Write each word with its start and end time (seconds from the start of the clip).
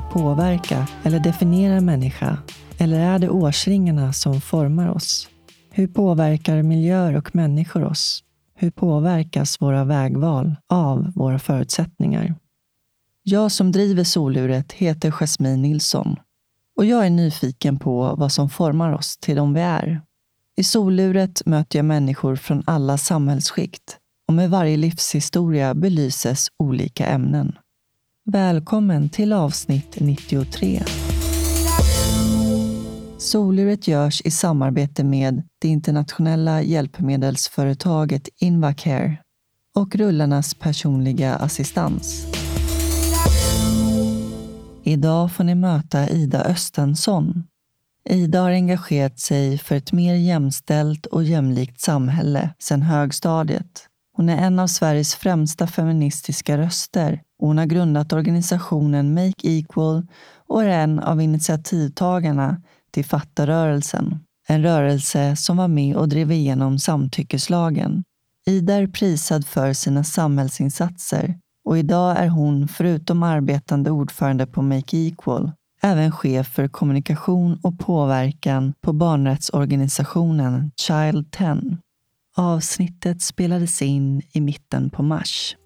Påverka 0.00 0.86
eller 1.04 1.20
definiera 1.20 1.74
en 1.74 1.84
människa? 1.84 2.38
Eller 2.78 3.00
är 3.00 3.18
det 3.18 3.28
årsringarna 3.28 4.12
som 4.12 4.40
formar 4.40 4.88
oss? 4.88 5.28
Hur 5.70 5.86
påverkar 5.86 6.62
miljöer 6.62 7.16
och 7.16 7.34
människor 7.34 7.84
oss? 7.84 8.24
Hur 8.54 8.70
påverkas 8.70 9.60
våra 9.60 9.84
vägval 9.84 10.54
av 10.68 11.12
våra 11.14 11.38
förutsättningar? 11.38 12.34
Jag 13.22 13.52
som 13.52 13.72
driver 13.72 14.04
soluret 14.04 14.72
heter 14.72 15.10
Jasmine 15.10 15.56
Nilsson 15.56 16.16
och 16.76 16.84
jag 16.84 17.06
är 17.06 17.10
nyfiken 17.10 17.78
på 17.78 18.14
vad 18.18 18.32
som 18.32 18.48
formar 18.50 18.92
oss 18.92 19.16
till 19.16 19.36
de 19.36 19.54
vi 19.54 19.60
är. 19.60 20.00
I 20.56 20.64
soluret 20.64 21.42
möter 21.46 21.78
jag 21.78 21.86
människor 21.86 22.36
från 22.36 22.62
alla 22.66 22.98
samhällsskikt 22.98 23.98
och 24.28 24.34
med 24.34 24.50
varje 24.50 24.76
livshistoria 24.76 25.74
belyses 25.74 26.48
olika 26.58 27.06
ämnen. 27.06 27.52
Välkommen 28.28 29.08
till 29.08 29.32
avsnitt 29.32 29.96
93. 30.00 30.82
Soluret 33.18 33.88
görs 33.88 34.22
i 34.24 34.30
samarbete 34.30 35.04
med 35.04 35.42
det 35.58 35.68
internationella 35.68 36.62
hjälpmedelsföretaget 36.62 38.28
Invacare 38.40 39.16
och 39.74 39.96
Rullarnas 39.96 40.54
personliga 40.54 41.34
assistans. 41.34 42.26
Idag 44.84 45.32
får 45.32 45.44
ni 45.44 45.54
möta 45.54 46.08
Ida 46.08 46.44
Östensson. 46.44 47.44
Ida 48.10 48.40
har 48.40 48.50
engagerat 48.50 49.18
sig 49.18 49.58
för 49.58 49.74
ett 49.74 49.92
mer 49.92 50.14
jämställt 50.14 51.06
och 51.06 51.24
jämlikt 51.24 51.80
samhälle 51.80 52.50
sedan 52.58 52.82
högstadiet. 52.82 53.88
Hon 54.16 54.28
är 54.28 54.46
en 54.46 54.58
av 54.58 54.66
Sveriges 54.66 55.14
främsta 55.14 55.66
feministiska 55.66 56.58
röster 56.58 57.20
hon 57.38 57.58
har 57.58 57.66
grundat 57.66 58.12
organisationen 58.12 59.14
Make 59.14 59.48
Equal 59.48 60.06
och 60.46 60.62
är 60.64 60.68
en 60.68 60.98
av 60.98 61.20
initiativtagarna 61.20 62.62
till 62.90 63.04
Fattarörelsen. 63.04 64.18
En 64.48 64.62
rörelse 64.62 65.36
som 65.36 65.56
var 65.56 65.68
med 65.68 65.96
och 65.96 66.08
drev 66.08 66.32
igenom 66.32 66.78
samtyckeslagen. 66.78 68.04
Ida 68.46 68.74
är 68.74 68.86
prisad 68.86 69.46
för 69.46 69.72
sina 69.72 70.04
samhällsinsatser 70.04 71.38
och 71.64 71.78
idag 71.78 72.16
är 72.18 72.28
hon, 72.28 72.68
förutom 72.68 73.22
arbetande 73.22 73.90
ordförande 73.90 74.46
på 74.46 74.62
Make 74.62 74.96
Equal, 74.96 75.52
även 75.82 76.12
chef 76.12 76.48
för 76.48 76.68
kommunikation 76.68 77.58
och 77.62 77.78
påverkan 77.78 78.72
på 78.80 78.92
barnrättsorganisationen 78.92 80.70
Child 80.76 81.30
10. 81.30 81.78
Avsnittet 82.36 83.22
spelades 83.22 83.82
in 83.82 84.22
i 84.32 84.40
mitten 84.40 84.90
på 84.90 85.02
mars. 85.02 85.56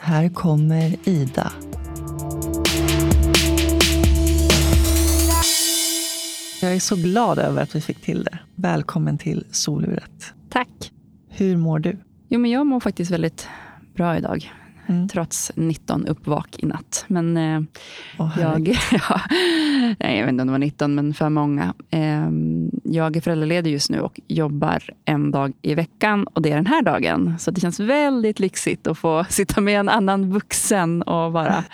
Här 0.00 0.28
kommer 0.28 1.08
Ida. 1.08 1.52
Jag 6.62 6.74
är 6.74 6.80
så 6.80 6.96
glad 6.96 7.38
över 7.38 7.62
att 7.62 7.74
vi 7.74 7.80
fick 7.80 8.00
till 8.00 8.24
det. 8.24 8.38
Välkommen 8.54 9.18
till 9.18 9.44
soluret. 9.50 10.34
Tack. 10.48 10.92
Hur 11.28 11.56
mår 11.56 11.78
du? 11.78 11.98
Jo, 12.28 12.40
men 12.40 12.50
jag 12.50 12.66
mår 12.66 12.80
faktiskt 12.80 13.10
väldigt 13.10 13.48
bra 13.94 14.16
idag. 14.16 14.52
Mm. 14.86 15.08
Trots 15.08 15.52
19 15.54 16.06
uppvak 16.06 16.56
i 16.58 16.66
natt. 16.66 17.04
Men 17.08 17.36
eh, 17.36 17.60
Åh, 18.18 18.36
jag, 18.40 18.68
ja, 18.92 19.20
nej, 19.98 20.18
jag 20.18 20.24
vet 20.24 20.28
inte 20.28 20.42
om 20.42 20.46
det 20.46 20.52
var 20.52 20.58
19, 20.58 20.94
men 20.94 21.14
för 21.14 21.28
många. 21.28 21.74
Eh, 21.90 22.30
jag 22.92 23.16
är 23.16 23.20
föräldraledig 23.20 23.72
just 23.72 23.90
nu 23.90 24.00
och 24.00 24.20
jobbar 24.28 24.82
en 25.04 25.30
dag 25.30 25.52
i 25.62 25.74
veckan. 25.74 26.24
Och 26.26 26.42
det 26.42 26.50
är 26.50 26.56
den 26.56 26.66
här 26.66 26.82
dagen. 26.82 27.34
Så 27.38 27.50
det 27.50 27.60
känns 27.60 27.80
väldigt 27.80 28.40
lyxigt 28.40 28.86
att 28.86 28.98
få 28.98 29.24
sitta 29.28 29.60
med 29.60 29.80
en 29.80 29.88
annan 29.88 30.30
vuxen 30.32 31.02
och 31.02 31.32
bara 31.32 31.64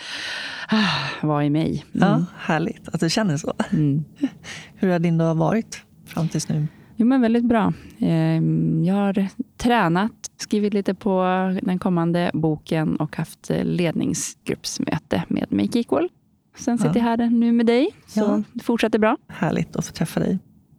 ah, 0.69 1.27
vara 1.27 1.45
i 1.45 1.51
mig. 1.51 1.85
Mm. 1.95 2.09
Ja, 2.09 2.25
härligt 2.39 2.89
att 2.89 3.01
du 3.01 3.11
känner 3.11 3.37
så. 3.37 3.53
Mm. 3.73 4.05
Hur 4.75 4.89
har 4.91 4.99
din 4.99 5.19
dag 5.19 5.35
varit 5.35 5.83
fram 6.07 6.29
tills 6.29 6.49
nu? 6.49 6.67
Jo, 6.97 7.07
men 7.07 7.21
väldigt 7.21 7.45
bra. 7.45 7.73
Eh, 7.99 8.43
Jag 8.87 8.95
har 8.95 9.27
tränat, 9.57 10.13
skrivit 10.37 10.75
lite 10.75 10.95
på 10.95 11.23
den 11.63 11.79
kommande 11.79 12.31
boken 12.35 12.97
och 12.97 13.17
haft 13.17 13.51
ledningsgruppsmöte 13.63 15.23
med 15.29 15.47
Make 15.53 15.79
Equal. 15.79 16.09
Sen 16.57 16.79
sitter 16.79 16.91
Ja. 16.91 16.99
jag 16.99 17.19
här 17.19 17.31
nu 17.31 17.53
med 17.53 17.67
dig, 17.67 17.89
så 18.07 18.21
Ja. 18.21 18.43
det 18.53 18.65
fortsätter 18.65 18.99
bra. 18.99 19.17
Härligt 19.29 19.77
att 19.77 19.87
få 19.87 19.93
träffa 19.93 20.21
dig. 20.21 20.39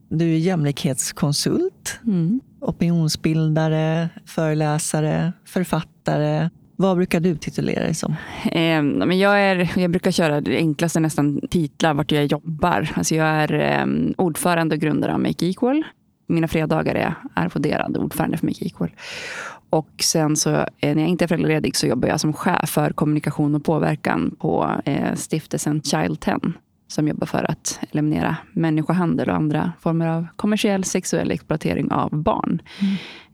Du 0.10 0.34
är 0.34 0.38
jämlikhetskonsult, 0.38 2.00
Mm. 2.06 2.42
opinionsbildare, 2.62 4.10
föreläsare, 4.26 5.34
författare. 5.46 6.50
Vad 6.76 6.98
brukar 6.98 7.20
du 7.20 7.36
titulera 7.38 7.84
dig 7.84 7.94
som? 7.94 8.12
Eh, 8.46 8.82
men 8.82 9.20
jag, 9.20 9.42
är, 9.42 9.80
jag 9.80 9.92
brukar 9.92 10.12
köra 10.12 10.42
det 10.42 10.58
enklaste 10.58 11.00
nästan 11.00 11.42
titlar 11.50 11.94
vart 11.94 12.12
jag 12.12 12.26
jobbar. 12.26 12.92
Alltså 12.96 13.16
jag 13.16 13.28
är 13.28 13.54
eh, 13.54 13.86
ordförande 14.18 14.76
och 14.76 14.82
grundare 14.82 15.14
av 15.14 15.20
Make 15.20 15.46
Equal. 15.46 15.84
Mina 16.28 16.48
fredagar 16.48 16.96
är 16.96 17.16
arvoderad 17.34 17.98
ordförande 17.98 18.38
för 18.38 18.46
Make 18.48 18.66
Equal. 18.66 18.92
Och 19.70 19.90
sen 20.02 20.36
så 20.36 20.50
eh, 20.56 20.96
när 20.96 21.00
jag 21.00 21.08
inte 21.10 21.26
är 21.26 21.28
föräldraledig 21.28 21.76
så 21.76 21.88
jobbar 21.88 22.08
jag 22.10 22.20
som 22.20 22.34
chef 22.34 22.70
för 22.70 22.90
kommunikation 22.90 23.56
och 23.56 23.64
påverkan 23.64 24.36
på 24.40 24.82
eh, 24.86 25.14
stiftelsen 25.16 25.82
Child 25.82 26.20
10 26.20 26.40
som 26.96 27.08
jobbar 27.08 27.28
för 27.28 27.52
att 27.52 27.80
eliminera 27.92 28.38
människohandel 28.54 29.30
och 29.30 29.36
andra 29.36 29.72
former 29.80 30.08
av 30.08 30.28
kommersiell 30.36 30.84
sexuell 30.84 31.32
exploatering 31.32 31.92
av 31.92 32.24
barn. 32.24 32.62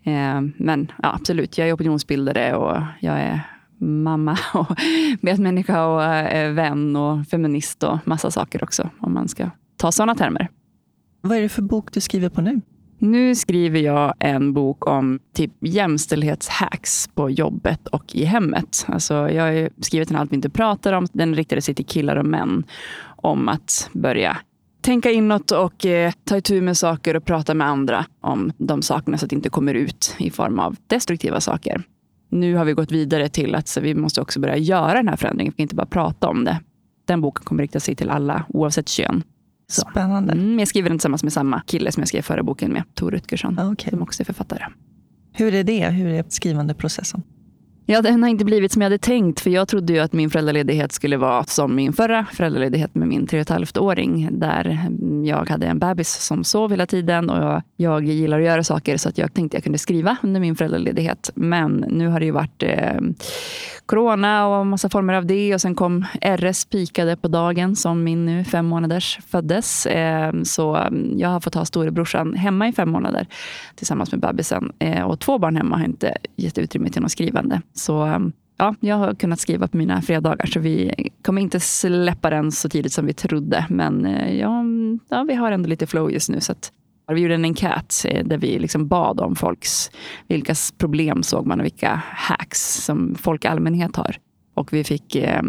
Eh, 0.04 0.42
men 0.58 0.92
ja, 1.04 1.14
absolut, 1.16 1.58
jag 1.58 1.70
är 1.70 1.76
opinionsbildare 1.76 2.56
och 2.56 2.82
jag 3.00 3.20
är 3.20 3.42
mamma 3.78 4.38
och 4.54 4.80
medmänniska 5.22 5.86
och 5.86 6.04
eh, 6.04 6.54
vän 6.54 6.96
och 6.96 7.28
feminist 7.28 7.84
och 7.84 8.00
massa 8.06 8.32
saker 8.32 8.64
också, 8.64 8.90
om 9.00 9.14
man 9.14 9.28
ska 9.28 9.50
ta 9.78 9.92
sådana 9.92 10.16
termer. 10.16 10.50
Vad 11.22 11.38
är 11.38 11.42
det 11.42 11.50
för 11.50 11.62
bok 11.62 11.92
du 11.92 12.02
skriver 12.02 12.30
på 12.30 12.42
nu? 12.42 12.62
Nu 13.04 13.36
skriver 13.36 13.80
jag 13.80 14.14
en 14.20 14.54
bok 14.54 14.88
om 14.88 15.20
typ 15.34 15.52
jämställdhetshacks 15.60 17.10
på 17.16 17.30
jobbet 17.30 17.88
och 17.88 18.16
i 18.16 18.26
hemmet. 18.26 18.86
Alltså 18.88 19.14
jag 19.14 19.44
har 19.44 19.70
skrivit 19.82 20.12
en 20.12 20.16
Allt 20.16 20.32
vi 20.32 20.36
inte 20.36 20.50
pratar 20.50 20.94
om. 20.94 21.08
Den 21.14 21.36
riktade 21.36 21.62
sig 21.62 21.76
till 21.76 21.86
killar 21.86 22.16
och 22.16 22.26
män 22.26 22.64
om 23.22 23.50
att 23.50 23.90
börja 23.94 24.38
tänka 24.82 25.12
inåt 25.12 25.52
och 25.52 25.86
eh, 25.86 26.14
ta 26.24 26.38
itu 26.38 26.62
med 26.62 26.78
saker 26.78 27.16
och 27.16 27.26
prata 27.26 27.54
med 27.54 27.68
andra 27.68 28.06
om 28.22 28.52
de 28.58 28.82
sakerna 28.82 29.18
så 29.18 29.26
att 29.26 29.30
det 29.30 29.36
inte 29.36 29.50
kommer 29.50 29.74
ut 29.74 30.16
i 30.20 30.30
form 30.32 30.60
av 30.60 30.76
destruktiva 30.88 31.42
saker. 31.42 31.84
Nu 32.30 32.56
har 32.56 32.66
vi 32.66 32.74
gått 32.74 32.92
vidare 32.92 33.30
till 33.30 33.56
att 33.56 33.68
så 33.68 33.82
vi 33.82 33.96
måste 33.96 34.22
också 34.22 34.40
börja 34.40 34.58
göra 34.58 34.94
den 34.94 35.08
här 35.08 35.16
förändringen. 35.16 35.52
Vi 35.52 35.56
kan 35.58 35.64
inte 35.64 35.76
bara 35.76 35.86
prata 35.86 36.30
om 36.30 36.44
det. 36.44 36.60
Den 37.06 37.22
boken 37.22 37.44
kommer 37.46 37.64
rikta 37.64 37.80
sig 37.80 37.96
till 37.96 38.10
alla 38.10 38.46
oavsett 38.50 38.90
kön. 38.90 39.24
Så. 39.68 39.82
Spännande. 39.92 40.34
Mm, 40.34 40.60
jag 40.60 40.68
skriver 40.68 40.90
den 40.90 40.98
tillsammans 40.98 41.24
med 41.24 41.34
samma 41.34 41.62
kille 41.62 41.92
som 41.92 42.02
jag 42.02 42.08
skrev 42.08 42.22
förra 42.22 42.44
boken 42.44 42.72
med, 42.72 42.84
Tor 42.94 43.12
Rutgersson, 43.12 43.56
Ja, 43.58 43.72
okej. 43.72 43.90
som 43.90 44.02
också 44.02 44.24
är 44.24 44.26
författare. 44.26 44.64
Hur 45.34 45.54
är 45.54 45.64
det? 45.64 45.90
Hur 45.90 46.08
är 46.08 46.26
skrivandeprocessen? 46.30 47.24
Ja, 47.92 48.02
den 48.02 48.24
har 48.24 48.30
inte 48.30 48.46
blivit 48.46 48.72
som 48.72 48.82
jag 48.82 48.86
hade 48.86 48.98
tänkt, 48.98 49.40
för 49.40 49.50
jag 49.50 49.68
trodde 49.68 49.94
ju 49.94 50.00
att 50.00 50.14
min 50.14 50.30
föräldraledighet 50.30 50.92
skulle 50.92 51.18
vara 51.18 51.44
som 51.44 51.76
min 51.76 51.94
förra 51.94 52.26
föräldraledighet 52.34 52.96
med 52.96 53.08
min 53.08 53.28
tre 53.28 53.40
och 53.40 53.42
ett 53.42 53.50
halvt 53.50 53.78
åring 53.78 54.30
där 54.32 54.80
jag 55.26 55.50
hade 55.50 55.68
en 55.68 55.80
bebis 55.80 56.10
som 56.10 56.44
sov 56.44 56.72
hela 56.72 56.86
tiden 56.86 57.30
och 57.30 57.44
jag, 57.44 57.62
jag 57.76 58.04
gillar 58.04 58.40
att 58.40 58.46
göra 58.46 58.64
saker 58.64 58.98
så 58.98 59.10
att 59.10 59.18
jag 59.18 59.34
tänkte 59.34 59.58
jag 59.58 59.64
kunde 59.64 59.80
skriva 59.80 60.18
under 60.24 60.40
min 60.40 60.56
föräldraledighet. 60.56 61.32
Men 61.36 61.86
nu 61.90 62.08
har 62.08 62.20
det 62.20 62.26
ju 62.26 62.32
varit 62.32 62.64
eh, 62.64 63.02
corona 63.86 64.48
och 64.48 64.68
massa 64.68 64.90
former 64.90 65.14
av 65.14 65.26
det 65.26 65.54
och 65.54 65.62
sen 65.62 65.76
kom 65.76 66.06
RS 66.22 66.66
pikade 66.66 67.16
på 67.16 67.28
dagen 67.28 67.76
som 67.76 68.04
min 68.04 68.26
nu 68.26 68.44
fem 68.44 68.66
månaders 68.66 69.20
föddes. 69.28 69.86
Eh, 69.86 70.34
så 70.44 70.76
mm, 70.76 71.20
jag 71.20 71.30
har 71.30 71.40
fått 71.40 71.56
ha 71.56 71.66
storebrorsan 71.66 72.34
hemma 72.34 72.68
i 72.68 72.74
fem 72.74 72.90
månader 72.90 73.28
tillsammans 73.76 74.12
med 74.12 74.22
bebisen. 74.22 74.72
Eh, 74.80 75.04
och 75.04 75.20
två 75.20 75.38
barn 75.38 75.56
hemma 75.56 75.78
har 75.78 75.86
inte 75.86 76.18
gett 76.36 76.58
utrymme 76.58 76.90
till 76.90 77.02
något 77.02 77.12
skrivande. 77.12 77.62
Så 77.82 78.06
um, 78.06 78.34
ja, 78.58 78.76
jag 78.80 78.96
har 78.96 79.14
kunnat 79.14 79.40
skriva 79.40 79.68
på 79.68 79.78
mina 79.78 80.02
fredagar, 80.02 80.46
så 80.46 80.60
vi 80.60 80.94
kommer 81.22 81.42
inte 81.42 81.60
släppa 81.60 82.30
den 82.30 82.52
så 82.52 82.70
tidigt 82.70 82.94
som 82.94 83.06
vi 83.06 83.14
trodde. 83.14 83.66
Men 83.70 84.06
eh, 84.06 84.40
ja, 84.40 84.60
mm, 84.60 85.00
ja, 85.10 85.24
vi 85.24 85.34
har 85.34 85.52
ändå 85.52 85.70
lite 85.70 85.88
flow 85.88 86.12
just 86.12 86.30
nu. 86.30 86.42
Så 86.42 86.52
att, 86.52 86.72
vi 87.14 87.22
gjorde 87.22 87.36
en 87.36 87.46
enkät 87.46 88.06
eh, 88.06 88.26
där 88.26 88.38
vi 88.38 88.60
liksom 88.60 88.88
bad 88.88 89.20
om 89.20 89.36
folks, 89.36 89.92
vilka 90.28 90.56
problem 90.78 91.24
såg 91.24 91.46
man 91.46 91.60
och 91.60 91.66
vilka 91.66 92.02
hacks 92.06 92.86
som 92.86 93.16
folk 93.16 93.46
i 93.46 93.48
allmänhet 93.48 93.96
har. 93.96 94.16
Och 94.54 94.74
vi 94.74 94.84
fick 94.84 95.16
eh, 95.16 95.42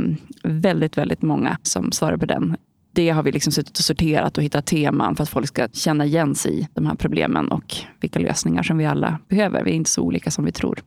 väldigt, 0.42 0.98
väldigt 0.98 1.22
många 1.22 1.58
som 1.62 1.92
svarade 1.92 2.18
på 2.18 2.26
den. 2.26 2.56
Det 2.94 3.10
har 3.10 3.22
vi 3.22 3.32
liksom 3.32 3.52
suttit 3.52 3.78
och 3.78 3.84
sorterat 3.84 4.38
och 4.38 4.44
hittat 4.44 4.66
teman 4.66 5.16
för 5.16 5.22
att 5.22 5.28
folk 5.28 5.48
ska 5.48 5.68
känna 5.72 6.04
igen 6.04 6.34
sig 6.34 6.60
i 6.60 6.68
de 6.74 6.86
här 6.86 6.94
problemen 6.94 7.48
och 7.48 7.74
vilka 8.00 8.18
lösningar 8.18 8.62
som 8.62 8.78
vi 8.78 8.86
alla 8.86 9.18
behöver. 9.28 9.64
Vi 9.64 9.70
är 9.70 9.74
inte 9.74 9.90
så 9.90 10.02
olika 10.02 10.30
som 10.30 10.44
vi 10.44 10.52
tror. 10.52 10.82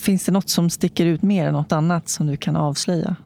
Finns 0.00 0.24
det 0.24 0.32
något 0.32 0.48
som 0.48 0.70
sticker 0.70 1.06
ut 1.06 1.22
mer 1.22 1.46
än 1.46 1.52
något 1.52 1.72
annat 1.72 2.08
som 2.08 2.26
du 2.26 2.36
kan 2.36 2.56
avslöja? 2.56 3.16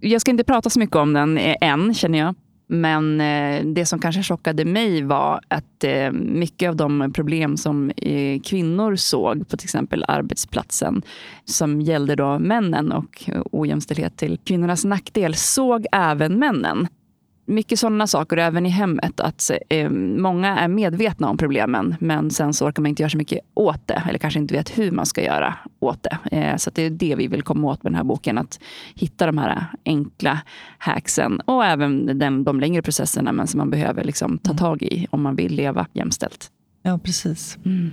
Jag 0.00 0.20
ska 0.20 0.30
inte 0.30 0.44
prata 0.44 0.70
så 0.70 0.78
mycket 0.78 0.96
om 0.96 1.12
den 1.12 1.38
eh, 1.38 1.56
än, 1.60 1.94
känner 1.94 2.18
jag. 2.18 2.34
Men 2.70 3.20
eh, 3.20 3.64
det 3.64 3.86
som 3.86 3.98
kanske 3.98 4.22
chockade 4.22 4.64
mig 4.64 5.02
var 5.02 5.40
att 5.48 5.84
eh, 5.84 6.12
mycket 6.12 6.68
av 6.68 6.76
de 6.76 7.12
problem 7.14 7.56
som 7.56 7.92
kvinnor 8.44 8.96
såg 8.96 9.48
på 9.48 9.56
till 9.56 9.66
exempel 9.66 10.04
arbetsplatsen, 10.08 11.02
som 11.44 11.80
gällde 11.80 12.16
då 12.16 12.38
männen 12.38 12.92
och 12.92 13.30
ojämställdhet 13.52 14.16
till 14.16 14.38
kvinnornas 14.44 14.84
nackdel, 14.84 15.34
såg 15.34 15.86
även 15.92 16.38
männen 16.38 16.88
mycket 17.48 17.78
sådana 17.78 18.06
saker, 18.06 18.36
även 18.36 18.66
i 18.66 18.68
hemmet. 18.68 19.20
Att 19.20 19.50
eh, 19.70 19.90
Många 19.90 20.58
är 20.58 20.68
medvetna 20.68 21.28
om 21.28 21.36
problemen, 21.36 21.96
men 22.00 22.30
sen 22.30 22.54
så 22.54 22.66
orkar 22.66 22.82
man 22.82 22.88
inte 22.88 23.02
göra 23.02 23.10
så 23.10 23.18
mycket 23.18 23.40
åt 23.54 23.86
det. 23.86 24.02
Eller 24.08 24.18
kanske 24.18 24.40
inte 24.40 24.54
vet 24.54 24.78
hur 24.78 24.90
man 24.90 25.06
ska 25.06 25.24
göra 25.24 25.54
åt 25.80 26.02
det. 26.02 26.36
Eh, 26.36 26.56
så 26.56 26.70
det 26.74 26.82
är 26.82 26.90
det 26.90 27.14
vi 27.14 27.26
vill 27.26 27.42
komma 27.42 27.68
åt 27.68 27.82
med 27.82 27.92
den 27.92 27.96
här 27.96 28.04
boken. 28.04 28.38
Att 28.38 28.60
hitta 28.94 29.26
de 29.26 29.38
här 29.38 29.66
enkla 29.84 30.40
hacksen 30.78 31.40
och 31.40 31.64
även 31.64 32.18
den, 32.18 32.44
de 32.44 32.60
längre 32.60 32.82
processerna 32.82 33.32
men 33.32 33.46
som 33.46 33.58
man 33.58 33.70
behöver 33.70 34.04
liksom 34.04 34.38
ta 34.38 34.50
mm. 34.50 34.58
tag 34.58 34.82
i 34.82 35.06
om 35.10 35.22
man 35.22 35.36
vill 35.36 35.54
leva 35.54 35.86
jämställt. 35.92 36.50
Ja, 36.82 36.98
precis. 36.98 37.58
Mm. 37.64 37.90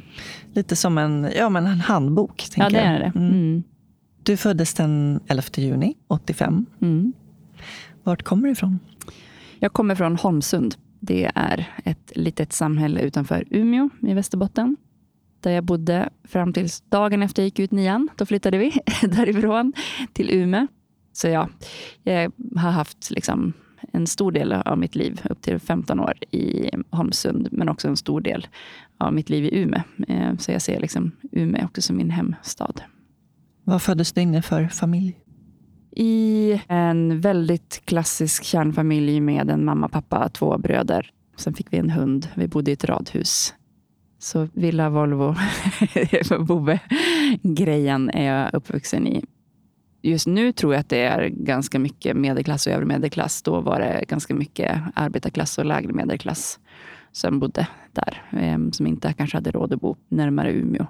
Lite 0.53 0.75
som 0.75 0.97
en, 0.97 1.29
ja, 1.37 1.49
men 1.49 1.65
en 1.65 1.79
handbok. 1.79 2.47
Ja, 2.55 2.69
det 2.69 2.79
är 2.79 2.99
det. 2.99 3.11
Mm. 3.15 3.29
mm. 3.29 3.63
Du 4.23 4.37
föddes 4.37 4.73
den 4.73 5.19
11 5.27 5.43
juni 5.55 5.95
85. 6.07 6.65
Mm. 6.81 7.13
Vart 8.03 8.23
kommer 8.23 8.47
du 8.47 8.51
ifrån? 8.51 8.79
Jag 9.65 9.73
kommer 9.73 9.95
från 9.95 10.15
Holmsund. 10.15 10.75
Det 10.99 11.31
är 11.35 11.69
ett 11.85 12.11
litet 12.15 12.53
samhälle 12.53 13.01
utanför 13.01 13.43
Umeå 13.49 13.89
i 14.01 14.13
Västerbotten. 14.13 14.77
Där 15.39 15.51
jag 15.51 15.63
bodde 15.63 16.09
fram 16.23 16.53
till 16.53 16.67
dagen 16.89 17.23
efter 17.23 17.41
jag 17.41 17.45
gick 17.45 17.59
ut 17.59 17.71
nian. 17.71 18.09
Då 18.15 18.25
flyttade 18.25 18.57
vi 18.57 18.71
därifrån 19.01 19.73
till 20.13 20.29
Umeå. 20.31 20.67
Så 21.13 21.27
ja, 21.27 21.49
jag 22.03 22.31
har 22.55 22.71
haft 22.71 23.11
liksom 23.11 23.53
en 23.93 24.07
stor 24.07 24.31
del 24.31 24.53
av 24.53 24.77
mitt 24.77 24.95
liv, 24.95 25.21
upp 25.29 25.41
till 25.41 25.59
15 25.59 25.99
år, 25.99 26.13
i 26.31 26.69
Holmsund. 26.89 27.47
Men 27.51 27.69
också 27.69 27.87
en 27.87 27.97
stor 27.97 28.21
del 28.21 28.47
av 28.97 29.13
mitt 29.13 29.29
liv 29.29 29.45
i 29.45 29.61
Umeå. 29.61 29.81
Eh, 30.07 30.37
så 30.37 30.51
jag 30.51 30.61
ser 30.61 30.79
liksom 30.79 31.11
Umeå 31.31 31.65
också 31.65 31.81
som 31.81 31.97
min 31.97 32.09
hemstad. 32.09 32.81
Vad 33.63 33.81
föddes 33.81 34.13
du 34.13 34.21
in 34.21 34.35
i 34.35 34.41
för 34.41 34.67
familj? 34.67 35.24
I 35.95 36.61
en 36.67 37.21
väldigt 37.21 37.81
klassisk 37.85 38.43
kärnfamilj 38.43 39.19
med 39.19 39.49
en 39.49 39.65
mamma, 39.65 39.89
pappa, 39.89 40.29
två 40.29 40.57
bröder. 40.57 41.11
Sen 41.37 41.53
fick 41.53 41.73
vi 41.73 41.77
en 41.77 41.89
hund. 41.89 42.27
Vi 42.35 42.47
bodde 42.47 42.71
i 42.71 42.73
ett 42.73 42.85
radhus. 42.85 43.53
Så 44.19 44.47
villa, 44.53 44.89
Volvo, 44.89 45.35
Bove-grejen 46.39 48.09
är 48.09 48.23
jag 48.23 48.53
uppvuxen 48.53 49.07
i. 49.07 49.23
Just 50.01 50.27
nu 50.27 50.51
tror 50.51 50.73
jag 50.73 50.79
att 50.79 50.89
det 50.89 51.01
är 51.01 51.27
ganska 51.27 51.79
mycket 51.79 52.17
medelklass 52.17 52.67
och 52.67 52.73
övre 52.73 52.85
medelklass. 52.85 53.41
Då 53.41 53.61
var 53.61 53.79
det 53.79 54.05
ganska 54.07 54.35
mycket 54.35 54.81
arbetarklass 54.95 55.57
och 55.57 55.65
lägre 55.65 55.93
medelklass 55.93 56.59
som 57.11 57.39
bodde 57.39 57.67
där. 57.91 58.21
Ehm, 58.31 58.71
som 58.71 58.87
inte 58.87 59.13
kanske 59.13 59.37
hade 59.37 59.51
råd 59.51 59.73
att 59.73 59.81
bo 59.81 59.95
närmare 60.07 60.51
Umeå. 60.51 60.85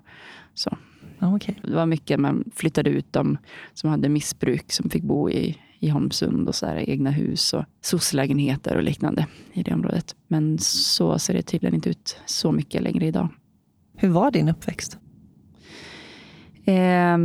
Så 0.54 0.78
okay. 1.22 1.56
Det 1.62 1.76
var 1.76 1.86
mycket, 1.86 2.20
man 2.20 2.44
flyttade 2.56 2.90
ut 2.90 3.14
dem 3.14 3.38
som 3.74 3.90
hade 3.90 4.10
missbruk 4.10 4.72
som 4.72 4.90
fick 4.90 5.04
bo 5.04 5.30
i, 5.30 5.58
i 5.80 5.90
Holmsund 5.90 6.48
och 6.48 6.56
så 6.56 6.66
här, 6.66 6.90
egna 6.90 7.12
hus 7.12 7.54
och 7.54 7.66
SOS-lägenheter 7.82 8.76
och 8.76 8.84
liknande 8.84 9.28
i 9.54 9.64
det 9.64 9.74
området. 9.74 10.16
Men 10.28 10.58
så 10.60 11.20
ser 11.20 11.34
det 11.34 11.42
tydligen 11.42 11.76
inte 11.76 11.90
ut 11.90 12.18
så 12.26 12.52
mycket 12.52 12.82
längre 12.82 13.06
idag. 13.06 13.28
Hur 13.98 14.10
var 14.10 14.32
din 14.32 14.50
uppväxt? 14.50 14.98
Eh, 16.66 17.18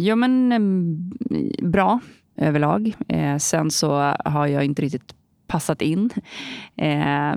ja, 0.00 0.16
men 0.16 0.52
eh, 0.52 1.68
bra 1.68 2.00
överlag. 2.36 2.94
Eh, 3.08 3.36
sen 3.36 3.70
så 3.70 4.14
har 4.24 4.46
jag 4.46 4.64
inte 4.64 4.82
riktigt 4.82 5.14
passat 5.46 5.82
in. 5.82 6.10
Eh, 6.76 7.36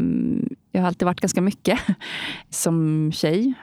jag 0.71 0.81
har 0.81 0.87
alltid 0.87 1.05
varit 1.05 1.21
ganska 1.21 1.41
mycket 1.41 1.79
som 2.49 3.11
tjej. 3.13 3.53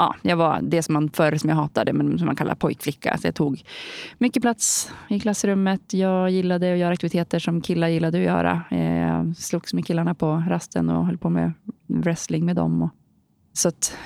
Ja, 0.00 0.14
jag 0.22 0.36
var 0.36 0.60
det 0.62 0.82
som 0.82 0.92
man 0.92 1.10
förr 1.10 1.36
som 1.36 1.50
jag 1.50 1.56
hatade, 1.56 1.92
men 1.92 2.18
som 2.18 2.26
man 2.26 2.36
kallar 2.36 2.54
pojkflicka. 2.54 3.18
Så 3.18 3.26
jag 3.26 3.34
tog 3.34 3.62
mycket 4.18 4.42
plats 4.42 4.92
i 5.08 5.20
klassrummet. 5.20 5.94
Jag 5.94 6.30
gillade 6.30 6.72
att 6.72 6.78
göra 6.78 6.92
aktiviteter 6.92 7.38
som 7.38 7.60
killar 7.60 7.88
gillade 7.88 8.18
att 8.18 8.24
göra. 8.24 8.62
Jag 8.70 9.36
slogs 9.36 9.74
med 9.74 9.86
killarna 9.86 10.14
på 10.14 10.44
rasten 10.48 10.88
och 10.88 11.06
höll 11.06 11.18
på 11.18 11.30
med 11.30 11.52
wrestling 11.86 12.44
med 12.44 12.56
dem. 12.56 12.90
Så 13.52 13.68
att 13.68 13.96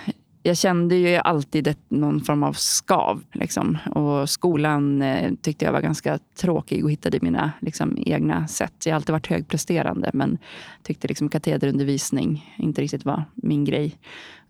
jag 0.42 0.56
kände 0.56 0.94
ju 0.94 1.16
alltid 1.16 1.66
ett, 1.66 1.90
någon 1.90 2.20
form 2.20 2.42
av 2.42 2.52
skav. 2.52 3.22
Liksom. 3.32 3.78
Och 3.94 4.30
skolan 4.30 5.02
eh, 5.02 5.32
tyckte 5.42 5.64
jag 5.64 5.72
var 5.72 5.80
ganska 5.80 6.18
tråkig 6.36 6.84
och 6.84 6.90
hittade 6.90 7.18
mina 7.22 7.52
liksom, 7.60 7.98
egna 8.06 8.48
sätt. 8.48 8.86
Jag 8.86 8.92
har 8.92 8.96
alltid 8.96 9.12
varit 9.12 9.26
högpresterande 9.26 10.10
men 10.14 10.38
tyckte 10.82 11.08
liksom, 11.08 11.28
katederundervisning 11.28 12.54
inte 12.58 12.82
riktigt 12.82 13.04
var 13.04 13.24
min 13.34 13.64
grej. 13.64 13.96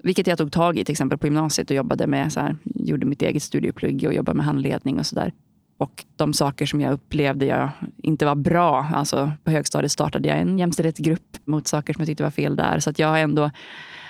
Vilket 0.05 0.27
jag 0.27 0.39
tog 0.39 0.53
tag 0.53 0.79
i 0.79 0.85
till 0.85 0.93
exempel 0.93 1.19
på 1.19 1.27
gymnasiet 1.27 1.71
och 1.71 1.77
jobbade 1.77 2.07
med. 2.07 2.33
Så 2.33 2.41
här, 2.41 2.57
gjorde 2.65 3.07
mitt 3.07 3.23
eget 3.23 3.43
studieplugg 3.43 4.05
och 4.07 4.15
jobbade 4.15 4.37
med 4.37 4.47
handledning 4.47 4.99
och 4.99 5.07
sådär. 5.07 5.33
Och 5.79 6.05
de 6.17 6.33
saker 6.33 6.67
som 6.67 6.81
jag 6.81 6.93
upplevde 6.93 7.47
jag 7.47 7.69
inte 7.97 8.27
var 8.27 8.35
bra. 8.35 8.87
Alltså 8.95 9.33
på 9.45 9.51
högstadiet 9.51 9.93
startade 9.93 10.29
jag 10.29 10.39
en 10.39 10.59
jämställdhetsgrupp 10.59 11.37
mot 11.45 11.67
saker 11.67 11.93
som 11.93 12.01
jag 12.01 12.07
tyckte 12.07 12.23
var 12.23 12.31
fel 12.31 12.57
där. 12.57 12.79
Så 12.79 12.91
att 12.91 12.99
jag 12.99 13.09
har 13.09 13.19
ändå 13.19 13.51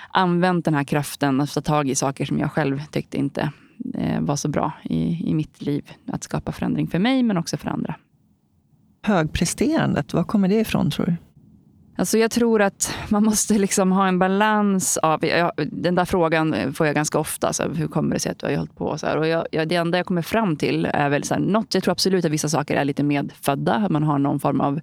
använt 0.09 0.65
den 0.65 0.73
här 0.73 0.83
kraften 0.83 1.41
att 1.41 1.53
ta 1.53 1.61
tag 1.61 1.89
i 1.89 1.95
saker 1.95 2.25
som 2.25 2.39
jag 2.39 2.51
själv 2.51 2.81
tyckte 2.91 3.17
inte 3.17 3.51
eh, 3.93 4.21
var 4.21 4.35
så 4.35 4.47
bra 4.47 4.71
i, 4.83 5.29
i 5.29 5.33
mitt 5.33 5.61
liv. 5.61 5.91
Att 6.07 6.23
skapa 6.23 6.51
förändring 6.51 6.87
för 6.87 6.99
mig 6.99 7.23
men 7.23 7.37
också 7.37 7.57
för 7.57 7.69
andra. 7.69 7.95
Högpresterandet, 9.01 10.13
var 10.13 10.23
kommer 10.23 10.47
det 10.47 10.59
ifrån 10.59 10.91
tror 10.91 11.05
du? 11.05 11.15
Alltså 11.97 12.17
jag 12.17 12.31
tror 12.31 12.61
att 12.61 12.95
man 13.09 13.23
måste 13.23 13.57
liksom 13.57 13.91
ha 13.91 14.07
en 14.07 14.19
balans 14.19 14.97
av... 14.97 15.25
Jag, 15.25 15.51
den 15.57 15.95
där 15.95 16.05
frågan 16.05 16.73
får 16.73 16.85
jag 16.85 16.95
ganska 16.95 17.19
ofta. 17.19 17.53
Så 17.53 17.63
hur 17.69 17.87
kommer 17.87 18.13
det 18.13 18.19
sig 18.19 18.31
att 18.31 18.39
du 18.39 18.45
har 18.45 18.55
hållit 18.55 18.75
på? 18.75 18.97
Så 18.97 19.07
här, 19.07 19.17
och 19.17 19.27
jag, 19.27 19.47
jag, 19.51 19.67
det 19.67 19.75
enda 19.75 19.97
jag 19.97 20.05
kommer 20.05 20.21
fram 20.21 20.55
till 20.55 20.85
är 20.85 21.09
väl 21.09 21.23
så 21.23 21.33
här, 21.33 21.41
något, 21.41 21.73
jag 21.73 21.83
tror 21.83 21.91
absolut 21.91 22.25
att 22.25 22.31
vissa 22.31 22.49
saker 22.49 22.75
är 22.75 22.85
lite 22.85 23.03
medfödda. 23.03 23.87
Man 23.89 24.03
har 24.03 24.19
någon 24.19 24.39
form 24.39 24.61
av 24.61 24.79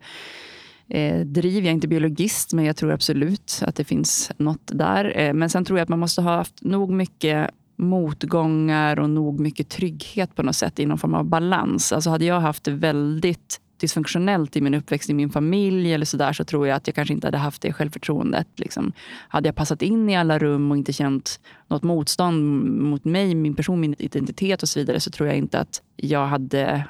eh, 0.89 1.21
driv. 1.21 1.65
Jag 1.65 1.71
är 1.71 1.75
inte 1.75 1.89
biologist, 1.89 2.53
men 2.53 2.65
jag 2.65 2.77
tror 2.77 2.93
absolut 2.93 3.63
att 3.67 3.77
det 3.77 3.85
finns 3.85 4.31
något 4.37 4.71
där. 4.73 5.19
Eh, 5.19 5.33
men 5.33 5.51
sen 5.51 5.65
tror 5.65 5.79
jag 5.79 5.83
att 5.83 5.89
man 5.89 5.99
måste 5.99 6.23
ha 6.23 6.37
haft 6.37 6.63
nog 6.63 6.91
mycket 6.91 7.51
motgångar 7.77 8.99
och 8.99 9.11
nog 9.11 9.41
mycket 9.41 9.69
trygghet 9.69 10.35
på 10.35 10.43
något 10.43 10.57
sätt 10.57 10.79
i 10.79 10.87
någon 10.87 10.99
form 10.99 11.15
av 11.15 11.25
balans. 11.25 11.93
Alltså 11.93 12.11
hade 12.11 12.25
jag 12.25 12.41
haft 12.41 12.65
det 12.65 12.71
väldigt 12.71 13.61
dysfunktionellt 13.83 14.57
i 14.57 14.61
min 14.61 14.75
uppväxt 14.75 15.11
i 15.11 15.15
min 15.15 15.31
familj 15.31 15.95
eller 15.95 16.07
så 16.07 16.17
där, 16.17 16.33
så 16.33 16.45
tror 16.45 16.69
jag 16.69 16.77
att 16.77 16.87
jag 16.87 16.95
kanske 16.95 17.15
inte 17.15 17.27
hade 17.27 17.39
haft 17.39 17.63
det 17.63 17.73
självförtroendet. 17.73 18.47
Liksom. 18.57 18.93
Hade 19.29 19.49
jag 19.49 19.57
passat 19.57 19.83
in 19.83 20.11
i 20.11 20.17
alla 20.17 20.39
rum 20.39 20.71
och 20.71 20.77
inte 20.77 20.93
känt 20.93 21.41
något 21.69 21.83
motstånd 21.83 22.65
mot 22.83 23.05
mig, 23.05 23.35
min 23.35 23.55
person, 23.55 23.81
min 23.81 23.95
identitet 23.99 24.63
och 24.63 24.69
så 24.69 24.81
vidare 24.81 25.01
så 25.01 25.11
tror 25.11 25.29
jag 25.29 25.37
inte 25.37 25.59
att 25.59 25.83
jag 25.97 26.27
hade 26.27 26.85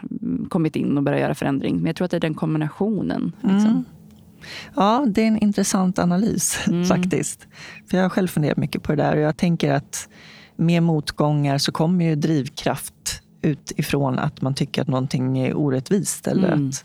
kommit 0.48 0.76
in 0.76 0.96
och 0.96 1.02
börjat 1.02 1.20
göra 1.20 1.34
förändring. 1.34 1.76
Men 1.76 1.86
jag 1.86 1.96
tror 1.96 2.04
att 2.04 2.10
det 2.10 2.16
är 2.16 2.20
den 2.20 2.34
kombinationen. 2.34 3.32
Liksom. 3.40 3.70
Mm. 3.70 3.84
Ja, 4.74 5.06
det 5.08 5.22
är 5.22 5.26
en 5.26 5.38
intressant 5.38 5.98
analys 5.98 6.58
mm. 6.66 6.84
faktiskt. 6.84 7.48
För 7.90 7.96
Jag 7.96 8.04
har 8.04 8.10
själv 8.10 8.28
funderat 8.28 8.56
mycket 8.56 8.82
på 8.82 8.92
det 8.94 9.02
där 9.02 9.16
och 9.16 9.22
jag 9.22 9.36
tänker 9.36 9.72
att 9.72 10.08
med 10.56 10.82
motgångar 10.82 11.58
så 11.58 11.72
kommer 11.72 12.04
ju 12.04 12.14
drivkraft 12.14 13.21
utifrån 13.42 14.18
att 14.18 14.42
man 14.42 14.54
tycker 14.54 14.82
att 14.82 14.88
någonting 14.88 15.38
är 15.38 15.54
orättvist 15.56 16.26
eller 16.26 16.52
mm. 16.52 16.68
att 16.68 16.84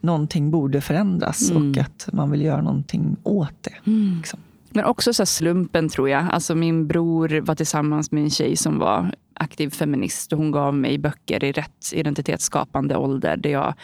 någonting 0.00 0.50
borde 0.50 0.80
förändras 0.80 1.50
mm. 1.50 1.70
och 1.70 1.78
att 1.78 2.08
man 2.12 2.30
vill 2.30 2.42
göra 2.42 2.62
någonting 2.62 3.16
åt 3.22 3.62
det. 3.62 3.90
Mm. 3.90 4.16
Liksom. 4.16 4.40
Men 4.70 4.84
också 4.84 5.12
så 5.12 5.26
slumpen 5.26 5.88
tror 5.88 6.08
jag. 6.08 6.24
Alltså 6.30 6.54
min 6.54 6.86
bror 6.86 7.40
var 7.40 7.54
tillsammans 7.54 8.12
med 8.12 8.22
en 8.22 8.30
tjej 8.30 8.56
som 8.56 8.78
var 8.78 9.14
aktiv 9.34 9.70
feminist 9.70 10.32
och 10.32 10.38
hon 10.38 10.50
gav 10.50 10.74
mig 10.74 10.98
böcker 10.98 11.44
i 11.44 11.52
rätt 11.52 11.92
identitetsskapande 11.92 12.96
ålder 12.96 13.36
där, 13.36 13.50
jag, 13.50 13.74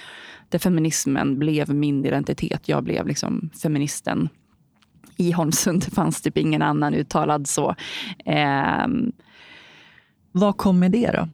där 0.49 0.59
feminismen 0.59 1.39
blev 1.39 1.75
min 1.75 2.05
identitet. 2.05 2.69
Jag 2.69 2.85
blev 2.85 3.07
liksom 3.07 3.51
feministen. 3.63 4.29
I 5.17 5.33
Holmsund 5.33 5.85
fanns 5.85 6.23
typ 6.23 6.37
ingen 6.37 6.63
annan 6.63 6.95
uttalad 6.95 7.47
så. 7.47 7.75
Eh, 8.25 8.87
Vad 10.33 10.57
kom 10.57 10.79
med 10.79 10.91
det 10.91 11.11
då? 11.11 11.29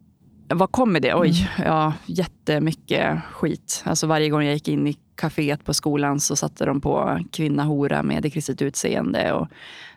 Vad 0.55 0.73
kom 0.73 0.93
med 0.93 1.02
det? 1.02 1.14
Oj, 1.14 1.49
mm. 1.57 1.73
ja, 1.73 1.93
jättemycket 2.07 3.21
skit. 3.33 3.83
Alltså 3.87 4.07
varje 4.07 4.28
gång 4.28 4.45
jag 4.45 4.55
gick 4.55 4.69
in 4.69 4.87
i 4.87 4.97
kaféet 5.17 5.64
på 5.64 5.75
skolan 5.75 6.21
så 6.21 6.37
satte 6.37 6.64
de 6.64 6.81
på 6.81 7.21
kvinna 7.33 7.64
hora 7.64 8.02
med 8.02 8.33
kristet 8.33 8.62
utseende. 8.62 9.33
Och 9.33 9.49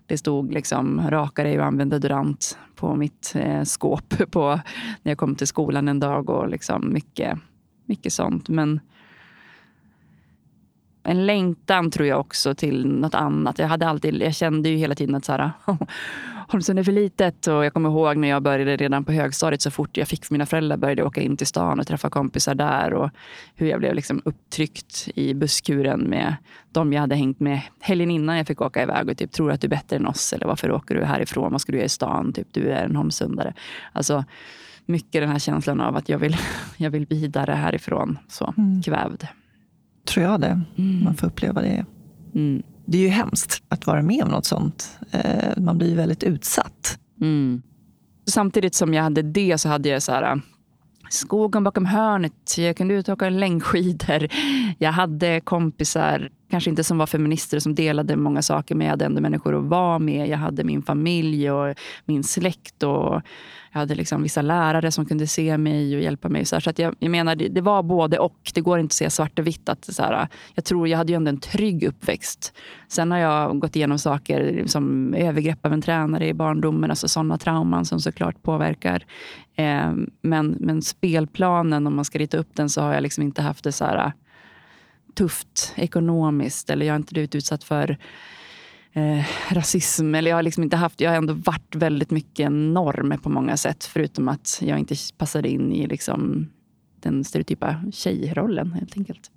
det 0.06 0.18
stod 0.18 0.54
liksom 0.54 1.10
raka 1.10 1.44
dig 1.44 1.60
och 1.60 1.66
använd 1.66 1.92
deodorant 1.92 2.58
på 2.76 2.96
mitt 2.96 3.32
eh, 3.36 3.64
skåp 3.64 4.14
på, 4.32 4.60
när 5.04 5.12
jag 5.12 5.18
kom 5.18 5.36
till 5.36 5.48
skolan 5.48 5.88
en 5.88 6.00
dag. 6.00 6.30
och 6.30 6.50
liksom 6.50 6.94
mycket, 6.94 7.40
mycket 7.86 8.14
sånt. 8.14 8.50
Men 8.50 8.80
en 11.04 11.26
längtan 11.26 11.92
tror 11.92 12.08
jag 12.08 12.20
också 12.20 12.56
till 12.56 12.88
något 12.88 13.16
annat. 13.16 13.60
Jag, 13.60 13.68
hade 13.68 13.88
alltid, 13.88 14.22
jag 14.22 14.36
kände 14.36 14.70
ju 14.70 14.76
hela 14.76 14.96
tiden 14.96 15.16
att 15.16 15.26
så 15.26 15.32
här, 15.32 15.52
Holmsund 16.52 16.80
är 16.80 16.84
för 16.84 16.92
litet. 16.92 17.48
Och 17.48 17.66
jag 17.66 17.74
kommer 17.74 17.90
ihåg 17.90 18.18
när 18.18 18.28
jag 18.28 18.44
började 18.44 18.76
redan 18.76 19.06
på 19.06 19.12
högstadiet, 19.12 19.62
så 19.62 19.72
fort 19.72 19.98
jag 19.98 20.08
fick 20.08 20.32
mina 20.32 20.46
föräldrar 20.46 20.78
började 20.78 21.02
jag 21.02 21.08
åka 21.08 21.22
in 21.22 21.38
till 21.38 21.48
stan 21.48 21.80
och 21.80 21.88
träffa 21.88 22.10
kompisar 22.10 22.56
där. 22.56 22.94
Och 22.94 23.10
hur 23.56 23.68
jag 23.68 23.80
blev 23.80 23.96
liksom 23.96 24.22
upptryckt 24.26 25.10
i 25.16 25.34
busskuren 25.34 26.00
med 26.00 26.36
de 26.72 26.94
jag 26.94 27.02
hade 27.02 27.16
hängt 27.16 27.40
med 27.40 27.62
helgen 27.80 28.12
innan 28.12 28.38
jag 28.38 28.48
fick 28.48 28.62
åka 28.62 28.84
iväg 28.84 29.10
och 29.10 29.18
typ 29.18 29.32
tror 29.32 29.52
att 29.52 29.62
du 29.62 29.68
är 29.68 29.70
bättre 29.70 29.96
än 29.96 30.08
oss. 30.08 30.34
Eller 30.34 30.48
varför 30.48 30.72
åker 30.72 30.96
du 30.96 31.04
härifrån? 31.04 31.52
Vad 31.52 31.62
ska 31.62 31.72
du 31.72 31.78
göra 31.78 31.86
i 31.86 31.90
stan? 31.90 32.34
Typ, 32.34 32.48
du 32.52 32.70
är 32.70 32.86
en 32.86 32.96
Holmsundare. 32.96 33.54
Alltså, 33.94 34.26
mycket 34.86 35.22
den 35.22 35.30
här 35.30 35.40
känslan 35.40 35.82
av 35.82 35.96
att 35.96 36.10
jag 36.10 36.20
vill, 36.20 36.38
jag 36.78 36.90
vill 36.90 37.06
vidare 37.06 37.52
härifrån. 37.52 38.18
Så 38.28 38.54
mm. 38.58 38.82
kvävd. 38.82 39.28
Tror 40.06 40.26
jag 40.26 40.42
det. 40.42 40.62
Mm. 40.78 41.04
Man 41.04 41.16
får 41.16 41.28
uppleva 41.28 41.62
det. 41.62 41.86
Mm. 42.36 42.64
Det 42.92 42.98
är 42.98 43.02
ju 43.02 43.08
hemskt 43.08 43.64
att 43.70 43.88
vara 43.88 44.02
med 44.02 44.24
om 44.24 44.30
något 44.30 44.46
sånt. 44.46 45.00
Eh, 45.12 45.58
man 45.58 45.78
blir 45.78 45.96
väldigt 45.96 46.24
utsatt. 46.24 47.00
Mm. 47.22 47.62
Samtidigt 48.30 48.76
som 48.76 48.94
jag 48.94 49.04
hade 49.04 49.22
det 49.22 49.58
så 49.58 49.70
hade 49.70 49.90
jag 49.90 50.04
så 50.04 50.12
här, 50.12 50.32
äh, 50.32 50.42
skogen 51.10 51.64
bakom 51.64 51.86
hörnet. 51.86 52.58
Jag 52.58 52.78
kunde 52.78 52.94
ut 52.94 53.10
och 53.10 53.14
åka 53.14 53.30
längdskidor. 53.30 54.28
Jag 54.78 54.92
hade 54.92 55.42
kompisar, 55.42 56.30
kanske 56.52 56.70
inte 56.70 56.84
som 56.84 56.98
var 56.98 57.08
feminister 57.08 57.60
som 57.60 57.76
delade 57.76 58.16
många 58.16 58.42
saker, 58.42 58.76
men 58.76 58.88
jag 58.88 58.92
hade 58.92 59.06
ändå 59.06 59.22
människor 59.22 59.60
att 59.60 59.66
vara 59.66 60.00
med. 60.00 60.28
Jag 60.28 60.38
hade 60.38 60.64
min 60.64 60.82
familj 60.82 61.52
och 61.52 61.76
min 62.06 62.24
släkt. 62.24 62.84
och 62.84 63.22
jag 63.74 63.80
hade 63.80 63.96
liksom 63.96 64.24
vissa 64.24 64.42
lärare 64.42 64.92
som 64.92 65.06
kunde 65.06 65.28
se 65.28 65.58
mig 65.58 65.96
och 65.96 66.02
hjälpa 66.02 66.30
mig. 66.30 66.46
Så, 66.46 66.62
så 66.62 66.70
att 66.70 66.80
jag, 66.80 66.96
jag 67.00 67.12
menar, 67.12 67.36
det, 67.36 67.48
det, 67.48 67.62
var 67.62 67.84
både 67.84 68.20
och. 68.20 68.52
Det 68.54 68.62
går 68.62 68.80
inte 68.80 68.94
att 68.94 68.96
säga 68.96 69.10
svart 69.10 69.40
och 69.40 69.48
vitt. 69.48 69.70
Att, 69.70 69.86
så 69.86 70.04
här, 70.04 70.28
jag 70.56 70.66
tror 70.66 70.88
jag 70.88 70.98
hade 70.98 71.12
ju 71.12 71.16
ändå 71.16 71.30
en 71.30 71.40
trygg 71.40 71.84
uppväxt. 71.84 72.54
Sen 72.88 73.12
har 73.12 73.18
jag 73.18 73.60
gått 73.60 73.76
igenom 73.76 74.00
saker 74.00 74.64
som 74.66 75.14
övergrepp 75.14 75.66
av 75.66 75.74
en 75.74 75.82
tränare 75.82 76.28
i 76.28 76.34
barndomen. 76.34 76.90
Alltså 76.90 77.08
sådana 77.08 77.38
trauman 77.38 77.86
som 77.86 78.00
såklart 78.00 78.44
påverkar. 78.44 79.06
Eh, 79.56 79.94
men, 80.22 80.56
men 80.60 80.82
spelplanen, 80.82 81.88
om 81.88 81.96
man 81.96 82.06
ska 82.06 82.20
rita 82.20 82.38
upp 82.38 82.56
den, 82.56 82.70
så 82.70 82.82
har 82.82 82.94
jag 82.94 83.04
liksom 83.04 83.24
inte 83.24 83.42
haft 83.42 83.64
det 83.64 83.72
så 83.72 83.86
här 83.86 84.14
tufft 85.16 85.74
ekonomiskt. 85.76 86.70
Eller 86.70 86.86
jag 86.86 86.94
har 86.94 87.00
inte 87.00 87.14
blivit 87.14 87.36
utsatt 87.36 87.64
för 87.64 87.98
eh, 88.94 89.26
rasism. 89.50 90.16
Eller 90.16 90.32
jag 90.32 90.38
har 90.38 90.44
liksom 90.44 90.64
inte 90.64 90.78
haft, 90.78 91.02
jag 91.02 91.10
har 91.10 91.18
ändå 91.18 91.34
varit 91.34 91.76
väldigt 91.76 92.12
mycket 92.12 92.52
norm 92.52 93.20
på 93.24 93.30
många 93.30 93.58
sätt. 93.58 93.86
Förutom 93.86 94.28
att 94.28 94.60
jag 94.62 94.80
inte 94.80 94.96
passade 95.18 95.50
in 95.50 95.72
i 95.72 95.88
liksom 95.88 96.50
den 97.00 97.24
stereotypa 97.24 97.76
tjejrollen 97.92 98.72
helt 98.72 98.98
enkelt. 98.98 99.32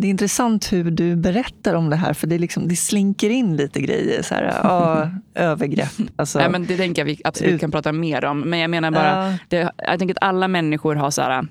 Det 0.00 0.06
är 0.06 0.10
intressant 0.10 0.72
hur 0.72 0.90
du 0.90 1.16
berättar 1.16 1.74
om 1.74 1.90
det 1.90 1.96
här, 1.96 2.14
för 2.14 2.26
det, 2.26 2.38
liksom, 2.38 2.68
det 2.68 2.76
slinker 2.76 3.30
in 3.30 3.56
lite 3.56 3.80
grejer. 3.80 4.22
Så 4.22 4.34
här, 4.34 4.60
ja, 4.62 5.10
övergrepp. 5.34 5.92
Alltså, 6.16 6.38
Nej, 6.38 6.50
men 6.50 6.66
det 6.66 6.76
tänker 6.76 7.02
jag 7.02 7.06
vi 7.06 7.20
absolut 7.24 7.54
ut. 7.54 7.60
kan 7.60 7.70
prata 7.70 7.92
mer 7.92 8.24
om. 8.24 8.40
Men 8.40 8.58
jag 8.58 8.70
menar 8.70 8.90
bara, 8.90 9.30
ja. 9.30 9.38
det, 9.48 9.72
jag 9.76 9.98
tänker 9.98 10.14
att 10.14 10.22
alla 10.22 10.48
människor 10.48 10.94
har 10.94 11.10
så 11.10 11.22
här, 11.22 11.46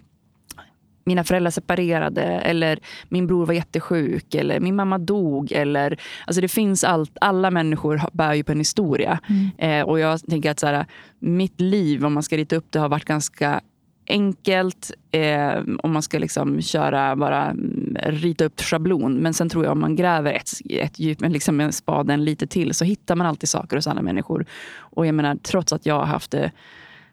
mina 1.09 1.23
föräldrar 1.23 1.51
separerade 1.51 2.23
eller 2.23 2.79
min 3.09 3.27
bror 3.27 3.45
var 3.45 3.53
jättesjuk 3.53 4.35
eller 4.35 4.59
min 4.59 4.75
mamma 4.75 4.97
dog. 4.97 5.51
Eller, 5.51 5.99
alltså 6.27 6.41
det 6.41 6.47
finns 6.47 6.83
allt, 6.83 7.17
alla 7.21 7.51
människor 7.51 8.01
bär 8.13 8.33
ju 8.33 8.43
på 8.43 8.51
en 8.51 8.57
historia. 8.57 9.19
Mm. 9.29 9.79
Eh, 9.81 9.87
och 9.87 9.99
jag 9.99 10.19
tänker 10.29 10.51
att 10.51 10.59
så 10.59 10.67
här, 10.67 10.85
mitt 11.19 11.61
liv, 11.61 12.05
om 12.05 12.13
man 12.13 12.23
ska 12.23 12.37
rita 12.37 12.55
upp 12.55 12.71
det, 12.71 12.79
har 12.79 12.89
varit 12.89 13.05
ganska 13.05 13.61
enkelt 14.07 14.91
eh, 15.11 15.59
om 15.83 15.91
man 15.91 16.01
ska 16.01 16.19
liksom 16.19 16.61
köra, 16.61 17.15
bara 17.15 17.45
mm, 17.45 17.97
rita 18.03 18.45
upp 18.45 18.61
schablon. 18.61 19.13
Men 19.13 19.33
sen 19.33 19.49
tror 19.49 19.63
jag 19.63 19.71
om 19.71 19.79
man 19.79 19.95
gräver 19.95 20.33
ett, 20.33 20.49
ett 20.69 20.99
djup, 20.99 21.21
liksom 21.21 21.71
spaden 21.71 22.25
lite 22.25 22.47
till 22.47 22.73
så 22.73 22.85
hittar 22.85 23.15
man 23.15 23.27
alltid 23.27 23.49
saker 23.49 23.75
hos 23.75 23.87
alla 23.87 24.01
människor. 24.01 24.45
Och 24.79 25.05
jag 25.07 25.15
menar, 25.15 25.35
trots 25.35 25.73
att 25.73 25.85
jag 25.85 25.95
har 25.95 26.05
haft 26.05 26.31
det 26.31 26.51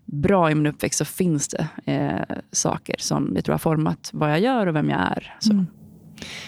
bra 0.06 0.50
i 0.50 0.54
min 0.54 0.66
uppväxt 0.66 0.98
så 0.98 1.04
finns 1.04 1.48
det 1.48 1.68
eh, 1.84 2.36
saker 2.52 2.94
som 2.98 3.32
jag 3.34 3.44
tror 3.44 3.52
har 3.52 3.58
format 3.58 4.10
vad 4.12 4.30
jag 4.30 4.40
gör 4.40 4.66
och 4.66 4.74
vem 4.74 4.90
jag 4.90 5.00
är. 5.00 5.34
Mm. 5.50 5.66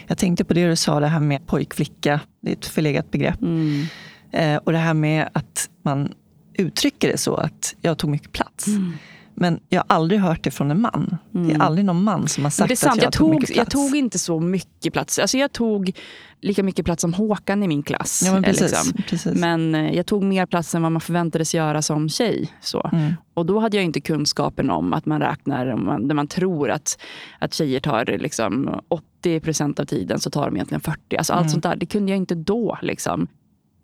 Jag 0.06 0.18
tänkte 0.18 0.44
på 0.44 0.54
det 0.54 0.68
du 0.68 0.76
sa, 0.76 1.00
det 1.00 1.06
här 1.06 1.20
med 1.20 1.46
pojk-flicka. 1.46 2.20
Det 2.40 2.50
är 2.50 2.56
ett 2.56 2.66
förlegat 2.66 3.10
begrepp. 3.10 3.42
Mm. 3.42 3.86
Eh, 4.30 4.56
och 4.56 4.72
det 4.72 4.78
här 4.78 4.94
med 4.94 5.28
att 5.32 5.70
man 5.82 6.14
uttrycker 6.54 7.08
det 7.08 7.18
så 7.18 7.34
att 7.34 7.74
jag 7.80 7.98
tog 7.98 8.10
mycket 8.10 8.32
plats. 8.32 8.66
Mm. 8.66 8.92
Men 9.40 9.60
jag 9.68 9.80
har 9.80 9.96
aldrig 9.96 10.20
hört 10.20 10.44
det 10.44 10.50
från 10.50 10.70
en 10.70 10.80
man. 10.80 11.18
Mm. 11.34 11.46
Det 11.46 11.52
är 11.52 11.54
mm. 11.54 11.66
aldrig 11.66 11.84
någon 11.84 12.04
man 12.04 12.28
som 12.28 12.44
har 12.44 12.50
sagt 12.50 12.72
att 12.72 12.82
jag, 12.82 12.96
jag 13.04 13.12
tog, 13.12 13.30
mycket 13.30 13.54
plats. 13.54 13.56
Jag 13.56 13.70
tog 13.70 13.96
inte 13.96 14.18
så 14.18 14.40
mycket 14.40 14.92
plats. 14.92 15.18
Alltså 15.18 15.38
jag 15.38 15.52
tog 15.52 15.92
lika 16.40 16.62
mycket 16.62 16.84
plats 16.84 17.00
som 17.00 17.14
Håkan 17.14 17.62
i 17.62 17.68
min 17.68 17.82
klass. 17.82 18.22
Ja, 18.26 18.32
men, 18.32 18.42
precis, 18.42 18.62
liksom. 18.62 19.02
precis. 19.08 19.40
men 19.40 19.74
eh, 19.74 19.96
jag 19.96 20.06
tog 20.06 20.22
mer 20.22 20.46
plats 20.46 20.74
än 20.74 20.82
vad 20.82 20.92
man 20.92 21.00
förväntades 21.00 21.54
göra 21.54 21.82
som 21.82 22.08
tjej. 22.08 22.52
Så. 22.60 22.90
Mm. 22.92 23.14
Och 23.34 23.46
då 23.46 23.58
hade 23.58 23.76
jag 23.76 23.84
inte 23.84 24.00
kunskapen 24.00 24.70
om 24.70 24.92
att 24.92 25.06
man 25.06 25.20
räknar, 25.20 25.76
man, 25.76 26.08
där 26.08 26.14
man 26.14 26.26
tror 26.26 26.70
att, 26.70 26.98
att 27.38 27.54
tjejer 27.54 27.80
tar 27.80 28.04
liksom 28.04 28.80
80 28.88 29.40
procent 29.40 29.80
av 29.80 29.84
tiden 29.84 30.20
så 30.20 30.30
tar 30.30 30.44
de 30.46 30.56
egentligen 30.56 30.80
40. 30.80 31.16
Alltså 31.16 31.32
allt 31.32 31.40
mm. 31.40 31.50
sånt 31.50 31.62
där, 31.62 31.76
det 31.76 31.86
kunde 31.86 32.12
jag 32.12 32.16
inte 32.16 32.34
då. 32.34 32.78
Liksom. 32.82 33.28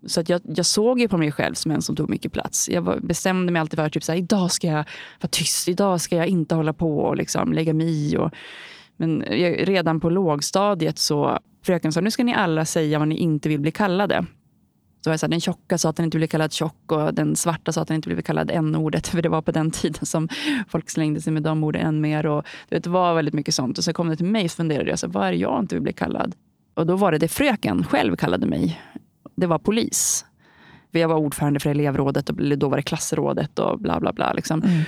Så 0.07 0.21
att 0.21 0.29
jag, 0.29 0.41
jag 0.45 0.67
såg 0.67 1.01
ju 1.01 1.09
på 1.09 1.19
mig 1.19 1.33
själv 1.33 1.55
som 1.55 1.71
en 1.71 1.83
som 1.83 1.97
tog 1.97 2.11
mycket 2.11 2.33
plats. 2.33 2.69
Jag 2.69 2.83
var, 2.83 3.01
bestämde 3.01 3.53
mig 3.53 3.61
alltid 3.61 3.79
för 3.79 3.87
att 3.87 3.93
typ, 3.93 4.09
idag 4.09 4.53
ska 4.53 4.67
jag 4.67 4.85
vara 5.21 5.29
tyst. 5.31 5.69
Idag 5.69 6.01
ska 6.01 6.17
jag 6.17 6.27
inte 6.27 6.55
hålla 6.55 6.73
på 6.73 6.99
och 6.99 7.17
liksom 7.17 7.53
lägga 7.53 7.75
mig 7.75 7.87
i. 7.87 8.17
Och, 8.17 8.31
men 8.97 9.25
jag, 9.31 9.69
redan 9.69 10.01
på 10.01 10.11
lågstadiet 10.11 10.99
så 10.99 11.39
fröken 11.63 11.93
sa 11.93 12.01
nu 12.01 12.11
ska 12.11 12.25
ni 12.25 12.35
alla 12.35 12.65
säga 12.65 12.99
vad 12.99 13.09
ni 13.09 13.17
inte 13.17 13.49
vill 13.49 13.61
bli 13.61 13.71
kallade. 13.71 14.27
Så 15.05 15.11
jag 15.11 15.21
sa, 15.21 15.29
den 15.29 15.41
tjocka 15.41 15.79
sa 15.79 15.89
att 15.89 15.97
den 15.97 16.05
inte 16.05 16.17
blev 16.17 16.29
kallad 16.29 16.53
tjock 16.53 16.93
och 16.93 17.15
den 17.15 17.37
svarta 17.37 17.73
sa 17.73 17.81
att 17.81 17.89
den 17.89 17.95
inte 17.95 18.09
blev 18.09 18.23
kallad 18.23 18.51
n-ordet. 18.51 19.07
För 19.09 19.23
det 19.23 19.29
var 19.29 19.43
på 19.43 19.53
den 19.53 19.71
tiden 19.71 20.07
som 20.07 20.29
folk 20.69 20.91
slängde 20.91 21.21
sig 21.21 21.33
med 21.33 21.43
de 21.43 21.65
orden 21.65 21.87
än 21.87 22.01
mer. 22.01 22.27
Och, 22.27 22.45
det 22.69 22.87
var 22.87 23.15
väldigt 23.15 23.35
mycket 23.35 23.55
sånt. 23.55 23.79
Och 23.79 23.85
så 23.85 23.93
kom 23.93 24.09
det 24.09 24.17
till 24.17 24.27
mig 24.27 24.45
och 24.45 24.51
funderade 24.51 24.91
jag, 24.91 24.99
så, 24.99 25.09
vad 25.09 25.27
är 25.27 25.33
det 25.33 25.39
jag 25.39 25.61
inte 25.61 25.75
vill 25.75 25.83
bli 25.83 25.93
kallad? 25.93 26.35
Och 26.75 26.87
då 26.87 26.97
var 26.97 27.13
det 27.13 27.19
det 27.19 27.29
fröken 27.29 27.85
själv 27.85 28.17
kallade 28.17 28.47
mig 28.47 28.81
det 29.35 29.47
var 29.47 29.59
polis. 29.59 30.25
Jag 30.91 31.09
var 31.09 31.17
ordförande 31.17 31.61
för 31.61 31.71
elevrådet, 31.71 32.31
och 32.31 32.37
då 32.59 32.69
var 32.69 32.77
det 32.77 32.83
klassrådet 32.83 33.59
och 33.59 33.79
bla 33.79 34.01
bla 34.01 34.13
bla. 34.13 34.33
Liksom. 34.33 34.63
Mm. 34.63 34.83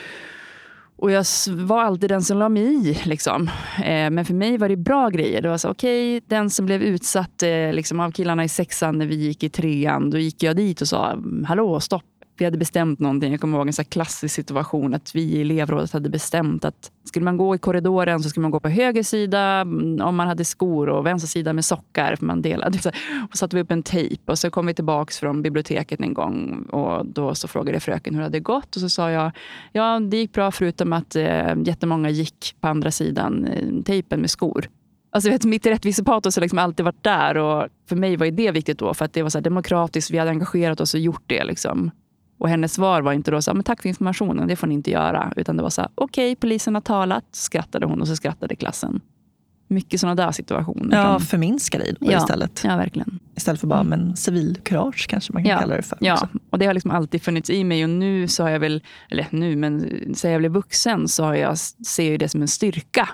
Och 0.98 1.10
jag 1.10 1.24
var 1.48 1.82
alltid 1.82 2.10
den 2.10 2.22
som 2.22 2.38
la 2.38 2.48
mig 2.48 2.88
i. 2.88 2.98
Liksom. 3.04 3.50
Eh, 3.78 4.10
men 4.10 4.24
för 4.24 4.34
mig 4.34 4.58
var 4.58 4.68
det 4.68 4.76
bra 4.76 5.08
grejer. 5.08 5.42
Det 5.42 5.48
var 5.48 5.58
så, 5.58 5.70
okej, 5.70 6.16
okay, 6.16 6.26
den 6.28 6.50
som 6.50 6.66
blev 6.66 6.82
utsatt 6.82 7.42
eh, 7.42 7.72
liksom, 7.72 8.00
av 8.00 8.10
killarna 8.10 8.44
i 8.44 8.48
sexan 8.48 8.98
när 8.98 9.06
vi 9.06 9.14
gick 9.14 9.42
i 9.42 9.48
trean, 9.48 10.10
då 10.10 10.18
gick 10.18 10.42
jag 10.42 10.56
dit 10.56 10.80
och 10.80 10.88
sa, 10.88 11.18
hallå, 11.46 11.80
stopp 11.80 12.15
vi 12.36 12.44
hade 12.44 12.58
bestämt 12.58 13.00
någonting. 13.00 13.30
Jag 13.30 13.40
kommer 13.40 13.58
ihåg 13.58 13.66
en 13.66 13.72
så 13.72 13.84
klassisk 13.84 14.34
situation 14.34 14.94
att 14.94 15.14
vi 15.14 15.22
i 15.22 15.40
elevrådet 15.40 15.92
hade 15.92 16.08
bestämt 16.08 16.64
att 16.64 16.90
skulle 17.04 17.24
man 17.24 17.36
gå 17.36 17.54
i 17.54 17.58
korridoren 17.58 18.22
så 18.22 18.28
skulle 18.28 18.42
man 18.42 18.50
gå 18.50 18.60
på 18.60 18.68
höger 18.68 19.02
sida 19.02 19.40
mm, 19.40 20.00
om 20.00 20.16
man 20.16 20.28
hade 20.28 20.44
skor 20.44 20.88
och 20.88 21.06
vänster 21.06 21.28
sida 21.28 21.52
med 21.52 21.64
sockar. 21.64 22.16
För 22.16 22.26
man 22.26 22.42
delade. 22.42 22.78
Så, 22.86 22.90
och 23.30 23.36
satte 23.36 23.56
vi 23.56 23.62
upp 23.62 23.70
en 23.70 23.82
tejp 23.82 24.32
och 24.32 24.38
så 24.38 24.50
kom 24.50 24.66
vi 24.66 24.74
tillbaka 24.74 25.12
från 25.12 25.42
biblioteket 25.42 26.00
en 26.00 26.14
gång 26.14 26.66
och 26.72 27.06
då 27.06 27.34
så 27.34 27.48
frågade 27.48 27.80
fröken 27.80 28.14
hur 28.14 28.20
det 28.20 28.26
hade 28.26 28.40
gått 28.40 28.76
och 28.76 28.80
så 28.80 28.88
sa 28.88 29.10
jag 29.10 29.32
ja, 29.72 30.00
det 30.00 30.16
gick 30.16 30.32
bra 30.32 30.50
förutom 30.50 30.92
att 30.92 31.16
eh, 31.16 31.54
jättemånga 31.64 32.10
gick 32.10 32.56
på 32.60 32.68
andra 32.68 32.90
sidan 32.90 33.44
eh, 33.44 33.82
tejpen 33.84 34.20
med 34.20 34.30
skor. 34.30 34.68
Alltså, 35.10 35.30
vet, 35.30 35.44
mitt 35.44 35.66
rättvisepatos 35.66 36.36
har 36.36 36.40
liksom 36.40 36.58
alltid 36.58 36.84
varit 36.84 37.02
där 37.02 37.36
och 37.36 37.68
för 37.88 37.96
mig 37.96 38.16
var 38.16 38.26
det 38.26 38.50
viktigt 38.50 38.78
då 38.78 38.94
för 38.94 39.04
att 39.04 39.12
det 39.12 39.22
var 39.22 39.30
så 39.30 39.40
demokratiskt. 39.40 40.10
Vi 40.10 40.18
hade 40.18 40.30
engagerat 40.30 40.80
oss 40.80 40.94
och 40.94 41.00
gjort 41.00 41.22
det. 41.26 41.44
Liksom. 41.44 41.90
Och 42.38 42.48
hennes 42.48 42.74
svar 42.74 43.02
var 43.02 43.12
inte 43.12 43.30
då 43.30 43.42
så 43.42 43.54
men 43.54 43.64
tack 43.64 43.82
för 43.82 43.88
informationen, 43.88 44.48
det 44.48 44.56
får 44.56 44.66
ni 44.66 44.74
inte 44.74 44.90
göra. 44.90 45.32
Utan 45.36 45.56
det 45.56 45.62
var 45.62 45.70
så 45.70 45.80
här, 45.80 45.90
okej, 45.94 46.32
okay, 46.32 46.36
polisen 46.36 46.74
har 46.74 46.82
talat, 46.82 47.24
skrattade 47.32 47.86
hon 47.86 48.00
och 48.00 48.08
så 48.08 48.16
skrattade 48.16 48.56
klassen. 48.56 49.00
Mycket 49.68 50.00
sådana 50.00 50.14
där 50.14 50.32
situationer. 50.32 50.96
Ja, 50.96 51.18
förminska 51.18 51.78
dig 51.78 51.96
ja, 52.00 52.18
istället. 52.18 52.62
Ja, 52.64 52.76
verkligen. 52.76 53.18
Istället 53.36 53.60
för 53.60 53.66
bara 53.66 53.80
mm. 53.80 54.00
men 54.00 54.16
civilkurage 54.16 55.06
kanske 55.08 55.32
man 55.32 55.42
kan 55.42 55.50
ja, 55.50 55.58
kalla 55.58 55.76
det 55.76 55.82
för. 55.82 55.98
Ja, 56.00 56.14
också. 56.14 56.28
och 56.50 56.58
det 56.58 56.66
har 56.66 56.74
liksom 56.74 56.90
alltid 56.90 57.22
funnits 57.22 57.50
i 57.50 57.64
mig. 57.64 57.84
Och 57.84 57.90
nu 57.90 58.28
så 58.28 58.42
har 58.42 58.50
jag 58.50 58.60
väl, 58.60 58.82
eller 59.10 59.26
nu, 59.30 59.56
men 59.56 59.90
sen 60.14 60.30
jag 60.30 60.40
blev 60.40 60.52
vuxen 60.52 61.08
så 61.08 61.24
har 61.24 61.34
jag, 61.34 61.58
ser 61.58 62.10
jag 62.10 62.20
det 62.20 62.28
som 62.28 62.42
en 62.42 62.48
styrka. 62.48 63.08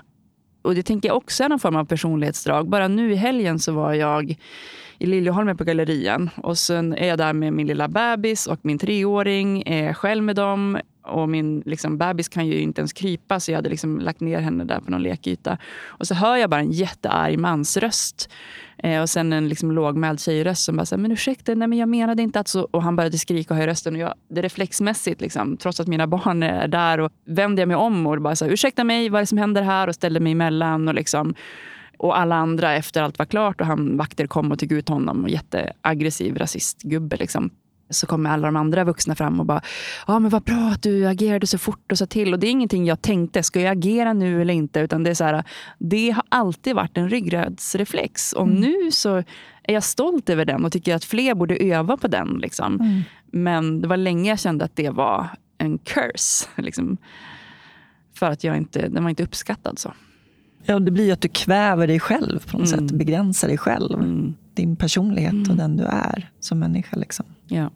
Och 0.61 0.75
det 0.75 0.83
tänker 0.83 1.09
jag 1.09 1.17
också 1.17 1.43
är 1.43 1.49
någon 1.49 1.59
form 1.59 1.75
av 1.75 1.85
personlighetsdrag. 1.85 2.69
Bara 2.69 2.87
nu 2.87 3.11
i 3.11 3.15
helgen 3.15 3.59
så 3.59 3.71
var 3.71 3.93
jag 3.93 4.35
i 4.97 5.05
Liljeholmen 5.05 5.57
på 5.57 5.63
Gallerian. 5.63 6.29
Och 6.35 6.57
sen 6.57 6.93
är 6.93 7.07
jag 7.07 7.17
där 7.17 7.33
med 7.33 7.53
min 7.53 7.67
lilla 7.67 7.87
bebis 7.87 8.47
och 8.47 8.59
min 8.61 8.77
treåring. 8.77 9.63
Är 9.65 9.93
själv 9.93 10.23
med 10.23 10.35
dem. 10.35 10.79
Och 11.05 11.29
min 11.29 11.63
liksom, 11.65 11.97
bebis 11.97 12.29
kan 12.29 12.47
ju 12.47 12.59
inte 12.59 12.81
ens 12.81 12.93
krypa 12.93 13.39
så 13.39 13.51
jag 13.51 13.55
hade 13.55 13.69
liksom 13.69 13.99
lagt 13.99 14.19
ner 14.19 14.39
henne 14.39 14.63
där 14.63 14.79
på 14.79 14.91
någon 14.91 15.03
lekyta. 15.03 15.57
Och 15.85 16.07
så 16.07 16.13
hör 16.13 16.35
jag 16.35 16.49
bara 16.49 16.61
en 16.61 16.71
jättearg 16.71 17.39
mansröst. 17.39 18.29
Eh, 18.77 19.01
och 19.01 19.09
sen 19.09 19.33
en 19.33 19.49
liksom 19.49 19.71
lågmäld 19.71 20.19
tjejröst 20.19 20.63
som 20.63 20.75
bara 20.75 20.85
säger 20.85 21.01
men 21.01 21.11
ursäkta, 21.11 21.55
nej 21.55 21.67
men 21.67 21.77
jag 21.77 21.89
menade 21.89 22.23
inte 22.23 22.39
att 22.39 22.47
så. 22.47 22.67
Och 22.71 22.83
han 22.83 22.95
började 22.95 23.17
skrika 23.17 23.53
och 23.53 23.57
höja 23.57 23.67
rösten. 23.67 23.93
Och 23.93 23.99
jag, 23.99 24.13
det 24.29 24.41
reflexmässigt, 24.41 25.21
liksom, 25.21 25.57
trots 25.57 25.79
att 25.79 25.87
mina 25.87 26.07
barn 26.07 26.43
är 26.43 26.67
där, 26.67 26.99
och 26.99 27.11
vände 27.25 27.61
jag 27.61 27.67
mig 27.67 27.77
om 27.77 28.07
och 28.07 28.21
bara 28.21 28.35
sa 28.35 28.45
ursäkta 28.45 28.83
mig, 28.83 29.09
vad 29.09 29.19
är 29.19 29.23
det 29.23 29.27
som 29.27 29.37
händer 29.37 29.61
här? 29.61 29.87
Och 29.87 29.95
ställde 29.95 30.19
mig 30.19 30.31
emellan. 30.31 30.87
Och 30.87 30.93
liksom, 30.93 31.35
och 31.97 32.19
alla 32.19 32.35
andra, 32.35 32.73
efter 32.73 33.01
allt 33.01 33.19
var 33.19 33.25
klart 33.25 33.61
och 33.61 33.67
han, 33.67 33.97
vakter 33.97 34.27
kom 34.27 34.51
och 34.51 34.59
tog 34.59 34.71
ut 34.71 34.89
honom, 34.89 35.23
och 35.23 35.29
jätteaggressiv 35.29 36.37
rasistgubbe. 36.37 37.17
Liksom 37.17 37.51
så 37.89 38.07
kommer 38.07 38.29
alla 38.29 38.47
de 38.47 38.55
andra 38.55 38.83
vuxna 38.83 39.15
fram 39.15 39.39
och 39.39 39.45
bara, 39.45 39.61
ja 40.07 40.19
men 40.19 40.29
vad 40.29 40.43
bra 40.43 40.71
att 40.73 40.83
du 40.83 41.07
agerade 41.07 41.47
så 41.47 41.57
fort 41.57 41.91
och 41.91 41.97
sa 41.97 42.05
till. 42.05 42.33
Och 42.33 42.39
det 42.39 42.47
är 42.47 42.51
ingenting 42.51 42.85
jag 42.85 43.01
tänkte, 43.01 43.43
ska 43.43 43.61
jag 43.61 43.77
agera 43.77 44.13
nu 44.13 44.41
eller 44.41 44.53
inte? 44.53 44.79
Utan 44.79 45.03
det 45.03 45.09
är 45.09 45.13
så 45.13 45.23
här, 45.23 45.43
det 45.79 46.09
har 46.09 46.23
alltid 46.29 46.75
varit 46.75 46.97
en 46.97 47.09
ryggradsreflex. 47.09 48.33
Och 48.33 48.47
mm. 48.47 48.59
nu 48.59 48.91
så 48.91 49.15
är 49.63 49.73
jag 49.73 49.83
stolt 49.83 50.29
över 50.29 50.45
den 50.45 50.65
och 50.65 50.71
tycker 50.71 50.95
att 50.95 51.05
fler 51.05 51.35
borde 51.35 51.55
öva 51.55 51.97
på 51.97 52.07
den. 52.07 52.37
Liksom. 52.41 52.81
Mm. 52.81 53.01
Men 53.31 53.81
det 53.81 53.87
var 53.87 53.97
länge 53.97 54.29
jag 54.29 54.39
kände 54.39 54.65
att 54.65 54.75
det 54.75 54.89
var 54.89 55.27
en 55.57 55.77
curse. 55.77 56.47
Liksom, 56.61 56.97
för 58.15 58.29
att 58.29 58.43
jag 58.43 58.57
inte, 58.57 58.87
den 58.87 59.03
var 59.03 59.09
inte 59.09 59.23
uppskattad 59.23 59.79
så. 59.79 59.93
Ja, 60.65 60.79
det 60.79 60.91
blir 60.91 61.05
ju 61.05 61.11
att 61.11 61.21
du 61.21 61.27
kväver 61.27 61.87
dig 61.87 61.99
själv 61.99 62.51
på 62.51 62.57
något 62.57 62.73
mm. 62.73 62.87
sätt. 62.87 62.97
Begränsar 62.97 63.47
dig 63.47 63.57
själv. 63.57 63.99
Mm. 63.99 64.33
Din 64.53 64.75
personlighet 64.75 65.33
och 65.33 65.53
mm. 65.53 65.57
den 65.57 65.77
du 65.77 65.83
är 65.83 66.29
som 66.39 66.59
människa. 66.59 66.97
Liksom. 66.97 67.25
Ja. 67.47 67.69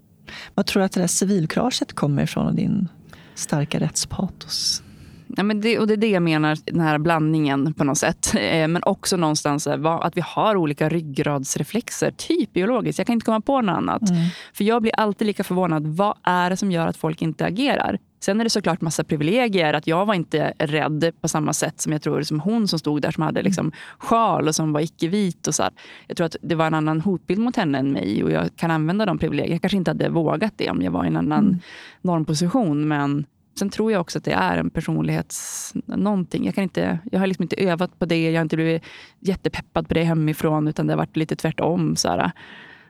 Vad 0.56 0.66
tror 0.66 0.82
du 0.82 0.86
att 0.86 0.92
det 0.92 1.00
där 1.00 1.08
civilkuraget 1.08 1.94
kommer 1.94 2.24
ifrån 2.24 2.48
och 2.48 2.56
din 2.56 2.88
starka 3.36 3.80
rättspatos? 3.80 4.84
Ja, 5.28 5.44
men 5.44 5.62
det, 5.62 5.80
och 5.80 5.88
det 5.88 5.94
är 5.94 5.98
det 5.98 6.10
jag 6.10 6.24
menar, 6.24 6.58
den 6.66 6.82
här 6.82 6.98
blandningen 6.98 7.74
på 7.74 7.84
något 7.84 7.98
sätt. 7.98 8.34
Eh, 8.36 8.68
men 8.68 8.84
också 8.84 9.18
någonstans 9.18 9.68
eh, 9.68 9.86
att 9.86 10.18
vi 10.18 10.22
har 10.22 10.56
olika 10.56 10.90
ryggradsreflexer, 10.90 12.12
typ 12.12 12.54
biologiskt. 12.54 12.98
Jag 13.00 13.08
kan 13.08 13.14
inte 13.14 13.26
komma 13.26 13.42
på 13.42 13.62
något 13.62 13.78
annat. 13.78 14.10
Mm. 14.10 14.22
För 14.54 14.64
jag 14.64 14.82
blir 14.82 14.96
alltid 14.96 15.28
lika 15.28 15.44
förvånad. 15.44 15.88
Vad 15.88 16.18
är 16.24 16.50
det 16.50 16.58
som 16.58 16.72
gör 16.72 16.88
att 16.88 16.98
folk 16.98 17.22
inte 17.22 17.46
agerar? 17.46 18.00
Sen 18.20 18.40
är 18.40 18.44
det 18.44 18.50
såklart 18.50 18.82
massa 18.82 19.04
privilegier. 19.04 19.74
Att 19.74 19.88
jag 19.88 20.06
var 20.06 20.14
inte 20.14 20.54
rädd 20.60 21.12
på 21.22 21.28
samma 21.28 21.54
sätt 21.54 21.82
som 21.82 21.92
jag 21.92 22.02
tror 22.02 22.22
som 22.22 22.40
hon 22.40 22.68
som 22.68 22.80
stod 22.80 23.02
där 23.02 23.12
som 23.12 23.24
hade 23.24 23.42
liksom 23.42 23.72
sjal 23.98 24.48
och 24.48 24.56
som 24.56 24.74
var 24.74 24.82
icke-vit. 24.82 25.48
Och 25.48 25.56
så 25.56 25.64
här. 25.64 25.72
Jag 26.08 26.18
tror 26.18 26.26
att 26.26 26.36
det 26.42 26.56
var 26.56 26.68
en 26.68 26.74
annan 26.74 27.02
hotbild 27.02 27.40
mot 27.40 27.56
henne 27.56 27.78
än 27.78 27.92
mig 27.92 28.24
och 28.24 28.32
jag 28.32 28.50
kan 28.56 28.72
använda 28.72 29.06
de 29.06 29.18
privilegierna. 29.18 29.56
Jag 29.56 29.62
kanske 29.62 29.78
inte 29.78 29.92
hade 29.92 30.10
vågat 30.10 30.54
det 30.56 30.70
om 30.70 30.82
jag 30.82 30.92
var 30.92 31.04
i 31.04 31.08
en 31.08 31.18
annan 31.18 31.46
mm. 31.46 31.60
normposition. 32.02 32.88
Men 32.88 33.26
Sen 33.60 33.70
tror 33.70 33.92
jag 33.92 34.02
också 34.02 34.18
att 34.18 34.24
det 34.24 34.32
är 34.32 34.58
en 34.58 34.70
personlighets... 34.70 35.74
Någonting. 35.86 36.46
Jag, 36.46 36.56
kan 36.56 36.64
inte, 36.64 37.00
jag 37.12 37.20
har 37.20 37.28
liksom 37.28 37.44
inte 37.44 37.56
övat 37.56 38.00
på 38.00 38.06
det. 38.06 38.32
Jag 38.32 38.40
har 38.40 38.42
inte 38.42 38.56
blivit 38.56 38.84
jättepeppad 39.20 39.88
på 39.88 39.94
det 39.94 40.04
hemifrån. 40.04 40.68
Utan 40.68 40.88
det 40.88 40.94
har 40.94 40.98
varit 40.98 41.18
lite 41.18 41.36
tvärtom. 41.36 41.96
Så 41.96 42.10
här 42.10 42.32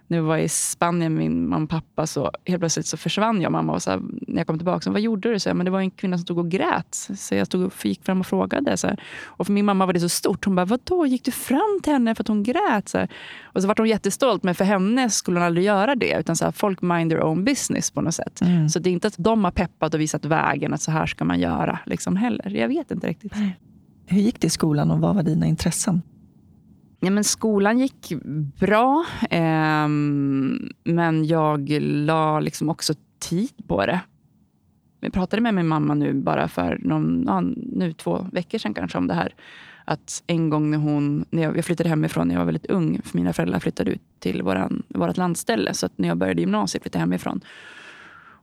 när 0.08 0.22
vi 0.22 0.28
var 0.28 0.38
i 0.38 0.50
Spanien 0.50 1.14
med 1.14 1.24
min 1.24 1.50
mamma 1.50 1.64
och 1.64 1.70
pappa 1.70 2.08
så 2.08 2.32
helt 2.46 2.60
plötsligt 2.60 2.86
så 2.86 2.98
försvann 2.98 3.42
jag 3.42 3.52
mamma. 3.52 3.74
Och 3.74 3.82
så 3.82 3.92
här, 3.92 4.02
när 4.28 4.38
jag 4.38 4.48
kom 4.48 4.58
tillbaka, 4.58 4.82
så, 4.82 4.92
vad 4.92 5.02
gjorde 5.02 5.32
du? 5.32 5.40
Så 5.40 5.50
här, 5.50 5.54
men 5.54 5.66
det 5.66 5.72
var 5.72 5.80
en 5.80 5.92
kvinna 5.92 6.18
som 6.18 6.24
stod 6.24 6.38
och 6.38 6.50
grät. 6.50 6.96
Så 7.18 7.36
jag 7.36 7.48
stod 7.48 7.66
och 7.66 7.86
gick 7.86 8.04
fram 8.04 8.20
och 8.20 8.28
frågade. 8.28 8.78
Så 8.78 8.88
här. 8.88 9.02
Och 9.26 9.46
för 9.46 9.54
min 9.54 9.66
mamma 9.66 9.86
var 9.86 9.94
det 9.94 10.00
så 10.00 10.10
stort. 10.10 10.46
Hon 10.46 10.56
bara, 10.56 10.66
vadå, 10.66 11.06
gick 11.06 11.24
du 11.24 11.32
fram 11.32 11.80
till 11.84 11.94
henne 11.94 12.16
för 12.16 12.24
att 12.24 12.28
hon 12.28 12.44
grät? 12.44 12.90
Så 12.90 13.08
Och 13.44 13.62
så 13.62 13.68
var 13.68 13.76
hon 13.78 13.88
jättestolt, 13.88 14.44
men 14.44 14.56
för 14.56 14.66
henne 14.66 15.10
skulle 15.10 15.40
hon 15.40 15.46
aldrig 15.46 15.66
göra 15.66 15.96
det. 15.96 16.20
Utan 16.20 16.36
så 16.36 16.46
här, 16.46 16.52
folk 16.52 16.82
mind 16.82 17.12
their 17.12 17.24
own 17.24 17.44
business 17.44 17.92
på 17.92 18.02
något 18.02 18.16
sätt. 18.16 18.42
Mm. 18.42 18.70
Så 18.70 18.80
det 18.80 18.90
är 18.90 18.92
inte 18.92 19.08
att 19.08 19.16
de 19.18 19.44
har 19.44 19.52
peppat 19.52 19.94
och 19.94 20.00
visat 20.00 20.26
vägen, 20.26 20.74
att 20.74 20.82
så 20.82 20.92
här 20.92 21.06
ska 21.06 21.26
man 21.26 21.40
göra. 21.40 21.80
Liksom, 21.86 22.16
heller. 22.16 22.50
Jag 22.50 22.68
vet 22.68 22.92
inte 22.92 23.08
riktigt. 23.08 23.34
Hur 24.06 24.22
gick 24.22 24.42
det 24.42 24.48
i 24.48 24.50
skolan 24.50 24.92
och 24.92 25.00
vad 25.00 25.16
var 25.16 25.24
dina 25.24 25.46
intressen? 25.46 26.02
Ja, 27.00 27.10
men 27.10 27.24
skolan 27.24 27.80
gick 27.80 28.14
bra, 28.60 29.06
eh, 29.30 29.88
men 30.84 31.26
jag 31.26 31.70
la 31.80 32.40
liksom 32.40 32.70
också 32.70 32.94
tid 33.20 33.68
på 33.68 33.86
det. 33.86 34.02
Jag 35.00 35.14
pratade 35.14 35.42
med 35.42 35.54
min 35.54 35.68
mamma 35.68 35.94
nu 35.94 36.14
bara 36.14 36.48
för 36.48 36.80
någon, 36.82 37.24
ja, 37.28 37.42
nu 37.56 37.94
två 37.94 38.28
veckor 38.32 38.58
sedan 38.58 38.74
kanske 38.74 38.98
om 38.98 39.08
det 39.08 39.14
här. 39.14 39.34
Att 39.86 40.24
en 40.28 40.50
gång 40.50 40.72
när 40.72 40.78
hon, 40.78 41.26
när 41.30 41.44
jag, 41.44 41.58
jag 41.58 41.66
flyttade 41.66 41.90
hemifrån 41.90 42.28
när 42.28 42.36
jag 42.36 42.40
var 42.40 42.46
väldigt 42.46 42.66
ung, 42.66 43.02
för 43.04 43.18
mina 43.18 43.34
föräldrar 43.34 43.60
flyttade 43.60 43.92
ut 43.92 44.02
till 44.20 44.42
våran, 44.42 44.84
vårt 44.88 45.18
landställe. 45.18 45.74
Så 45.74 45.86
att 45.86 45.98
när 45.98 46.08
jag 46.08 46.18
började 46.18 46.42
gymnasiet 46.42 46.84
flyttade 46.84 47.02
jag 47.02 47.08
hemifrån. 47.08 47.42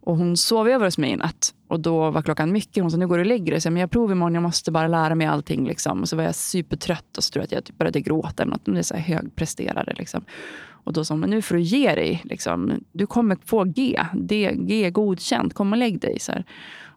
Och 0.06 0.16
hon 0.16 0.36
sov 0.36 0.68
över 0.68 0.84
hos 0.84 0.98
mig 0.98 1.10
i 1.10 1.16
natt. 1.16 1.54
Och 1.68 1.80
då 1.80 2.10
var 2.10 2.22
klockan 2.22 2.52
mycket. 2.52 2.82
Hon 2.82 2.90
sa, 2.90 2.96
nu 2.96 3.06
går 3.06 3.16
du 3.16 3.22
och 3.22 3.26
lägger 3.26 3.52
dig. 3.52 3.60
Jag, 3.64 3.72
men 3.72 3.80
jag 3.80 3.90
provar 3.90 4.12
imorgon, 4.12 4.34
jag 4.34 4.42
måste 4.42 4.70
bara 4.70 4.88
lära 4.88 5.14
mig 5.14 5.26
allting. 5.26 5.66
Liksom. 5.66 6.00
Och 6.00 6.08
så 6.08 6.16
var 6.16 6.24
jag 6.24 6.34
supertrött 6.34 7.16
och 7.16 7.24
så 7.24 7.32
tror 7.32 7.40
jag 7.40 7.44
att 7.44 7.52
jag 7.52 7.64
typ 7.64 7.78
började 7.78 8.00
gråta. 8.00 8.42
Eller 8.42 8.52
något. 8.52 8.64
Det 8.64 8.78
är 8.78 8.82
så 8.82 8.94
här 8.94 9.02
högpresterare. 9.02 9.94
Liksom. 9.96 10.24
Och 10.66 10.92
då 10.92 11.04
sa 11.04 11.14
hon, 11.14 11.20
men 11.20 11.30
nu 11.30 11.42
får 11.42 11.54
du 11.54 11.60
ge 11.60 11.94
dig. 11.94 12.22
Liksom. 12.24 12.72
Du 12.92 13.06
kommer 13.06 13.36
få 13.44 13.64
G. 13.64 14.00
D, 14.14 14.52
G 14.54 14.90
godkänt. 14.90 15.54
Kom 15.54 15.72
och 15.72 15.78
lägg 15.78 16.00
dig. 16.00 16.20
Så 16.20 16.32
här. 16.32 16.44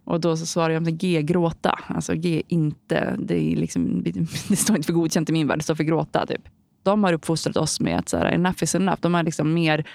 Och 0.03 0.19
då 0.19 0.37
så 0.37 0.45
svarade 0.45 0.73
jag 0.73 0.83
med 0.83 0.97
G, 0.97 1.21
gråta. 1.21 1.79
Alltså 1.87 2.13
G, 2.13 2.43
inte. 2.47 3.15
Det, 3.19 3.51
är 3.51 3.55
liksom, 3.55 4.03
det 4.47 4.55
står 4.55 4.75
inte 4.75 4.85
för 4.85 4.93
godkänt 4.93 5.29
i 5.29 5.33
min 5.33 5.47
värld, 5.47 5.59
det 5.59 5.63
står 5.63 5.75
för 5.75 5.83
gråta. 5.83 6.25
Typ. 6.25 6.41
De 6.83 7.03
har 7.03 7.13
uppfostrat 7.13 7.57
oss 7.57 7.79
med 7.79 7.99
att 7.99 8.09
så 8.09 8.17
här, 8.17 8.25
enough 8.25 8.63
is 8.63 8.75
enough. 8.75 8.97
De 9.01 9.13
har 9.13 9.23
liksom 9.23 9.53
mer 9.53 9.85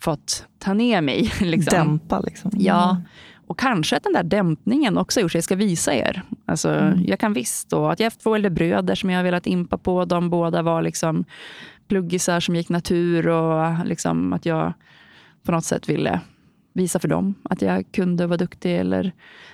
fått 0.00 0.46
ta 0.58 0.74
ner 0.74 1.00
mig. 1.00 1.32
Liksom. 1.40 1.78
Dämpa 1.78 2.20
liksom. 2.20 2.50
Ja. 2.54 2.90
Mm. 2.90 3.02
Och 3.46 3.58
kanske 3.58 3.96
att 3.96 4.02
den 4.02 4.12
där 4.12 4.22
dämpningen 4.22 4.98
också 4.98 5.20
gjort 5.20 5.32
så 5.32 5.36
jag 5.36 5.44
ska 5.44 5.56
visa 5.56 5.94
er. 5.94 6.22
Alltså, 6.46 6.68
mm. 6.68 7.04
Jag 7.04 7.20
kan 7.20 7.32
visst. 7.32 7.72
Och 7.72 7.92
att 7.92 8.00
jag 8.00 8.06
haft 8.06 8.20
två 8.20 8.34
äldre 8.34 8.50
bröder 8.50 8.94
som 8.94 9.10
jag 9.10 9.18
har 9.18 9.24
velat 9.24 9.46
impa 9.46 9.78
på. 9.78 10.04
De 10.04 10.30
båda 10.30 10.62
var 10.62 10.82
liksom 10.82 11.24
pluggisar 11.88 12.40
som 12.40 12.56
gick 12.56 12.68
natur. 12.68 13.28
Och 13.28 13.86
liksom 13.86 14.32
att 14.32 14.46
jag 14.46 14.72
på 15.42 15.52
något 15.52 15.64
sätt 15.64 15.88
ville 15.88 16.20
visa 16.76 16.98
för 16.98 17.08
dem 17.08 17.34
att 17.42 17.62
jag 17.62 17.84
kunde 17.92 18.26
vara 18.26 18.36
duktig. 18.36 18.76
Eller, 18.76 19.12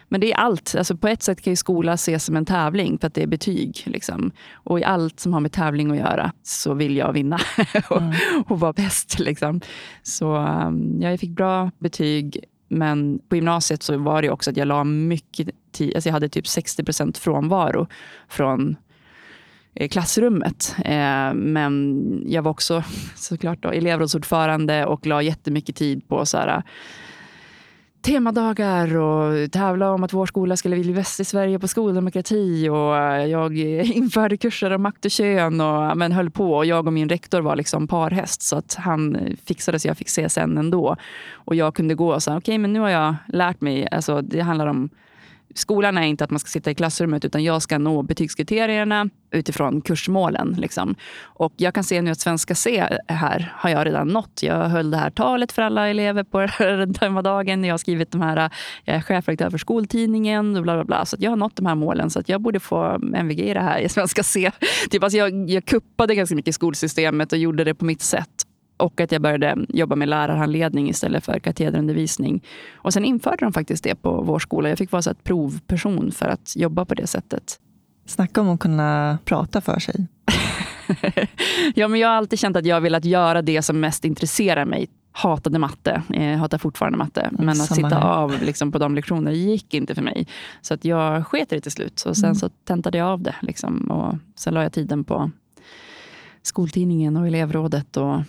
men 0.08 0.20
det 0.20 0.32
är 0.32 0.37
allt. 0.37 0.74
Alltså 0.78 0.96
på 0.96 1.08
ett 1.08 1.22
sätt 1.22 1.42
kan 1.42 1.52
ju 1.52 1.56
skola 1.56 1.92
ses 1.92 2.24
som 2.24 2.37
en 2.37 2.46
tävling 2.46 2.98
för 2.98 3.06
att 3.06 3.14
det 3.14 3.22
är 3.22 3.26
betyg. 3.26 3.82
Liksom. 3.87 4.30
Och 4.52 4.80
i 4.80 4.85
allt 4.85 5.20
som 5.20 5.32
har 5.32 5.40
med 5.40 5.52
tävling 5.52 5.90
att 5.90 5.96
göra 5.96 6.32
så 6.42 6.74
vill 6.74 6.96
jag 6.96 7.12
vinna 7.12 7.38
och, 7.90 8.02
mm. 8.02 8.14
och 8.46 8.61
vara 8.61 8.72
bäst. 8.72 9.18
Liksom. 9.18 9.61
Så 10.02 10.37
um, 10.37 11.02
jag 11.02 11.20
fick 11.20 11.30
bra 11.30 11.70
betyg. 11.78 12.44
Men 12.68 13.18
på 13.28 13.37
gymnasiet 13.37 13.82
så 13.82 13.98
var 13.98 14.22
det 14.22 14.30
också 14.30 14.50
att 14.50 14.56
jag 14.56 14.68
la 14.68 14.85
mycket 14.85 15.48
tid. 15.72 15.94
Alltså 15.94 16.08
jag 16.08 16.14
hade 16.14 16.28
typ 16.28 16.46
60 16.46 16.85
procent 16.85 17.18
frånvaro 17.18 17.87
från 18.28 18.76
eh, 19.74 19.88
klassrummet. 19.88 20.74
Eh, 20.85 21.35
men 21.35 22.24
jag 22.26 22.42
var 22.42 22.50
också 22.50 22.85
såklart 23.16 23.62
då, 23.62 23.68
elevrådsordförande 23.68 24.87
och 24.87 25.06
la 25.06 25.22
jättemycket 25.22 25.76
tid 25.76 26.08
på 26.08 26.26
så 26.26 26.37
här, 26.37 26.62
temadagar 28.02 28.96
och 28.96 29.52
tävla 29.52 29.90
om 29.90 30.04
att 30.04 30.12
vår 30.12 30.26
skola 30.26 30.56
skulle 30.56 30.76
bli 30.76 30.92
bäst 30.92 31.20
i 31.20 31.24
Sverige 31.24 31.58
på 31.58 31.68
skoldemokrati. 31.68 32.68
Och 32.68 32.96
jag 33.28 33.56
införde 33.82 34.36
kurser 34.36 34.70
om 34.70 34.82
makt 34.82 35.04
och 35.04 35.10
kön 35.10 35.60
och 35.60 35.96
men 35.96 36.12
höll 36.12 36.30
på. 36.30 36.54
Och 36.54 36.66
jag 36.66 36.86
och 36.86 36.92
min 36.92 37.08
rektor 37.08 37.40
var 37.40 37.56
liksom 37.56 37.88
parhäst 37.88 38.42
så 38.42 38.56
att 38.56 38.74
han 38.74 39.18
fixade 39.44 39.78
så 39.78 39.88
jag 39.88 39.98
fick 39.98 40.08
CSN 40.08 40.58
ändå. 40.58 40.96
Och 41.32 41.54
jag 41.54 41.74
kunde 41.74 41.94
gå 41.94 42.14
och 42.14 42.22
säga, 42.22 42.36
okej 42.36 42.52
okay, 42.52 42.58
men 42.58 42.72
nu 42.72 42.80
har 42.80 42.88
jag 42.88 43.14
lärt 43.28 43.60
mig. 43.60 43.88
Alltså, 43.90 44.22
det 44.22 44.40
handlar 44.40 44.66
om 44.66 44.88
skolan 45.54 45.98
är 45.98 46.02
inte 46.02 46.24
att 46.24 46.30
man 46.30 46.40
ska 46.40 46.48
sitta 46.48 46.70
i 46.70 46.74
klassrummet 46.74 47.24
utan 47.24 47.44
jag 47.44 47.62
ska 47.62 47.78
nå 47.78 48.02
betygskriterierna 48.02 49.08
utifrån 49.30 49.80
kursmålen. 49.80 50.56
Liksom. 50.58 50.94
Och 51.22 51.52
jag 51.56 51.74
kan 51.74 51.84
se 51.84 52.02
nu 52.02 52.10
att 52.10 52.20
Svenska 52.20 52.54
C 52.54 52.84
här 53.08 53.52
har 53.56 53.70
jag 53.70 53.86
redan 53.86 54.08
nått. 54.08 54.42
Jag 54.42 54.68
höll 54.68 54.90
det 54.90 54.96
här 54.96 55.10
talet 55.10 55.52
för 55.52 55.62
alla 55.62 55.88
elever 55.88 56.24
på 56.24 56.38
den 57.00 57.22
dagen. 57.22 57.64
Jag 57.64 57.72
har 57.72 57.78
skrivit 57.78 58.10
de 58.12 58.20
här, 58.20 58.36
eh, 58.36 58.50
jag 58.84 58.96
är 58.96 59.00
chefredaktör 59.00 59.50
för 59.50 59.58
skoltidningen 59.58 60.56
och 60.56 60.62
bla 60.62 60.74
bla 60.74 60.84
bla. 60.84 61.06
Så 61.06 61.16
jag 61.18 61.30
har 61.30 61.36
nått 61.36 61.56
de 61.56 61.66
här 61.66 61.74
målen 61.74 62.10
så 62.10 62.20
att 62.20 62.28
jag 62.28 62.40
borde 62.40 62.60
få 62.60 63.00
MVG 63.14 63.40
i 63.40 63.54
det 63.54 63.60
här 63.60 63.78
i 63.78 63.88
Svenska 63.88 64.22
C. 64.22 64.50
Typ, 64.90 65.02
alltså 65.02 65.18
jag, 65.18 65.50
jag 65.50 65.64
kuppade 65.64 66.14
ganska 66.14 66.34
mycket 66.34 66.48
i 66.48 66.52
skolsystemet 66.52 67.32
och 67.32 67.38
gjorde 67.38 67.64
det 67.64 67.74
på 67.74 67.84
mitt 67.84 68.02
sätt. 68.02 68.46
Och 68.83 69.01
att 69.01 69.12
jag 69.12 69.23
började 69.23 69.57
jobba 69.68 69.97
med 69.97 70.09
lärarhandledning 70.09 70.88
istället 70.88 71.25
för 71.25 71.38
katederundervisning. 71.38 72.45
Och 72.75 72.92
sen 72.92 73.05
införde 73.05 73.37
de 73.45 73.53
faktiskt 73.53 73.85
det 73.85 73.95
på 73.95 74.23
vår 74.23 74.38
skola. 74.38 74.68
Jag 74.68 74.79
fick 74.79 74.92
vara 74.92 75.03
så 75.03 75.11
ett 75.11 75.25
provperson 75.25 76.12
för 76.12 76.27
att 76.27 76.57
jobba 76.57 76.85
på 76.85 76.95
det 76.95 77.07
sättet. 77.07 77.59
Snacka 78.07 78.40
om 78.40 78.49
att 78.49 78.61
kunna 78.61 79.18
prata 79.25 79.61
för 79.61 79.79
sig. 79.79 80.07
ja, 81.75 81.88
men 81.88 82.01
jag 82.01 82.09
har 82.09 82.14
alltid 82.14 82.38
känt 82.38 82.57
att 82.57 82.66
jag 82.66 82.81
velat 82.81 83.05
göra 83.05 83.42
det 83.42 83.62
som 83.62 83.81
mest 83.81 84.05
intresserar 84.05 84.64
mig. 84.64 84.88
Hatade 85.12 85.59
matte, 85.59 86.03
eh, 86.14 86.38
hatar 86.38 86.59
fortfarande 86.59 86.99
matte. 86.99 87.21
Mm, 87.21 87.47
men 87.47 87.61
att 87.61 87.75
sitta 87.75 87.88
här. 87.88 88.09
av 88.09 88.42
liksom, 88.42 88.73
på 88.73 88.79
de 88.79 88.95
lektionerna 88.95 89.33
gick 89.33 89.75
inte 89.75 89.95
för 89.95 90.03
mig. 90.03 90.27
Så 90.61 90.75
att 90.75 90.85
jag 90.85 91.27
sket 91.27 91.53
i 91.53 91.55
det 91.55 91.61
till 91.61 91.73
slut. 91.73 91.99
Så 91.99 92.14
sen 92.14 92.25
mm. 92.25 92.35
så 92.35 92.49
tentade 92.49 92.99
jag 92.99 93.09
av 93.09 93.23
det. 93.23 93.35
Liksom, 93.42 93.90
och 93.90 94.18
sen 94.37 94.55
la 94.55 94.62
jag 94.62 94.73
tiden 94.73 95.05
på 95.05 95.31
skoltidningen 96.42 97.16
och 97.16 97.27
elevrådet. 97.27 97.97
Och 97.97 98.21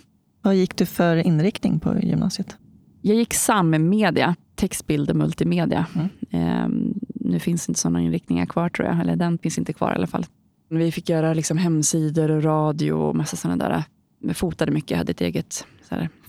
vad 0.44 0.54
gick 0.54 0.76
du 0.76 0.86
för 0.86 1.16
inriktning 1.16 1.80
på 1.80 1.98
gymnasiet? 1.98 2.56
Jag 3.00 3.16
gick 3.16 3.34
SAM-media, 3.34 4.36
textbild 4.54 5.10
och 5.10 5.16
multimedia. 5.16 5.86
Mm. 5.94 6.08
Eh, 6.30 6.94
nu 7.14 7.38
finns 7.38 7.68
inte 7.68 7.80
sådana 7.80 8.00
inriktningar 8.00 8.46
kvar 8.46 8.68
tror 8.68 8.88
jag, 8.88 9.00
eller 9.00 9.16
den 9.16 9.38
finns 9.38 9.58
inte 9.58 9.72
kvar 9.72 9.92
i 9.92 9.94
alla 9.94 10.06
fall. 10.06 10.26
Vi 10.68 10.92
fick 10.92 11.08
göra 11.08 11.34
liksom 11.34 11.58
hemsidor 11.58 12.30
och 12.30 12.42
radio 12.42 12.92
och 12.92 13.16
massa 13.16 13.36
sådana 13.36 13.68
där. 13.68 13.84
Vi 14.20 14.34
fotade 14.34 14.72
mycket, 14.72 14.90
jag 14.90 14.98
hade 14.98 15.10
ett 15.10 15.20
eget 15.20 15.66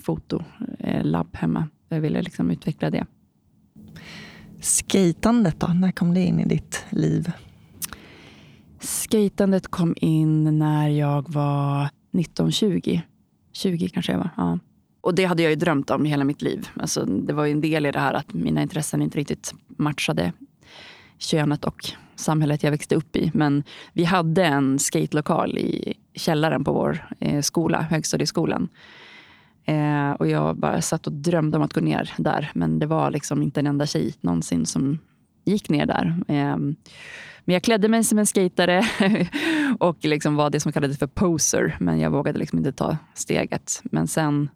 fotolabb 0.03 1.29
eh, 1.33 1.39
hemma. 1.39 1.67
Jag 1.89 2.01
ville 2.01 2.21
liksom 2.21 2.51
utveckla 2.51 2.89
det. 2.89 3.05
Skatandet 4.59 5.59
då, 5.59 5.67
när 5.67 5.91
kom 5.91 6.13
det 6.13 6.21
in 6.21 6.39
i 6.39 6.45
ditt 6.45 6.85
liv? 6.89 7.31
skatandet 8.79 9.67
kom 9.67 9.95
in 9.97 10.59
när 10.59 10.89
jag 10.89 11.33
var 11.33 11.89
19-20. 12.13 13.01
20 13.55 13.89
kanske 13.89 14.11
jag 14.11 14.19
var. 14.19 14.29
Ja. 14.37 14.59
Och 15.01 15.15
det 15.15 15.25
hade 15.25 15.43
jag 15.43 15.49
ju 15.49 15.55
drömt 15.55 15.89
om 15.89 16.05
hela 16.05 16.23
mitt 16.23 16.41
liv. 16.41 16.67
Alltså, 16.75 17.05
det 17.05 17.33
var 17.33 17.45
ju 17.45 17.51
en 17.51 17.61
del 17.61 17.85
i 17.85 17.91
det 17.91 17.99
här 17.99 18.13
att 18.13 18.33
mina 18.33 18.61
intressen 18.61 19.01
inte 19.01 19.17
riktigt 19.17 19.53
matchade 19.67 20.33
könet 21.17 21.65
och 21.65 21.85
samhället 22.15 22.63
jag 22.63 22.71
växte 22.71 22.95
upp 22.95 23.15
i. 23.15 23.31
Men 23.33 23.63
vi 23.93 24.03
hade 24.03 24.45
en 24.45 24.79
skatelokal 24.79 25.57
i 25.57 25.93
källaren 26.13 26.63
på 26.63 26.73
vår 26.73 27.09
eh, 27.19 27.41
skola, 27.41 27.81
högstadieskolan. 27.81 28.69
Eh, 29.65 30.11
och 30.11 30.27
jag 30.27 30.57
bara 30.57 30.81
satt 30.81 31.07
och 31.07 31.13
drömde 31.13 31.57
om 31.57 31.63
att 31.63 31.73
gå 31.73 31.81
ner 31.81 32.13
där. 32.17 32.51
Men 32.53 32.79
det 32.79 32.85
var 32.85 33.11
liksom 33.11 33.43
inte 33.43 33.59
en 33.59 33.67
enda 33.67 33.85
tjej 33.85 34.13
någonsin 34.21 34.65
som 34.65 34.99
gick 35.45 35.69
ner 35.69 35.85
där. 35.85 36.15
Eh, 36.27 36.57
men 37.47 37.53
jag 37.53 37.63
klädde 37.63 37.87
mig 37.87 38.03
som 38.03 38.19
en 38.19 38.25
skatare 38.25 38.85
och 39.79 39.97
liksom 40.05 40.35
var 40.35 40.49
det 40.49 40.59
som 40.59 40.71
kallades 40.71 40.99
för 40.99 41.07
poser. 41.07 41.75
Men 41.79 41.99
jag 41.99 42.11
vågade 42.11 42.39
liksom 42.39 42.57
inte 42.57 42.71
ta 42.71 42.97
steget. 43.13 43.81
Men 43.83 44.07
sen 44.07 44.49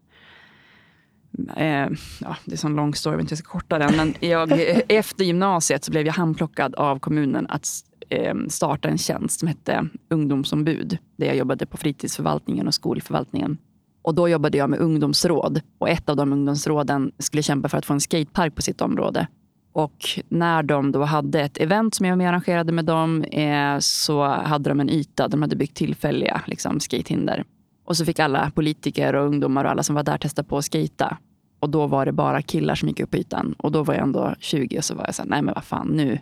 Eh, 1.55 1.89
ja, 2.19 2.35
det 2.45 2.51
är 2.51 2.51
en 2.51 2.57
sån 2.57 2.75
lång 2.75 2.95
story, 2.95 3.13
jag 3.13 3.17
vet 3.17 3.23
inte 3.23 3.35
hur 3.35 3.37
jag 3.37 3.45
ska 3.45 3.51
korta 3.51 3.79
den. 3.79 3.97
Men 3.97 4.29
jag, 4.29 4.51
efter 4.87 5.25
gymnasiet 5.25 5.83
så 5.83 5.91
blev 5.91 6.05
jag 6.05 6.13
handplockad 6.13 6.75
av 6.75 6.99
kommunen 6.99 7.45
att 7.49 7.67
eh, 8.09 8.35
starta 8.47 8.89
en 8.89 8.97
tjänst 8.97 9.39
som 9.39 9.47
hette 9.47 9.87
ungdomsombud. 10.09 10.97
Där 11.17 11.25
jag 11.25 11.35
jobbade 11.35 11.65
på 11.65 11.77
fritidsförvaltningen 11.77 12.67
och 12.67 12.73
skolförvaltningen. 12.73 13.57
Och 14.01 14.15
då 14.15 14.29
jobbade 14.29 14.57
jag 14.57 14.69
med 14.69 14.79
ungdomsråd. 14.79 15.61
Och 15.77 15.89
ett 15.89 16.09
av 16.09 16.15
de 16.15 16.33
ungdomsråden 16.33 17.11
skulle 17.19 17.43
kämpa 17.43 17.69
för 17.69 17.77
att 17.77 17.85
få 17.85 17.93
en 17.93 18.01
skatepark 18.01 18.55
på 18.55 18.61
sitt 18.61 18.81
område. 18.81 19.27
Och 19.71 20.09
när 20.29 20.63
de 20.63 20.91
då 20.91 21.03
hade 21.03 21.41
ett 21.41 21.57
event 21.57 21.95
som 21.95 22.05
jag 22.05 22.11
var 22.11 22.17
med 22.17 22.29
arrangerade 22.29 22.71
med 22.71 22.85
dem 22.85 23.23
eh, 23.23 23.79
så 23.79 24.23
hade 24.23 24.69
de 24.69 24.79
en 24.79 24.89
yta. 24.89 25.27
De 25.27 25.41
hade 25.41 25.55
byggt 25.55 25.77
tillfälliga 25.77 26.41
liksom, 26.47 26.79
skatehinder. 26.79 27.43
Och 27.85 27.97
så 27.97 28.05
fick 28.05 28.19
alla 28.19 28.51
politiker 28.55 29.15
och 29.15 29.25
ungdomar 29.25 29.65
och 29.65 29.71
alla 29.71 29.83
som 29.83 29.95
var 29.95 30.03
där 30.03 30.17
testa 30.17 30.43
på 30.43 30.57
att 30.57 30.65
skata. 30.65 31.17
Och 31.59 31.69
då 31.69 31.87
var 31.87 32.05
det 32.05 32.11
bara 32.11 32.41
killar 32.41 32.75
som 32.75 32.87
gick 32.87 32.99
upp 32.99 33.11
på 33.11 33.17
ytan. 33.17 33.55
Och 33.57 33.71
då 33.71 33.83
var 33.83 33.93
jag 33.93 34.03
ändå 34.03 34.35
20 34.39 34.77
och 34.77 34.83
så 34.83 34.95
var 34.95 35.05
jag 35.05 35.15
så 35.15 35.21
här, 35.21 35.29
nej 35.29 35.41
men 35.41 35.53
vad 35.53 35.63
fan 35.63 35.87
nu, 35.87 36.19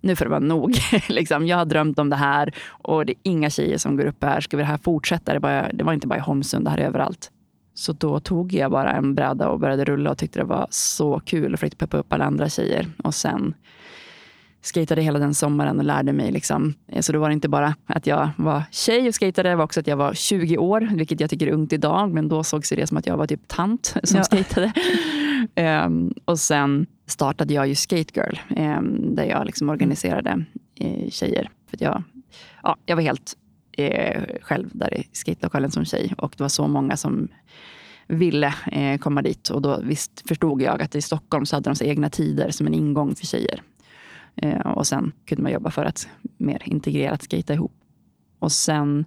nu 0.00 0.16
får 0.16 0.24
det 0.24 0.30
vara 0.30 0.40
nog. 0.40 0.76
liksom, 1.08 1.46
jag 1.46 1.56
har 1.56 1.64
drömt 1.64 1.98
om 1.98 2.10
det 2.10 2.16
här 2.16 2.54
och 2.68 3.06
det 3.06 3.12
är 3.12 3.18
inga 3.22 3.50
tjejer 3.50 3.78
som 3.78 3.96
går 3.96 4.04
upp 4.04 4.24
här. 4.24 4.40
Ska 4.40 4.56
vi 4.56 4.62
det 4.62 4.66
här 4.66 4.78
fortsätta? 4.78 5.32
Det, 5.32 5.38
var, 5.38 5.70
det 5.74 5.84
var 5.84 5.92
inte 5.92 6.06
bara 6.06 6.18
i 6.18 6.22
Holmsund, 6.22 6.64
det 6.64 6.70
här 6.70 6.78
är 6.78 6.86
överallt. 6.86 7.30
Så 7.74 7.92
då 7.92 8.20
tog 8.20 8.52
jag 8.52 8.70
bara 8.70 8.92
en 8.92 9.14
bräda 9.14 9.48
och 9.48 9.60
började 9.60 9.84
rulla 9.84 10.10
och 10.10 10.18
tyckte 10.18 10.38
det 10.38 10.44
var 10.44 10.66
så 10.70 11.20
kul 11.20 11.52
och 11.52 11.60
försökte 11.60 11.76
peppa 11.76 11.96
upp 11.96 12.12
alla 12.12 12.24
andra 12.24 12.48
tjejer. 12.48 12.86
Och 13.04 13.14
sen 13.14 13.54
skejtade 14.62 15.02
hela 15.02 15.18
den 15.18 15.34
sommaren 15.34 15.78
och 15.78 15.84
lärde 15.84 16.12
mig. 16.12 16.32
Liksom. 16.32 16.74
Eh, 16.88 17.00
så 17.00 17.12
då 17.12 17.18
var 17.18 17.28
det 17.28 17.32
inte 17.32 17.48
bara 17.48 17.74
att 17.86 18.06
jag 18.06 18.30
var 18.36 18.62
tjej 18.70 19.08
och 19.08 19.14
skejtade, 19.20 19.48
det 19.48 19.56
var 19.56 19.64
också 19.64 19.80
att 19.80 19.86
jag 19.86 19.96
var 19.96 20.14
20 20.14 20.58
år, 20.58 20.88
vilket 20.94 21.20
jag 21.20 21.30
tycker 21.30 21.46
är 21.46 21.52
ungt 21.52 21.72
idag. 21.72 22.10
Men 22.10 22.28
då 22.28 22.44
sågs 22.44 22.68
det 22.68 22.86
som 22.86 22.96
att 22.96 23.06
jag 23.06 23.16
var 23.16 23.26
typ 23.26 23.48
tant 23.48 23.86
som 24.04 24.18
ja. 24.18 24.24
skejtade. 24.24 24.72
um, 25.86 26.14
och 26.24 26.38
sen 26.38 26.86
startade 27.06 27.54
jag 27.54 27.68
ju 27.68 27.74
Skate 27.74 28.20
Girl, 28.20 28.36
um, 28.60 29.14
där 29.14 29.24
jag 29.24 29.46
liksom 29.46 29.70
organiserade 29.70 30.44
uh, 30.84 31.10
tjejer. 31.10 31.50
För 31.70 31.76
jag, 31.80 32.02
ja, 32.62 32.76
jag 32.86 32.96
var 32.96 33.02
helt 33.02 33.34
uh, 33.78 34.22
själv 34.42 34.68
där 34.72 34.94
i 34.94 35.08
skatelokalen 35.12 35.70
som 35.70 35.84
tjej 35.84 36.14
och 36.18 36.34
det 36.36 36.42
var 36.44 36.48
så 36.48 36.68
många 36.68 36.96
som 36.96 37.28
ville 38.10 38.54
eh, 38.72 38.98
komma 38.98 39.22
dit. 39.22 39.50
Och 39.50 39.62
då 39.62 39.80
visst 39.82 40.28
förstod 40.28 40.62
jag 40.62 40.82
att 40.82 40.94
i 40.94 41.02
Stockholm 41.02 41.46
så 41.46 41.56
hade 41.56 41.70
de 41.70 41.76
så 41.76 41.84
egna 41.84 42.10
tider 42.10 42.50
som 42.50 42.66
en 42.66 42.74
ingång 42.74 43.14
för 43.14 43.26
tjejer. 43.26 43.62
Eh, 44.36 44.60
och 44.60 44.86
sen 44.86 45.12
kunde 45.26 45.42
man 45.42 45.52
jobba 45.52 45.70
för 45.70 45.84
att 45.84 46.08
mer 46.36 46.62
integrerat 46.64 47.22
skata 47.22 47.54
ihop. 47.54 47.72
Och 48.38 48.52
sen 48.52 49.04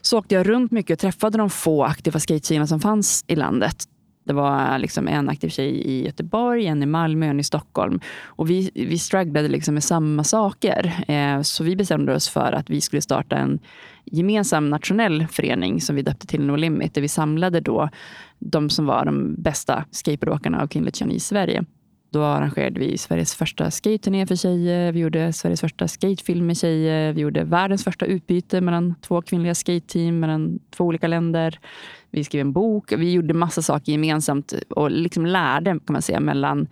så 0.00 0.18
åkte 0.18 0.34
jag 0.34 0.48
runt 0.48 0.70
mycket 0.70 0.94
och 0.94 0.98
träffade 0.98 1.38
de 1.38 1.50
få 1.50 1.84
aktiva 1.84 2.20
skatetjejerna 2.20 2.66
som 2.66 2.80
fanns 2.80 3.24
i 3.26 3.36
landet. 3.36 3.88
Det 4.24 4.32
var 4.32 4.78
liksom 4.78 5.08
en 5.08 5.28
aktiv 5.28 5.48
tjej 5.48 5.70
i 5.70 6.04
Göteborg, 6.04 6.66
en 6.66 6.82
i 6.82 6.86
Malmö 6.86 7.26
och 7.26 7.30
en 7.30 7.40
i 7.40 7.44
Stockholm. 7.44 8.00
Och 8.24 8.50
vi, 8.50 8.70
vi 8.74 8.98
strugglade 8.98 9.48
liksom 9.48 9.74
med 9.74 9.84
samma 9.84 10.24
saker. 10.24 11.04
Eh, 11.08 11.42
så 11.42 11.64
vi 11.64 11.76
bestämde 11.76 12.14
oss 12.14 12.28
för 12.28 12.52
att 12.52 12.70
vi 12.70 12.80
skulle 12.80 13.02
starta 13.02 13.36
en 13.36 13.58
gemensam 14.06 14.70
nationell 14.70 15.26
förening 15.26 15.80
som 15.80 15.96
vi 15.96 16.02
döpte 16.02 16.26
till 16.26 16.46
No 16.46 16.56
Limit. 16.56 16.94
Där 16.94 17.02
vi 17.02 17.08
samlade 17.08 17.60
då 17.60 17.88
de 18.38 18.70
som 18.70 18.86
var 18.86 19.04
de 19.04 19.34
bästa 19.38 19.84
skateboardåkarna 19.90 20.62
av 20.62 20.66
kvinnligt 20.66 20.96
kön 20.96 21.10
i 21.10 21.20
Sverige. 21.20 21.64
Då 22.10 22.22
arrangerade 22.22 22.80
vi 22.80 22.98
Sveriges 22.98 23.34
första 23.34 23.70
skate-turné 23.70 24.26
för 24.26 24.36
tjejer. 24.36 24.92
Vi 24.92 25.00
gjorde 25.00 25.32
Sveriges 25.32 25.60
första 25.60 25.88
skatefilm 25.88 26.46
med 26.46 26.56
tjejer. 26.56 27.12
Vi 27.12 27.20
gjorde 27.20 27.44
världens 27.44 27.84
första 27.84 28.06
utbyte 28.06 28.60
mellan 28.60 28.94
två 29.00 29.22
kvinnliga 29.22 29.54
skate-team, 29.54 30.20
mellan 30.20 30.58
två 30.70 30.84
olika 30.84 31.06
länder. 31.06 31.58
Vi 32.10 32.24
skrev 32.24 32.40
en 32.40 32.52
bok. 32.52 32.92
Vi 32.92 33.12
gjorde 33.12 33.34
massa 33.34 33.62
saker 33.62 33.92
gemensamt 33.92 34.54
och 34.70 34.90
liksom 34.90 35.26
lärde 35.26 35.70
kan 35.70 35.92
man 35.92 36.02
säga, 36.02 36.20
mellan 36.20 36.68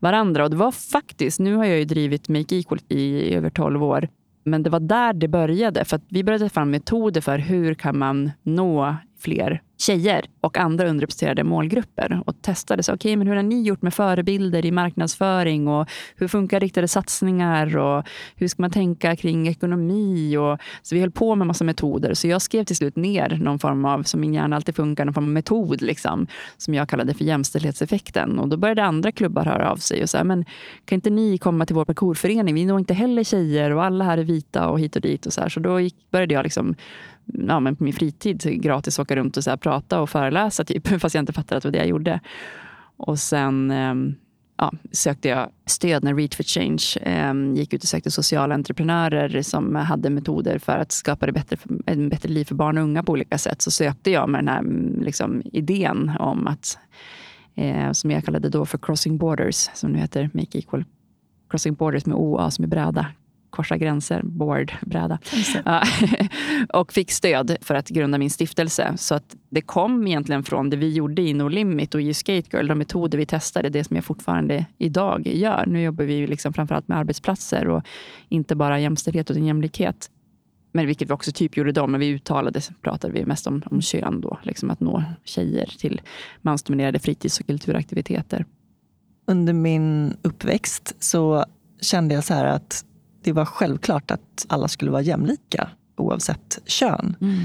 varandra. 0.00 0.44
Och 0.44 0.50
det 0.50 0.56
var 0.56 0.72
faktiskt, 0.72 1.40
nu 1.40 1.54
har 1.54 1.64
jag 1.64 1.78
ju 1.78 1.84
drivit 1.84 2.28
Make 2.28 2.56
Equal 2.56 2.80
i 2.88 3.34
över 3.34 3.50
12 3.50 3.84
år. 3.84 4.08
Men 4.50 4.62
det 4.62 4.70
var 4.70 4.80
där 4.80 5.12
det 5.12 5.28
började. 5.28 5.84
För 5.84 6.00
vi 6.08 6.24
började 6.24 6.44
ta 6.44 6.48
fram 6.48 6.70
metoder 6.70 7.20
för 7.20 7.38
hur 7.38 7.74
kan 7.74 7.98
man 7.98 8.30
nå 8.42 8.96
fler 9.18 9.62
tjejer 9.78 10.24
och 10.40 10.58
andra 10.58 10.88
underrepresenterade 10.88 11.44
målgrupper 11.44 12.22
och 12.26 12.42
testade. 12.42 12.82
Så, 12.82 12.94
okay, 12.94 13.16
men 13.16 13.26
hur 13.26 13.36
har 13.36 13.42
ni 13.42 13.62
gjort 13.62 13.82
med 13.82 13.94
förebilder 13.94 14.66
i 14.66 14.70
marknadsföring 14.70 15.68
och 15.68 15.88
hur 16.16 16.28
funkar 16.28 16.60
riktade 16.60 16.88
satsningar 16.88 17.76
och 17.76 18.04
hur 18.36 18.48
ska 18.48 18.62
man 18.62 18.70
tänka 18.70 19.16
kring 19.16 19.48
ekonomi? 19.48 20.36
Och, 20.36 20.58
så 20.82 20.94
vi 20.94 21.00
höll 21.00 21.10
på 21.10 21.34
med 21.34 21.46
massa 21.46 21.64
metoder. 21.64 22.14
Så 22.14 22.28
jag 22.28 22.42
skrev 22.42 22.64
till 22.64 22.76
slut 22.76 22.96
ner 22.96 23.38
någon 23.42 23.58
form 23.58 23.84
av, 23.84 24.02
som 24.02 24.20
min 24.20 24.34
hjärna 24.34 24.56
alltid 24.56 24.76
funkar, 24.76 25.04
någon 25.04 25.14
form 25.14 25.24
av 25.24 25.30
metod 25.30 25.82
liksom, 25.82 26.26
som 26.56 26.74
jag 26.74 26.88
kallade 26.88 27.14
för 27.14 27.24
jämställdhetseffekten. 27.24 28.38
Och 28.38 28.48
då 28.48 28.56
började 28.56 28.84
andra 28.84 29.12
klubbar 29.12 29.44
höra 29.44 29.70
av 29.70 29.76
sig 29.76 30.02
och 30.02 30.10
säga, 30.10 30.24
men 30.24 30.44
kan 30.84 30.96
inte 30.96 31.10
ni 31.10 31.38
komma 31.38 31.66
till 31.66 31.76
vår 31.76 31.84
parkourförening? 31.84 32.54
Vi 32.54 32.64
når 32.64 32.78
inte 32.78 32.94
heller 32.94 33.24
tjejer 33.24 33.70
och 33.70 33.84
alla 33.84 34.04
här 34.04 34.18
är 34.18 34.24
vita 34.24 34.68
och 34.68 34.80
hit 34.80 34.96
och 34.96 35.02
dit. 35.02 35.26
och 35.26 35.32
Så, 35.32 35.40
här. 35.40 35.48
så 35.48 35.60
då 35.60 35.80
gick, 35.80 35.96
började 36.10 36.34
jag 36.34 36.42
liksom 36.42 36.74
ja, 37.32 37.60
men 37.60 37.76
på 37.76 37.84
min 37.84 37.92
fritid 37.92 38.62
gratis 38.62 38.98
åka 38.98 39.16
runt 39.16 39.36
och 39.36 39.44
så 39.44 39.56
prata 39.56 40.00
och 40.00 40.10
föreläsa, 40.10 40.64
typ, 40.64 40.88
fast 41.00 41.14
jag 41.14 41.22
inte 41.22 41.32
fattade 41.32 41.56
att 41.56 41.62
det 41.62 41.68
var 41.68 41.72
det 41.72 41.78
jag 41.78 41.88
gjorde. 41.88 42.20
Och 42.96 43.18
sen 43.18 43.70
ehm, 43.70 44.14
ja, 44.56 44.72
sökte 44.92 45.28
jag 45.28 45.50
stöd 45.66 46.04
när 46.04 46.14
Reach 46.14 46.36
for 46.36 46.42
Change 46.42 46.82
eh, 47.02 47.54
gick 47.54 47.72
ut 47.72 47.82
och 47.82 47.88
sökte 47.88 48.10
sociala 48.10 48.54
entreprenörer 48.54 49.42
som 49.42 49.74
hade 49.74 50.10
metoder 50.10 50.58
för 50.58 50.78
att 50.78 50.92
skapa 50.92 51.26
det 51.26 51.32
bättre, 51.32 51.56
ett 51.86 52.10
bättre 52.10 52.28
liv 52.28 52.44
för 52.44 52.54
barn 52.54 52.78
och 52.78 52.84
unga 52.84 53.02
på 53.02 53.12
olika 53.12 53.38
sätt. 53.38 53.62
Så 53.62 53.70
sökte 53.70 54.10
jag 54.10 54.28
med 54.28 54.38
den 54.38 54.48
här 54.48 54.58
mm, 54.58 55.02
liksom, 55.02 55.42
idén 55.44 56.12
om 56.18 56.46
att, 56.46 56.78
eh, 57.54 57.92
som 57.92 58.10
jag 58.10 58.24
kallade 58.24 58.48
då 58.48 58.66
för 58.66 58.78
Crossing 58.78 59.18
Borders, 59.18 59.70
som 59.74 59.92
nu 59.92 59.98
heter 59.98 60.30
Make 60.32 60.58
Equal 60.58 60.84
Crossing 61.50 61.74
Borders 61.74 62.06
med 62.06 62.16
OA 62.16 62.50
som 62.50 62.64
är 62.64 62.68
bräda, 62.68 63.06
korsa 63.50 63.76
gränser, 63.76 64.22
board, 64.22 64.72
bräda. 64.80 65.18
och 66.68 66.92
fick 66.92 67.10
stöd 67.10 67.56
för 67.60 67.74
att 67.74 67.88
grunda 67.88 68.18
min 68.18 68.30
stiftelse. 68.30 68.92
Så 68.96 69.14
att 69.14 69.36
det 69.50 69.60
kom 69.60 70.06
egentligen 70.06 70.44
från 70.44 70.70
det 70.70 70.76
vi 70.76 70.92
gjorde 70.92 71.22
i 71.22 71.34
No 71.34 71.48
Limit 71.48 71.94
och 71.94 72.02
i 72.02 72.14
Skate 72.14 72.56
Girl, 72.56 72.66
de 72.66 72.78
metoder 72.78 73.18
vi 73.18 73.26
testade, 73.26 73.68
det 73.68 73.84
som 73.84 73.96
jag 73.96 74.04
fortfarande 74.04 74.66
idag 74.78 75.26
gör. 75.26 75.66
Nu 75.66 75.82
jobbar 75.82 76.04
vi 76.04 76.26
liksom 76.26 76.52
framförallt 76.52 76.88
med 76.88 76.98
arbetsplatser 76.98 77.68
och 77.68 77.82
inte 78.28 78.54
bara 78.54 78.80
jämställdhet 78.80 79.30
utan 79.30 79.46
jämlikhet. 79.46 80.10
Men 80.72 80.86
vilket 80.86 81.08
vi 81.08 81.12
också 81.12 81.32
typ 81.32 81.56
gjorde 81.56 81.72
då, 81.72 81.86
men 81.86 82.00
vi 82.00 82.08
uttalade, 82.08 82.60
pratade 82.82 83.12
vi 83.12 83.26
mest 83.26 83.46
om, 83.46 83.62
om 83.70 83.82
kön 83.82 84.20
då. 84.20 84.38
Liksom 84.42 84.70
att 84.70 84.80
nå 84.80 85.04
tjejer 85.24 85.66
till 85.78 86.00
mansdominerade 86.42 86.98
fritids 86.98 87.40
och 87.40 87.46
kulturaktiviteter. 87.46 88.44
Under 89.26 89.52
min 89.52 90.16
uppväxt 90.22 90.96
så 90.98 91.44
kände 91.80 92.14
jag 92.14 92.24
så 92.24 92.34
här 92.34 92.44
att 92.44 92.84
det 93.22 93.32
var 93.32 93.44
självklart 93.44 94.10
att 94.10 94.46
alla 94.48 94.68
skulle 94.68 94.90
vara 94.90 95.02
jämlika 95.02 95.68
oavsett 95.96 96.58
kön. 96.66 97.16
Mm. 97.20 97.38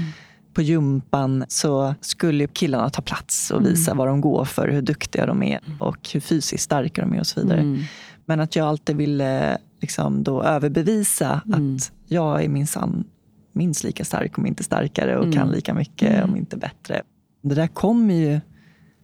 På 0.54 0.62
gympan 0.62 1.44
så 1.48 1.94
skulle 2.00 2.46
killarna 2.46 2.90
ta 2.90 3.02
plats 3.02 3.50
och 3.50 3.66
visa 3.66 3.90
mm. 3.90 3.98
vad 3.98 4.08
de 4.08 4.20
går 4.20 4.44
för, 4.44 4.68
hur 4.68 4.82
duktiga 4.82 5.26
de 5.26 5.42
är 5.42 5.60
mm. 5.66 5.80
och 5.80 6.08
hur 6.12 6.20
fysiskt 6.20 6.64
starka 6.64 7.00
de 7.02 7.14
är 7.14 7.20
och 7.20 7.26
så 7.26 7.40
vidare. 7.40 7.60
Mm. 7.60 7.82
Men 8.24 8.40
att 8.40 8.56
jag 8.56 8.66
alltid 8.66 8.96
ville 8.96 9.58
liksom 9.80 10.22
då 10.22 10.42
överbevisa 10.42 11.40
mm. 11.46 11.76
att 11.76 11.92
jag 12.06 12.44
är 12.44 12.48
minsann 12.48 13.04
minst 13.52 13.84
lika 13.84 14.04
stark, 14.04 14.38
om 14.38 14.46
inte 14.46 14.64
starkare 14.64 15.18
och 15.18 15.32
kan 15.32 15.42
mm. 15.42 15.54
lika 15.54 15.74
mycket, 15.74 16.24
om 16.24 16.36
inte 16.36 16.56
bättre. 16.56 17.02
Det 17.42 17.54
där 17.54 17.66
kommer 17.66 18.14
ju, 18.14 18.40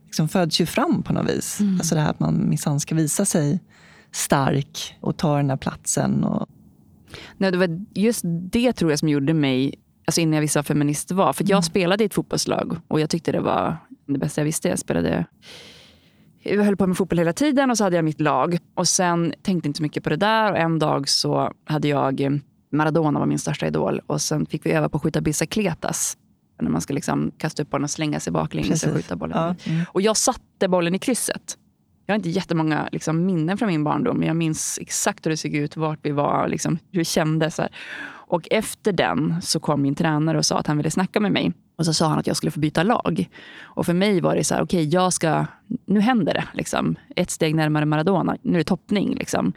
liksom 0.05 0.29
föds 0.29 0.61
ju 0.61 0.67
fram 0.67 1.03
på 1.03 1.13
något 1.13 1.31
vis. 1.31 1.61
Alltså 1.79 1.95
det 1.95 2.01
här 2.01 2.11
att 2.11 2.21
man 2.21 2.49
minsann 2.49 2.81
ska 2.81 2.95
visa 2.95 3.25
sig 3.25 3.61
stark 4.13 4.97
och 5.01 5.17
ta 5.17 5.37
den 5.37 5.47
där 5.47 5.57
platsen. 5.57 6.25
Och 6.25 6.49
Nej, 7.37 7.51
det 7.53 7.59
var 7.59 7.85
just 7.95 8.23
det 8.25 8.73
tror 8.73 8.91
jag 8.91 8.99
som 8.99 9.09
gjorde 9.09 9.35
mig, 9.35 9.75
alltså 10.05 10.21
innan 10.21 10.35
jag 10.35 10.41
visste 10.41 10.59
vad 10.59 10.67
feminist 10.67 11.11
var. 11.11 11.33
För 11.33 11.45
jag 11.45 11.51
mm. 11.51 11.63
spelade 11.63 12.05
i 12.05 12.07
ett 12.07 12.15
fotbollslag 12.15 12.77
och 12.89 13.01
jag 13.01 13.11
tyckte 13.11 13.33
det 13.33 13.41
var 13.41 13.77
det 14.07 14.19
bästa 14.19 14.41
jag 14.41 14.45
visste. 14.45 14.69
Jag 14.69 14.79
spelade 14.79 15.27
jag 16.43 16.65
höll 16.65 16.77
på 16.77 16.87
med 16.87 16.97
fotboll 16.97 17.19
hela 17.19 17.33
tiden 17.33 17.71
och 17.71 17.79
så 17.79 17.85
hade 17.85 17.97
jag 17.97 18.05
mitt 18.05 18.21
lag. 18.21 18.59
Och 18.75 18.89
sen 18.89 19.35
tänkte 19.43 19.69
inte 19.69 19.77
så 19.77 19.83
mycket 19.83 20.05
på 20.05 20.11
det 20.11 20.17
där 20.17 20.53
och 20.53 20.59
en 20.59 20.79
dag 20.79 21.09
så 21.09 21.53
hade 21.65 21.89
jag 21.89 22.41
Maradona 22.73 23.19
var 23.19 23.27
min 23.27 23.39
största 23.39 23.67
idol. 23.67 24.01
Och 24.07 24.21
sen 24.21 24.47
fick 24.47 24.67
vi 24.67 24.73
öva 24.73 24.89
på 24.89 24.97
att 24.97 25.03
skjuta 25.03 25.21
bicicletas. 25.21 26.17
När 26.61 26.71
man 26.71 26.81
ska 26.81 26.95
liksom 26.95 27.33
kasta 27.39 27.63
upp 27.63 27.71
bollen 27.71 27.85
och 27.85 27.91
slänga 27.91 28.21
sig 28.21 28.33
baklänges 28.33 28.85
och 28.85 28.93
skjuta 28.93 29.17
bollen. 29.17 29.39
Ja. 29.39 29.73
Mm. 29.73 29.85
Och 29.89 30.03
jag 30.03 30.17
satte 30.17 30.69
bollen 30.69 30.95
i 30.95 30.99
krysset. 30.99 31.57
Jag 32.11 32.15
har 32.15 32.19
inte 32.19 32.31
jättemånga 32.31 32.89
liksom, 32.93 33.27
minnen 33.27 33.59
från 33.59 33.69
min 33.69 33.85
barndom, 33.85 34.19
men 34.19 34.29
jag 34.29 34.37
minns 34.37 34.79
exakt 34.83 35.27
hur 35.27 35.31
det 35.31 35.37
såg 35.37 35.55
ut, 35.55 35.77
vart 35.77 35.99
vi 36.03 36.11
var, 36.11 36.49
liksom, 36.49 36.79
hur 36.91 36.99
det 36.99 37.05
kändes. 37.05 37.55
Så 37.55 37.63
här. 37.63 37.71
Och 38.07 38.49
efter 38.51 38.93
den 38.93 39.43
så 39.43 39.61
kom 39.61 39.83
min 39.83 39.95
tränare 39.95 40.39
och 40.39 40.47
sa 40.47 40.59
att 40.59 40.67
han 40.67 40.77
ville 40.77 40.91
snacka 40.91 41.21
med 41.21 41.33
mig. 41.33 41.53
Och 41.77 41.87
så 41.87 41.95
sa 41.95 42.09
han 42.09 42.19
att 42.19 42.27
jag 42.27 42.37
skulle 42.37 42.51
få 42.51 42.61
byta 42.61 42.83
lag. 42.83 43.29
Och 43.61 43.87
för 43.87 43.95
mig 43.95 44.21
var 44.21 44.37
det 44.37 44.45
så 44.45 44.55
här, 44.55 44.63
okej, 44.63 44.79
okay, 44.79 44.91
jag 44.93 45.13
ska, 45.13 45.47
nu 45.87 46.01
händer 46.01 46.35
det. 46.35 46.45
Liksom. 46.53 46.97
Ett 47.17 47.31
steg 47.31 47.55
närmare 47.55 47.85
Maradona, 47.85 48.37
nu 48.43 48.55
är 48.55 48.59
det 48.59 48.65
toppning. 48.65 49.15
Liksom. 49.15 49.53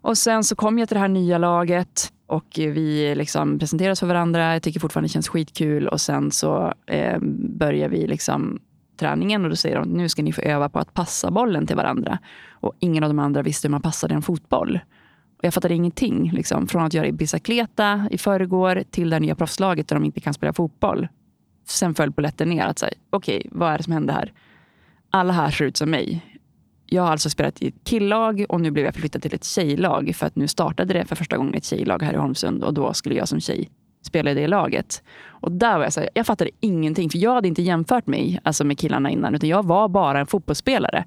Och 0.00 0.18
sen 0.18 0.44
så 0.44 0.56
kom 0.56 0.78
jag 0.78 0.88
till 0.88 0.94
det 0.94 1.00
här 1.00 1.08
nya 1.08 1.38
laget 1.38 2.12
och 2.26 2.46
vi 2.56 3.14
liksom 3.14 3.58
oss 3.90 4.00
för 4.00 4.06
varandra. 4.06 4.52
Jag 4.52 4.62
tycker 4.62 4.80
fortfarande 4.80 5.08
det 5.08 5.12
känns 5.12 5.28
skitkul. 5.28 5.88
Och 5.88 6.00
sen 6.00 6.30
så 6.30 6.74
eh, 6.86 7.18
börjar 7.58 7.88
vi 7.88 8.06
liksom 8.06 8.60
träningen 9.00 9.44
och 9.44 9.50
då 9.50 9.56
säger 9.56 9.76
de 9.76 9.88
nu 9.88 10.08
ska 10.08 10.22
ni 10.22 10.32
få 10.32 10.42
öva 10.42 10.68
på 10.68 10.78
att 10.78 10.94
passa 10.94 11.30
bollen 11.30 11.66
till 11.66 11.76
varandra. 11.76 12.18
Och 12.50 12.72
ingen 12.78 13.04
av 13.04 13.10
de 13.10 13.18
andra 13.18 13.42
visste 13.42 13.68
hur 13.68 13.70
man 13.70 13.82
passade 13.82 14.14
en 14.14 14.22
fotboll. 14.22 14.80
Och 15.38 15.44
jag 15.44 15.54
fattade 15.54 15.74
ingenting. 15.74 16.30
Liksom. 16.32 16.66
Från 16.66 16.82
att 16.82 16.94
göra 16.94 17.06
i 17.06 17.12
bicicleta 17.12 18.08
i 18.10 18.18
förrgår 18.18 18.82
till 18.90 19.10
det 19.10 19.20
nya 19.20 19.34
proffslaget 19.34 19.88
där 19.88 19.96
de 19.96 20.04
inte 20.04 20.20
kan 20.20 20.34
spela 20.34 20.52
fotboll. 20.52 21.08
Sen 21.66 21.94
föll 21.94 22.12
polletten 22.12 22.48
ner. 22.48 22.66
att 22.66 22.78
säga, 22.78 22.92
Okej, 23.10 23.38
okay, 23.38 23.50
vad 23.52 23.72
är 23.72 23.78
det 23.78 23.84
som 23.84 23.92
händer 23.92 24.14
här? 24.14 24.32
Alla 25.10 25.32
här 25.32 25.50
ser 25.50 25.64
ut 25.64 25.76
som 25.76 25.90
mig. 25.90 26.26
Jag 26.86 27.02
har 27.02 27.10
alltså 27.10 27.30
spelat 27.30 27.62
i 27.62 27.68
ett 27.68 27.84
killag 27.84 28.46
och 28.48 28.60
nu 28.60 28.70
blev 28.70 28.84
jag 28.84 28.94
förflyttad 28.94 29.22
till 29.22 29.34
ett 29.34 29.44
tjejlag. 29.44 30.12
För 30.14 30.26
att 30.26 30.36
nu 30.36 30.48
startade 30.48 30.94
det 30.94 31.04
för 31.04 31.16
första 31.16 31.36
gången 31.36 31.54
ett 31.54 31.64
tjejlag 31.64 32.02
här 32.02 32.12
i 32.12 32.16
Holmsund. 32.16 32.64
Och 32.64 32.74
då 32.74 32.94
skulle 32.94 33.14
jag 33.14 33.28
som 33.28 33.40
tjej 33.40 33.68
spela 34.02 34.30
i 34.30 34.34
det 34.34 34.46
laget. 34.46 35.02
Och 35.22 35.52
där 35.52 35.76
var 35.76 35.84
jag 35.84 35.92
så 35.92 36.00
här, 36.00 36.08
jag 36.14 36.26
fattade 36.26 36.50
ingenting. 36.60 37.10
För 37.10 37.18
jag 37.18 37.34
hade 37.34 37.48
inte 37.48 37.62
jämfört 37.62 38.06
mig 38.06 38.40
alltså 38.42 38.64
med 38.64 38.78
killarna 38.78 39.10
innan. 39.10 39.34
Utan 39.34 39.48
jag 39.48 39.66
var 39.66 39.88
bara 39.88 40.20
en 40.20 40.26
fotbollsspelare 40.26 41.04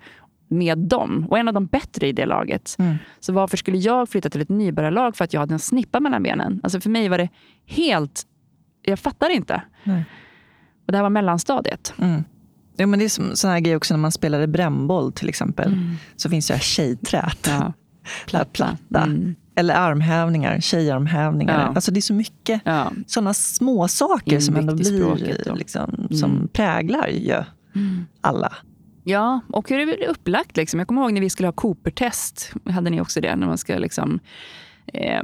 med 0.47 0.77
dem 0.77 1.27
och 1.29 1.37
en 1.37 1.47
av 1.47 1.53
de 1.53 1.65
bättre 1.65 2.07
i 2.07 2.11
det 2.11 2.25
laget. 2.25 2.75
Mm. 2.79 2.95
Så 3.19 3.33
varför 3.33 3.57
skulle 3.57 3.77
jag 3.77 4.09
flytta 4.09 4.29
till 4.29 4.41
ett 4.41 4.49
nybörjarlag 4.49 5.15
för 5.15 5.23
att 5.25 5.33
jag 5.33 5.39
hade 5.39 5.53
en 5.53 5.59
snippa 5.59 5.99
mellan 5.99 6.23
benen? 6.23 6.59
Alltså 6.63 6.81
för 6.81 6.89
mig 6.89 7.09
var 7.09 7.17
det 7.17 7.29
helt... 7.65 8.23
Jag 8.81 8.99
fattar 8.99 9.29
inte. 9.29 9.61
Nej. 9.83 10.05
Och 10.85 10.91
det 10.91 10.97
här 10.97 11.03
var 11.03 11.09
mellanstadiet. 11.09 11.93
Mm. 11.97 12.23
Ja, 12.75 12.87
men 12.87 12.99
det 12.99 13.05
är 13.05 13.09
som 13.09 13.35
sån 13.35 13.49
här 13.49 13.59
grej 13.59 13.75
också 13.75 13.93
när 13.93 13.99
man 13.99 14.11
spelade 14.11 14.47
brännboll 14.47 15.11
till 15.11 15.29
exempel. 15.29 15.73
Mm. 15.73 15.95
Så 16.15 16.29
finns 16.29 16.47
det 16.47 16.53
här 16.53 16.61
tjejträt. 16.61 17.47
Ja. 17.47 17.73
Platta. 18.25 18.45
Platta. 18.89 19.03
Mm. 19.03 19.35
Eller 19.55 19.73
armhävningar, 19.75 20.59
tjejarmhävningar. 20.59 21.61
Ja. 21.61 21.73
Alltså 21.75 21.91
det 21.91 21.99
är 21.99 22.01
så 22.01 22.13
mycket 22.13 22.61
ja. 22.65 22.91
sådana 23.07 23.33
små 23.33 23.87
saker 23.87 24.39
som 24.39 24.55
ändå 24.55 24.75
blir, 24.75 25.55
liksom, 25.55 25.95
mm. 25.97 26.13
som 26.13 26.47
präglar 26.53 27.07
ju 27.07 27.43
mm. 27.75 28.05
alla. 28.21 28.53
Ja, 29.03 29.39
och 29.49 29.69
hur 29.69 29.79
är 29.79 29.85
det 29.85 30.07
upplagt? 30.07 30.57
Liksom? 30.57 30.79
Jag 30.79 30.87
kommer 30.87 31.01
ihåg 31.01 31.13
när 31.13 31.21
vi 31.21 31.29
skulle 31.29 31.47
ha 31.47 31.53
Cooper-test. 31.53 32.53
Hade 32.69 32.89
ni 32.89 33.01
också 33.01 33.21
det? 33.21 33.35
När 33.35 33.47
man 33.47 33.57
ska 33.57 33.77
liksom, 33.77 34.19
eh, 34.93 35.21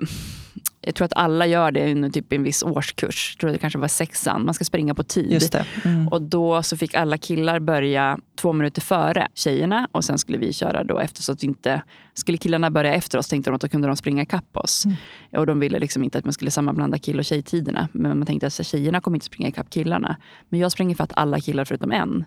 jag 0.81 0.95
tror 0.95 1.05
att 1.05 1.13
alla 1.15 1.45
gör 1.45 1.71
det 1.71 1.91
under 1.91 2.09
typ 2.09 2.33
en 2.33 2.43
viss 2.43 2.63
årskurs. 2.63 3.33
Jag 3.35 3.39
tror 3.39 3.51
det 3.51 3.57
kanske 3.57 3.79
var 3.79 3.87
sexan. 3.87 4.45
Man 4.45 4.53
ska 4.53 4.65
springa 4.65 4.95
på 4.95 5.03
tid. 5.03 5.55
Mm. 5.85 6.07
Och 6.07 6.21
då 6.21 6.63
så 6.63 6.77
fick 6.77 6.95
alla 6.95 7.17
killar 7.17 7.59
börja 7.59 8.19
två 8.35 8.53
minuter 8.53 8.81
före 8.81 9.27
tjejerna 9.33 9.87
och 9.91 10.05
sen 10.05 10.17
skulle 10.17 10.37
vi 10.37 10.53
köra 10.53 10.83
då 10.83 10.99
efter. 10.99 11.21
Så 11.21 11.31
att 11.31 11.43
inte, 11.43 11.81
skulle 12.13 12.37
killarna 12.37 12.71
börja 12.71 12.93
efter 12.93 13.17
oss 13.17 13.27
tänkte 13.27 13.51
de 13.51 13.55
att 13.55 13.61
då 13.61 13.67
kunde 13.69 13.87
de 13.87 13.95
springa 13.97 14.21
ikapp 14.23 14.57
oss. 14.57 14.85
Mm. 14.85 14.97
Och 15.31 15.45
de 15.45 15.59
ville 15.59 15.79
liksom 15.79 16.03
inte 16.03 16.17
att 16.17 16.23
man 16.23 16.33
skulle 16.33 16.51
sammanblanda 16.51 16.97
kill 16.97 17.19
och 17.19 17.25
tjejtiderna. 17.25 17.87
Men 17.91 18.17
man 18.17 18.25
tänkte 18.25 18.47
att 18.47 18.65
tjejerna 18.65 19.01
kommer 19.01 19.17
inte 19.17 19.25
springa 19.25 19.49
ikapp 19.49 19.69
killarna. 19.69 20.17
Men 20.49 20.59
jag 20.59 20.71
springer 20.71 20.95
för 20.95 21.03
att 21.03 21.13
alla 21.15 21.39
killar 21.39 21.65
förutom 21.65 21.91
en 21.91 22.25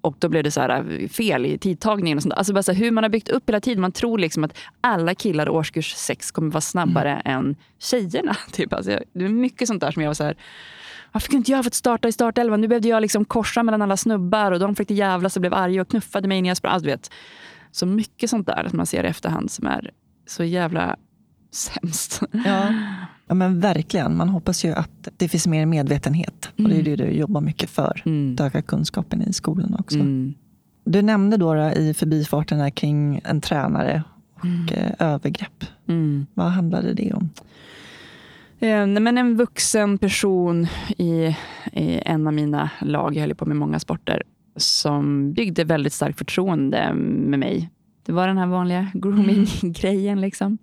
och 0.00 0.16
då 0.18 0.28
blev 0.28 0.44
det 0.44 0.50
så 0.50 0.60
här 0.60 1.00
äh, 1.00 1.08
fel 1.08 1.46
i 1.46 1.58
tidtagningen. 1.58 2.18
Och 2.18 2.22
sånt. 2.22 2.34
Alltså 2.34 2.52
bara 2.52 2.62
så 2.62 2.72
här, 2.72 2.78
hur 2.78 2.90
man 2.90 3.04
har 3.04 3.08
byggt 3.08 3.28
upp 3.28 3.48
hela 3.48 3.60
tiden. 3.60 3.80
Man 3.80 3.92
tror 3.92 4.18
liksom 4.18 4.44
att 4.44 4.56
alla 4.80 5.14
killar 5.14 5.46
i 5.46 5.50
årskurs 5.50 5.94
sex 5.94 6.30
kommer 6.30 6.50
vara 6.50 6.60
snabbare 6.60 7.22
mm. 7.24 7.38
än 7.38 7.56
tjejerna. 7.78 8.36
Typ. 8.52 8.72
Alltså, 8.72 8.98
det 9.12 9.24
är 9.24 9.28
mycket 9.28 9.68
sånt 9.68 9.80
där 9.80 9.90
som 9.90 10.02
jag 10.02 10.08
var 10.08 10.14
så 10.14 10.24
här, 10.24 10.36
varför 11.12 11.28
kunde 11.28 11.38
inte 11.38 11.52
jag 11.52 11.64
fått 11.64 11.74
starta 11.74 12.08
i 12.08 12.12
startelvan? 12.12 12.60
Nu 12.60 12.68
behövde 12.68 12.88
jag 12.88 13.00
liksom 13.00 13.24
korsa 13.24 13.62
mellan 13.62 13.82
alla 13.82 13.96
snubbar 13.96 14.52
och 14.52 14.58
de 14.58 14.74
försökte 14.74 14.94
jävlas 14.94 15.36
och 15.36 15.40
blev 15.40 15.54
arga 15.54 15.82
och 15.82 15.88
knuffade 15.88 16.28
mig 16.28 16.42
när 16.42 16.50
jag 16.50 16.56
sprang. 16.56 16.72
Alltså, 16.72 16.86
vet. 16.86 17.10
Så 17.72 17.86
mycket 17.86 18.30
sånt 18.30 18.46
där 18.46 18.66
som 18.68 18.76
man 18.76 18.86
ser 18.86 19.04
i 19.04 19.06
efterhand 19.06 19.50
som 19.50 19.66
är 19.66 19.90
så 20.26 20.44
jävla 20.44 20.96
sämst. 21.50 22.22
Ja. 22.32 22.74
ja, 23.26 23.34
men 23.34 23.60
verkligen. 23.60 24.16
Man 24.16 24.28
hoppas 24.28 24.64
ju 24.64 24.72
att 24.72 25.08
det 25.16 25.28
finns 25.28 25.46
mer 25.46 25.66
medvetenhet. 25.66 26.50
Mm. 26.56 26.70
Och 26.70 26.76
det 26.76 26.80
är 26.80 26.96
det 26.96 27.04
du 27.04 27.10
jobbar 27.10 27.40
mycket 27.40 27.70
för. 27.70 28.02
Mm. 28.06 28.34
Att 28.34 28.40
öka 28.40 28.62
kunskapen 28.62 29.22
i 29.22 29.32
skolan 29.32 29.76
också. 29.78 29.98
Mm. 29.98 30.34
Du 30.84 31.02
nämnde 31.02 31.36
då, 31.36 31.56
i 31.56 31.94
förbifarten 31.94 32.72
kring 32.72 33.20
en 33.24 33.40
tränare 33.40 34.02
och 34.34 34.44
mm. 34.44 34.68
eh, 34.68 34.92
övergrepp. 34.98 35.64
Mm. 35.88 36.26
Vad 36.34 36.46
handlade 36.46 36.94
det 36.94 37.12
om? 37.12 37.30
Eh, 38.58 38.86
men 38.86 39.18
en 39.18 39.36
vuxen 39.36 39.98
person 39.98 40.66
i, 40.98 41.36
i 41.72 42.00
en 42.04 42.26
av 42.26 42.32
mina 42.32 42.70
lag, 42.80 43.16
jag 43.16 43.20
höll 43.20 43.34
på 43.34 43.46
med 43.46 43.56
många 43.56 43.78
sporter, 43.78 44.22
som 44.56 45.32
byggde 45.32 45.64
väldigt 45.64 45.92
starkt 45.92 46.18
förtroende 46.18 46.94
med 46.94 47.38
mig. 47.38 47.70
Det 48.06 48.12
var 48.12 48.28
den 48.28 48.38
här 48.38 48.46
vanliga 48.46 48.90
grooming-grejen. 48.94 50.20
Liksom. 50.20 50.58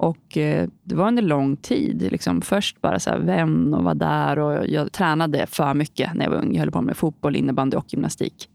Och 0.00 0.36
eh, 0.36 0.68
det 0.82 0.94
var 0.94 1.08
under 1.08 1.22
lång 1.22 1.56
tid. 1.56 2.08
Liksom 2.12 2.42
först 2.42 2.80
bara 2.80 2.98
så 2.98 3.10
här, 3.10 3.18
vän 3.18 3.74
och 3.74 3.84
var 3.84 3.94
där. 3.94 4.38
Och 4.38 4.68
jag 4.68 4.92
tränade 4.92 5.46
för 5.46 5.74
mycket 5.74 6.14
när 6.14 6.24
jag 6.24 6.30
var 6.30 6.38
ung. 6.38 6.52
Jag 6.52 6.60
höll 6.60 6.70
på 6.70 6.80
med 6.80 6.96
fotboll, 6.96 7.36
innebandy 7.36 7.76
och 7.76 7.92
gymnastik. 7.92 8.48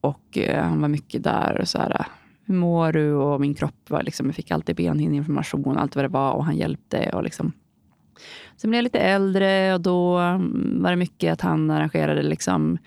Och 0.00 0.38
eh, 0.38 0.64
han 0.64 0.80
var 0.80 0.88
mycket 0.88 1.22
där. 1.22 1.60
Och 1.60 1.68
så 1.68 1.78
här, 1.78 2.06
hur 2.44 2.54
mår 2.54 2.92
du? 2.92 3.12
Och 3.12 3.40
min 3.40 3.54
kropp 3.54 3.90
var 3.90 4.02
liksom, 4.02 4.26
jag 4.26 4.34
fick 4.34 4.50
alltid 4.50 4.76
benhinneinflammation. 4.76 5.78
allt 5.78 5.96
vad 5.96 6.04
det 6.04 6.08
var. 6.08 6.32
Och 6.32 6.44
han 6.44 6.56
hjälpte. 6.56 7.10
Och 7.14 7.22
liksom. 7.22 7.52
Sen 8.56 8.70
blev 8.70 8.78
jag 8.78 8.84
lite 8.84 8.98
äldre 8.98 9.74
och 9.74 9.80
då 9.80 10.18
mm, 10.18 10.82
var 10.82 10.90
det 10.90 10.96
mycket 10.96 11.32
att 11.32 11.40
han 11.40 11.70
arrangerade 11.70 12.22
liksom, 12.22 12.78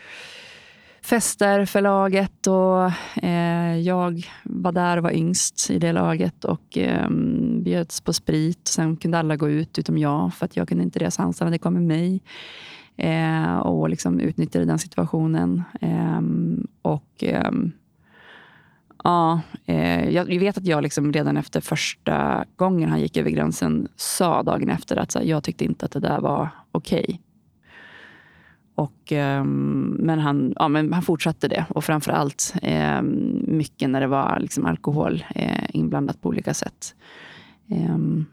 fester 1.02 1.66
för 1.66 1.82
laget. 1.82 2.48
Och, 2.48 2.92
eh, 3.24 3.78
jag 3.80 4.28
var 4.44 4.72
där 4.72 4.98
och 4.98 5.04
var 5.04 5.12
yngst 5.12 5.70
i 5.70 5.80
det 5.80 5.92
laget 5.92 6.46
och 6.46 6.78
eh, 6.78 7.10
bjöds 7.64 8.02
på 8.02 8.14
sprit. 8.14 8.68
Sen 8.68 8.96
kunde 8.98 9.20
alla 9.20 9.36
gå 9.36 9.50
ut 9.50 9.80
utom 9.80 9.98
jag, 9.98 10.34
för 10.34 10.46
att 10.46 10.58
jag 10.58 10.68
kunde 10.68 10.84
inte 10.84 11.00
resa 11.00 11.24
hans 11.24 11.40
det 11.40 11.58
kom 11.58 11.74
med 11.74 11.84
mig. 11.84 12.22
Eh, 12.98 13.58
och 13.58 13.90
liksom 13.90 14.20
utnyttjade 14.20 14.66
den 14.66 14.80
situationen. 14.80 15.64
Eh, 15.82 16.22
och 16.82 17.24
ehm, 17.24 17.72
Ja, 19.04 19.42
eh, 19.66 20.10
jag 20.10 20.26
vet 20.26 20.58
att 20.58 20.66
jag 20.66 20.84
liksom 20.84 21.14
redan 21.14 21.38
efter 21.38 21.62
första 21.62 22.46
gången 22.56 22.90
han 22.90 23.02
gick 23.02 23.18
över 23.18 23.30
gränsen 23.30 23.88
sa 23.96 24.44
dagen 24.44 24.70
efter 24.70 24.98
att 24.98 25.12
så 25.12 25.20
här, 25.20 25.26
jag 25.26 25.44
tyckte 25.44 25.66
inte 25.66 25.86
att 25.86 25.92
det 25.92 26.00
där 26.00 26.20
var 26.20 26.50
okej. 26.72 27.04
Okay. 27.04 27.18
Och, 28.80 29.12
um, 29.12 29.98
men, 30.00 30.20
han, 30.20 30.54
ja, 30.56 30.68
men 30.68 30.94
han 30.94 31.02
fortsatte 31.02 31.48
det. 31.48 31.66
Och 31.70 31.84
framför 31.84 32.12
allt 32.12 32.54
eh, 32.62 33.02
mycket 33.02 33.90
när 33.90 34.02
det 34.02 34.08
var 34.08 34.38
liksom 34.40 34.66
alkohol 34.66 35.24
eh, 35.36 35.64
inblandat 35.74 36.22
på 36.22 36.30
olika 36.30 36.54
sätt. 36.54 36.96
Um, 37.68 38.26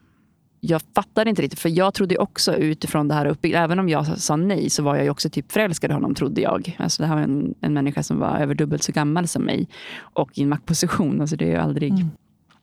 jag 0.61 0.83
fattade 0.95 1.31
inte 1.31 1.43
riktigt, 1.43 1.61
för 1.61 1.69
jag 1.69 1.95
trodde 1.95 2.19
också 2.19 2.57
utifrån 2.57 3.09
det 3.09 3.15
här 3.15 3.27
uppbyggda, 3.27 3.59
även 3.59 3.79
om 3.79 3.89
jag 3.89 4.07
sa 4.07 4.37
nej 4.37 4.71
så 4.71 4.83
var 4.83 4.97
jag 4.97 5.11
också 5.11 5.31
typ 5.31 5.53
förälskad 5.53 5.91
i 5.91 5.95
honom, 5.95 6.15
trodde 6.15 6.41
jag. 6.41 6.77
Alltså 6.79 7.03
det 7.03 7.07
här 7.07 7.15
var 7.15 7.23
en, 7.23 7.55
en 7.61 7.75
människa 7.75 8.03
som 8.03 8.19
var 8.19 8.39
över 8.39 8.55
dubbelt 8.55 8.83
så 8.83 8.93
gammal 8.93 9.29
som 9.29 9.43
mig 9.43 9.69
och 9.99 10.39
i 10.39 10.43
en 10.43 10.49
maktposition. 10.49 11.21
Alltså 11.21 11.37
det 11.37 11.45
är 11.45 11.51
ju 11.51 11.57
aldrig, 11.57 11.93
mm. 11.93 12.09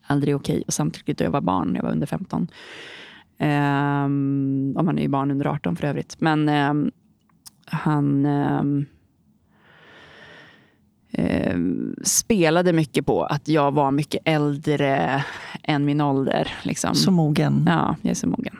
aldrig 0.08 0.36
okej. 0.36 0.54
Okay. 0.54 0.63
Och 0.67 0.74
samtidigt 0.74 1.17
då 1.17 1.24
jag 1.24 1.32
var 1.32 1.41
barn, 1.41 1.76
jag 1.76 1.84
var 1.84 1.91
under 1.91 2.08
15. 2.08 2.41
Um, 2.41 2.48
ehm, 3.38 4.74
och 4.78 4.86
man 4.86 4.98
är 4.98 5.02
ju 5.02 5.08
barn 5.08 5.32
under 5.32 5.46
18 5.46 5.76
för 5.76 5.88
övrigt. 5.88 6.15
Men 6.19 6.50
um, 6.50 6.91
han 7.65 8.26
eh, 8.26 8.63
spelade 12.04 12.73
mycket 12.73 13.06
på 13.06 13.23
att 13.23 13.47
jag 13.47 13.71
var 13.71 13.91
mycket 13.91 14.21
äldre 14.26 15.23
än 15.63 15.86
min 15.86 16.02
ålder. 16.02 16.54
Liksom. 16.63 16.95
Så 16.95 17.12
mogen? 17.12 17.63
Ja, 17.67 17.95
jag 18.02 18.12
är 18.12 18.15
så 18.15 18.28
mogen. 18.28 18.58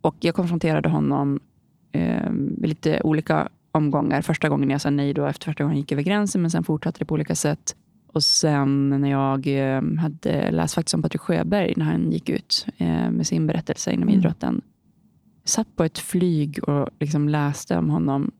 Och 0.00 0.16
jag 0.20 0.34
konfronterade 0.34 0.88
honom 0.88 1.40
eh, 1.92 2.30
med 2.30 2.68
lite 2.68 3.00
olika 3.04 3.48
omgångar. 3.72 4.22
Första 4.22 4.48
gången 4.48 4.70
jag 4.70 4.80
sa 4.80 4.90
nej 4.90 5.14
då 5.14 5.26
efter 5.26 5.44
första 5.44 5.64
gången 5.64 5.78
gick 5.78 5.92
över 5.92 6.02
gränsen, 6.02 6.42
men 6.42 6.50
sen 6.50 6.64
fortsatte 6.64 6.98
det 6.98 7.04
på 7.04 7.14
olika 7.14 7.34
sätt. 7.34 7.76
Och 8.12 8.22
sen 8.22 8.88
när 8.88 9.10
jag 9.10 9.46
eh, 9.46 9.82
hade 9.98 10.50
läst 10.50 10.74
faktiskt 10.74 10.94
om 10.94 11.02
Patrik 11.02 11.20
Sjöberg 11.20 11.74
när 11.76 11.84
han 11.84 12.12
gick 12.12 12.28
ut 12.28 12.66
eh, 12.76 13.10
med 13.10 13.26
sin 13.26 13.46
berättelse 13.46 13.92
inom 13.92 14.08
mm. 14.08 14.18
idrotten. 14.18 14.62
Satt 15.44 15.76
på 15.76 15.84
ett 15.84 15.98
flyg 15.98 16.68
och 16.68 16.88
liksom 16.98 17.28
läste 17.28 17.76
om 17.76 17.90
honom 17.90 18.30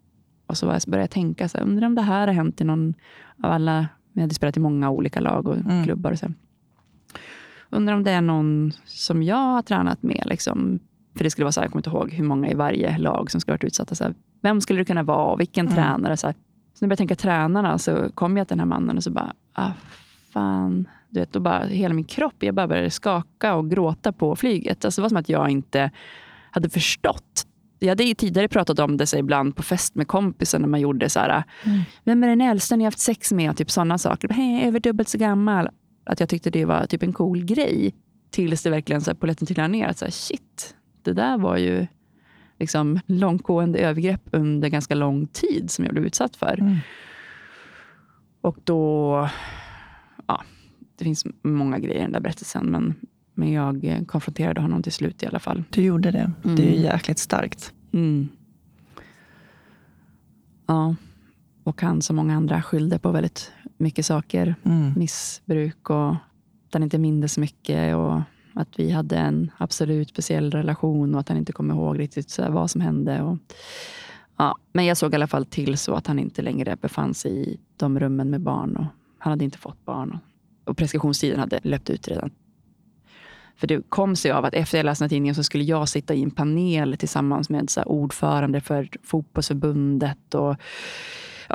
och 0.50 0.56
så 0.56 0.66
började 0.66 1.02
jag 1.02 1.10
tänka, 1.10 1.48
så 1.48 1.58
här, 1.58 1.64
undrar 1.64 1.86
om 1.86 1.94
det 1.94 2.02
här 2.02 2.26
har 2.26 2.34
hänt 2.34 2.60
i 2.60 2.64
någon 2.64 2.94
av 3.42 3.50
alla, 3.50 3.88
vi 4.12 4.20
hade 4.20 4.34
spelat 4.34 4.56
i 4.56 4.60
många 4.60 4.90
olika 4.90 5.20
lag 5.20 5.48
och 5.48 5.56
mm. 5.56 5.84
klubbar. 5.84 6.12
Och 6.12 6.18
så. 6.18 6.26
undrar 7.70 7.94
om 7.94 8.04
det 8.04 8.10
är 8.10 8.20
någon 8.20 8.72
som 8.84 9.22
jag 9.22 9.36
har 9.36 9.62
tränat 9.62 10.02
med. 10.02 10.22
Liksom. 10.26 10.80
För 11.16 11.24
det 11.24 11.30
skulle 11.30 11.44
vara 11.44 11.52
så 11.52 11.60
här, 11.60 11.64
jag 11.64 11.72
kommer 11.72 11.80
inte 11.80 11.90
ihåg 11.90 12.12
hur 12.12 12.24
många 12.24 12.50
i 12.50 12.54
varje 12.54 12.98
lag 12.98 13.30
som 13.30 13.40
skulle 13.40 13.52
varit 13.52 13.64
utsatta. 13.64 13.94
Så 13.94 14.04
här, 14.04 14.14
vem 14.42 14.60
skulle 14.60 14.80
det 14.80 14.84
kunna 14.84 15.02
vara? 15.02 15.36
Vilken 15.36 15.66
mm. 15.66 15.76
tränare? 15.76 16.16
Så, 16.16 16.20
så 16.20 16.26
när 16.26 16.34
jag 16.80 16.88
började 16.88 16.96
tänka 16.96 17.16
tränarna 17.16 17.78
så 17.78 18.10
kom 18.14 18.36
jag 18.36 18.48
till 18.48 18.56
den 18.56 18.60
här 18.60 18.78
mannen 18.78 18.96
och 18.96 19.02
så 19.02 19.10
bara, 19.10 19.32
ah, 19.52 19.72
fan. 20.32 20.88
Du 21.08 21.20
vet, 21.20 21.32
då 21.32 21.40
bara, 21.40 21.64
hela 21.64 21.94
min 21.94 22.04
kropp, 22.04 22.34
jag 22.38 22.54
bara 22.54 22.68
började 22.68 22.90
skaka 22.90 23.54
och 23.54 23.70
gråta 23.70 24.12
på 24.12 24.36
flyget. 24.36 24.84
Alltså, 24.84 25.00
det 25.00 25.02
var 25.02 25.08
som 25.08 25.18
att 25.18 25.28
jag 25.28 25.50
inte 25.50 25.90
hade 26.50 26.70
förstått 26.70 27.46
jag 27.80 27.88
hade 27.88 28.14
tidigare 28.14 28.48
pratat 28.48 28.78
om 28.78 28.96
det 28.96 29.12
ibland 29.14 29.56
på 29.56 29.62
fest 29.62 29.94
med 29.94 30.08
kompisar 30.08 30.58
när 30.58 30.68
man 30.68 30.80
gjorde 30.80 31.10
så 31.10 31.20
här. 31.20 31.44
Mm. 31.64 31.80
Vem 32.04 32.24
är 32.24 32.28
den 32.28 32.40
äldsta 32.40 32.76
ni 32.76 32.84
har 32.84 32.86
haft 32.86 32.98
sex 32.98 33.32
med? 33.32 33.50
Och 33.50 33.56
typ 33.56 33.70
sådana 33.70 33.98
saker. 33.98 34.28
Hey, 34.28 34.68
över 34.68 34.80
dubbelt 34.80 35.08
så 35.08 35.18
gammal. 35.18 35.68
Att 36.04 36.20
jag 36.20 36.28
tyckte 36.28 36.50
det 36.50 36.64
var 36.64 36.86
typ 36.86 37.02
en 37.02 37.12
cool 37.12 37.44
grej. 37.44 37.94
Tills 38.30 38.62
det 38.62 38.70
verkligen 38.70 39.00
så 39.00 39.10
här, 39.10 39.16
polletten 39.16 39.46
trillade 39.46 39.68
ner. 39.68 39.88
Att 39.88 39.98
så 39.98 40.04
här, 40.04 40.12
shit, 40.12 40.74
det 41.02 41.12
där 41.12 41.38
var 41.38 41.56
ju 41.56 41.86
liksom 42.58 43.00
långtgående 43.06 43.78
övergrepp 43.78 44.22
under 44.32 44.68
ganska 44.68 44.94
lång 44.94 45.26
tid 45.26 45.70
som 45.70 45.84
jag 45.84 45.94
blev 45.94 46.06
utsatt 46.06 46.36
för. 46.36 46.60
Mm. 46.60 46.76
Och 48.40 48.58
då... 48.64 49.28
Ja, 50.26 50.42
det 50.98 51.04
finns 51.04 51.26
många 51.42 51.78
grejer 51.78 51.98
i 51.98 52.02
den 52.02 52.12
där 52.12 52.20
berättelsen. 52.20 52.66
Men 52.66 52.94
men 53.40 53.52
jag 53.52 54.04
konfronterade 54.06 54.60
honom 54.60 54.82
till 54.82 54.92
slut 54.92 55.22
i 55.22 55.26
alla 55.26 55.38
fall. 55.38 55.64
Du 55.70 55.82
gjorde 55.82 56.10
det. 56.10 56.32
Mm. 56.44 56.56
Det 56.56 56.76
är 56.76 56.80
jäkligt 56.80 57.18
starkt. 57.18 57.72
Mm. 57.92 58.28
Ja. 60.66 60.94
Och 61.64 61.82
han 61.82 62.02
som 62.02 62.16
många 62.16 62.36
andra 62.36 62.62
skyllde 62.62 62.98
på 62.98 63.10
väldigt 63.10 63.52
mycket 63.78 64.06
saker. 64.06 64.54
Mm. 64.62 64.92
Missbruk 64.96 65.90
och 65.90 66.10
att 66.10 66.72
han 66.72 66.82
inte 66.82 66.98
mindes 66.98 67.38
mycket. 67.38 67.96
Och 67.96 68.20
att 68.54 68.68
vi 68.76 68.90
hade 68.90 69.16
en 69.16 69.50
absolut 69.58 70.08
speciell 70.08 70.50
relation 70.50 71.14
och 71.14 71.20
att 71.20 71.28
han 71.28 71.38
inte 71.38 71.52
kom 71.52 71.70
ihåg 71.70 71.98
riktigt 71.98 72.30
så 72.30 72.50
vad 72.50 72.70
som 72.70 72.80
hände. 72.80 73.22
Och, 73.22 73.38
ja. 74.36 74.56
Men 74.72 74.84
jag 74.84 74.96
såg 74.96 75.12
i 75.12 75.14
alla 75.14 75.26
fall 75.26 75.46
till 75.46 75.78
så 75.78 75.94
att 75.94 76.06
han 76.06 76.18
inte 76.18 76.42
längre 76.42 76.76
befann 76.76 77.14
sig 77.14 77.32
i 77.32 77.60
de 77.76 78.00
rummen 78.00 78.30
med 78.30 78.40
barn. 78.40 78.76
Och 78.76 78.86
han 79.18 79.30
hade 79.30 79.44
inte 79.44 79.58
fått 79.58 79.84
barn. 79.84 80.10
Och, 80.10 80.70
och 80.70 80.76
preskriptionstiden 80.76 81.40
hade 81.40 81.60
löpt 81.62 81.90
ut 81.90 82.08
redan. 82.08 82.30
För 83.60 83.66
det 83.66 83.82
kom 83.88 84.16
sig 84.16 84.30
av 84.30 84.44
att 84.44 84.54
efter 84.54 84.78
jag 84.78 84.84
läste 84.84 85.04
den 85.04 85.06
här 85.06 85.08
tidningen 85.08 85.34
så 85.34 85.44
skulle 85.44 85.64
jag 85.64 85.88
sitta 85.88 86.14
i 86.14 86.22
en 86.22 86.30
panel 86.30 86.96
tillsammans 86.96 87.50
med 87.50 87.70
så 87.70 87.82
ordförande 87.82 88.60
för 88.60 88.88
fotbollsförbundet 89.02 90.34
och 90.34 90.56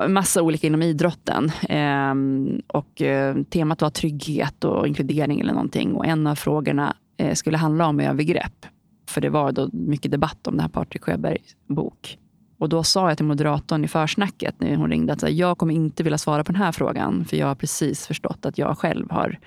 massa 0.08 0.42
olika 0.42 0.68
inom 0.68 0.82
idrotten. 0.82 1.52
Ehm, 1.70 2.62
och 2.68 3.02
eh, 3.02 3.44
temat 3.44 3.82
var 3.82 3.90
trygghet 3.90 4.64
och 4.64 4.88
inkludering 4.88 5.40
eller 5.40 5.54
någonting. 5.54 5.94
Och 5.94 6.06
en 6.06 6.28
av 6.28 6.36
frågorna 6.36 6.96
eh, 7.18 7.34
skulle 7.34 7.58
handla 7.58 7.88
om 7.88 8.00
övergrepp. 8.00 8.66
För 9.10 9.22
det 9.22 9.30
var 9.30 9.52
då 9.52 9.70
mycket 9.74 10.12
debatt 10.12 10.48
om 10.48 10.56
det 10.56 10.62
här 10.62 10.70
Patrik 10.70 11.04
Sjöbergs 11.04 11.56
bok. 11.68 12.18
Och 12.58 12.70
då 12.70 12.84
sa 12.84 13.08
jag 13.10 13.18
till 13.18 13.26
moderatorn 13.26 13.84
i 13.84 13.88
försnacket 13.88 14.56
när 14.60 14.76
hon 14.76 14.90
ringde 14.90 15.14
att 15.14 15.32
jag 15.32 15.58
kommer 15.58 15.74
inte 15.74 16.04
vilja 16.04 16.18
svara 16.18 16.44
på 16.44 16.52
den 16.52 16.62
här 16.62 16.72
frågan. 16.72 17.26
För 17.26 17.38
jag 17.38 17.48
har 17.48 17.56
precis 17.56 18.08
förstått 18.08 18.46
att 18.46 18.58
jag 18.58 18.78
själv 18.78 19.12
har 19.12 19.40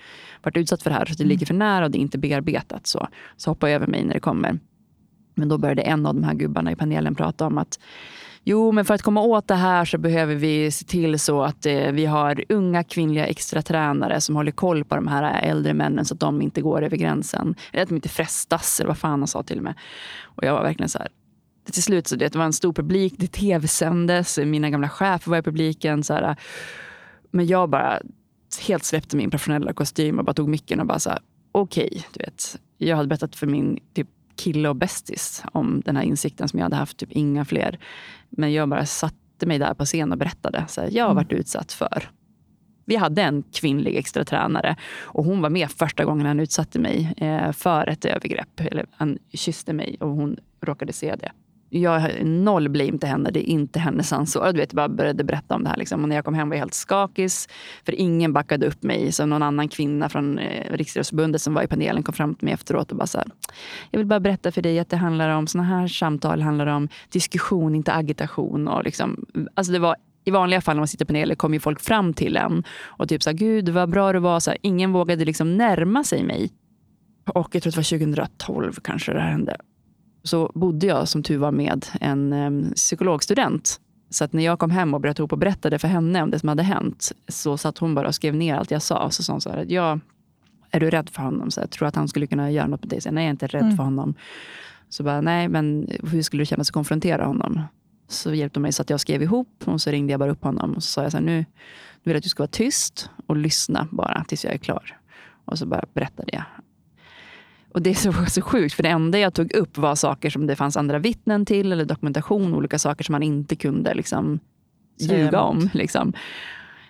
varit 0.42 0.56
utsatt 0.56 0.82
för 0.82 0.90
det 0.90 0.96
här. 0.96 1.04
Så 1.04 1.14
det 1.14 1.24
ligger 1.24 1.46
för 1.46 1.54
nära 1.54 1.84
och 1.84 1.90
det 1.90 1.98
är 1.98 2.00
inte 2.00 2.18
bearbetat. 2.18 2.86
Så, 2.86 3.08
så 3.36 3.50
hoppa 3.50 3.70
över 3.70 3.86
mig 3.86 4.04
när 4.04 4.14
det 4.14 4.20
kommer. 4.20 4.58
Men 5.34 5.48
då 5.48 5.58
började 5.58 5.82
en 5.82 6.06
av 6.06 6.14
de 6.14 6.24
här 6.24 6.34
gubbarna 6.34 6.72
i 6.72 6.76
panelen 6.76 7.14
prata 7.14 7.46
om 7.46 7.58
att 7.58 7.78
Jo, 8.44 8.72
men 8.72 8.84
för 8.84 8.94
att 8.94 9.02
komma 9.02 9.20
åt 9.20 9.48
det 9.48 9.54
här 9.54 9.84
så 9.84 9.98
behöver 9.98 10.34
vi 10.34 10.70
se 10.70 10.84
till 10.84 11.18
så 11.18 11.42
att 11.42 11.66
eh, 11.66 11.92
vi 11.92 12.06
har 12.06 12.44
unga 12.48 12.84
kvinnliga 12.84 13.26
extratränare 13.26 14.20
som 14.20 14.36
håller 14.36 14.52
koll 14.52 14.84
på 14.84 14.94
de 14.94 15.06
här 15.06 15.42
äldre 15.42 15.74
männen 15.74 16.04
så 16.04 16.14
att 16.14 16.20
de 16.20 16.42
inte 16.42 16.60
går 16.60 16.82
över 16.82 16.96
gränsen. 16.96 17.54
Eller 17.72 17.82
att 17.82 17.88
de 17.88 17.94
inte 17.94 18.08
frestas, 18.08 18.80
eller 18.80 18.88
vad 18.88 18.98
fan 18.98 19.20
han 19.20 19.26
sa 19.26 19.42
till 19.42 19.58
och 19.58 19.64
med. 19.64 19.74
Och 20.24 20.44
jag 20.44 20.52
var 20.52 20.62
verkligen 20.62 20.88
så 20.88 20.98
här, 20.98 21.08
till 21.72 21.82
slut 21.82 22.06
så 22.06 22.16
det 22.16 22.34
var 22.34 22.44
en 22.44 22.52
stor 22.52 22.72
publik, 22.72 23.14
det 23.16 23.26
tv-sändes, 23.26 24.38
mina 24.38 24.70
gamla 24.70 24.88
chefer 24.88 25.30
var 25.30 25.38
i 25.38 25.42
publiken. 25.42 26.04
Så 26.04 26.14
här, 26.14 26.36
men 27.30 27.46
jag 27.46 27.70
bara 27.70 28.00
helt 28.60 28.84
släppte 28.84 29.16
min 29.16 29.30
professionella 29.30 29.72
kostym 29.72 30.18
och 30.18 30.24
bara 30.24 30.34
tog 30.34 30.48
micken 30.48 30.80
och 30.80 30.86
bara 30.86 30.98
så 30.98 31.18
okej, 31.52 31.86
okay, 31.86 32.02
du 32.12 32.24
vet. 32.24 32.60
Jag 32.78 32.96
hade 32.96 33.08
berättat 33.08 33.36
för 33.36 33.46
min 33.46 33.78
typ, 33.94 34.08
kille 34.36 34.68
och 34.68 34.76
bästis 34.76 35.42
om 35.52 35.82
den 35.84 35.96
här 35.96 36.02
insikten 36.02 36.48
som 36.48 36.58
jag 36.58 36.64
hade 36.64 36.76
haft, 36.76 36.96
typ 36.96 37.12
inga 37.12 37.44
fler. 37.44 37.78
Men 38.30 38.52
jag 38.52 38.68
bara 38.68 38.86
satte 38.86 39.46
mig 39.46 39.58
där 39.58 39.74
på 39.74 39.84
scen 39.84 40.12
och 40.12 40.18
berättade. 40.18 40.64
Så 40.68 40.80
här, 40.80 40.88
jag 40.92 41.04
har 41.04 41.10
mm. 41.10 41.24
varit 41.24 41.32
utsatt 41.32 41.72
för 41.72 42.10
vi 42.88 42.96
hade 42.96 43.22
en 43.22 43.42
kvinnlig 43.42 43.96
extra 43.96 44.24
tränare 44.24 44.76
och 44.96 45.24
hon 45.24 45.42
var 45.42 45.50
med 45.50 45.70
första 45.70 46.04
gången 46.04 46.26
han 46.26 46.40
utsatte 46.40 46.78
mig 46.78 47.14
eh, 47.16 47.52
för 47.52 47.88
ett 47.88 48.04
övergrepp. 48.04 48.60
Eller 48.60 48.86
han 48.90 49.18
kysste 49.32 49.72
mig 49.72 49.96
och 50.00 50.08
hon 50.08 50.36
råkade 50.60 50.92
se 50.92 51.16
det 51.16 51.32
jag 51.70 52.00
har 52.00 52.24
noll 52.24 52.68
blame 52.68 52.98
till 52.98 53.08
henne. 53.08 53.30
Det 53.30 53.50
är 53.50 53.52
inte 53.52 53.78
hennes 53.78 54.12
ansvar. 54.12 54.52
Du 54.52 54.58
vet, 54.58 54.72
jag 54.72 54.76
bara 54.76 54.88
började 54.88 55.24
berätta 55.24 55.54
om 55.54 55.64
det 55.64 55.70
här. 55.70 55.76
Liksom. 55.76 56.02
Och 56.02 56.08
när 56.08 56.16
jag 56.16 56.24
kom 56.24 56.34
hem 56.34 56.48
var 56.48 56.56
jag 56.56 56.60
helt 56.60 56.74
skakis. 56.74 57.48
För 57.84 57.94
ingen 57.94 58.32
backade 58.32 58.66
upp 58.66 58.82
mig. 58.82 59.12
Så 59.12 59.26
någon 59.26 59.42
annan 59.42 59.68
kvinna 59.68 60.08
från 60.08 60.38
eh, 60.38 60.72
Riksidrottsförbundet 60.72 61.42
som 61.42 61.54
var 61.54 61.62
i 61.62 61.66
panelen 61.66 62.02
kom 62.02 62.14
fram 62.14 62.34
till 62.34 62.44
mig 62.44 62.54
efteråt 62.54 62.90
och 62.90 62.96
bara 62.96 63.06
så 63.06 63.18
här, 63.18 63.26
Jag 63.90 63.98
vill 63.98 64.06
bara 64.06 64.20
berätta 64.20 64.52
för 64.52 64.62
dig 64.62 64.78
att 64.78 64.90
det 64.90 64.96
handlar 64.96 65.28
om 65.28 65.46
såna 65.46 65.64
här 65.64 65.88
samtal 65.88 66.42
handlar 66.42 66.66
om 66.66 66.88
diskussion, 67.08 67.74
inte 67.74 67.92
agitation. 67.92 68.68
Och 68.68 68.84
liksom, 68.84 69.26
alltså 69.54 69.72
det 69.72 69.78
var 69.78 69.96
i 70.24 70.30
vanliga 70.30 70.60
fall 70.60 70.76
när 70.76 70.80
man 70.80 70.88
sitter 70.88 71.04
på 71.04 71.08
paneler 71.08 71.34
kommer 71.34 71.58
folk 71.58 71.80
fram 71.80 72.14
till 72.14 72.36
en 72.36 72.64
och 72.84 73.08
typ 73.08 73.22
så 73.22 73.30
här, 73.30 73.36
gud 73.36 73.68
vad 73.68 73.90
bra 73.90 74.12
du 74.12 74.18
var. 74.18 74.40
Så 74.40 74.50
här, 74.50 74.58
ingen 74.62 74.92
vågade 74.92 75.24
liksom 75.24 75.56
närma 75.56 76.04
sig 76.04 76.22
mig. 76.22 76.50
Och 77.26 77.54
jag 77.54 77.62
tror 77.62 77.70
det 77.70 77.76
var 77.76 77.98
2012 77.98 78.72
kanske 78.82 79.12
det 79.12 79.20
här 79.20 79.30
hände 79.30 79.56
så 80.22 80.50
bodde 80.54 80.86
jag 80.86 81.08
som 81.08 81.22
tur 81.22 81.38
var 81.38 81.52
med 81.52 81.86
en 82.00 82.32
um, 82.32 82.72
psykologstudent. 82.74 83.80
Så 84.10 84.24
att 84.24 84.32
när 84.32 84.44
jag 84.44 84.58
kom 84.58 84.70
hem 84.70 84.94
och 84.94 85.00
bröt 85.00 85.18
ihop 85.18 85.32
och 85.32 85.38
berättade 85.38 85.78
för 85.78 85.88
henne 85.88 86.22
om 86.22 86.30
det 86.30 86.38
som 86.38 86.48
hade 86.48 86.62
hänt 86.62 87.12
så 87.28 87.56
satt 87.56 87.78
hon 87.78 87.94
bara 87.94 88.08
och 88.08 88.14
skrev 88.14 88.34
ner 88.34 88.54
allt 88.54 88.70
jag 88.70 88.82
sa. 88.82 89.10
Så 89.10 89.22
sa 89.22 89.32
hon 89.32 89.40
så 89.40 89.50
här, 89.50 89.66
ja, 89.68 89.98
är 90.70 90.80
du 90.80 90.90
rädd 90.90 91.10
för 91.10 91.22
honom? 91.22 91.50
Så 91.50 91.60
jag 91.60 91.70
tror 91.70 91.88
att 91.88 91.96
han 91.96 92.08
skulle 92.08 92.26
kunna 92.26 92.50
göra 92.50 92.66
något 92.66 92.82
med 92.82 92.88
dig? 92.88 93.00
Så 93.00 93.10
nej, 93.10 93.24
jag 93.24 93.28
är 93.28 93.30
inte 93.30 93.46
rädd 93.46 93.62
mm. 93.62 93.76
för 93.76 93.84
honom. 93.84 94.14
Så 94.88 95.02
bara, 95.02 95.20
nej, 95.20 95.48
men 95.48 95.88
hur 96.10 96.22
skulle 96.22 96.40
det 96.40 96.46
kännas 96.46 96.68
att 96.68 96.74
konfrontera 96.74 97.24
honom? 97.24 97.60
Så 98.08 98.34
hjälpte 98.34 98.58
hon 98.58 98.62
mig 98.62 98.72
så 98.72 98.82
att 98.82 98.90
jag 98.90 99.00
skrev 99.00 99.22
ihop 99.22 99.62
och 99.64 99.80
så 99.80 99.90
ringde 99.90 100.12
jag 100.12 100.20
bara 100.20 100.30
upp 100.30 100.44
honom 100.44 100.72
och 100.74 100.82
så 100.82 100.90
sa 100.90 101.02
jag 101.02 101.12
så 101.12 101.18
här, 101.18 101.24
nu, 101.24 101.36
nu 101.38 101.44
vill 102.02 102.12
jag 102.12 102.16
att 102.16 102.22
du 102.22 102.28
ska 102.28 102.42
vara 102.42 102.50
tyst 102.50 103.10
och 103.26 103.36
lyssna 103.36 103.88
bara 103.90 104.24
tills 104.28 104.44
jag 104.44 104.54
är 104.54 104.58
klar. 104.58 104.98
Och 105.44 105.58
så 105.58 105.66
bara 105.66 105.84
berättade 105.94 106.30
jag 106.32 106.44
och 107.78 107.82
det 107.82 107.90
är 107.90 107.94
så, 107.94 108.12
så 108.28 108.42
sjukt, 108.42 108.74
för 108.74 108.82
det 108.82 108.88
enda 108.88 109.18
jag 109.18 109.34
tog 109.34 109.52
upp 109.52 109.78
var 109.78 109.94
saker 109.94 110.30
som 110.30 110.46
det 110.46 110.56
fanns 110.56 110.76
andra 110.76 110.98
vittnen 110.98 111.46
till 111.46 111.72
eller 111.72 111.84
dokumentation, 111.84 112.54
olika 112.54 112.78
saker 112.78 113.04
som 113.04 113.12
man 113.12 113.22
inte 113.22 113.56
kunde 113.56 113.94
liksom, 113.94 114.40
ljuga 115.00 115.40
om. 115.40 115.70
Liksom. 115.72 116.12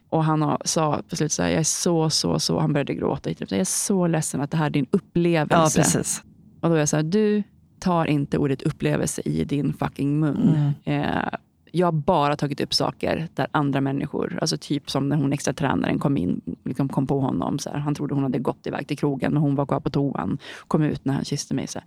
Och 0.08 0.24
han 0.24 0.58
sa 0.64 1.02
på 1.08 1.16
slutet, 1.16 1.32
så 1.32 1.42
här, 1.42 1.50
jag 1.50 1.58
är 1.58 1.64
så, 1.64 2.10
så, 2.10 2.38
så, 2.38 2.58
han 2.58 2.72
började 2.72 2.94
gråta. 2.94 3.30
Jag 3.30 3.52
är 3.52 3.64
så 3.64 4.06
ledsen 4.06 4.40
att 4.40 4.50
det 4.50 4.56
här 4.56 4.66
är 4.66 4.70
din 4.70 4.86
upplevelse. 4.90 5.80
Ja, 5.80 5.84
precis. 5.84 6.22
Och 6.60 6.68
då 6.68 6.74
är 6.74 6.78
jag 6.78 6.88
så 6.88 6.96
här, 6.96 7.02
du 7.02 7.42
tar 7.78 8.06
inte 8.06 8.38
ordet 8.38 8.62
upplevelse 8.62 9.22
i 9.24 9.44
din 9.44 9.72
fucking 9.72 10.20
mun. 10.20 10.74
Mm. 10.84 11.02
Eh, 11.02 11.28
jag 11.72 11.86
har 11.86 11.92
bara 11.92 12.36
tagit 12.36 12.60
upp 12.60 12.74
saker 12.74 13.28
där 13.34 13.46
andra 13.50 13.80
människor, 13.80 14.38
alltså 14.40 14.56
typ 14.56 14.90
som 14.90 15.08
när 15.08 15.16
hon 15.16 15.32
extra 15.32 15.54
tränaren 15.54 15.98
kom 15.98 16.16
in, 16.16 16.40
liksom 16.64 16.88
kom 16.88 17.06
på 17.06 17.20
honom. 17.20 17.58
Så 17.58 17.70
här, 17.70 17.78
han 17.78 17.94
trodde 17.94 18.14
hon 18.14 18.22
hade 18.22 18.38
gått 18.38 18.66
iväg 18.66 18.88
till 18.88 18.98
krogen 18.98 19.36
och 19.36 19.42
hon 19.42 19.54
var 19.54 19.66
kvar 19.66 19.80
på 19.80 19.90
toan. 19.90 20.38
Kom 20.68 20.82
ut 20.82 21.04
när 21.04 21.14
han 21.14 21.24
kysste 21.24 21.54
mig. 21.54 21.66
Så, 21.66 21.80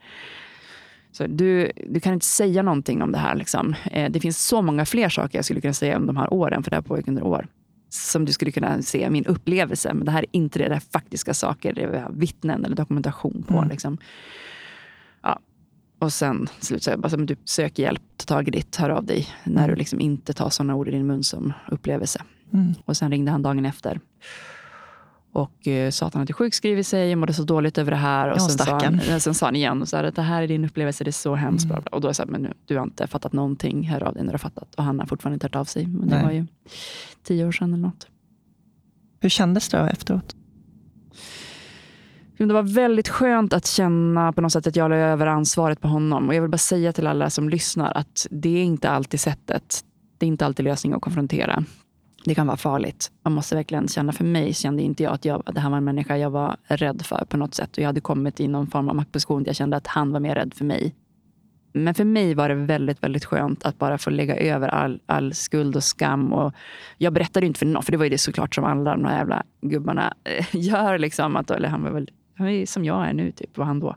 så 1.12 1.28
du, 1.28 1.72
du 1.88 2.00
kan 2.00 2.14
inte 2.14 2.26
säga 2.26 2.64
någonting 2.64 3.02
om 3.02 3.12
det 3.12 3.18
här. 3.18 3.36
Liksom. 3.36 3.76
Eh, 3.92 4.12
det 4.12 4.20
finns 4.20 4.48
så 4.48 4.62
många 4.62 4.86
fler 4.86 5.10
saker 5.10 5.38
jag 5.38 5.46
skulle 5.46 5.62
kunna 5.62 5.74
säga 5.74 5.98
om 5.98 6.06
de 6.06 6.18
här 6.18 6.34
åren, 6.34 6.64
för 6.64 6.72
det 6.72 6.78
här 6.78 6.82
pågick 6.82 7.08
under 7.08 7.24
år. 7.24 7.48
Som 7.90 8.26
du 8.26 8.34
skulle 8.34 8.52
kunna 8.52 8.82
se 8.82 9.10
min 9.10 9.26
upplevelse. 9.26 9.94
Men 9.94 10.06
det 10.06 10.12
här 10.12 10.22
är 10.22 10.30
inte 10.32 10.60
det, 10.60 10.70
det 10.70 10.76
är 10.76 10.80
faktiska 10.80 11.34
saker. 11.34 11.74
Det 11.74 11.82
är 11.82 12.08
vittnen 12.12 12.66
eller 12.66 12.76
dokumentation 12.76 13.44
på. 13.48 13.58
Mm. 13.58 13.70
Liksom. 13.70 13.98
Och 16.02 16.14
sen 16.14 16.48
slut 16.60 16.88
jag 16.88 17.00
bara, 17.00 17.16
du 17.16 17.36
söker 17.46 17.84
hjälp, 17.84 18.02
ta 18.18 18.26
tag 18.26 18.48
i 18.48 18.52
ditt, 18.52 18.76
hör 18.76 18.90
av 18.90 19.06
dig. 19.06 19.28
När 19.44 19.68
du 19.68 19.76
liksom 19.76 20.00
inte 20.00 20.34
tar 20.34 20.50
sådana 20.50 20.76
ord 20.76 20.88
i 20.88 20.92
din 20.92 21.08
mun 21.08 21.24
som 21.24 21.54
upplevelse. 21.72 22.22
Mm. 22.54 22.74
Och 22.86 22.98
sen 22.98 23.12
ringde 23.12 23.32
han 23.32 23.42
dagen 23.42 23.66
efter. 23.66 24.00
Och 25.32 25.68
eh, 25.68 25.92
sa 25.92 26.06
att 26.08 26.14
han 26.14 26.22
hade 26.22 26.34
sjukskrivit 26.34 26.88
sig 26.88 27.12
och 27.12 27.18
mådde 27.18 27.34
så 27.34 27.44
dåligt 27.44 27.78
över 27.78 27.92
det 27.92 27.98
här. 27.98 28.30
Och 28.30 28.38
ja, 28.38 28.50
sen, 28.50 28.58
sa 28.58 28.80
han, 28.80 29.20
sen 29.20 29.34
sa 29.34 29.46
han 29.46 29.56
igen 29.56 29.82
och 29.82 29.90
så 29.90 29.98
här, 29.98 30.04
att 30.04 30.16
det 30.16 30.22
här 30.22 30.44
är 30.44 30.48
din 30.48 30.66
upplevelse, 30.66 31.04
det 31.04 31.10
är 31.10 31.12
så 31.12 31.36
hemskt. 31.36 31.66
Mm. 31.66 31.84
Och 31.92 32.02
då 32.02 32.14
sa 32.14 32.24
jag, 32.24 32.30
men 32.30 32.42
nu, 32.42 32.54
du 32.66 32.78
har 32.78 32.84
inte 32.84 33.08
fattat 33.08 33.34
någonting, 33.34 33.90
hör 33.90 34.04
av 34.04 34.14
dig 34.14 34.24
när 34.24 34.32
du 34.32 34.34
har 34.34 34.40
fattat. 34.40 34.76
Och 34.76 34.84
han 34.84 35.00
har 35.00 35.06
fortfarande 35.06 35.36
inte 35.36 35.46
hört 35.46 35.56
av 35.56 35.66
sig. 35.66 35.88
Men 35.88 36.10
det 36.10 36.16
Nej. 36.16 36.26
var 36.26 36.32
ju 36.32 36.46
tio 37.24 37.46
år 37.46 37.52
sedan 37.52 37.74
eller 37.74 37.84
något. 37.84 38.08
Hur 39.20 39.30
kändes 39.30 39.70
det 39.70 39.80
efteråt? 39.80 40.36
Det 42.48 42.54
var 42.54 42.64
väldigt 42.64 43.10
skönt 43.10 43.54
att 43.54 43.66
känna 43.66 44.32
på 44.32 44.42
något 44.42 44.52
sätt 44.52 44.68
att 44.68 44.76
jag 44.76 44.90
la 44.90 44.96
över 44.96 45.28
ansvaret 45.28 45.82
på 45.82 45.88
honom. 45.88 46.28
Och 46.28 46.36
jag 46.36 46.42
vill 46.42 46.52
bara 46.52 46.58
säga 46.58 46.94
till 46.94 47.08
alla 47.08 47.30
som 47.30 47.50
lyssnar 47.50 47.92
att 47.98 48.28
det 48.32 48.50
är 48.50 48.64
inte 48.64 48.90
alltid 48.90 49.20
sättet. 49.20 49.82
Det 50.18 50.26
är 50.26 50.28
inte 50.28 50.46
alltid 50.46 50.66
lösningen 50.66 50.96
att 50.96 51.02
konfrontera. 51.02 51.64
det 52.26 52.36
kan 52.36 52.48
vara 52.48 52.58
farligt. 52.58 53.12
Man 53.24 53.34
måste 53.34 53.56
verkligen 53.56 53.88
känna, 53.88 54.12
för 54.12 54.24
mig 54.24 54.54
kände 54.54 54.84
inte 54.84 55.04
jag 55.04 55.14
att 55.14 55.26
jag, 55.26 55.44
det 55.54 55.60
här 55.60 55.70
var 55.70 55.78
en 55.78 55.84
människa 55.84 56.18
jag 56.18 56.30
var 56.30 56.56
rädd 56.64 57.02
för 57.06 57.26
på 57.30 57.38
något 57.38 57.54
sätt. 57.54 57.78
Och 57.78 57.84
jag 57.84 57.88
hade 57.88 58.02
kommit 58.02 58.40
i 58.40 58.48
någon 58.48 58.68
form 58.68 58.90
av 58.90 58.96
maktposition 58.96 59.44
där 59.44 59.50
jag 59.50 59.56
kände 59.56 59.78
att 59.78 59.88
han 59.88 60.12
var 60.12 60.20
mer 60.20 60.36
rädd 60.36 60.54
för 60.54 60.66
mig. 60.66 60.96
Men 61.74 61.94
för 61.94 62.04
mig 62.04 62.34
var 62.34 62.50
det 62.50 62.56
väldigt, 62.56 63.04
väldigt 63.04 63.26
skönt 63.26 63.66
att 63.66 63.78
bara 63.78 63.98
få 63.98 64.10
lägga 64.10 64.36
över 64.36 64.68
all, 64.68 65.00
all 65.06 65.34
skuld 65.34 65.76
och 65.76 65.84
skam. 65.84 66.34
Och 66.34 66.54
jag 66.98 67.14
berättade 67.14 67.46
inte 67.46 67.60
för 67.60 67.66
någon, 67.66 67.84
för 67.84 67.92
det 67.92 67.98
var 67.98 68.06
ju 68.06 68.10
det 68.10 68.18
såklart 68.18 68.56
som 68.56 68.64
alla 68.64 68.92
de 68.92 69.06
här 69.06 69.18
jävla 69.18 69.44
gubbarna 69.62 70.14
eh, 70.24 70.46
gör. 70.52 70.98
Liksom, 70.98 71.36
att, 71.36 71.52
eller 71.52 71.70
han 71.70 71.84
var 71.84 71.92
väl 71.92 72.10
han 72.42 72.50
är 72.50 72.66
som 72.66 72.86
jag 72.86 73.08
är 73.08 73.14
nu, 73.14 73.32
typ, 73.32 73.58
var 73.58 73.66
han 73.66 73.80
då. 73.80 73.96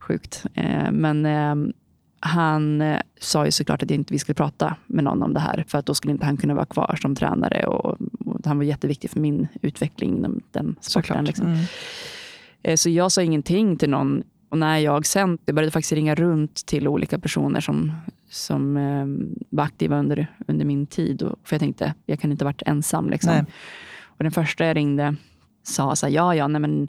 Sjukt. 0.00 0.46
Eh, 0.54 0.92
men 0.92 1.26
eh, 1.26 1.74
han 2.20 2.80
eh, 2.80 3.00
sa 3.20 3.44
ju 3.44 3.50
såklart 3.50 3.82
att 3.82 3.90
inte 3.90 4.12
vi 4.14 4.18
skulle 4.18 4.34
prata 4.34 4.76
med 4.86 5.04
någon 5.04 5.22
om 5.22 5.34
det 5.34 5.40
här. 5.40 5.64
För 5.68 5.78
att 5.78 5.86
då 5.86 5.94
skulle 5.94 6.12
inte 6.12 6.26
han 6.26 6.36
kunna 6.36 6.54
vara 6.54 6.66
kvar 6.66 6.98
som 7.02 7.14
tränare. 7.14 7.66
Och, 7.66 8.00
och 8.26 8.40
han 8.44 8.56
var 8.56 8.64
jätteviktig 8.64 9.10
för 9.10 9.20
min 9.20 9.48
utveckling 9.62 10.16
inom 10.16 10.40
den 10.50 10.76
sporten. 10.80 11.24
Liksom. 11.24 11.46
Mm. 11.46 12.76
Så 12.76 12.90
jag 12.90 13.12
sa 13.12 13.22
ingenting 13.22 13.76
till 13.76 13.90
någon. 13.90 14.22
Och 14.48 14.58
när 14.58 14.78
jag 14.78 15.06
sen 15.06 15.38
jag 15.44 15.54
började 15.54 15.70
faktiskt 15.70 15.92
ringa 15.92 16.14
runt 16.14 16.66
till 16.66 16.88
olika 16.88 17.18
personer 17.18 17.60
som, 17.60 17.92
som 18.30 18.74
var 19.50 19.64
aktiva 19.64 19.98
under, 19.98 20.26
under 20.46 20.64
min 20.64 20.86
tid. 20.86 21.22
Och, 21.22 21.38
för 21.44 21.54
jag 21.54 21.60
tänkte, 21.60 21.94
jag 22.06 22.20
kan 22.20 22.32
inte 22.32 22.44
ha 22.44 22.48
varit 22.48 22.62
ensam. 22.66 23.10
Liksom. 23.10 23.44
Och 24.04 24.24
den 24.24 24.32
första 24.32 24.66
jag 24.66 24.76
ringde 24.76 25.16
sa 25.62 25.96
så 25.96 26.06
här, 26.06 26.12
ja, 26.12 26.34
ja, 26.34 26.48
nej 26.48 26.60
men 26.60 26.88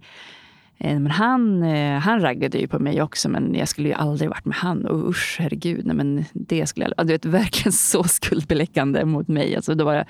men 0.78 1.11
han, 1.11 1.63
eh, 1.63 1.99
han 1.99 2.21
raggade 2.21 2.57
ju 2.57 2.67
på 2.67 2.80
mig 2.80 3.01
också, 3.01 3.30
men 3.30 3.55
jag 3.55 3.67
skulle 3.67 3.88
ju 3.88 3.93
aldrig 3.93 4.30
varit 4.30 4.45
med 4.45 4.55
han. 4.57 4.86
Och 4.86 5.09
usch, 5.09 5.38
herregud. 5.39 5.86
Nej, 5.86 5.95
men 5.95 6.26
det 6.34 6.67
skulle 6.67 6.91
jag, 6.97 7.07
du 7.07 7.13
vet, 7.13 7.26
verkligen 7.41 7.71
så 7.71 8.03
skuldbeläggande 8.03 9.05
mot 9.05 9.28
mig. 9.28 9.55
Alltså, 9.55 9.76
då 9.76 9.86
var 9.86 9.93
jag, 9.93 10.05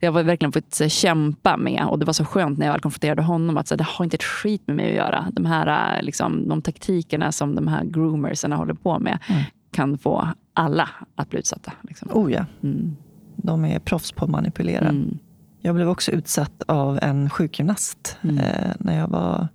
jag 0.00 0.12
var 0.12 0.22
verkligen 0.22 0.52
fått 0.52 0.92
kämpa 0.92 1.56
med. 1.56 1.86
Och 1.88 1.98
det 1.98 2.04
var 2.04 2.12
så 2.12 2.24
skönt 2.24 2.58
när 2.58 2.66
jag 2.66 2.72
väl 2.72 2.80
konfronterade 2.80 3.22
honom 3.22 3.56
att 3.56 3.68
så, 3.68 3.76
det 3.76 3.84
har 3.84 4.04
inte 4.04 4.16
ett 4.16 4.22
skit 4.22 4.62
med 4.66 4.76
mig 4.76 4.90
att 4.90 4.96
göra. 4.96 5.28
De 5.32 5.46
här 5.46 5.96
eh, 5.96 6.02
liksom, 6.02 6.48
de 6.48 6.62
taktikerna 6.62 7.32
som 7.32 7.54
de 7.54 7.68
här 7.68 7.84
groomersarna 7.84 8.56
håller 8.56 8.74
på 8.74 8.98
med 8.98 9.18
mm. 9.28 9.42
kan 9.70 9.98
få 9.98 10.28
alla 10.54 10.88
att 11.14 11.30
bli 11.30 11.38
utsatta. 11.38 11.72
Liksom. 11.82 12.08
Oh 12.12 12.32
ja. 12.32 12.46
Mm. 12.62 12.96
De 13.36 13.64
är 13.64 13.78
proffs 13.78 14.12
på 14.12 14.24
att 14.24 14.30
manipulera. 14.30 14.88
Mm. 14.88 15.18
Jag 15.60 15.74
blev 15.74 15.88
också 15.88 16.12
utsatt 16.12 16.62
av 16.66 16.98
en 17.02 17.30
sjukgymnast 17.30 18.16
mm. 18.22 18.38
eh, 18.38 18.72
när 18.78 18.98
jag 18.98 19.08
var 19.08 19.48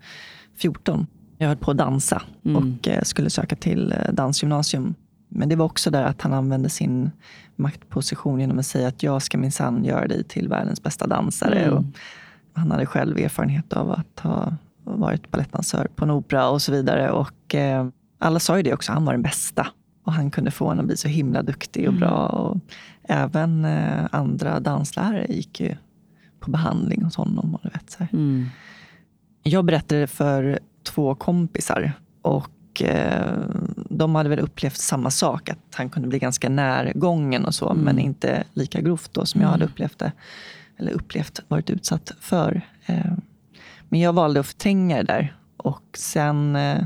14. 0.58 1.08
Jag 1.38 1.48
höll 1.48 1.58
på 1.58 1.72
att 1.72 1.78
dansa 1.78 2.22
mm. 2.46 2.56
och 2.58 2.88
eh, 2.88 3.02
skulle 3.02 3.30
söka 3.30 3.56
till 3.56 3.92
eh, 3.92 4.14
dansgymnasium. 4.14 4.96
Men 5.30 5.50
det 5.50 5.56
var 5.56 5.66
också 5.66 5.92
där 5.92 6.04
att 6.04 6.22
han 6.22 6.34
använde 6.34 6.70
sin 6.70 7.12
maktposition 7.56 8.40
genom 8.40 8.60
att 8.60 8.66
säga 8.66 8.88
att 8.88 9.04
jag 9.04 9.22
ska 9.22 9.38
minsann 9.38 9.86
göra 9.86 10.08
dig 10.08 10.24
till 10.24 10.48
världens 10.48 10.84
bästa 10.84 11.08
dansare. 11.08 11.60
Mm. 11.60 11.78
Och 11.78 11.84
han 12.54 12.72
hade 12.72 12.86
själv 12.86 13.18
erfarenhet 13.18 13.74
av 13.74 13.92
att 13.92 14.20
ha 14.20 14.56
varit 14.84 15.32
balettdansör 15.32 15.88
på 15.96 16.06
en 16.06 16.12
opera 16.12 16.50
och 16.50 16.62
så 16.62 16.72
vidare. 16.72 17.12
Och 17.12 17.56
eh, 17.56 17.88
alla 18.20 18.40
sa 18.40 18.58
ju 18.58 18.64
det 18.64 18.74
också, 18.74 18.92
han 18.92 19.06
var 19.06 19.14
den 19.14 19.22
bästa. 19.22 19.68
Och 20.04 20.14
han 20.14 20.32
kunde 20.32 20.52
få 20.52 20.70
en 20.70 20.80
att 20.80 20.86
bli 20.86 20.98
så 20.98 21.08
himla 21.08 21.42
duktig 21.42 21.88
och 21.88 21.94
mm. 21.94 22.00
bra. 22.00 22.26
Och 22.26 22.58
även 23.04 23.66
eh, 23.66 24.06
andra 24.12 24.60
danslärare 24.60 25.26
gick 25.30 25.60
ju 25.60 25.76
på 26.40 26.52
behandling 26.52 27.04
hos 27.04 27.16
honom. 27.16 27.56
Och 27.56 27.62
du 27.64 27.70
vet, 27.70 27.90
så 27.90 28.08
mm. 28.12 28.46
Jag 29.48 29.66
berättade 29.66 30.08
för 30.08 30.60
två 30.84 31.16
kompisar 31.16 31.94
och 32.22 32.82
eh, 32.82 33.38
de 33.90 34.16
hade 34.16 34.30
väl 34.30 34.40
upplevt 34.40 34.78
samma 34.78 35.12
sak. 35.12 35.50
Att 35.50 35.60
han 35.74 35.90
kunde 35.90 36.08
bli 36.08 36.20
ganska 36.20 36.50
närgången 36.50 37.46
och 37.46 37.56
så, 37.56 37.70
mm. 37.70 37.84
men 37.84 38.00
inte 38.00 38.44
lika 38.54 38.82
grovt 38.82 39.14
då 39.14 39.26
som 39.26 39.42
jag 39.42 39.48
hade 39.48 39.64
mm. 39.64 39.72
upplevt 39.72 40.00
det. 40.00 40.12
Eller 40.78 40.92
upplevt, 40.92 41.40
varit 41.48 41.70
utsatt 41.70 42.12
för. 42.20 42.62
Eh, 42.86 43.12
men 43.90 44.00
jag 44.00 44.14
valde 44.14 44.40
att 44.40 44.48
förtränga 44.48 44.98
det 44.98 45.04
där. 45.04 45.36
Och 45.58 45.84
sen 45.98 46.56
eh, 46.56 46.84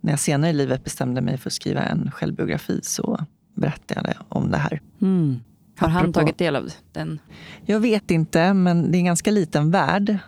när 0.00 0.12
jag 0.12 0.20
senare 0.20 0.50
i 0.50 0.54
livet 0.54 0.84
bestämde 0.84 1.20
mig 1.20 1.38
för 1.38 1.48
att 1.50 1.54
skriva 1.54 1.82
en 1.82 2.10
självbiografi 2.10 2.80
så 2.82 3.26
berättade 3.54 4.14
jag 4.16 4.24
om 4.28 4.50
det 4.50 4.58
här. 4.58 4.80
Mm. 5.02 5.40
Har 5.78 5.88
han 5.88 6.00
Apropå, 6.00 6.20
tagit 6.20 6.38
del 6.38 6.56
av 6.56 6.70
den? 6.92 7.18
Jag 7.64 7.80
vet 7.80 8.10
inte, 8.10 8.54
men 8.54 8.90
det 8.90 8.96
är 8.96 8.98
en 8.98 9.04
ganska 9.04 9.30
liten 9.30 9.70
värld. 9.70 10.18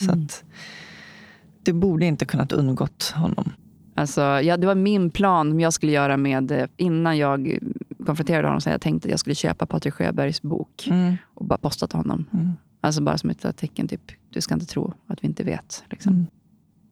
Så 0.00 0.12
mm. 0.12 0.24
att, 0.24 0.44
det 1.62 1.72
borde 1.72 2.06
inte 2.06 2.24
kunnat 2.24 2.52
undgått 2.52 3.12
honom. 3.16 3.52
Alltså, 3.94 4.20
ja, 4.20 4.56
det 4.56 4.66
var 4.66 4.74
min 4.74 5.10
plan 5.10 5.50
som 5.50 5.60
jag 5.60 5.72
skulle 5.72 5.92
göra 5.92 6.16
med, 6.16 6.50
eh, 6.50 6.66
innan 6.76 7.18
jag 7.18 7.58
konfronterade 8.06 8.48
honom, 8.48 8.60
så 8.60 8.70
jag 8.70 8.80
tänkte 8.80 9.06
att 9.06 9.10
jag 9.10 9.20
skulle 9.20 9.34
köpa 9.34 9.66
Patrik 9.66 9.94
Sjöbergs 9.94 10.42
bok 10.42 10.88
mm. 10.90 11.16
och 11.34 11.44
bara 11.44 11.58
posta 11.58 11.86
till 11.86 11.96
honom. 11.96 12.24
Mm. 12.32 12.52
Alltså 12.80 13.02
bara 13.02 13.18
som 13.18 13.30
ett 13.30 13.56
tecken, 13.56 13.88
typ, 13.88 14.12
du 14.30 14.40
ska 14.40 14.54
inte 14.54 14.66
tro 14.66 14.94
att 15.06 15.24
vi 15.24 15.28
inte 15.28 15.44
vet. 15.44 15.84
Liksom. 15.90 16.12
Mm. 16.12 16.26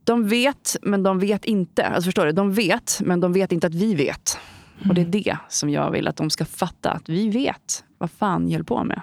De 0.04 0.28
vet, 0.28 0.76
men 0.82 1.02
de 1.02 1.18
vet 1.18 1.44
inte. 1.44 1.86
Alltså 1.86 2.08
förstår 2.08 2.26
du? 2.26 2.32
De 2.32 2.52
vet, 2.52 3.00
men 3.04 3.20
de 3.20 3.32
vet 3.32 3.52
inte 3.52 3.66
att 3.66 3.74
vi 3.74 3.94
vet. 3.94 4.38
Och 4.88 4.94
det 4.94 5.00
är 5.00 5.06
mm. 5.06 5.10
det 5.10 5.36
som 5.48 5.70
jag 5.70 5.90
vill 5.90 6.08
att 6.08 6.16
de 6.16 6.30
ska 6.30 6.44
fatta. 6.44 6.90
Att 6.90 7.08
vi 7.08 7.28
vet 7.28 7.84
vad 7.98 8.10
fan 8.10 8.44
ni 8.44 8.52
höll 8.52 8.64
på 8.64 8.84
med. 8.84 9.00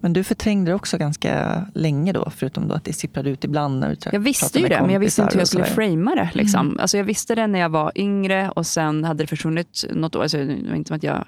Mm. 0.00 0.12
Men 0.12 0.12
du 0.12 0.24
förträngde 0.24 0.70
det 0.70 0.74
också 0.74 0.98
ganska 0.98 1.64
länge 1.74 2.12
då, 2.12 2.30
förutom 2.36 2.68
då 2.68 2.74
att 2.74 2.84
det 2.84 2.92
sipprade 2.92 3.30
ut 3.30 3.44
ibland? 3.44 3.80
När 3.80 3.88
du 3.88 3.96
jag 4.12 4.20
visste 4.20 4.58
ju 4.58 4.68
det, 4.68 4.80
men 4.80 4.90
jag 4.90 5.00
visste 5.00 5.22
inte 5.22 5.34
hur 5.34 5.40
jag 5.40 5.48
skulle 5.48 5.64
framea 5.64 6.14
det. 6.14 6.30
Liksom. 6.34 6.66
Mm. 6.66 6.80
Alltså 6.80 6.96
jag 6.96 7.04
visste 7.04 7.34
det 7.34 7.46
när 7.46 7.58
jag 7.58 7.68
var 7.68 7.92
yngre 7.94 8.50
och 8.50 8.66
sen 8.66 9.04
hade 9.04 9.22
det 9.22 9.26
försvunnit 9.26 9.84
något 9.90 10.16
år. 10.16 10.22
Alltså, 10.22 10.38
det 10.38 10.68
var 10.68 10.76
inte 10.76 10.94
att 10.94 11.02
jag 11.02 11.24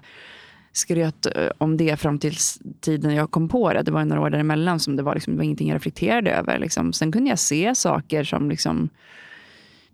skröt 0.72 1.26
eh, 1.26 1.48
om 1.58 1.76
det 1.76 1.96
fram 1.96 2.18
till 2.18 2.34
tiden 2.80 3.14
jag 3.14 3.30
kom 3.30 3.48
på 3.48 3.72
det. 3.72 3.82
Det 3.82 3.90
var 3.90 4.04
några 4.04 4.22
år 4.22 4.30
däremellan 4.30 4.80
som 4.80 4.96
det 4.96 5.02
var, 5.02 5.14
liksom, 5.14 5.32
det 5.32 5.36
var 5.36 5.44
ingenting 5.44 5.68
jag 5.68 5.76
reflekterade 5.76 6.30
över. 6.30 6.58
Liksom. 6.58 6.92
Sen 6.92 7.12
kunde 7.12 7.30
jag 7.30 7.38
se 7.38 7.74
saker 7.74 8.24
som 8.24 8.50
liksom, 8.50 8.88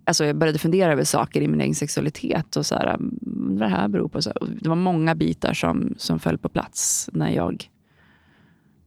Alltså 0.04 0.24
jag 0.24 0.36
började 0.36 0.58
fundera 0.58 0.92
över 0.92 1.04
saker 1.04 1.40
i 1.40 1.48
min 1.48 1.60
egen 1.60 1.74
sexualitet. 1.74 2.56
och 2.56 2.66
så 2.66 2.74
här, 2.74 2.96
Vad 3.20 3.68
det 3.68 3.74
här 3.74 3.88
beror 3.88 4.08
på. 4.08 4.22
Så 4.22 4.32
det 4.60 4.68
var 4.68 4.76
många 4.76 5.14
bitar 5.14 5.54
som, 5.54 5.94
som 5.96 6.18
föll 6.18 6.38
på 6.38 6.48
plats 6.48 7.10
när 7.12 7.30
jag 7.30 7.68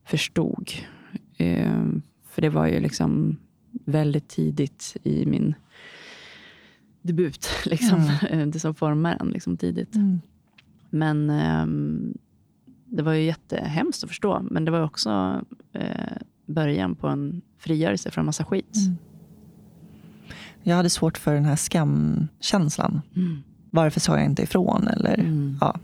förstod. 0.03 0.71
Eh, 1.37 1.83
för 2.29 2.41
det 2.41 2.49
var 2.49 2.67
ju 2.67 2.79
liksom 2.79 3.37
väldigt 3.71 4.27
tidigt 4.27 4.97
i 5.03 5.25
min 5.25 5.55
debut. 7.01 7.49
Liksom. 7.65 8.11
Mm. 8.29 8.51
Det 8.51 8.59
som 8.59 8.75
formar 8.75 9.17
en 9.19 9.27
liksom, 9.27 9.57
tidigt. 9.57 9.95
Mm. 9.95 10.21
Men 10.89 11.29
eh, 11.29 11.65
det 12.85 13.03
var 13.03 13.13
ju 13.13 13.23
jättehemskt 13.23 14.03
att 14.03 14.09
förstå. 14.09 14.45
Men 14.51 14.65
det 14.65 14.71
var 14.71 14.83
också 14.83 15.41
eh, 15.73 16.17
början 16.45 16.95
på 16.95 17.07
en 17.07 17.41
frigörelse 17.57 18.11
från 18.11 18.25
massa 18.25 18.45
skit. 18.45 18.75
Mm. 18.75 18.97
Jag 20.63 20.75
hade 20.75 20.89
svårt 20.89 21.17
för 21.17 21.33
den 21.33 21.45
här 21.45 21.55
skamkänslan. 21.55 23.01
Mm. 23.15 23.43
Varför 23.69 23.99
sa 23.99 24.17
jag 24.17 24.25
inte 24.25 24.43
ifrån? 24.43 24.87
Eller, 24.87 25.19
mm. 25.19 25.57
ja. 25.61 25.79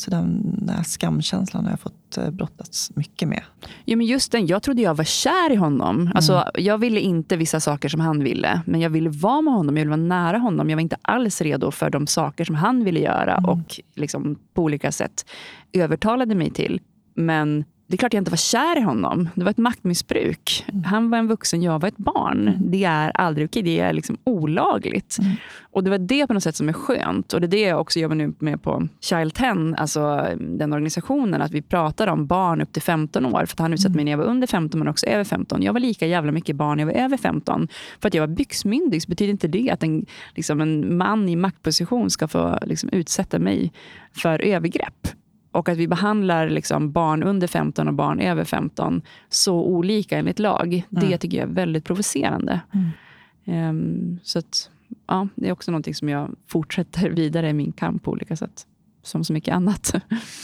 Så 0.00 0.10
den, 0.10 0.56
den 0.58 0.76
här 0.76 0.82
skamkänslan 0.82 1.64
har 1.64 1.72
jag 1.72 1.80
fått 1.80 2.18
eh, 2.18 2.30
brottats 2.30 2.90
mycket 2.96 3.28
med. 3.28 3.42
Ja, 3.84 3.96
men 3.96 4.06
just 4.06 4.32
den, 4.32 4.46
jag 4.46 4.62
trodde 4.62 4.82
jag 4.82 4.94
var 4.94 5.04
kär 5.04 5.52
i 5.52 5.54
honom. 5.54 6.00
Mm. 6.00 6.12
Alltså, 6.14 6.44
jag 6.54 6.78
ville 6.78 7.00
inte 7.00 7.36
vissa 7.36 7.60
saker 7.60 7.88
som 7.88 8.00
han 8.00 8.24
ville. 8.24 8.62
Men 8.66 8.80
jag 8.80 8.90
ville 8.90 9.10
vara 9.10 9.42
med 9.42 9.54
honom, 9.54 9.76
jag 9.76 9.84
ville 9.84 9.96
vara 9.96 10.08
nära 10.08 10.38
honom. 10.38 10.70
Jag 10.70 10.76
var 10.76 10.82
inte 10.82 10.96
alls 11.02 11.40
redo 11.40 11.70
för 11.70 11.90
de 11.90 12.06
saker 12.06 12.44
som 12.44 12.54
han 12.54 12.84
ville 12.84 13.00
göra 13.00 13.36
mm. 13.36 13.50
och 13.50 13.80
liksom 13.94 14.38
på 14.54 14.62
olika 14.62 14.92
sätt 14.92 15.26
övertalade 15.72 16.34
mig 16.34 16.50
till. 16.50 16.80
Men 17.14 17.64
det 17.90 17.96
är 17.96 17.98
klart 17.98 18.12
jag 18.12 18.20
inte 18.20 18.30
var 18.30 18.36
kär 18.36 18.78
i 18.78 18.80
honom. 18.80 19.28
Det 19.34 19.44
var 19.44 19.50
ett 19.50 19.58
maktmissbruk. 19.58 20.64
Mm. 20.68 20.84
Han 20.84 21.10
var 21.10 21.18
en 21.18 21.28
vuxen, 21.28 21.62
jag 21.62 21.78
var 21.78 21.88
ett 21.88 21.96
barn. 21.96 22.48
Mm. 22.48 22.70
Det 22.70 22.84
är 22.84 23.10
aldrig 23.10 23.48
okej. 23.48 23.62
Det 23.62 23.80
är 23.80 23.92
liksom 23.92 24.18
olagligt. 24.24 25.18
Mm. 25.18 25.32
Och 25.60 25.84
Det 25.84 25.90
var 25.90 25.98
det 25.98 26.26
på 26.26 26.34
något 26.34 26.42
sätt 26.42 26.56
som 26.56 26.68
är 26.68 26.72
skönt. 26.72 27.32
Och 27.32 27.40
Det 27.40 27.46
är 27.46 27.48
det 27.48 27.60
jag 27.60 27.80
också 27.80 27.98
jobbar 27.98 28.14
nu 28.14 28.34
med 28.38 28.62
på 28.62 28.88
Child 29.00 29.34
10, 29.34 29.74
alltså 29.76 30.26
den 30.38 30.72
organisationen. 30.72 31.42
Att 31.42 31.50
vi 31.50 31.62
pratar 31.62 32.06
om 32.06 32.26
barn 32.26 32.60
upp 32.60 32.72
till 32.72 32.82
15 32.82 33.26
år. 33.26 33.46
För 33.46 33.62
han 33.62 33.72
utsatte 33.72 33.96
mig 33.96 34.04
när 34.04 34.12
jag 34.12 34.18
var 34.18 34.24
under 34.24 34.46
15 34.46 34.78
men 34.78 34.88
också 34.88 35.06
över 35.06 35.24
15. 35.24 35.62
Jag 35.62 35.72
var 35.72 35.80
lika 35.80 36.06
jävla 36.06 36.32
mycket 36.32 36.56
barn 36.56 36.76
när 36.76 36.84
jag 36.84 36.92
var 36.92 37.04
över 37.04 37.16
15. 37.16 37.68
För 38.00 38.08
att 38.08 38.14
jag 38.14 38.22
var 38.22 38.34
byxmyndig 38.34 39.02
så 39.02 39.08
betyder 39.08 39.30
inte 39.30 39.48
det 39.48 39.70
att 39.70 39.82
en, 39.82 40.06
liksom 40.34 40.60
en 40.60 40.96
man 40.96 41.28
i 41.28 41.36
maktposition 41.36 42.10
ska 42.10 42.28
få 42.28 42.58
liksom, 42.62 42.90
utsätta 42.92 43.38
mig 43.38 43.72
för 44.12 44.42
övergrepp. 44.42 45.19
Och 45.52 45.68
att 45.68 45.78
vi 45.78 45.88
behandlar 45.88 46.48
liksom 46.48 46.92
barn 46.92 47.22
under 47.22 47.46
15 47.46 47.88
och 47.88 47.94
barn 47.94 48.20
över 48.20 48.44
15 48.44 49.02
så 49.28 49.54
olika 49.54 50.18
enligt 50.18 50.38
lag, 50.38 50.74
mm. 50.74 51.10
det 51.10 51.18
tycker 51.18 51.38
jag 51.38 51.48
är 51.48 51.52
väldigt 51.52 51.84
provocerande. 51.84 52.60
Mm. 52.72 53.68
Um, 53.68 54.18
så 54.22 54.38
att, 54.38 54.70
ja, 55.06 55.28
det 55.34 55.48
är 55.48 55.52
också 55.52 55.70
någonting 55.70 55.94
som 55.94 56.08
jag 56.08 56.30
fortsätter 56.46 57.10
vidare 57.10 57.48
i 57.48 57.52
min 57.52 57.72
kamp 57.72 58.02
på 58.02 58.10
olika 58.10 58.36
sätt. 58.36 58.66
Som 59.02 59.24
så 59.24 59.32
mycket 59.32 59.54
annat. 59.54 59.94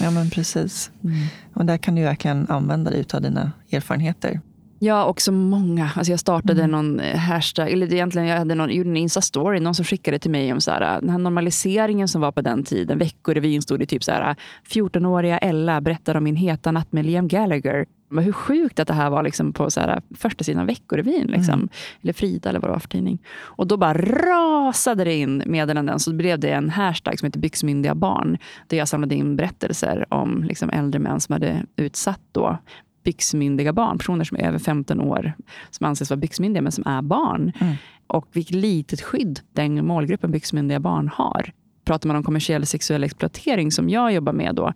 Ja, 0.00 0.11
men 0.11 0.30
precis. 0.30 0.90
Mm. 1.04 1.16
Och 1.54 1.64
där 1.64 1.78
kan 1.78 1.94
du 1.94 2.02
verkligen 2.02 2.46
använda 2.48 2.90
dig 2.90 3.04
av 3.14 3.22
dina 3.22 3.52
erfarenheter. 3.70 4.40
Ja, 4.79 5.05
och 5.05 5.20
så 5.20 5.33
många. 5.33 5.91
Alltså 5.97 6.12
jag 6.12 6.20
startade 6.20 6.62
Mm. 6.62 6.70
någon 6.70 7.01
eh, 7.01 7.16
hashtag, 7.16 7.70
eller 7.72 7.93
egentligen 7.93 8.29
jag 8.29 8.39
hade 8.39 8.55
någon, 8.55 8.70
gjorde 8.70 8.91
en 8.91 8.97
Insta-story, 8.97 9.61
någon 9.61 9.74
som 9.74 9.85
skickade 9.85 10.18
till 10.18 10.31
mig 10.31 10.53
om 10.53 10.61
så 10.61 10.70
här, 10.70 11.01
den 11.01 11.11
här 11.11 11.18
normaliseringen 11.18 12.09
som 12.09 12.20
var 12.20 12.33
på 12.33 12.41
den 12.41 12.64
tiden. 12.64 12.99
Veckorevyn 12.99 13.62
stod 13.62 13.79
det 13.79 13.87
typ 13.87 14.05
så 14.05 14.12
här, 14.12 14.37
14-åriga 14.68 15.39
Ella 15.39 15.81
berättar 15.81 16.14
om 16.14 16.24
min 16.24 16.37
heta 16.37 16.72
natt 16.72 16.93
med 16.93 17.07
Liam 17.07 17.29
Gallagher. 17.29 17.87
Men 18.09 18.24
hur 18.24 18.33
sjukt 18.33 18.81
att 18.81 18.89
det 18.89 18.95
här 18.95 19.11
var 19.11 19.22
liksom 19.22 19.53
på 19.53 19.70
så 19.70 19.81
här, 19.81 20.03
första 20.16 20.45
sidan 20.45 20.66
Veckorevyn. 20.66 21.27
Liksom. 21.27 21.55
Mm. 21.55 21.68
Eller 22.03 22.12
Frida 22.12 22.49
eller 22.49 22.61
vad 22.61 22.70
det 22.70 22.72
var 22.72 22.81
för 22.81 22.89
tidning. 22.89 23.18
Och 23.39 23.66
då 23.66 23.77
bara 23.77 23.95
rasade 23.95 25.05
det 25.05 25.14
in 25.14 25.43
meddelanden. 25.47 26.01
Så 26.01 26.12
blev 26.14 26.39
det 26.41 26.51
en 26.51 26.70
hashtag 26.70 27.18
som 27.18 27.27
heter 27.27 27.41
byxmyndiga 27.41 27.95
barn. 27.95 28.39
Där 28.66 28.77
jag 28.77 28.89
samlade 28.89 29.14
in 29.14 29.37
berättelser 29.37 30.07
om 30.14 30.43
liksom, 30.45 30.70
äldre 30.70 30.99
män 30.99 31.20
som 31.20 31.33
hade 31.33 31.62
utsatt 31.77 32.20
då 32.33 32.59
byxmyndiga 33.07 33.72
barn. 33.72 33.98
Personer 33.98 34.24
som 34.24 34.36
är 34.36 34.42
över 34.48 34.59
15 34.59 35.00
år. 35.00 35.32
Som 35.70 35.86
anses 35.86 36.11
vara 36.11 36.20
byxmyndiga 36.20 36.62
men 36.62 36.72
som 36.72 36.86
är 36.86 37.02
barn. 37.02 37.52
Mm. 37.61 37.74
Och 38.07 38.28
vilket 38.32 38.57
litet 38.57 39.00
skydd 39.00 39.40
den 39.52 39.86
målgruppen 39.86 40.30
byxmyndiga 40.30 40.80
barn 40.80 41.09
har. 41.14 41.52
Pratar 41.84 42.09
man 42.09 42.16
om 42.16 42.22
kommersiell 42.22 42.66
sexuell 42.66 43.04
exploatering 43.04 43.72
som 43.72 43.88
jag 43.88 44.12
jobbar 44.12 44.32
med 44.32 44.54
då. 44.54 44.72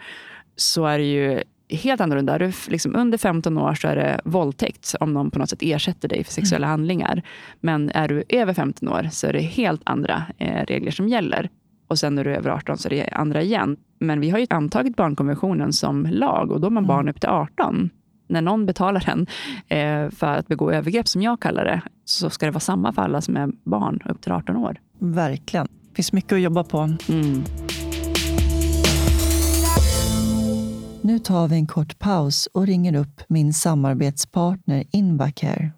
Så 0.57 0.87
är 0.87 0.99
det 0.99 1.05
ju 1.05 1.43
helt 1.77 2.01
annorlunda. 2.01 2.39
Du 2.39 2.53
liksom 2.69 2.97
under 2.97 3.19
15 3.19 3.59
år 3.59 3.75
så 3.75 3.89
är 3.89 3.97
det 3.97 4.21
våldtäkt 4.25 4.95
om 5.01 5.13
någon 5.13 5.31
på 5.31 5.39
något 5.39 5.51
sätt 5.51 5.63
ersätter 5.63 6.09
dig 6.09 6.25
för 6.25 6.33
sexuella 6.33 6.67
handlingar. 6.67 7.23
Men 7.61 7.91
är 7.95 8.09
du 8.09 8.25
över 8.29 8.55
15 8.55 8.89
år 8.89 9.09
så 9.11 9.27
är 9.27 9.33
det 9.33 9.41
helt 9.41 9.81
andra 9.85 10.23
eh, 10.39 10.65
regler 10.67 10.91
som 10.91 11.09
gäller. 11.09 11.51
Och 11.89 11.99
sen 11.99 12.15
när 12.15 12.25
du 12.25 12.33
är 12.33 12.37
över 12.37 12.51
18 12.51 12.79
så 12.79 12.89
är 12.89 12.91
det 12.91 13.09
andra 13.13 13.43
igen. 13.43 13.77
Men 13.99 14.21
vi 14.21 14.31
har 14.31 14.39
ju 14.39 14.47
antagit 14.51 14.97
barnkonventionen 14.97 15.73
som 15.73 16.07
lag 16.11 16.53
och 16.53 16.61
då 16.61 16.67
är 16.67 16.71
man 16.71 16.87
barn 16.87 17.09
upp 17.09 17.21
till 17.21 17.31
18. 17.31 17.91
När 18.31 18.43
någon 18.43 18.67
betalar 18.67 19.09
en 19.09 19.27
eh, 19.69 20.11
för 20.11 20.27
att 20.27 20.49
begå 20.49 20.73
övergrepp, 20.73 21.09
som 21.09 21.23
jag 21.23 21.41
kallar 21.41 21.65
det, 21.65 21.83
så 22.05 22.31
ska 22.31 22.47
det 22.47 22.53
vara 22.53 22.61
samma 22.61 22.93
för 22.93 23.03
alla 23.03 23.21
som 23.21 23.37
är 23.37 23.49
barn 23.65 24.01
upp 24.05 24.23
till 24.23 24.33
18 24.33 24.57
år. 24.57 24.81
Verkligen. 24.99 25.67
Det 25.67 25.97
finns 25.97 26.13
mycket 26.13 26.33
att 26.33 26.41
jobba 26.41 26.65
på. 26.65 26.79
Mm. 26.79 27.43
Nu 31.03 31.19
tar 31.19 31.49
vi 31.49 31.55
en 31.55 31.67
kort 31.67 31.99
paus 31.99 32.47
och 32.55 32.67
ringer 32.67 32.97
upp 33.01 33.23
min 33.29 33.53
samarbetspartner 33.53 34.85
Invacare. 34.93 35.71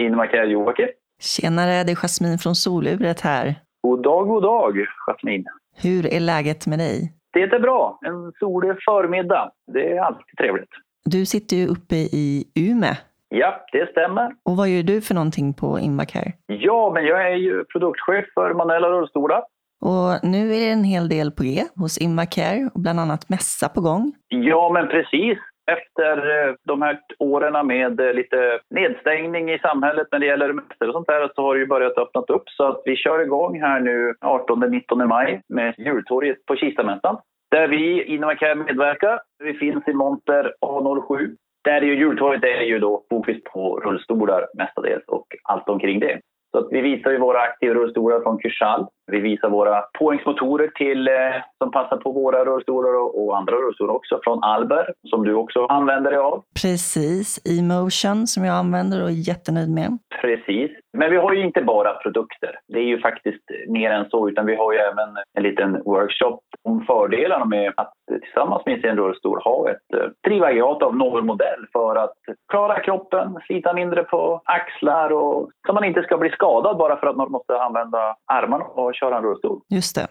Invacare 0.00 0.46
Joakim. 0.46 0.88
Tjenare, 1.20 1.84
det 1.84 1.92
är 1.92 1.96
Jasmin 1.96 2.38
från 2.38 2.54
Soluret 2.54 3.20
här. 3.20 3.54
God 3.82 4.02
dag, 4.02 4.28
god 4.28 4.42
dag, 4.42 4.76
Jasmin. 5.06 5.44
Hur 5.76 6.06
är 6.06 6.20
läget 6.20 6.66
med 6.66 6.78
dig? 6.78 7.19
Det 7.32 7.42
är 7.42 7.60
bra. 7.60 7.98
En 8.02 8.32
solig 8.38 8.70
förmiddag. 8.84 9.50
Det 9.72 9.92
är 9.92 10.00
alltid 10.00 10.36
trevligt. 10.38 10.70
Du 11.04 11.26
sitter 11.26 11.56
ju 11.56 11.66
uppe 11.66 11.96
i 11.96 12.44
Ume. 12.70 12.96
Ja, 13.28 13.64
det 13.72 13.90
stämmer. 13.90 14.32
Och 14.44 14.56
vad 14.56 14.68
gör 14.68 14.82
du 14.82 15.00
för 15.00 15.14
någonting 15.14 15.54
på 15.54 15.78
Invacare? 15.78 16.32
Ja, 16.46 16.90
men 16.94 17.04
jag 17.04 17.32
är 17.32 17.36
ju 17.36 17.64
produktchef 17.64 18.24
för 18.34 18.54
manuella 18.54 18.88
rullstolar. 18.88 19.42
Och 19.80 20.24
nu 20.28 20.54
är 20.54 20.60
det 20.60 20.70
en 20.70 20.84
hel 20.84 21.08
del 21.08 21.30
på 21.32 21.42
G 21.42 21.62
hos 21.76 21.98
Invacare 21.98 22.70
och 22.74 22.80
bland 22.80 23.00
annat 23.00 23.28
mässa 23.28 23.68
på 23.68 23.80
gång. 23.80 24.12
Ja, 24.28 24.70
men 24.74 24.88
precis. 24.88 25.38
Efter 25.72 26.16
eh, 26.16 26.54
de 26.64 26.82
här 26.82 26.98
åren 27.18 27.66
med 27.66 28.00
eh, 28.00 28.12
lite 28.12 28.60
nedstängning 28.70 29.50
i 29.50 29.58
samhället 29.58 30.06
när 30.12 30.18
det 30.18 30.26
gäller 30.26 30.52
mässor 30.52 30.88
och 30.88 30.94
sånt 30.94 31.06
där 31.06 31.30
så 31.34 31.42
har 31.42 31.54
det 31.54 31.60
ju 31.60 31.66
börjat 31.66 31.98
öppnat 31.98 32.30
upp. 32.30 32.48
Så 32.48 32.64
att 32.64 32.82
vi 32.84 32.96
kör 32.96 33.22
igång 33.22 33.60
här 33.60 33.80
nu 33.80 34.14
18-19 34.20 35.06
maj 35.06 35.42
med 35.48 35.74
jultorget 35.78 36.46
på 36.46 36.56
Kistamässan. 36.56 37.16
Där 37.50 37.68
vi 37.68 38.04
inom 38.04 38.30
Acare 38.30 38.54
medverkar. 38.54 39.20
Vi 39.44 39.54
finns 39.54 39.88
i 39.88 39.92
monter 39.92 40.52
A07. 40.66 41.36
Där 41.64 41.82
är 41.82 41.86
ju 41.86 41.94
jultorget 41.94 42.44
är 42.44 42.62
ju 42.62 42.78
då 42.78 43.04
fokus 43.10 43.36
på 43.52 43.80
rullstolar 43.80 44.46
mestadels 44.54 45.04
och 45.06 45.26
allt 45.44 45.68
omkring 45.68 46.00
det. 46.00 46.20
Så 46.50 46.58
att 46.58 46.68
vi 46.70 46.80
visar 46.80 47.10
ju 47.10 47.18
våra 47.18 47.40
aktiva 47.40 47.74
rullstolar 47.74 48.20
från 48.20 48.38
Kursal. 48.38 48.86
Vi 49.10 49.20
visar 49.20 49.48
våra 49.48 49.80
påhängsmotorer 49.98 50.68
till, 50.68 51.08
eh, 51.08 51.14
som 51.58 51.70
passar 51.70 51.96
på 51.96 52.12
våra 52.12 52.44
rullstolar 52.44 53.18
och, 53.18 53.36
andra 53.36 53.56
rullstolar 53.56 53.94
också 53.94 54.20
från 54.24 54.44
Alber 54.44 54.92
som 55.10 55.24
du 55.24 55.34
också 55.34 55.66
använder 55.66 56.10
dig 56.10 56.20
av. 56.20 56.42
Precis, 56.62 57.40
E-motion 57.44 58.26
som 58.26 58.44
jag 58.44 58.56
använder 58.56 59.02
och 59.02 59.08
är 59.08 59.28
jättenöjd 59.28 59.70
med. 59.70 59.98
Precis. 60.20 60.70
Men 60.92 61.10
vi 61.10 61.16
har 61.16 61.32
ju 61.32 61.44
inte 61.44 61.62
bara 61.62 61.94
produkter. 61.94 62.58
Det 62.68 62.78
är 62.78 62.84
ju 62.84 63.00
faktiskt 63.00 63.44
mer 63.68 63.90
än 63.90 64.10
så, 64.10 64.28
utan 64.28 64.46
vi 64.46 64.54
har 64.54 64.72
ju 64.72 64.78
även 64.78 65.08
en 65.34 65.42
liten 65.42 65.82
workshop 65.84 66.40
om 66.64 66.84
fördelarna 66.86 67.44
med 67.44 67.72
att 67.76 67.92
tillsammans 68.22 68.62
med 68.66 68.80
sin 68.80 68.96
rullstol 68.96 69.40
ha 69.44 69.70
ett 69.70 69.94
eh, 69.96 70.10
drivaggregat 70.26 70.82
av 70.82 70.96
någon 70.96 71.26
modell 71.26 71.66
för 71.72 71.96
att 71.96 72.14
klara 72.48 72.80
kroppen, 72.80 73.38
slita 73.46 73.72
mindre 73.72 74.02
på 74.02 74.40
axlar 74.44 75.12
och 75.12 75.50
så 75.66 75.72
man 75.72 75.84
inte 75.84 76.02
ska 76.02 76.18
bli 76.18 76.30
skadad 76.30 76.76
bara 76.76 76.96
för 76.96 77.06
att 77.06 77.16
man 77.16 77.30
måste 77.30 77.62
använda 77.62 78.16
armarna 78.32 78.64
och 78.64 78.94
köra 79.00 79.16
en 79.16 79.22
rullstol. 79.24 79.60
Just 79.68 79.94
det. 79.96 80.06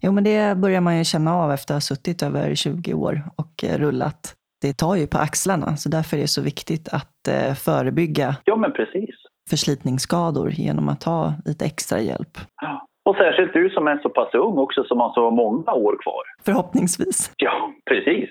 Jo, 0.00 0.12
men 0.12 0.24
det 0.24 0.58
börjar 0.58 0.80
man 0.80 0.98
ju 0.98 1.04
känna 1.04 1.34
av 1.34 1.52
efter 1.52 1.74
att 1.74 1.76
ha 1.76 1.80
suttit 1.80 2.22
över 2.22 2.54
20 2.54 2.94
år 2.94 3.22
och 3.36 3.64
eh, 3.64 3.78
rullat. 3.78 4.34
Det 4.62 4.72
tar 4.78 4.94
ju 4.96 5.06
på 5.06 5.18
axlarna, 5.18 5.76
så 5.76 5.88
därför 5.88 6.16
är 6.16 6.20
det 6.20 6.28
så 6.28 6.42
viktigt 6.42 6.88
att 6.88 7.28
eh, 7.28 7.54
förebygga 7.54 8.36
Ja, 8.44 8.56
men 8.56 8.72
precis. 8.72 9.14
förslitningsskador 9.50 10.50
genom 10.50 10.88
att 10.88 11.02
ha 11.04 11.34
lite 11.44 11.64
extra 11.64 12.00
hjälp. 12.00 12.38
Ja. 12.62 12.86
Och 13.04 13.16
särskilt 13.16 13.52
du 13.52 13.70
som 13.70 13.86
är 13.88 13.98
så 13.98 14.08
pass 14.08 14.34
ung 14.34 14.58
också 14.58 14.84
som 14.84 15.00
har 15.00 15.12
så 15.14 15.30
många 15.30 15.72
år 15.72 15.96
kvar. 16.02 16.22
Förhoppningsvis. 16.44 17.32
Ja, 17.36 17.70
precis. 17.90 18.28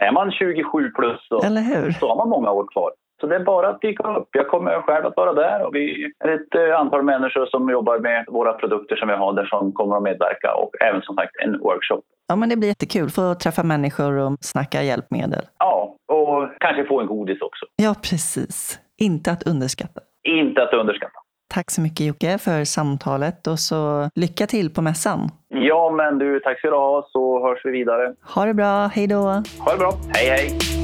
Är 0.00 0.12
man 0.12 0.30
27 0.32 0.90
plus 0.90 1.20
så, 1.28 1.42
Eller 1.42 1.60
hur? 1.62 1.90
så 1.92 2.08
har 2.08 2.16
man 2.16 2.28
många 2.28 2.50
år 2.50 2.66
kvar. 2.72 2.90
Så 3.24 3.28
det 3.28 3.36
är 3.36 3.44
bara 3.44 3.68
att 3.68 3.80
dyka 3.80 4.16
upp. 4.16 4.28
Jag 4.32 4.48
kommer 4.48 4.82
själv 4.82 5.06
att 5.06 5.16
vara 5.16 5.32
där 5.32 5.66
och 5.66 5.74
vi 5.74 6.12
är 6.24 6.28
ett 6.28 6.54
eh, 6.54 6.80
antal 6.80 7.02
människor 7.02 7.46
som 7.46 7.70
jobbar 7.70 7.98
med 7.98 8.24
våra 8.28 8.52
produkter 8.52 8.96
som 8.96 9.08
vi 9.08 9.14
har 9.14 9.32
där 9.32 9.44
som 9.44 9.72
kommer 9.72 9.96
att 9.96 10.02
medverka 10.02 10.54
och 10.54 10.70
även 10.80 11.02
som 11.02 11.16
sagt 11.16 11.30
en 11.44 11.58
workshop. 11.58 12.02
Ja, 12.28 12.36
men 12.36 12.48
det 12.48 12.56
blir 12.56 12.68
jättekul. 12.68 13.10
Få 13.10 13.34
träffa 13.34 13.62
människor 13.62 14.18
och 14.18 14.36
snacka 14.40 14.82
hjälpmedel. 14.82 15.44
Ja, 15.58 15.94
och 16.08 16.48
kanske 16.60 16.84
få 16.84 17.00
en 17.00 17.06
godis 17.06 17.42
också. 17.42 17.66
Ja, 17.76 17.94
precis. 18.10 18.78
Inte 19.00 19.30
att 19.30 19.42
underskatta. 19.42 20.00
Inte 20.28 20.62
att 20.62 20.74
underskatta. 20.74 21.18
Tack 21.54 21.70
så 21.70 21.80
mycket 21.80 22.06
Jocke 22.06 22.38
för 22.38 22.64
samtalet 22.64 23.46
och 23.46 23.58
så 23.58 24.10
lycka 24.14 24.46
till 24.46 24.74
på 24.74 24.82
mässan. 24.82 25.20
Ja, 25.48 25.90
men 25.90 26.18
du, 26.18 26.40
tack 26.40 26.58
ska 26.58 26.70
du 26.70 26.76
ha 26.76 27.08
så 27.12 27.46
hörs 27.46 27.64
vi 27.64 27.70
vidare. 27.70 28.14
Ha 28.34 28.44
det 28.44 28.54
bra, 28.54 28.86
hej 28.86 29.06
då! 29.06 29.22
Ha 29.64 29.72
det 29.72 29.78
bra. 29.78 29.92
Hej, 30.14 30.28
hej! 30.28 30.83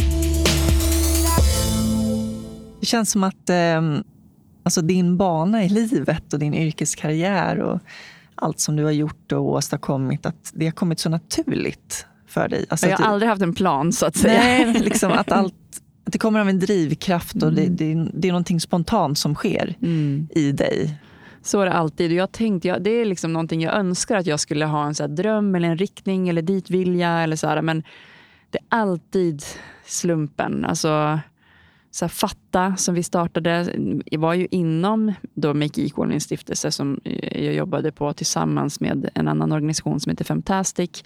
Det 2.81 2.87
känns 2.87 3.11
som 3.11 3.25
att 3.25 3.51
eh, 3.51 3.83
alltså 4.63 4.83
din 4.83 5.17
bana 5.17 5.65
i 5.65 5.69
livet 5.69 6.33
och 6.33 6.39
din 6.39 6.55
yrkeskarriär 6.55 7.59
och 7.59 7.81
allt 8.35 8.61
som 8.61 8.77
du 8.77 8.85
har 8.85 8.91
gjort 8.91 9.33
och 9.33 9.45
åstadkommit, 9.45 10.27
att 10.27 10.53
det 10.55 10.65
har 10.65 10.73
kommit 10.73 11.01
så 11.01 11.09
naturligt 11.09 12.07
för 12.27 12.49
dig. 12.49 12.67
Alltså 12.69 12.87
jag 12.87 12.97
har 12.99 13.05
det- 13.05 13.11
aldrig 13.11 13.29
haft 13.29 13.43
en 13.43 13.55
plan 13.55 13.93
så 13.93 14.07
att 14.07 14.17
säga. 14.17 14.41
Nej, 14.41 14.75
liksom 14.81 15.13
att 15.13 15.33
allt 15.33 15.55
att 16.05 16.13
det 16.13 16.19
kommer 16.19 16.41
av 16.41 16.49
en 16.49 16.59
drivkraft 16.59 17.43
och 17.43 17.53
det, 17.53 17.63
Mm. 17.63 17.77
det, 17.77 18.11
det 18.15 18.29
är 18.29 18.33
någonting 18.33 18.61
spontant 18.61 19.19
som 19.19 19.35
sker 19.35 19.77
Mm. 19.83 20.29
i 20.35 20.53
dig. 20.53 20.95
Så 21.43 21.61
är 21.61 21.67
det 21.67 21.73
alltid. 21.73 22.11
Och 22.11 22.17
jag 22.17 22.33
tänkte, 22.33 22.69
ja, 22.69 22.79
det 22.79 22.91
är 22.91 23.05
liksom 23.05 23.33
någonting 23.33 23.61
jag 23.63 23.75
önskar 23.75 24.17
att 24.17 24.27
jag 24.27 24.41
skulle 24.41 24.65
ha 24.67 24.87
en 24.87 24.95
så 24.95 25.07
dröm 25.07 25.55
eller 25.55 25.69
en 25.69 25.79
riktning 25.79 26.29
eller 26.29 26.43
dit 26.43 26.71
vilja. 26.71 27.11
Eller 27.21 27.37
så 27.37 27.47
här, 27.47 27.63
men 27.63 27.83
det 28.51 28.59
är 28.59 28.65
alltid 28.69 29.43
slumpen. 29.87 30.65
Alltså, 30.65 31.19
så 31.91 32.05
här, 32.05 32.11
Fatta, 32.11 32.77
som 32.77 32.95
vi 32.95 33.03
startade, 33.03 33.75
jag 34.05 34.21
var 34.21 34.35
ju 34.35 34.49
inom 34.51 35.13
då 35.35 35.55
Make 35.55 35.83
Equal, 35.83 36.09
min 36.09 36.21
stiftelse 36.21 36.73
som 36.73 37.01
eh, 37.05 37.45
jag 37.45 37.55
jobbade 37.55 37.93
på 37.93 38.13
tillsammans 38.13 38.81
med 38.81 39.11
en 39.15 39.29
annan 39.29 39.53
organisation 39.53 40.01
som 40.01 40.11
heter 40.11 40.25
Fantastic 40.25 41.05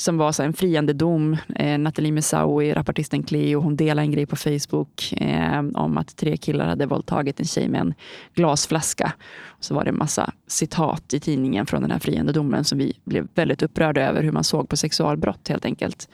som 0.00 0.18
var 0.18 0.32
så 0.32 0.42
en 0.42 0.52
friande 0.52 0.92
dom. 0.92 1.36
Eh, 1.54 1.78
Nathalie 1.78 2.12
Messaoui, 2.12 2.72
rapportisten 2.72 3.22
Cleo, 3.22 3.60
hon 3.60 3.76
delade 3.76 4.06
en 4.06 4.12
grej 4.12 4.26
på 4.26 4.36
Facebook 4.36 5.12
eh, 5.12 5.58
om 5.74 5.98
att 5.98 6.16
tre 6.16 6.36
killar 6.36 6.66
hade 6.66 6.86
våldtagit 6.86 7.40
en 7.40 7.46
tjej 7.46 7.68
med 7.68 7.80
en 7.80 7.94
glasflaska. 8.34 9.12
Och 9.46 9.64
så 9.64 9.74
var 9.74 9.84
det 9.84 9.90
en 9.90 9.98
massa 9.98 10.32
citat 10.46 11.14
i 11.14 11.20
tidningen 11.20 11.66
från 11.66 11.82
den 11.82 11.90
här 11.90 11.98
friande 11.98 12.32
domen 12.32 12.64
som 12.64 12.78
vi 12.78 12.98
blev 13.04 13.28
väldigt 13.34 13.62
upprörda 13.62 14.00
över 14.00 14.22
hur 14.22 14.32
man 14.32 14.44
såg 14.44 14.68
på 14.68 14.76
sexualbrott 14.76 15.48
helt 15.48 15.64
enkelt. 15.64 16.08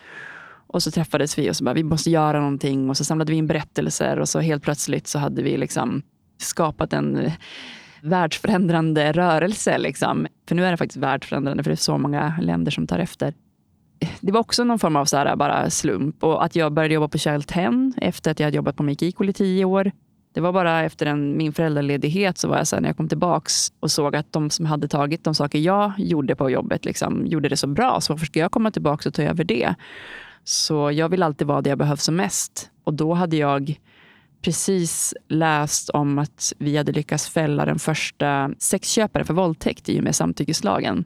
Och 0.75 0.83
så 0.83 0.91
träffades 0.91 1.39
vi 1.39 1.51
och 1.51 1.57
så 1.57 1.65
bara, 1.65 1.75
vi 1.75 1.83
måste 1.83 2.11
göra 2.11 2.41
någonting. 2.41 2.91
Och 2.91 2.97
så 2.97 3.05
samlade 3.05 3.33
vi 3.33 3.39
in 3.39 3.47
berättelser 3.47 4.19
och 4.19 4.29
så 4.29 4.41
helt 4.41 4.63
plötsligt 4.63 5.07
så 5.07 5.19
hade 5.19 5.43
vi 5.43 5.57
liksom 5.57 6.03
skapat 6.39 6.93
en 6.93 7.31
världsförändrande 8.03 9.13
rörelse. 9.13 9.79
Liksom. 9.79 10.27
För 10.49 10.55
nu 10.55 10.65
är 10.65 10.71
det 10.71 10.77
faktiskt 10.77 10.97
världsförändrande 10.97 11.63
för 11.63 11.71
det 11.71 11.75
är 11.75 11.77
så 11.77 11.99
många 11.99 12.39
länder 12.43 12.71
som 12.71 12.87
tar 12.87 12.99
efter. 12.99 13.35
Det 14.21 14.33
var 14.33 14.41
också 14.41 14.65
någon 14.65 14.79
form 14.79 14.97
av 14.97 15.05
så 15.05 15.17
här, 15.17 15.37
bara 15.37 15.71
slump. 15.71 16.25
Och 16.25 16.45
att 16.45 16.57
jag 16.57 16.73
började 16.73 16.95
jobba 16.95 17.09
på 17.09 17.19
Child 17.19 17.47
10 17.47 17.93
efter 17.97 18.31
att 18.31 18.41
jag 18.41 18.47
hade 18.47 18.57
jobbat 18.57 18.77
på 18.77 18.83
Make 18.83 19.07
Equal 19.07 19.29
i 19.29 19.33
tio 19.33 19.65
år. 19.65 19.93
Det 20.35 20.41
var 20.41 20.53
bara 20.53 20.83
efter 20.83 21.07
en, 21.07 21.37
min 21.37 21.53
föräldraledighet 21.53 22.39
så 22.39 22.49
var 22.49 22.57
jag 22.57 22.67
så 22.67 22.77
här, 22.77 22.81
när 22.81 22.89
jag 22.89 22.97
kom 22.97 23.09
tillbaks 23.09 23.73
och 23.81 23.91
såg 23.91 24.17
att 24.17 24.33
de 24.33 24.51
som 24.51 24.67
hade 24.67 24.89
tagit 24.89 25.25
de 25.25 25.35
saker 25.35 25.59
jag 25.59 25.93
gjorde 25.99 26.37
på 26.37 26.51
jobbet 26.51 26.85
liksom, 26.85 27.27
gjorde 27.27 27.49
det 27.49 27.57
så 27.57 27.67
bra. 27.67 28.01
Så 28.01 28.13
varför 28.13 28.27
ska 28.27 28.41
jag 28.41 28.53
komma 28.53 28.71
tillbaka 28.71 29.09
och 29.09 29.15
ta 29.15 29.23
över 29.23 29.45
det? 29.45 29.75
Så 30.45 30.91
jag 30.91 31.09
vill 31.09 31.23
alltid 31.23 31.47
vara 31.47 31.63
där 31.63 31.71
jag 31.71 31.79
behövs 31.79 32.03
som 32.03 32.17
mest. 32.17 32.71
Och 32.85 32.95
då 32.95 33.15
hade 33.15 33.37
jag 33.37 33.81
precis 34.43 35.15
läst 35.29 35.91
om 35.91 36.19
att 36.19 36.53
vi 36.59 36.77
hade 36.77 36.93
lyckats 36.93 37.29
fälla 37.29 37.65
den 37.65 37.79
första 37.79 38.51
sexköparen 38.59 39.27
för 39.27 39.35
våldtäkt 39.35 39.89
i 39.89 40.01
och 40.01 40.05
med 40.05 40.17
samtyckeslagen. 40.17 41.05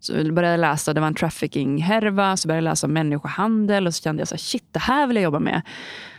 Så 0.00 0.12
jag 0.12 0.34
började 0.34 0.56
läsa, 0.56 0.94
det 0.94 1.00
var 1.00 1.06
en 1.06 1.14
trafficking-härva, 1.14 2.36
så 2.36 2.48
började 2.48 2.66
jag 2.66 2.70
läsa 2.70 2.86
om 2.86 2.92
människohandel 2.92 3.86
och 3.86 3.94
så 3.94 4.02
kände 4.02 4.20
jag 4.20 4.28
så 4.28 4.34
här, 4.34 4.38
shit, 4.38 4.64
det 4.70 4.78
här 4.78 5.06
vill 5.06 5.16
jag 5.16 5.22
jobba 5.22 5.38
med. 5.38 5.62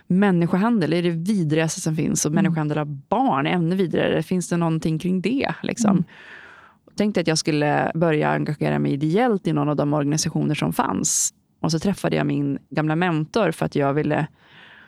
Människohandel 0.07 0.93
är 0.93 1.03
det 1.03 1.09
vidrigaste 1.09 1.82
som 1.82 1.95
finns 1.95 2.26
och 2.26 2.32
mm. 2.32 2.43
människohandel 2.43 2.78
av 2.78 2.88
barn 2.88 3.47
är 3.47 3.51
ännu 3.51 3.76
vidrigare. 3.76 4.24
Finns 4.24 4.49
det 4.49 4.57
någonting 4.57 4.99
kring 4.99 5.22
det? 5.22 5.53
Liksom? 5.63 5.91
Mm. 5.91 6.03
Jag 6.86 6.95
tänkte 6.95 7.22
att 7.22 7.28
jag 7.28 7.38
skulle 7.38 7.91
börja 7.95 8.30
engagera 8.30 8.80
mig 8.80 8.93
ideellt 8.93 9.47
i 9.47 9.53
någon 9.53 9.70
av 9.70 9.76
de 9.76 9.93
organisationer 9.93 10.55
som 10.55 10.74
fanns. 10.74 11.34
Och 11.66 11.72
så 11.72 11.80
träffade 11.80 12.16
jag 12.16 12.26
min 12.26 12.59
gamla 12.70 12.95
mentor 12.95 13.51
för 13.51 13.66
att 13.66 13.76
jag 13.76 13.93
ville 13.93 14.28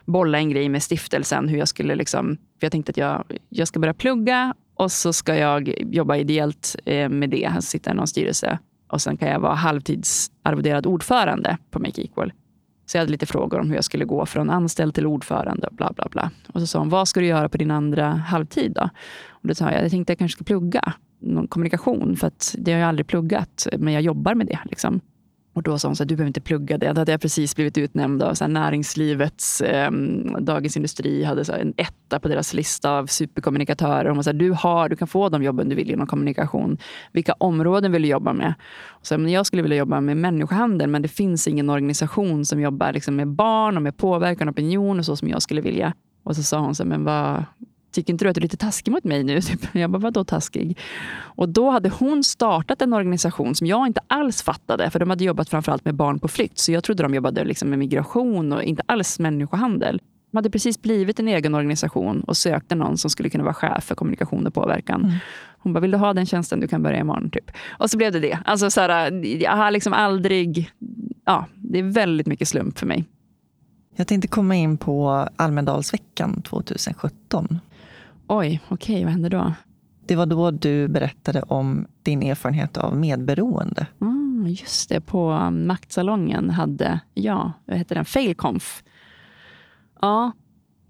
bolla 0.06 0.38
en 0.38 0.50
grej 0.50 0.70
med 0.70 0.84
stiftelsen. 0.84 1.48
Hur 1.48 1.58
jag 1.58 1.68
skulle 1.68 1.96
liksom, 1.96 2.38
för 2.38 2.66
jag 2.66 2.72
tänkte 2.72 2.90
att 2.90 2.98
jag, 2.98 3.24
jag 3.50 3.68
ska 3.68 3.80
börja 3.80 3.94
plugga 3.94 4.54
och 4.76 4.92
så 4.92 5.14
ska 5.14 5.36
jag 5.36 5.74
jobba 5.94 6.16
ideellt 6.16 6.76
eh, 6.86 7.10
med 7.10 7.30
det. 7.30 7.52
Sitta 7.62 7.92
i 7.92 7.94
någon 7.94 8.08
styrelse. 8.08 8.60
Och 8.88 9.02
sen 9.02 9.18
kan 9.18 9.30
jag 9.30 9.40
vara 9.40 9.54
halvtidsarvoderad 9.54 10.86
ordförande 10.86 11.58
på 11.72 11.80
Make 11.80 12.02
Equal. 12.02 12.34
Så 12.86 12.98
jag 12.98 13.02
hade 13.02 13.12
lite 13.12 13.26
frågor 13.26 13.60
om 13.60 13.68
hur 13.68 13.76
jag 13.76 13.84
skulle 13.84 14.06
gå 14.06 14.26
från 14.26 14.50
anställd 14.50 14.94
till 14.94 15.06
ordförande 15.06 15.68
och 15.68 15.76
bla 15.76 15.92
bla 15.96 16.08
bla. 16.12 16.32
Och 16.48 16.62
så 16.62 16.68
sa 16.68 16.80
hon, 16.80 16.90
vad 16.90 17.08
ska 17.08 17.20
du 17.20 17.26
göra 17.26 17.50
på 17.50 17.58
din 17.58 17.72
andra 17.72 18.08
halvtid 18.08 18.72
då? 18.76 18.90
Och 19.30 19.48
då 19.48 19.56
sa 19.56 19.72
jag, 19.72 19.84
jag 19.84 19.92
tänkte 19.92 20.12
jag 20.12 20.18
kanske 20.18 20.36
ska 20.36 20.44
plugga 20.44 20.94
någon 21.20 21.48
kommunikation. 21.48 22.16
För 22.16 22.28
att 22.28 22.56
det 22.60 22.72
har 22.72 22.80
jag 22.80 22.90
aldrig 22.90 23.08
pluggat, 23.08 23.68
men 23.78 23.94
jag 23.94 24.02
jobbar 24.02 24.36
med 24.36 24.48
det. 24.48 24.60
Liksom. 24.66 25.02
Och 25.58 25.64
då 25.64 25.80
sa 25.80 25.88
hon 25.88 25.94
att 26.00 26.08
du 26.08 26.16
behöver 26.16 26.28
inte 26.28 26.42
plugga 26.42 26.78
det. 26.78 26.94
Då 26.94 27.02
hade 27.02 27.12
jag 27.12 27.22
precis 27.22 27.56
blivit 27.56 27.78
utnämnd 27.78 28.24
av 28.24 28.34
så 28.34 28.44
här, 28.44 28.52
näringslivets, 28.52 29.62
eh, 29.62 29.92
Dagens 30.40 30.78
Industri 30.78 31.24
hade 31.24 31.46
så 31.46 31.52
här, 31.52 31.60
en 31.60 31.74
etta 31.78 32.20
på 32.20 32.28
deras 32.28 32.54
lista 32.54 32.92
av 32.92 33.06
superkommunikatörer. 33.06 34.10
Hon 34.10 34.24
sa, 34.24 34.34
du, 34.34 34.52
har, 34.52 34.90
du 34.90 34.96
kan 34.96 35.08
få 35.08 35.30
de 35.30 35.44
jobben 35.44 35.70
du 35.70 35.76
vill 35.76 35.92
inom 35.92 36.08
kommunikation. 36.08 36.78
Vilka 37.12 37.34
områden 37.34 37.92
vill 37.92 38.02
du 38.02 38.08
jobba 38.08 38.34
med? 38.34 38.54
Och 38.86 39.08
så, 39.08 39.18
men 39.18 39.32
jag 39.32 39.46
skulle 39.46 39.62
vilja 39.62 39.78
jobba 39.78 40.02
med 40.02 40.18
människohandel, 40.18 40.90
men 40.90 41.02
det 41.02 41.08
finns 41.08 41.48
ingen 41.48 41.70
organisation 41.70 42.46
som 42.46 42.62
jobbar 42.62 42.94
liksom, 42.94 43.16
med 43.16 43.28
barn 43.28 43.78
och 43.78 43.84
med 43.84 43.98
påverkan 43.98 44.48
och 44.48 44.54
opinion 44.54 45.00
och 45.00 45.06
så 45.06 45.16
som 45.16 45.30
jag 45.30 45.42
skulle 45.42 45.62
vilja. 45.62 45.94
Och 46.24 46.36
så 46.36 46.44
sa 46.44 46.60
hon, 46.60 46.76
så 46.76 46.84
här, 46.84 46.90
men 46.90 47.04
vad, 47.04 47.44
tycker 47.98 48.14
inte 48.14 48.26
du 48.26 48.30
att 48.30 48.36
du 48.36 48.40
är 48.40 48.44
lite 48.44 48.58
taskig 48.58 48.92
mot 48.92 49.04
mig 49.04 49.24
nu? 49.24 49.42
Typ. 49.48 49.76
Jag 49.76 49.90
bara, 49.90 50.00
vadå 50.00 50.24
taskig? 50.24 50.78
Och 51.20 51.50
då 51.50 51.70
hade 51.70 51.90
hon 51.90 52.24
startat 52.24 52.82
en 52.82 52.94
organisation 52.94 53.56
som 53.56 53.68
jag 53.68 53.88
inte 53.88 54.02
alls 54.08 54.42
fattade. 54.42 54.90
För 54.90 55.00
de 55.00 55.10
hade 55.10 55.24
jobbat 55.24 55.50
framförallt 55.50 55.86
med 55.86 55.96
barn 55.96 56.20
på 56.20 56.28
flykt. 56.28 56.60
Så 56.60 56.72
jag 56.72 56.84
trodde 56.84 57.04
de 57.04 57.14
jobbade 57.14 57.44
liksom 57.44 57.70
med 57.70 57.80
migration 57.80 58.54
och 58.54 58.64
inte 58.64 58.84
alls 58.86 59.20
människohandel. 59.20 60.02
De 60.32 60.38
hade 60.38 60.50
precis 60.50 60.82
blivit 60.82 61.20
en 61.20 61.28
egen 61.28 61.56
organisation 61.56 62.22
och 62.22 62.38
sökte 62.38 62.76
någon 62.76 62.98
som 62.98 63.10
skulle 63.10 63.30
kunna 63.30 63.44
vara 63.44 63.54
chef 63.54 63.84
för 63.84 63.96
kommunikation 63.96 64.48
och 64.48 64.54
påverkan. 64.54 65.04
Mm. 65.04 65.16
Hon 65.60 65.74
bara, 65.74 65.80
vill 65.80 65.92
du 65.92 65.98
ha 65.98 66.14
den 66.14 66.26
tjänsten? 66.26 66.60
Du 66.60 66.68
kan 66.68 66.84
börja 66.84 67.00
imorgon. 67.00 67.30
Typ. 67.30 67.52
Och 67.70 67.92
så 67.92 67.98
blev 67.98 68.12
det 68.12 68.20
det. 68.20 68.40
Alltså, 68.46 68.72
så 68.72 68.82
här, 68.82 69.26
jag 69.26 69.52
har 69.52 69.72
liksom 69.72 69.94
aldrig... 69.94 70.72
Ja, 71.26 71.46
det 71.56 71.80
är 71.80 71.84
väldigt 71.84 72.28
mycket 72.28 72.48
slump 72.48 72.80
för 72.80 72.86
mig. 72.86 73.06
Jag 73.96 74.08
tänkte 74.08 74.28
komma 74.28 74.56
in 74.56 74.78
på 74.78 75.28
Almedalsveckan 75.36 76.42
2017. 76.42 77.60
Oj, 78.30 78.62
okej, 78.70 78.96
okay, 78.96 79.04
vad 79.04 79.12
hände 79.12 79.30
då? 79.30 79.54
Det 80.06 80.16
var 80.16 80.26
då 80.26 80.52
du 80.52 80.88
berättade 80.88 81.42
om 81.42 81.88
din 82.04 82.24
erfarenhet 82.24 82.78
av 82.78 82.98
medberoende. 82.98 83.88
Mm, 84.02 84.46
just 84.48 84.90
det, 84.90 85.02
på 85.02 85.50
Maktsalongen 85.50 86.50
hade, 86.50 87.00
ja, 87.14 87.52
vad 87.66 87.78
heter 87.78 87.96
den, 87.96 88.06
Failconf. 88.06 88.84
Ja, 90.02 90.32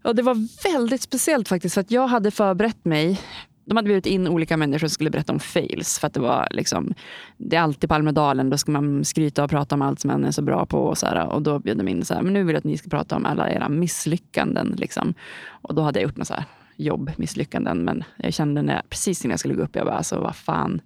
och 0.03 0.15
det 0.15 0.21
var 0.21 0.63
väldigt 0.73 1.01
speciellt 1.01 1.47
faktiskt, 1.47 1.73
för 1.73 1.81
att 1.81 1.91
jag 1.91 2.07
hade 2.07 2.31
förberett 2.31 2.85
mig 2.85 3.19
de 3.67 3.77
hade 3.77 3.87
bjudit 3.87 4.05
in 4.05 4.27
olika 4.27 4.57
människor 4.57 4.87
som 4.87 4.89
skulle 4.89 5.09
berätta 5.09 5.33
om 5.33 5.39
fails. 5.39 5.99
För 5.99 6.07
att 6.07 6.13
det 6.13 6.19
var 6.19 6.47
liksom, 6.51 6.93
det 7.37 7.55
är 7.55 7.61
alltid 7.61 7.89
på 7.89 7.95
Almedalen, 7.95 8.49
då 8.49 8.57
ska 8.57 8.71
man 8.71 9.05
skryta 9.05 9.43
och 9.43 9.49
prata 9.49 9.75
om 9.75 9.81
allt 9.81 9.99
som 9.99 10.07
man 10.07 10.25
är 10.25 10.31
så 10.31 10.41
bra 10.41 10.65
på. 10.65 10.79
Och, 10.79 10.97
så 10.97 11.05
här, 11.05 11.27
och 11.27 11.41
då 11.41 11.59
bjöd 11.59 11.77
de 11.77 11.87
in 11.87 12.05
så 12.05 12.13
här, 12.13 12.21
men 12.21 12.33
nu 12.33 12.43
vill 12.43 12.53
jag 12.53 12.57
att 12.57 12.63
ni 12.63 12.77
ska 12.77 12.89
prata 12.89 13.15
om 13.15 13.25
alla 13.25 13.49
era 13.49 13.69
misslyckanden. 13.69 14.75
Liksom. 14.77 15.13
Och 15.49 15.75
då 15.75 15.81
hade 15.81 15.99
jag 15.99 16.07
gjort 16.07 16.17
något 16.17 16.27
så 16.27 16.33
här, 16.33 16.43
jobbmisslyckanden. 16.77 17.83
Men 17.83 18.03
jag 18.17 18.33
kände 18.33 18.61
när, 18.61 18.81
precis 18.89 19.25
innan 19.25 19.31
jag 19.31 19.39
skulle 19.39 19.55
gå 19.55 19.61
upp, 19.61 19.75
jag 19.75 19.85
bara, 19.85 19.97
alltså 19.97 20.19
vad 20.19 20.35
fan. 20.35 20.81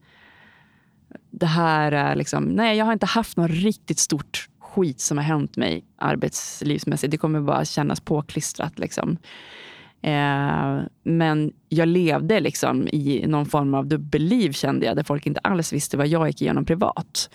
Det 1.31 1.45
här 1.45 1.91
är 1.91 2.15
liksom, 2.15 2.43
nej 2.43 2.77
jag 2.77 2.85
har 2.85 2.93
inte 2.93 3.05
haft 3.05 3.37
något 3.37 3.51
riktigt 3.51 3.99
stort 3.99 4.49
skit 4.59 4.99
som 4.99 5.17
har 5.17 5.25
hänt 5.25 5.57
mig 5.57 5.83
arbetslivsmässigt. 5.97 7.11
Det 7.11 7.17
kommer 7.17 7.41
bara 7.41 7.65
kännas 7.65 7.99
påklistrat. 7.99 8.79
Liksom. 8.79 9.17
Eh, 10.01 10.79
men 11.03 11.53
jag 11.69 11.87
levde 11.87 12.39
liksom 12.39 12.87
i 12.87 13.25
någon 13.27 13.45
form 13.45 13.73
av 13.73 13.87
dubbelliv 13.87 14.51
kände 14.51 14.85
jag, 14.85 14.95
där 14.95 15.03
folk 15.03 15.25
inte 15.25 15.39
alls 15.39 15.73
visste 15.73 15.97
vad 15.97 16.07
jag 16.07 16.27
gick 16.27 16.41
igenom 16.41 16.65
privat. 16.65 17.29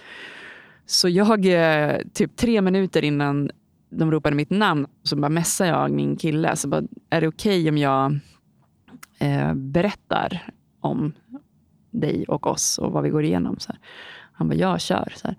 Så 0.86 1.08
jag, 1.08 1.46
eh, 1.46 1.96
typ 2.12 2.36
tre 2.36 2.60
minuter 2.60 3.04
innan 3.04 3.50
de 3.90 4.10
ropade 4.10 4.36
mitt 4.36 4.50
namn, 4.50 4.86
så 5.02 5.16
bara 5.16 5.28
messade 5.28 5.70
jag 5.70 5.90
min 5.90 6.16
kille. 6.16 6.56
Så 6.56 6.68
bara, 6.68 6.82
är 7.10 7.20
det 7.20 7.28
okej 7.28 7.60
okay 7.60 7.68
om 7.68 7.78
jag 7.78 8.18
eh, 9.18 9.54
berättar 9.54 10.42
om 10.80 11.12
dig 11.90 12.24
och 12.28 12.46
oss 12.46 12.78
och 12.78 12.92
vad 12.92 13.02
vi 13.02 13.10
går 13.10 13.24
igenom. 13.24 13.58
Så 13.58 13.72
här. 13.72 13.80
Han 14.32 14.48
bara, 14.48 14.54
jag 14.54 14.80
kör. 14.80 15.12
Så 15.16 15.28
här. 15.28 15.36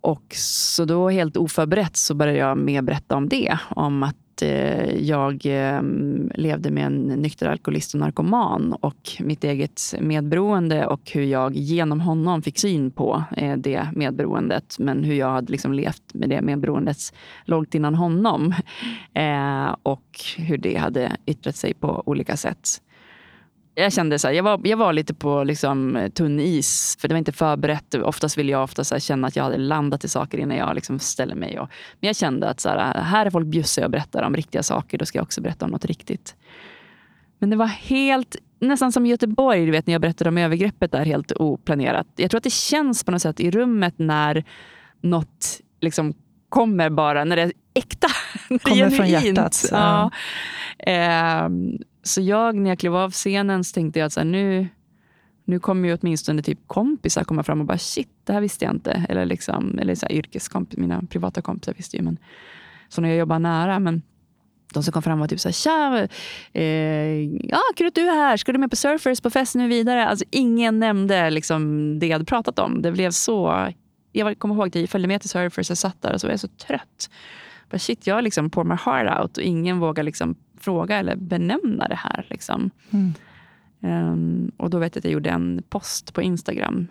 Och 0.00 0.34
så 0.36 0.84
då 0.84 1.08
helt 1.08 1.36
oförberett 1.36 1.96
så 1.96 2.14
började 2.14 2.38
jag 2.38 2.58
med 2.58 2.84
berätta 2.84 3.16
om 3.16 3.28
det. 3.28 3.58
Om 3.68 4.02
att 4.02 4.16
eh, 4.42 4.96
jag 4.96 5.42
ehm, 5.44 6.30
levde 6.34 6.70
med 6.70 6.86
en 6.86 7.06
nykter 7.06 7.46
alkoholist 7.46 7.94
och 7.94 8.00
narkoman 8.00 8.72
och 8.72 9.10
mitt 9.20 9.44
eget 9.44 9.94
medberoende 10.00 10.86
och 10.86 11.10
hur 11.10 11.22
jag 11.22 11.54
genom 11.54 12.00
honom 12.00 12.42
fick 12.42 12.58
syn 12.58 12.90
på 12.90 13.24
eh, 13.36 13.56
det 13.56 13.88
medberoendet. 13.92 14.76
Men 14.78 15.04
hur 15.04 15.14
jag 15.14 15.30
hade 15.30 15.52
liksom 15.52 15.72
levt 15.72 16.14
med 16.14 16.28
det 16.28 16.42
medberoendet 16.42 16.98
långt 17.44 17.74
innan 17.74 17.94
honom. 17.94 18.54
Eh, 19.12 19.76
och 19.82 20.20
hur 20.36 20.58
det 20.58 20.76
hade 20.76 21.16
yttrat 21.26 21.56
sig 21.56 21.74
på 21.74 22.02
olika 22.06 22.36
sätt 22.36 22.68
jag 23.74 23.92
kände 23.92 24.18
så 24.18 24.28
här, 24.28 24.34
jag, 24.34 24.42
var, 24.42 24.60
jag 24.64 24.76
var 24.76 24.92
lite 24.92 25.14
på 25.14 25.44
liksom, 25.44 26.08
tunn 26.14 26.40
is, 26.40 26.96
för 27.00 27.08
det 27.08 27.14
var 27.14 27.18
inte 27.18 27.32
förberett. 27.32 27.94
Oftast 27.94 28.38
vill 28.38 28.48
jag 28.48 28.62
ofta 28.62 28.84
så 28.84 28.94
här, 28.94 29.00
känna 29.00 29.26
att 29.26 29.36
jag 29.36 29.44
hade 29.44 29.56
landat 29.56 30.04
i 30.04 30.08
saker 30.08 30.38
innan 30.38 30.56
jag 30.56 30.74
liksom 30.74 30.98
ställer 30.98 31.34
mig. 31.34 31.58
Och, 31.58 31.68
men 32.00 32.06
jag 32.06 32.16
kände 32.16 32.48
att 32.48 32.60
så 32.60 32.68
här, 32.68 33.02
här 33.02 33.26
är 33.26 33.30
folk 33.30 33.46
bjussiga 33.46 33.84
och 33.84 33.90
berättar 33.90 34.22
om 34.22 34.36
riktiga 34.36 34.62
saker, 34.62 34.98
då 34.98 35.06
ska 35.06 35.18
jag 35.18 35.22
också 35.22 35.40
berätta 35.40 35.64
om 35.64 35.70
något 35.70 35.84
riktigt. 35.84 36.36
Men 37.38 37.50
det 37.50 37.56
var 37.56 37.66
helt, 37.66 38.36
nästan 38.60 38.92
som 38.92 39.06
i 39.06 39.08
Göteborg, 39.08 39.66
du 39.66 39.72
vet 39.72 39.86
när 39.86 39.94
jag 39.94 40.00
berättade 40.00 40.28
om 40.28 40.38
övergreppet 40.38 40.92
där, 40.92 41.04
helt 41.04 41.32
oplanerat. 41.32 42.06
Jag 42.16 42.30
tror 42.30 42.38
att 42.38 42.44
det 42.44 42.52
känns 42.52 43.04
på 43.04 43.10
något 43.10 43.22
sätt 43.22 43.40
i 43.40 43.50
rummet 43.50 43.94
när 43.96 44.44
något 45.00 45.60
liksom 45.80 46.14
kommer 46.48 46.90
bara, 46.90 47.24
när 47.24 47.36
det 47.36 47.42
är 47.42 47.52
äkta. 47.74 48.08
Kommer 48.62 48.90
från 48.90 49.08
hjärtat. 49.08 49.64
Ja. 49.70 50.10
ja. 50.78 51.44
Um, 51.46 51.78
så 52.04 52.20
jag, 52.20 52.54
när 52.54 52.70
jag 52.70 52.78
klev 52.78 52.96
av 52.96 53.10
scenen, 53.10 53.64
så 53.64 53.74
tänkte 53.74 53.98
jag 53.98 54.06
att 54.06 54.12
så 54.12 54.20
här, 54.20 54.24
nu, 54.24 54.68
nu 55.44 55.58
kommer 55.58 55.88
ju 55.88 55.98
åtminstone 56.00 56.42
typ 56.42 56.58
kompisar 56.66 57.24
komma 57.24 57.42
fram 57.42 57.60
och 57.60 57.66
bara 57.66 57.78
shit, 57.78 58.08
det 58.24 58.32
här 58.32 58.40
visste 58.40 58.64
jag 58.64 58.74
inte. 58.74 59.06
Eller, 59.08 59.26
liksom, 59.26 59.78
eller 59.78 59.94
så 59.94 60.06
här, 60.06 60.12
yrkeskompis, 60.12 60.78
mina 60.78 61.02
privata 61.02 61.42
kompisar 61.42 61.74
visste 61.76 61.96
ju, 61.96 62.02
men 62.02 62.18
så 62.88 63.00
när 63.00 63.08
jag 63.08 63.18
jobbar 63.18 63.38
nära. 63.38 63.78
Men 63.78 64.02
de 64.74 64.82
som 64.82 64.92
kom 64.92 65.02
fram 65.02 65.18
var 65.18 65.28
typ 65.28 65.40
så 65.40 65.48
här, 65.48 65.52
tja, 65.52 66.08
eh, 66.52 67.22
ja, 67.50 67.60
kul 67.76 67.86
att 67.86 67.94
du 67.94 68.08
är 68.08 68.14
här. 68.14 68.36
Ska 68.36 68.52
du 68.52 68.58
med 68.58 68.70
på 68.70 68.76
Surfers 68.76 69.20
på 69.20 69.30
fest 69.30 69.54
nu 69.54 69.68
vidare? 69.68 70.06
Alltså, 70.06 70.24
ingen 70.30 70.78
nämnde 70.78 71.30
liksom 71.30 71.98
det 71.98 72.06
jag 72.06 72.14
hade 72.14 72.24
pratat 72.24 72.58
om. 72.58 72.82
Det 72.82 72.92
blev 72.92 73.10
så... 73.10 73.68
Jag 74.12 74.38
kommer 74.38 74.54
ihåg 74.54 74.66
att 74.66 74.74
jag 74.74 74.88
följde 74.88 75.08
med 75.08 75.20
till 75.20 75.30
Surfers, 75.30 75.68
jag 75.68 75.78
satt 75.78 76.02
där 76.02 76.12
och 76.12 76.20
så 76.20 76.26
var 76.26 76.32
jag 76.32 76.40
så 76.40 76.48
trött. 76.48 77.10
Bara, 77.70 77.78
shit, 77.78 78.06
jag 78.06 78.24
liksom 78.24 78.50
pour 78.50 78.64
my 78.64 78.74
heart 78.74 79.20
out 79.20 79.36
och 79.36 79.42
ingen 79.42 79.78
vågar 79.78 80.02
liksom 80.02 80.36
fråga 80.64 80.96
eller 80.96 81.16
benämna 81.16 81.88
det 81.88 81.94
här. 81.94 82.26
Liksom. 82.30 82.70
Mm. 82.90 83.12
Um, 83.80 84.52
och 84.56 84.70
då 84.70 84.78
vet 84.78 84.94
jag 84.94 85.00
att 85.00 85.04
jag 85.04 85.12
gjorde 85.12 85.30
en 85.30 85.62
post 85.68 86.14
på 86.14 86.22
Instagram. 86.22 86.86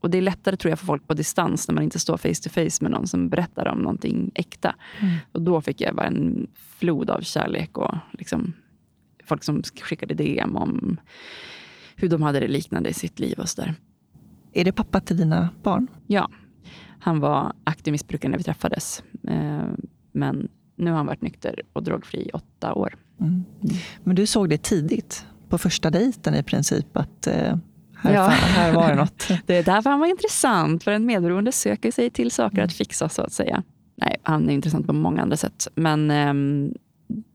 Och 0.00 0.10
det 0.10 0.18
är 0.18 0.22
lättare 0.22 0.56
tror 0.56 0.70
jag 0.70 0.78
för 0.78 0.86
folk 0.86 1.08
på 1.08 1.14
distans 1.14 1.68
när 1.68 1.74
man 1.74 1.84
inte 1.84 1.98
står 1.98 2.16
face 2.16 2.42
to 2.42 2.50
face 2.50 2.78
med 2.84 2.90
någon 2.90 3.06
som 3.06 3.28
berättar 3.28 3.68
om 3.68 3.78
någonting 3.78 4.30
äkta. 4.34 4.74
Mm. 5.00 5.16
Och 5.32 5.42
då 5.42 5.60
fick 5.60 5.80
jag 5.80 5.94
bara 5.94 6.06
en 6.06 6.46
flod 6.54 7.10
av 7.10 7.20
kärlek 7.20 7.78
och 7.78 7.94
liksom, 8.12 8.52
folk 9.24 9.44
som 9.44 9.62
skickade 9.62 10.14
DM 10.14 10.56
om 10.56 10.96
hur 11.96 12.08
de 12.08 12.22
hade 12.22 12.40
det 12.40 12.48
liknande 12.48 12.88
i 12.88 12.94
sitt 12.94 13.18
liv 13.18 13.38
och 13.38 13.48
sådär. 13.48 13.74
Är 14.52 14.64
det 14.64 14.72
pappa 14.72 15.00
till 15.00 15.16
dina 15.16 15.48
barn? 15.62 15.88
Ja. 16.06 16.30
Han 17.00 17.20
var 17.20 17.52
aktiv 17.64 17.92
missbrukare 17.92 18.30
när 18.30 18.38
vi 18.38 18.44
träffades. 18.44 19.02
Ehm, 19.28 19.76
men 20.12 20.48
nu 20.76 20.90
har 20.90 20.96
han 20.96 21.06
varit 21.06 21.22
nykter 21.22 21.62
och 21.72 21.82
drogfri 21.82 22.18
i 22.18 22.30
åtta 22.30 22.74
år. 22.74 22.94
Mm. 23.20 23.44
Men 24.04 24.16
du 24.16 24.26
såg 24.26 24.48
det 24.48 24.62
tidigt, 24.62 25.26
på 25.48 25.58
första 25.58 25.90
dejten 25.90 26.34
i 26.34 26.42
princip, 26.42 26.96
att 26.96 27.26
eh, 27.26 27.56
här, 27.96 28.14
ja. 28.14 28.26
här 28.28 28.74
var 28.74 28.88
det 28.88 28.94
något? 28.94 29.28
det 29.46 29.56
är 29.56 29.62
därför 29.62 29.90
han 29.90 30.00
var 30.00 30.06
intressant, 30.06 30.84
för 30.84 30.90
en 30.90 31.06
medberoende 31.06 31.52
söker 31.52 31.90
sig 31.90 32.10
till 32.10 32.30
saker 32.30 32.56
mm. 32.56 32.64
att 32.64 32.72
fixa 32.72 33.08
så 33.08 33.22
att 33.22 33.32
säga. 33.32 33.62
nej, 33.96 34.16
han 34.22 34.50
är 34.50 34.54
intressant 34.54 34.86
på 34.86 34.92
många 34.92 35.22
andra 35.22 35.36
sätt. 35.36 35.68
Men 35.74 36.10
eh, 36.10 36.34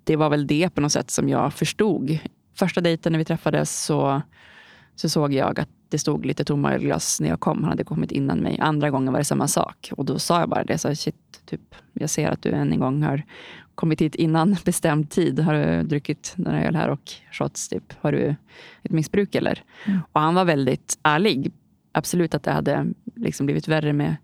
det 0.04 0.16
var 0.16 0.30
väl 0.30 0.48
det 0.48 0.70
på 0.70 0.82
något 0.82 0.92
sätt 0.92 1.12
som 1.12 1.30
jag 1.30 1.54
förstod. 1.54 2.20
Första 2.56 2.82
dejten 2.82 3.12
när 3.12 3.20
vi 3.20 3.26
träffades 3.26 3.86
så, 3.86 4.22
så 4.96 5.10
såg 5.10 5.34
jag 5.34 5.60
att 5.60 5.70
det 5.90 6.00
stod 6.00 6.26
lite 6.26 6.44
tomma 6.44 6.74
ölglas 6.74 7.20
när 7.22 7.30
jag 7.30 7.40
kom. 7.40 7.58
Han 7.64 7.70
hade 7.70 7.84
kommit 7.84 8.12
innan 8.12 8.40
mig. 8.40 8.60
Andra 8.60 8.90
gången 8.90 9.14
var 9.14 9.20
det 9.20 9.26
samma 9.26 9.48
sak. 9.48 9.92
Och 9.98 10.06
då 10.06 10.20
sa 10.20 10.40
jag 10.40 10.50
bara 10.50 10.64
det. 10.64 10.78
Så 10.78 10.96
shit, 10.96 11.42
typ, 11.46 11.76
jag 11.94 12.10
ser 12.10 12.30
att 12.30 12.42
du 12.42 12.50
än 12.50 12.72
en 12.72 12.80
gång 12.80 13.04
har 13.04 13.24
kommit 13.76 14.02
hit 14.02 14.16
innan 14.16 14.58
bestämd 14.66 15.10
tid. 15.10 15.40
Har 15.40 15.54
du 15.54 15.84
druckit 15.84 16.34
några 16.38 16.64
öl 16.64 16.76
här 16.76 16.90
och 16.90 17.12
shots? 17.32 17.70
Typ. 17.70 17.94
Har 18.02 18.12
du 18.12 18.36
ett 18.84 18.92
missbruk 18.92 19.36
eller? 19.36 19.64
Mm. 19.86 20.00
Och 20.12 20.22
han 20.22 20.36
var 20.36 20.46
väldigt 20.46 21.00
ärlig. 21.04 21.52
Absolut 21.92 22.34
att 22.34 22.44
det 22.44 22.52
hade 22.52 22.94
liksom 23.16 23.46
blivit 23.46 23.68
värre 23.68 23.94
med 23.94 24.16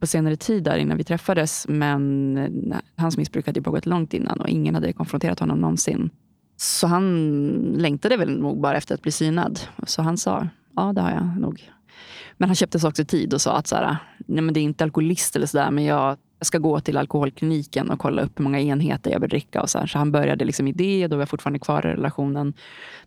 på 0.00 0.06
senare 0.06 0.36
tid 0.36 0.62
där 0.62 0.76
innan 0.76 0.96
vi 0.96 1.04
träffades. 1.04 1.66
Men 1.68 2.36
eh, 2.36 2.78
hans 2.96 3.16
missbruk 3.16 3.46
hade 3.46 3.62
pågått 3.62 3.86
långt 3.86 4.14
innan 4.14 4.40
och 4.40 4.48
ingen 4.48 4.74
hade 4.74 4.92
konfronterat 4.92 5.40
honom 5.40 5.58
någonsin. 5.58 6.10
Så 6.56 6.86
han 6.86 7.74
längtade 7.78 8.16
väl 8.16 8.38
nog 8.38 8.60
bara 8.60 8.76
efter 8.76 8.94
att 8.94 9.02
bli 9.02 9.12
synad. 9.12 9.60
Så 9.86 10.02
han 10.02 10.18
sa, 10.18 10.48
ja 10.76 10.92
det 10.92 11.00
har 11.00 11.10
jag 11.10 11.40
nog. 11.40 11.70
Men 12.36 12.48
han 12.48 12.56
köpte 12.56 12.80
sig 12.80 12.88
också 12.88 13.04
tid 13.04 13.34
och 13.34 13.40
sa 13.40 13.56
att 13.56 13.66
så 13.66 13.76
här, 13.76 13.96
nej 14.26 14.42
men 14.42 14.54
det 14.54 14.60
är 14.60 14.62
inte 14.62 14.84
alkoholist 14.84 15.36
eller 15.36 15.46
sådär 15.46 15.70
men 15.70 15.84
jag 15.84 16.16
ska 16.40 16.58
gå 16.58 16.80
till 16.80 16.96
alkoholkliniken 16.96 17.90
och 17.90 17.98
kolla 17.98 18.22
upp 18.22 18.38
hur 18.38 18.44
många 18.44 18.60
enheter 18.60 19.10
jag 19.10 19.20
vill 19.20 19.30
dricka. 19.30 19.62
Och 19.62 19.70
så, 19.70 19.78
här. 19.78 19.86
så 19.86 19.98
han 19.98 20.12
började 20.12 20.44
liksom 20.44 20.68
i 20.68 20.72
det 20.72 21.04
och 21.04 21.10
då 21.10 21.16
var 21.16 21.22
jag 21.22 21.28
fortfarande 21.28 21.58
kvar 21.58 21.86
i 21.86 21.90
relationen. 21.90 22.54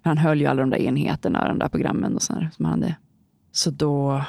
Men 0.03 0.09
han 0.09 0.17
höll 0.17 0.41
ju 0.41 0.45
alla 0.45 0.61
de 0.61 0.69
där 0.69 0.77
enheterna, 0.77 1.47
de 1.47 1.59
där 1.59 1.69
programmen 1.69 2.15
och 2.15 2.21
så 2.21 2.33
här, 2.33 2.49
som 2.55 2.65
han 2.65 2.81
hade. 2.81 2.95
Så 3.51 3.71
då 3.71 4.23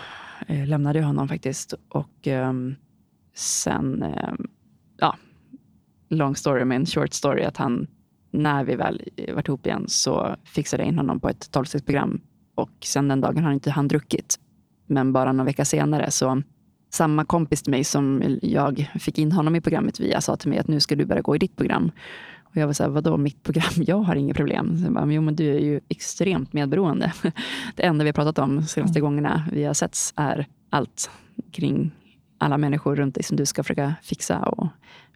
eh, 0.47 0.67
lämnade 0.67 0.99
jag 0.99 1.07
honom 1.07 1.29
faktiskt. 1.29 1.75
Och 1.89 2.29
eh, 2.29 2.53
sen, 3.35 4.03
eh, 4.03 4.35
ja, 4.99 5.17
long 6.09 6.37
story 6.37 6.65
men 6.65 6.87
short 6.87 7.13
story, 7.13 7.43
att 7.45 7.57
han, 7.57 7.87
när 8.31 8.65
vi 8.65 8.77
väl 8.77 9.03
varit 9.35 9.49
ihop 9.49 9.67
igen 9.67 9.85
så 9.89 10.37
fixade 10.45 10.83
jag 10.83 10.89
in 10.89 10.99
honom 10.99 11.21
på 11.21 11.29
ett 11.29 11.51
tolvstegsprogram. 11.51 12.21
Och 12.55 12.71
sen 12.85 13.09
den 13.09 13.21
dagen 13.21 13.45
har 13.45 13.53
inte 13.53 13.71
han 13.71 13.89
druckit. 13.89 14.39
Men 14.87 15.13
bara 15.13 15.33
någon 15.33 15.47
vecka 15.47 15.65
senare 15.65 16.11
så 16.11 16.43
samma 16.91 17.25
kompis 17.25 17.63
till 17.63 17.71
mig 17.71 17.85
som 17.85 18.39
jag 18.43 18.91
fick 19.01 19.19
in 19.19 19.33
honom 19.33 19.57
i 19.57 19.61
programmet 19.61 20.01
via 20.01 20.21
sa 20.21 20.37
till 20.37 20.49
mig 20.49 20.59
att 20.59 20.69
nu 20.69 20.81
ska 20.81 20.97
du 20.97 21.05
börja 21.05 21.23
gå 21.23 21.37
i 21.37 21.39
ditt 21.39 21.57
program. 21.57 21.91
Och 22.45 22.57
jag 22.57 22.67
var 22.67 22.73
så 22.73 22.83
här, 22.83 22.91
vadå 22.91 23.17
mitt 23.17 23.43
program? 23.43 23.73
Jag 23.77 23.97
har 23.97 24.17
inga 24.17 24.35
problem. 24.35 24.79
Så 24.79 24.85
jag 24.85 24.93
bara, 24.93 25.13
jo 25.13 25.23
men 25.23 25.37
du 25.37 25.55
är 25.55 25.61
ju 25.61 25.81
extremt 25.89 26.53
medberoende. 26.53 27.13
Det 27.77 27.83
enda 27.83 28.05
vi 28.05 28.09
har 28.09 28.13
pratat 28.13 28.39
om 28.39 28.57
de 28.57 28.63
senaste 28.63 28.99
mm. 28.99 29.11
gångerna 29.11 29.45
vi 29.53 29.65
har 29.65 29.75
setts 29.75 30.13
är 30.17 30.47
allt 30.71 31.11
kring 31.53 31.91
alla 32.39 32.59
människor 32.59 32.97
runt 32.97 33.15
dig 33.15 33.25
som 33.25 33.37
du 33.37 33.47
ska 33.47 33.63
försöka 33.63 33.95
fixa. 34.03 34.39
Och 34.39 34.67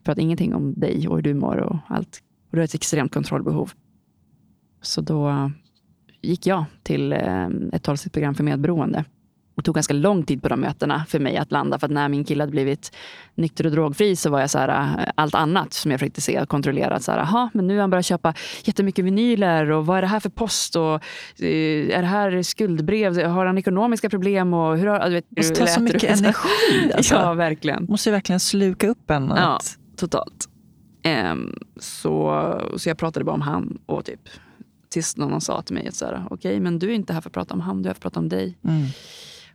prata 0.05 0.21
ingenting 0.21 0.55
om 0.55 0.75
dig 0.75 1.09
och 1.09 1.17
hur 1.17 1.23
du 1.23 1.35
mår 1.35 1.57
och 1.57 1.77
allt. 1.89 2.21
Och 2.55 2.57
du 2.57 2.61
har 2.61 2.65
ett 2.65 2.75
extremt 2.75 3.15
kontrollbehov. 3.15 3.73
Så 4.83 5.01
då 5.01 5.51
gick 6.23 6.47
jag 6.47 6.65
till 6.83 7.13
eh, 7.13 7.47
ett 7.73 7.83
tolvstegsprogram 7.83 8.35
för 8.35 8.45
medberoende. 8.45 9.05
Det 9.57 9.63
tog 9.63 9.75
ganska 9.75 9.95
lång 9.95 10.25
tid 10.25 10.43
på 10.43 10.49
de 10.49 10.61
mötena 10.61 11.05
för 11.09 11.19
mig 11.19 11.37
att 11.37 11.53
landa. 11.53 11.79
För 11.79 11.87
att 11.87 11.91
när 11.91 12.09
min 12.09 12.25
kille 12.25 12.43
hade 12.43 12.51
blivit 12.51 12.97
nykter 13.35 13.67
och 13.67 13.73
drogfri 13.73 14.17
så 14.17 14.31
var 14.31 14.41
jag 14.41 14.51
så 14.51 14.59
här, 14.59 14.69
äh, 14.99 15.09
allt 15.15 15.35
annat 15.35 15.73
som 15.73 15.91
jag 15.91 16.01
försökte 16.01 16.21
se 16.21 16.41
och 16.41 16.49
kontrollera. 16.49 17.01
Så 17.01 17.13
här, 17.13 17.19
aha, 17.19 17.51
men 17.55 17.67
nu 17.67 17.75
har 17.75 17.81
han 17.81 17.91
börjat 17.91 18.07
köpa 18.07 18.35
jättemycket 18.65 19.05
vinyler 19.05 19.71
och 19.71 19.87
vad 19.87 19.99
är 19.99 20.03
det 20.03 20.09
här 20.09 20.21
för 20.21 20.31
post? 20.31 20.77
Och, 20.77 21.03
uh, 21.43 21.49
är 21.91 22.01
det 22.01 22.09
här 22.09 22.43
skuldbrev? 22.43 23.27
Har 23.27 23.47
han 23.47 23.59
ekonomiska 23.59 24.11
problem? 24.11 24.55
Och 24.55 24.79
hur 24.79 24.87
har, 24.87 25.09
du 25.09 25.15
vet, 25.15 25.37
måste 25.37 25.55
ta 25.55 25.67
så 25.67 25.81
mycket 25.81 26.05
energi. 26.19 26.93
Alltså. 26.95 27.15
ja, 27.15 27.35
verkligen. 27.35 27.87
måste 27.89 28.11
verkligen 28.11 28.41
sluka 28.41 28.89
upp 28.89 29.11
en. 29.11 29.33
Att... 29.33 29.39
Ja, 29.39 29.61
totalt. 29.97 30.49
Um, 31.09 31.55
så, 31.77 32.61
så 32.77 32.89
jag 32.89 32.99
pratade 32.99 33.25
bara 33.25 33.35
om 33.35 33.41
han 33.41 33.79
och 33.87 34.05
typ 34.05 34.29
tills 34.89 35.17
någon 35.17 35.41
sa 35.41 35.63
till 35.63 35.75
mig 35.75 35.89
att 35.89 36.03
okej, 36.03 36.25
okay, 36.31 36.61
men 36.61 36.79
du 36.79 36.91
är 36.91 36.95
inte 36.95 37.13
här 37.13 37.21
för 37.21 37.31
att 37.31 37.35
prata 37.35 37.55
om 37.55 37.61
han, 37.61 37.83
du 37.83 37.89
är 37.89 37.89
här 37.89 37.95
för 37.95 37.99
att 37.99 38.03
prata 38.03 38.21
om 38.21 38.29
dig. 38.29 38.59
Mm. 38.65 38.87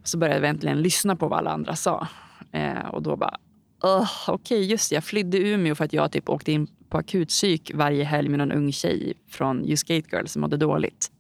Så 0.04 0.18
började 0.18 0.40
jag 0.40 0.50
äntligen 0.50 0.82
lyssna 0.82 1.16
på 1.16 1.28
vad 1.28 1.40
alla 1.40 1.52
andra 1.52 1.76
sa. 1.76 2.08
Eh, 2.52 2.86
och 2.92 3.04
då 3.04 3.16
bara, 3.16 3.38
okej 3.82 4.34
okay, 4.34 4.58
just 4.58 4.90
det, 4.90 4.96
jag 4.96 5.04
flydde 5.04 5.38
Umeå 5.38 5.76
för 5.76 5.86
att 5.86 5.94
jag 5.94 6.12
typ 6.12 6.30
åkte 6.30 6.52
in 6.52 6.68
på 6.90 6.98
akutpsyk 6.98 7.72
varje 7.76 8.04
helg 8.04 8.30
med 8.30 8.40
någon 8.40 8.52
ung 8.52 8.72
tjej 8.72 9.14
från 9.28 9.66
Just 9.66 9.88
Gate 9.88 10.08
Girl 10.12 10.26
som 10.26 10.42
mådde 10.42 10.58
dåligt. 10.58 11.12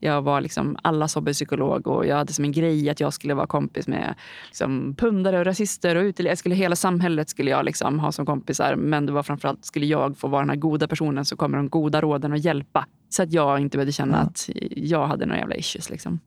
Jag 0.00 0.22
var 0.22 0.40
liksom 0.40 0.76
allas 0.82 1.14
hobbypsykolog 1.14 1.86
och 1.86 2.06
jag 2.06 2.16
hade 2.16 2.32
som 2.32 2.44
en 2.44 2.52
grej 2.52 2.90
att 2.90 3.00
jag 3.00 3.12
skulle 3.12 3.34
vara 3.34 3.46
kompis 3.46 3.88
med 3.88 4.14
liksom, 4.46 4.94
pundare 4.98 5.38
och 5.38 5.44
rasister. 5.44 5.96
och 5.96 6.02
uteliv. 6.02 6.34
skulle 6.34 6.54
Hela 6.54 6.76
samhället 6.76 7.28
skulle 7.28 7.50
jag 7.50 7.64
liksom 7.64 7.98
ha 7.98 8.12
som 8.12 8.26
kompisar. 8.26 8.76
Men 8.76 9.06
det 9.06 9.12
var 9.12 9.22
framförallt 9.22 9.64
skulle 9.64 9.86
jag 9.86 10.16
få 10.16 10.28
vara 10.28 10.42
den 10.42 10.50
här 10.50 10.56
goda 10.56 10.88
personen 10.88 11.24
som 11.24 11.38
kommer 11.38 11.56
de 11.56 11.68
goda 11.68 12.00
råden 12.00 12.32
och 12.32 12.38
hjälpa. 12.38 12.86
Så 13.08 13.22
att 13.22 13.32
jag 13.32 13.60
inte 13.60 13.76
behövde 13.76 13.92
känna 13.92 14.16
mm. 14.16 14.26
att 14.26 14.50
jag 14.76 15.06
hade 15.06 15.26
några 15.26 15.40
jävla 15.40 15.56
issues. 15.56 15.90
Liksom. 15.90 16.20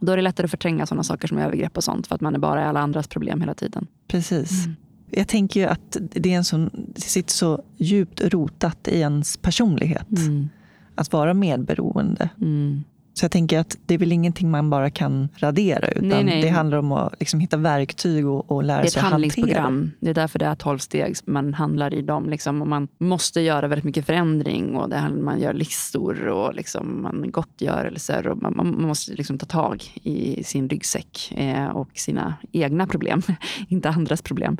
Då 0.00 0.12
är 0.12 0.16
det 0.16 0.22
lättare 0.22 0.44
att 0.44 0.50
förtränga 0.50 0.86
sådana 0.86 1.02
saker 1.02 1.28
som 1.28 1.38
övergrepp 1.38 1.76
och 1.76 1.84
sånt 1.84 2.06
för 2.06 2.14
att 2.14 2.20
man 2.20 2.34
är 2.34 2.38
bara 2.38 2.68
alla 2.68 2.80
andras 2.80 3.08
problem 3.08 3.40
hela 3.40 3.54
tiden. 3.54 3.86
Precis. 4.08 4.66
Mm. 4.66 4.76
Jag 5.10 5.28
tänker 5.28 5.60
ju 5.60 5.66
att 5.66 5.96
det, 6.00 6.32
är 6.32 6.36
en 6.36 6.44
sån, 6.44 6.70
det 6.94 7.00
sitter 7.00 7.32
så 7.32 7.62
djupt 7.76 8.20
rotat 8.20 8.88
i 8.88 9.00
ens 9.00 9.36
personlighet. 9.36 10.10
Mm. 10.10 10.48
Att 10.94 11.12
vara 11.12 11.34
medberoende. 11.34 12.28
Mm. 12.40 12.84
Så 13.18 13.24
jag 13.24 13.30
tänker 13.30 13.58
att 13.58 13.76
det 13.86 13.94
är 13.94 13.98
väl 13.98 14.12
ingenting 14.12 14.50
man 14.50 14.70
bara 14.70 14.90
kan 14.90 15.28
radera. 15.36 15.88
Utan 15.88 16.08
nej, 16.08 16.24
nej. 16.24 16.42
det 16.42 16.48
handlar 16.48 16.78
om 16.78 16.92
att 16.92 17.14
liksom 17.20 17.40
hitta 17.40 17.56
verktyg 17.56 18.26
och, 18.26 18.50
och 18.50 18.64
lära 18.64 18.86
sig 18.86 19.00
att 19.00 19.10
hantera. 19.10 19.18
Det 19.18 19.24
är 19.24 19.28
ett 19.28 19.56
handlingsprogram. 19.56 19.90
Det 20.00 20.10
är 20.10 20.14
därför 20.14 20.38
det 20.38 20.46
är 20.46 20.54
12 20.54 20.78
steg. 20.78 21.16
Man 21.24 21.54
handlar 21.54 21.94
i 21.94 22.02
dem. 22.02 22.30
Liksom, 22.30 22.62
och 22.62 22.68
man 22.68 22.88
måste 22.98 23.40
göra 23.40 23.68
väldigt 23.68 23.84
mycket 23.84 24.06
förändring. 24.06 24.76
Och 24.76 24.88
det, 24.88 25.08
man 25.08 25.40
gör 25.40 25.52
listor 25.52 26.28
och 26.28 26.54
liksom, 26.54 27.02
man 27.02 27.30
gottgörelser. 27.30 28.26
Och 28.26 28.42
man, 28.42 28.56
man 28.56 28.82
måste 28.82 29.12
liksom 29.12 29.38
ta 29.38 29.46
tag 29.46 29.84
i 30.02 30.44
sin 30.44 30.68
ryggsäck 30.68 31.32
eh, 31.36 31.66
och 31.66 31.90
sina 31.94 32.34
egna 32.52 32.86
problem. 32.86 33.22
inte 33.68 33.88
andras 33.88 34.22
problem. 34.22 34.56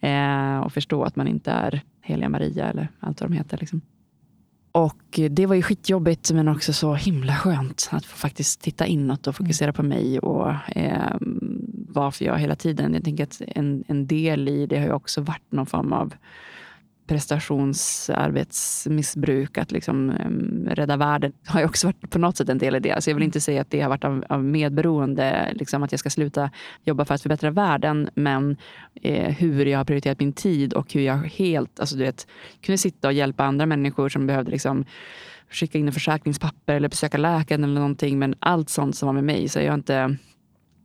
Eh, 0.00 0.58
och 0.58 0.72
förstå 0.72 1.02
att 1.02 1.16
man 1.16 1.28
inte 1.28 1.50
är 1.50 1.80
heliga 2.00 2.28
Maria 2.28 2.70
eller 2.70 2.88
allt 3.00 3.20
vad 3.20 3.30
de 3.30 3.36
heter. 3.36 3.58
Liksom. 3.60 3.80
Och 4.72 5.20
det 5.30 5.46
var 5.46 5.54
ju 5.54 5.62
skitjobbigt 5.62 6.30
men 6.30 6.48
också 6.48 6.72
så 6.72 6.94
himla 6.94 7.36
skönt 7.36 7.88
att 7.92 8.06
få 8.06 8.16
faktiskt 8.16 8.60
titta 8.60 8.86
inåt 8.86 9.26
och 9.26 9.36
fokusera 9.36 9.72
på 9.72 9.82
mig 9.82 10.18
och 10.18 10.50
eh, 10.76 11.16
varför 11.88 12.24
jag 12.24 12.38
hela 12.38 12.56
tiden, 12.56 12.94
jag 12.94 13.04
tänker 13.04 13.24
att 13.24 13.42
en, 13.46 13.84
en 13.88 14.06
del 14.06 14.48
i 14.48 14.66
det 14.66 14.78
har 14.78 14.86
ju 14.86 14.92
också 14.92 15.20
varit 15.20 15.52
någon 15.52 15.66
form 15.66 15.92
av 15.92 16.14
prestationsarbetsmissbruk, 17.06 19.58
att 19.58 19.72
liksom, 19.72 20.10
um, 20.26 20.68
rädda 20.70 20.96
världen, 20.96 21.32
har 21.46 21.60
ju 21.60 21.66
också 21.66 21.86
varit 21.86 22.10
på 22.10 22.18
något 22.18 22.36
sätt 22.36 22.48
en 22.48 22.58
del 22.58 22.74
i 22.74 22.80
det. 22.80 22.92
Alltså 22.92 23.10
jag 23.10 23.14
vill 23.14 23.24
inte 23.24 23.40
säga 23.40 23.60
att 23.60 23.70
det 23.70 23.80
har 23.80 23.88
varit 23.88 24.04
av, 24.04 24.24
av 24.28 24.44
medberoende, 24.44 25.52
liksom, 25.54 25.82
att 25.82 25.92
jag 25.92 25.98
ska 25.98 26.10
sluta 26.10 26.50
jobba 26.84 27.04
för 27.04 27.14
att 27.14 27.22
förbättra 27.22 27.50
världen, 27.50 28.10
men 28.14 28.56
eh, 29.02 29.30
hur 29.30 29.66
jag 29.66 29.78
har 29.78 29.84
prioriterat 29.84 30.20
min 30.20 30.32
tid 30.32 30.72
och 30.72 30.92
hur 30.92 31.00
jag 31.00 31.16
helt, 31.16 31.80
alltså 31.80 31.96
du 31.96 32.04
vet, 32.04 32.26
kunde 32.60 32.78
sitta 32.78 33.08
och 33.08 33.14
hjälpa 33.14 33.44
andra 33.44 33.66
människor 33.66 34.08
som 34.08 34.26
behövde 34.26 34.50
liksom, 34.50 34.84
skicka 35.50 35.78
in 35.78 35.86
en 35.86 35.92
försäkringspapper 35.92 36.74
eller 36.74 36.88
besöka 36.88 37.18
läkaren 37.18 37.64
eller 37.64 37.74
någonting. 37.74 38.18
Men 38.18 38.34
allt 38.38 38.70
sånt 38.70 38.96
som 38.96 39.06
var 39.06 39.12
med 39.12 39.24
mig, 39.24 39.48
så 39.48 39.60
jag 39.60 39.74
inte 39.74 40.16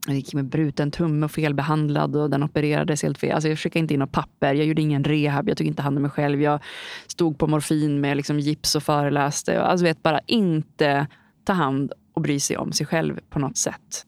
jag 0.06 0.16
gick 0.16 0.34
med 0.34 0.44
bruten 0.44 0.90
tumme 0.90 1.24
och 1.24 1.30
felbehandlad 1.30 2.16
och 2.16 2.30
den 2.30 2.42
opererades 2.42 3.02
helt 3.02 3.18
fel. 3.18 3.32
Alltså 3.32 3.48
jag 3.48 3.58
skickade 3.58 3.80
inte 3.80 3.94
in 3.94 4.00
något 4.00 4.12
papper, 4.12 4.54
jag 4.54 4.66
gjorde 4.66 4.82
ingen 4.82 5.04
rehab, 5.04 5.48
jag 5.48 5.56
tog 5.56 5.66
inte 5.66 5.82
hand 5.82 5.96
om 5.96 6.02
mig 6.02 6.10
själv. 6.10 6.42
Jag 6.42 6.60
stod 7.06 7.38
på 7.38 7.46
morfin 7.46 8.00
med 8.00 8.16
liksom 8.16 8.40
gips 8.40 8.74
och 8.74 8.82
föreläste. 8.82 9.62
Alltså 9.62 9.84
vet, 9.84 10.02
bara 10.02 10.20
inte 10.26 11.06
ta 11.44 11.52
hand 11.52 11.92
och 12.14 12.22
bry 12.22 12.40
sig 12.40 12.56
om 12.56 12.72
sig 12.72 12.86
själv 12.86 13.20
på 13.30 13.38
något 13.38 13.56
sätt. 13.56 14.06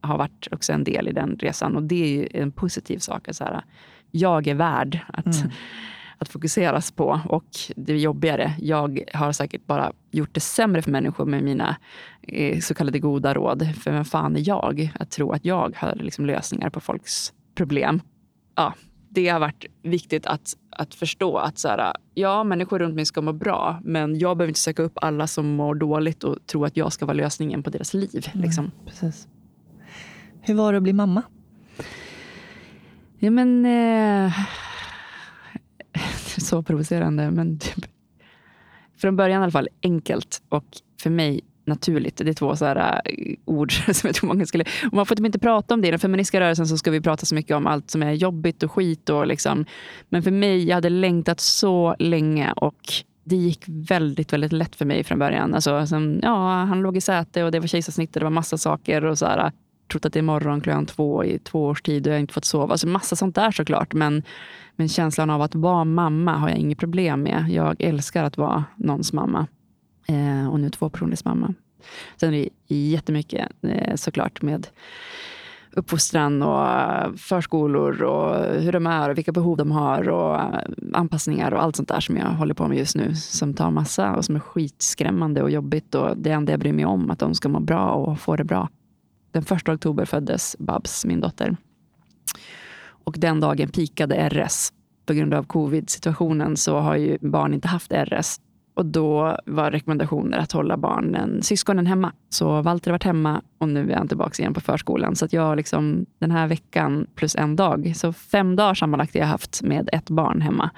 Har 0.00 0.18
varit 0.18 0.48
också 0.50 0.72
en 0.72 0.84
del 0.84 1.08
i 1.08 1.12
den 1.12 1.36
resan 1.40 1.76
och 1.76 1.82
det 1.82 2.22
är 2.22 2.42
en 2.42 2.52
positiv 2.52 2.98
sak. 2.98 3.28
Så 3.30 3.44
här, 3.44 3.64
jag 4.10 4.46
är 4.46 4.54
värd 4.54 4.98
att 5.08 5.26
mm 5.26 5.50
att 6.22 6.28
fokuseras 6.28 6.90
på. 6.90 7.20
Och 7.28 7.44
det 7.76 7.92
är 7.92 7.96
jobbigare, 7.96 8.54
jag 8.58 9.04
har 9.14 9.32
säkert 9.32 9.66
bara 9.66 9.92
gjort 10.10 10.34
det 10.34 10.40
sämre 10.40 10.82
för 10.82 10.90
människor 10.90 11.26
med 11.26 11.44
mina 11.44 11.76
eh, 12.22 12.60
så 12.60 12.74
kallade 12.74 12.98
goda 12.98 13.34
råd. 13.34 13.68
För 13.76 13.92
vem 13.92 14.04
fan 14.04 14.36
är 14.36 14.48
jag 14.48 14.92
att 14.94 15.10
tro 15.10 15.32
att 15.32 15.44
jag 15.44 15.76
har 15.76 15.94
liksom 15.94 16.26
lösningar 16.26 16.70
på 16.70 16.80
folks 16.80 17.32
problem? 17.54 18.00
Ja, 18.54 18.74
det 19.08 19.28
har 19.28 19.40
varit 19.40 19.64
viktigt 19.82 20.26
att, 20.26 20.54
att 20.70 20.94
förstå 20.94 21.36
att 21.36 21.58
så 21.58 21.68
här, 21.68 21.92
ja, 22.14 22.44
människor 22.44 22.78
runt 22.78 22.94
mig 22.94 23.06
ska 23.06 23.22
må 23.22 23.32
bra, 23.32 23.80
men 23.84 24.18
jag 24.18 24.36
behöver 24.36 24.48
inte 24.50 24.60
söka 24.60 24.82
upp 24.82 24.98
alla 25.02 25.26
som 25.26 25.54
mår 25.54 25.74
dåligt 25.74 26.24
och 26.24 26.46
tro 26.46 26.64
att 26.64 26.76
jag 26.76 26.92
ska 26.92 27.06
vara 27.06 27.16
lösningen 27.16 27.62
på 27.62 27.70
deras 27.70 27.94
liv. 27.94 28.26
Liksom. 28.32 28.64
Mm, 28.64 28.86
precis. 28.86 29.28
Hur 30.40 30.54
var 30.54 30.72
det 30.72 30.76
att 30.76 30.82
bli 30.82 30.92
mamma? 30.92 31.22
Ja, 33.18 33.30
men... 33.30 33.66
Eh, 33.66 34.32
så 36.52 36.62
provocerande. 36.62 37.30
Men 37.30 37.58
typ, 37.58 37.86
från 38.96 39.16
början 39.16 39.40
i 39.40 39.42
alla 39.42 39.52
fall 39.52 39.68
enkelt 39.82 40.42
och 40.48 40.64
för 41.02 41.10
mig 41.10 41.40
naturligt. 41.64 42.16
Det 42.16 42.28
är 42.28 42.34
två 42.34 42.56
så 42.56 42.64
här, 42.64 43.00
uh, 43.18 43.34
ord 43.44 43.72
som 43.92 44.08
jag 44.08 44.14
tror 44.14 44.28
många 44.28 44.46
skulle... 44.46 44.64
Och 44.86 44.92
man 44.92 45.06
får 45.06 45.14
typ 45.14 45.26
inte 45.26 45.38
prata 45.38 45.74
om 45.74 45.80
det. 45.80 45.88
I 45.88 45.90
den 45.90 46.00
feministiska 46.00 46.40
rörelsen 46.40 46.66
så 46.66 46.78
ska 46.78 46.90
vi 46.90 47.00
prata 47.00 47.26
så 47.26 47.34
mycket 47.34 47.56
om 47.56 47.66
allt 47.66 47.90
som 47.90 48.02
är 48.02 48.12
jobbigt 48.12 48.62
och 48.62 48.72
skit. 48.72 49.10
Och 49.10 49.26
liksom. 49.26 49.64
Men 50.08 50.22
för 50.22 50.30
mig, 50.30 50.64
jag 50.64 50.74
hade 50.74 50.90
längtat 50.90 51.40
så 51.40 51.96
länge 51.98 52.52
och 52.52 52.92
det 53.24 53.36
gick 53.36 53.64
väldigt, 53.66 54.32
väldigt 54.32 54.52
lätt 54.52 54.76
för 54.76 54.84
mig 54.84 55.04
från 55.04 55.18
början. 55.18 55.54
Alltså, 55.54 55.86
sen, 55.86 56.20
ja, 56.22 56.64
han 56.64 56.80
låg 56.82 56.96
i 56.96 57.00
säte 57.00 57.44
och 57.44 57.52
det 57.52 57.60
var 57.60 57.66
kejsarsnitt 57.66 58.16
och 58.16 58.20
det 58.20 58.24
var 58.24 58.30
massa 58.30 58.58
saker. 58.58 59.04
och 59.04 59.18
så 59.18 59.26
här, 59.26 59.52
trott 59.92 60.04
att 60.04 60.12
det 60.12 60.18
är 60.18 60.22
morgon 60.22 60.60
klockan 60.60 60.86
två 60.86 61.24
i 61.24 61.38
två 61.38 61.66
års 61.66 61.82
tid 61.82 62.06
och 62.06 62.10
jag 62.10 62.14
har 62.14 62.20
inte 62.20 62.34
fått 62.34 62.44
sova. 62.44 62.72
Alltså 62.72 62.86
massa 62.86 63.16
sånt 63.16 63.34
där 63.34 63.50
såklart. 63.50 63.94
Men, 63.94 64.22
men 64.76 64.88
känslan 64.88 65.30
av 65.30 65.42
att 65.42 65.54
vara 65.54 65.84
mamma 65.84 66.36
har 66.36 66.48
jag 66.48 66.58
inget 66.58 66.78
problem 66.78 67.22
med. 67.22 67.46
Jag 67.50 67.76
älskar 67.82 68.24
att 68.24 68.36
vara 68.36 68.64
någons 68.76 69.12
mamma. 69.12 69.46
Eh, 70.08 70.48
och 70.48 70.60
nu 70.60 70.70
två 70.70 70.88
personers 70.88 71.24
mamma. 71.24 71.54
Sen 72.16 72.34
är 72.34 72.48
det 72.68 72.74
jättemycket 72.74 73.48
eh, 73.62 73.94
såklart 73.96 74.42
med 74.42 74.66
uppfostran 75.72 76.42
och 76.42 76.66
eh, 76.68 77.12
förskolor 77.12 78.02
och 78.02 78.60
hur 78.60 78.72
de 78.72 78.86
är 78.86 79.10
och 79.10 79.18
vilka 79.18 79.32
behov 79.32 79.56
de 79.56 79.70
har 79.70 80.08
och 80.08 80.34
eh, 80.34 80.58
anpassningar 80.92 81.54
och 81.54 81.62
allt 81.62 81.76
sånt 81.76 81.88
där 81.88 82.00
som 82.00 82.16
jag 82.16 82.26
håller 82.26 82.54
på 82.54 82.68
med 82.68 82.78
just 82.78 82.96
nu 82.96 83.14
som 83.14 83.54
tar 83.54 83.70
massa 83.70 84.16
och 84.16 84.24
som 84.24 84.36
är 84.36 84.40
skitskrämmande 84.40 85.42
och 85.42 85.50
jobbigt 85.50 85.94
och 85.94 86.16
det 86.16 86.30
enda 86.30 86.52
jag 86.52 86.60
bryr 86.60 86.72
mig 86.72 86.84
om 86.84 87.10
att 87.10 87.18
de 87.18 87.34
ska 87.34 87.48
må 87.48 87.60
bra 87.60 87.90
och 87.90 88.20
få 88.20 88.36
det 88.36 88.44
bra. 88.44 88.68
Den 89.32 89.42
första 89.42 89.72
oktober 89.72 90.04
föddes 90.04 90.56
Babs, 90.58 91.04
min 91.04 91.20
dotter. 91.20 91.56
Och 93.04 93.14
den 93.18 93.40
dagen 93.40 93.68
pikade 93.68 94.28
RS. 94.28 94.72
På 95.06 95.12
grund 95.12 95.34
av 95.34 95.44
covid-situationen 95.44 96.56
så 96.56 96.78
har 96.78 96.96
ju 96.96 97.18
barn 97.20 97.54
inte 97.54 97.68
haft 97.68 97.92
RS. 97.92 98.40
Och 98.74 98.86
då 98.86 99.38
var 99.46 99.70
rekommendationer 99.70 100.38
att 100.38 100.52
hålla 100.52 100.76
barnen, 100.76 101.42
syskonen 101.42 101.86
hemma. 101.86 102.12
Så 102.28 102.62
Walter 102.62 102.90
har 102.90 102.94
varit 102.94 103.04
hemma 103.04 103.42
och 103.58 103.68
nu 103.68 103.92
är 103.92 103.96
han 103.96 104.08
tillbaka 104.08 104.42
igen 104.42 104.54
på 104.54 104.60
förskolan. 104.60 105.16
Så 105.16 105.24
att 105.24 105.32
jag 105.32 105.56
liksom, 105.56 106.06
den 106.18 106.30
här 106.30 106.46
veckan 106.46 107.06
plus 107.14 107.36
en 107.36 107.56
dag, 107.56 107.92
så 107.96 108.12
fem 108.12 108.56
dagar 108.56 108.74
sammanlagt 108.74 109.14
har 109.14 109.20
jag 109.20 109.26
haft 109.26 109.62
med 109.62 109.88
ett 109.92 110.10
barn 110.10 110.40
hemma. 110.40 110.70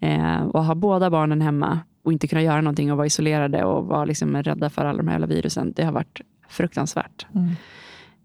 Eh, 0.00 0.42
och 0.42 0.64
ha 0.64 0.74
båda 0.74 1.10
barnen 1.10 1.40
hemma 1.40 1.80
och 2.04 2.12
inte 2.12 2.28
kunna 2.28 2.42
göra 2.42 2.60
någonting 2.60 2.90
och 2.92 2.96
vara 2.96 3.06
isolerade 3.06 3.64
och 3.64 3.86
vara 3.86 4.04
liksom 4.04 4.42
rädda 4.42 4.70
för 4.70 4.84
alla 4.84 4.96
de 4.96 5.08
här 5.08 5.14
jävla 5.14 5.26
virusen. 5.26 5.72
Det 5.76 5.84
har 5.84 5.92
varit 5.92 6.20
fruktansvärt. 6.48 7.26
Mm. 7.34 7.50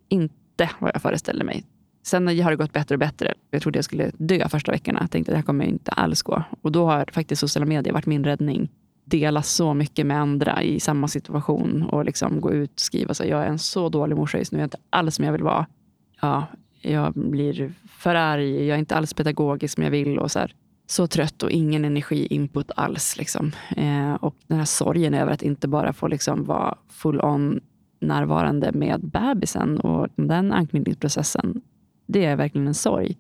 Inte 0.10 0.70
vad 0.80 0.92
jag 0.94 1.02
föreställde 1.02 1.44
mig. 1.44 1.64
Sen 2.04 2.28
har 2.28 2.52
det 2.52 2.58
gått 2.58 2.74
bättre 2.74 2.96
och 2.96 3.00
bättre. 3.00 3.34
Jag 3.52 3.62
trodde 3.62 3.78
jag 3.78 3.86
skulle 3.86 4.12
dö 4.18 4.50
första 4.50 4.72
veckorna. 4.72 5.00
Jag 5.02 5.12
tänkte 5.12 5.32
att 5.32 5.34
det 5.34 5.38
här 5.38 5.46
kommer 5.46 5.66
inte 5.66 5.92
alls 5.92 6.22
gå. 6.22 6.44
Och 6.62 6.72
då 6.72 6.86
har 6.86 7.06
faktiskt 7.12 7.40
sociala 7.40 7.66
medier 7.66 7.94
varit 7.94 8.06
min 8.06 8.24
räddning. 8.24 8.70
Dela 9.06 9.42
så 9.42 9.74
mycket 9.74 10.06
med 10.06 10.22
andra 10.22 10.64
i 10.64 10.80
samma 10.80 11.08
situation 11.08 11.84
och 11.84 12.06
liksom 12.06 12.42
gå 12.42 12.52
ut 12.52 12.74
och 12.74 12.80
skriva 12.80 13.14
så 13.14 13.26
jag 13.26 13.44
är 13.44 13.48
en 13.48 13.60
så 13.60 13.90
dålig 13.90 14.16
morsa 14.16 14.38
just 14.38 14.52
nu. 14.52 14.58
Jag 14.58 14.62
är 14.62 14.66
inte 14.66 14.78
alls 14.90 15.16
som 15.16 15.26
jag 15.26 15.32
vill 15.32 15.44
vara. 15.44 15.66
Ja, 16.22 16.48
jag 16.82 17.14
blir 17.14 17.74
för 17.88 18.16
arg. 18.16 18.66
Jag 18.66 18.76
är 18.76 18.80
inte 18.80 18.96
alls 18.96 19.14
pedagogisk 19.14 19.76
som 19.76 19.84
jag 19.84 19.92
vill. 19.92 20.20
Och 20.20 20.32
så, 20.32 20.40
här. 20.40 20.56
så 20.88 21.08
trött 21.08 21.44
och 21.44 21.52
ingen 21.52 21.86
energiinput 21.86 22.72
alls. 22.76 23.18
Liksom. 23.18 23.52
Eh, 23.78 24.14
och 24.14 24.36
den 24.48 24.58
här 24.58 24.66
sorgen 24.66 25.14
över 25.14 25.32
att 25.32 25.42
inte 25.42 25.68
bara 25.68 25.94
få 25.94 26.08
liksom 26.08 26.44
vara 26.44 26.76
full 26.90 27.22
on 27.22 27.62
närvarande 28.04 28.72
med 28.72 29.02
bebisen 29.02 29.80
och 29.80 30.08
den 30.16 30.52
anknytningsprocessen. 30.52 31.62
Det 32.06 32.26
är 32.26 32.36
verkligen 32.36 32.68
en 32.68 32.74
sorg. 32.74 33.18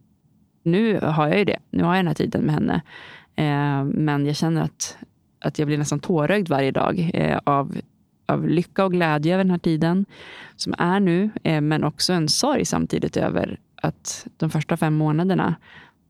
Nu 0.63 0.99
har 0.99 1.27
jag 1.27 1.39
ju 1.39 1.45
det. 1.45 1.59
Nu 1.69 1.83
har 1.83 1.95
jag 1.95 1.99
den 1.99 2.07
här 2.07 2.15
tiden 2.15 2.41
med 2.41 2.53
henne. 2.55 2.81
Eh, 3.35 3.83
men 3.83 4.25
jag 4.25 4.35
känner 4.35 4.61
att, 4.61 4.97
att 5.39 5.59
jag 5.59 5.67
blir 5.67 5.77
nästan 5.77 5.99
tårögd 5.99 6.49
varje 6.49 6.71
dag 6.71 7.11
eh, 7.13 7.39
av, 7.43 7.77
av 8.25 8.47
lycka 8.47 8.85
och 8.85 8.91
glädje 8.91 9.33
över 9.33 9.43
den 9.43 9.51
här 9.51 9.57
tiden 9.57 10.05
som 10.55 10.73
är 10.77 10.99
nu. 10.99 11.29
Eh, 11.43 11.61
men 11.61 11.83
också 11.83 12.13
en 12.13 12.29
sorg 12.29 12.65
samtidigt 12.65 13.17
över 13.17 13.59
att 13.75 14.27
de 14.37 14.49
första 14.49 14.77
fem 14.77 14.93
månaderna 14.93 15.55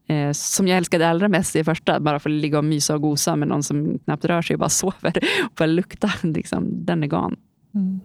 eh, 0.08 0.32
som 0.32 0.68
jag 0.68 0.78
älskade 0.78 1.10
allra 1.10 1.28
mest 1.28 1.56
i 1.56 1.64
första, 1.64 2.00
bara 2.00 2.20
få 2.20 2.30
ligga 2.30 2.58
och 2.58 2.66
mysa 2.66 2.96
och 2.96 3.02
gosa 3.02 3.36
med 3.36 3.48
någon 3.48 3.64
som 3.64 4.00
knappt 4.00 4.26
rör 4.26 4.42
sig 4.42 4.54
och 4.54 4.60
bara 4.60 4.70
sover 4.70 5.18
och 5.46 5.52
bara 5.58 5.66
lukta. 5.66 6.12
Liksom, 6.22 6.86
den 6.86 7.04
är 7.04 7.08
gone. 7.08 7.36
Mm. 7.76 8.00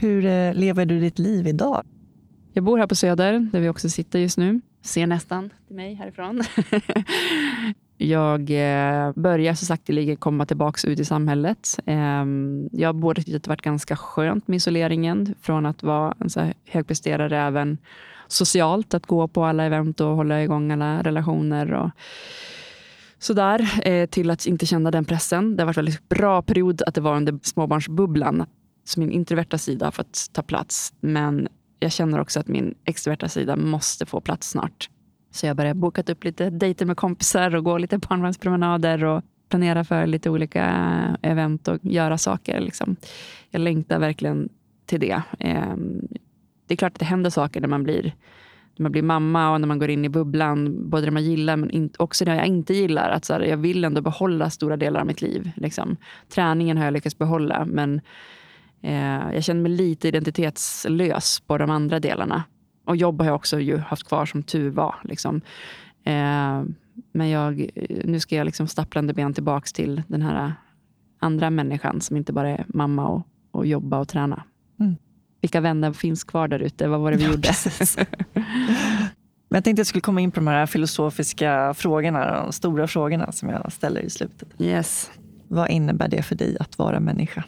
Hur 0.00 0.26
eh, 0.26 0.54
lever 0.54 0.86
du 0.86 1.00
ditt 1.00 1.18
liv 1.18 1.46
idag? 1.46 1.82
Jag 2.52 2.64
bor 2.64 2.78
här 2.78 2.86
på 2.86 2.94
Söder, 2.94 3.48
där 3.52 3.60
vi 3.60 3.68
också 3.68 3.88
sitter 3.88 4.18
just 4.18 4.38
nu. 4.38 4.60
Ser 4.82 5.06
nästan 5.06 5.50
till 5.66 5.76
mig 5.76 5.94
härifrån. 5.94 6.42
jag 7.96 8.40
eh, 8.40 9.12
börjar 9.12 9.54
så 9.54 9.66
sakteliga 9.66 10.16
komma 10.16 10.46
tillbaka 10.46 10.88
ut 10.88 11.00
i 11.00 11.04
samhället. 11.04 11.78
Ehm, 11.86 12.68
jag 12.72 12.88
har 12.88 12.92
både 12.92 13.22
tyckt 13.22 13.36
att 13.36 13.42
det 13.42 13.48
varit 13.48 13.62
ganska 13.62 13.96
skönt 13.96 14.48
med 14.48 14.56
isoleringen, 14.56 15.34
från 15.40 15.66
att 15.66 15.82
vara 15.82 16.14
en 16.20 16.30
så 16.30 16.52
högpresterare 16.66 17.38
även 17.38 17.78
socialt, 18.26 18.94
att 18.94 19.06
gå 19.06 19.28
på 19.28 19.44
alla 19.44 19.64
event 19.64 20.00
och 20.00 20.16
hålla 20.16 20.42
igång 20.42 20.72
alla 20.72 21.02
relationer. 21.02 21.72
Och 21.72 21.90
sådär, 23.18 23.88
eh, 23.88 24.06
till 24.06 24.30
att 24.30 24.46
inte 24.46 24.66
känna 24.66 24.90
den 24.90 25.04
pressen. 25.04 25.56
Det 25.56 25.62
har 25.62 25.66
varit 25.66 25.76
en 25.76 25.84
väldigt 25.84 26.08
bra 26.08 26.42
period 26.42 26.82
att 26.82 26.94
det 26.94 27.00
var 27.00 27.16
under 27.16 27.38
småbarnsbubblan. 27.42 28.46
Så 28.90 29.00
min 29.00 29.10
introverta 29.10 29.58
sida 29.58 29.86
har 29.86 29.92
fått 29.92 30.26
ta 30.32 30.42
plats. 30.42 30.92
Men 31.00 31.48
jag 31.78 31.92
känner 31.92 32.20
också 32.20 32.40
att 32.40 32.48
min 32.48 32.74
extroverta 32.84 33.28
sida 33.28 33.56
måste 33.56 34.06
få 34.06 34.20
plats 34.20 34.50
snart. 34.50 34.90
Så 35.30 35.46
jag 35.46 35.56
börjar 35.56 35.74
boka 35.74 36.12
upp 36.12 36.24
lite 36.24 36.50
dejter 36.50 36.86
med 36.86 36.96
kompisar 36.96 37.54
och 37.54 37.64
gå 37.64 37.78
lite 37.78 37.98
barnvagnspromenader 37.98 39.04
och 39.04 39.22
planera 39.48 39.84
för 39.84 40.06
lite 40.06 40.30
olika 40.30 40.64
eh, 41.22 41.30
event 41.30 41.68
och 41.68 41.78
göra 41.82 42.18
saker. 42.18 42.60
Liksom. 42.60 42.96
Jag 43.50 43.60
längtar 43.60 43.98
verkligen 43.98 44.48
till 44.86 45.00
det. 45.00 45.22
Ehm, 45.38 46.08
det 46.66 46.74
är 46.74 46.76
klart 46.76 46.92
att 46.92 46.98
det 46.98 47.04
händer 47.04 47.30
saker 47.30 47.60
när 47.60 47.68
man 47.68 47.82
blir, 47.82 48.14
när 48.76 48.82
man 48.82 48.92
blir 48.92 49.02
mamma 49.02 49.52
och 49.52 49.60
när 49.60 49.68
man 49.68 49.78
går 49.78 49.90
in 49.90 50.04
i 50.04 50.08
bubblan. 50.08 50.90
Både 50.90 51.04
det 51.04 51.10
man 51.10 51.24
gillar 51.24 51.56
men 51.56 51.90
också 51.98 52.24
det 52.24 52.34
jag 52.34 52.46
inte 52.46 52.74
gillar. 52.74 53.10
Att 53.10 53.24
så 53.24 53.32
här, 53.32 53.40
jag 53.40 53.56
vill 53.56 53.84
ändå 53.84 54.00
behålla 54.00 54.50
stora 54.50 54.76
delar 54.76 55.00
av 55.00 55.06
mitt 55.06 55.22
liv. 55.22 55.50
Liksom. 55.56 55.96
Träningen 56.28 56.76
har 56.76 56.84
jag 56.84 56.92
lyckats 56.92 57.18
behålla 57.18 57.64
men 57.64 58.00
Eh, 58.82 59.34
jag 59.34 59.44
känner 59.44 59.60
mig 59.60 59.72
lite 59.72 60.08
identitetslös 60.08 61.40
på 61.40 61.58
de 61.58 61.70
andra 61.70 62.00
delarna. 62.00 62.44
Och 62.84 62.96
jobb 62.96 63.20
har 63.20 63.26
jag 63.26 63.34
också 63.34 63.60
ju 63.60 63.78
haft 63.78 64.08
kvar 64.08 64.26
som 64.26 64.42
tur 64.42 64.70
var. 64.70 64.94
Liksom. 65.04 65.40
Eh, 66.04 66.62
men 67.12 67.30
jag, 67.30 67.70
nu 68.04 68.20
ska 68.20 68.36
jag 68.36 68.44
liksom 68.44 68.66
stapplande 68.66 69.14
ben 69.14 69.34
tillbaka 69.34 69.66
till 69.74 70.02
den 70.08 70.22
här 70.22 70.54
andra 71.18 71.50
människan 71.50 72.00
som 72.00 72.16
inte 72.16 72.32
bara 72.32 72.48
är 72.48 72.64
mamma 72.68 73.08
och, 73.08 73.26
och 73.50 73.66
jobba 73.66 73.98
och 73.98 74.08
träna. 74.08 74.44
Mm. 74.80 74.96
Vilka 75.40 75.60
vänner 75.60 75.92
finns 75.92 76.24
kvar 76.24 76.48
där 76.48 76.58
ute? 76.58 76.88
Vad 76.88 77.00
var 77.00 77.10
det 77.10 77.16
vi 77.16 77.24
ja, 77.24 77.30
gjorde? 77.30 77.48
Men 79.48 79.56
jag 79.56 79.64
tänkte 79.64 79.70
att 79.70 79.78
jag 79.78 79.86
skulle 79.86 80.02
komma 80.02 80.20
in 80.20 80.30
på 80.30 80.40
de 80.40 80.46
här 80.46 80.66
filosofiska 80.66 81.74
frågorna, 81.74 82.42
de 82.42 82.52
stora 82.52 82.86
frågorna 82.86 83.32
som 83.32 83.48
jag 83.48 83.72
ställer 83.72 84.00
i 84.00 84.10
slutet. 84.10 84.48
Yes. 84.58 85.10
Vad 85.48 85.70
innebär 85.70 86.08
det 86.08 86.22
för 86.22 86.34
dig 86.34 86.56
att 86.60 86.78
vara 86.78 87.00
människa? 87.00 87.44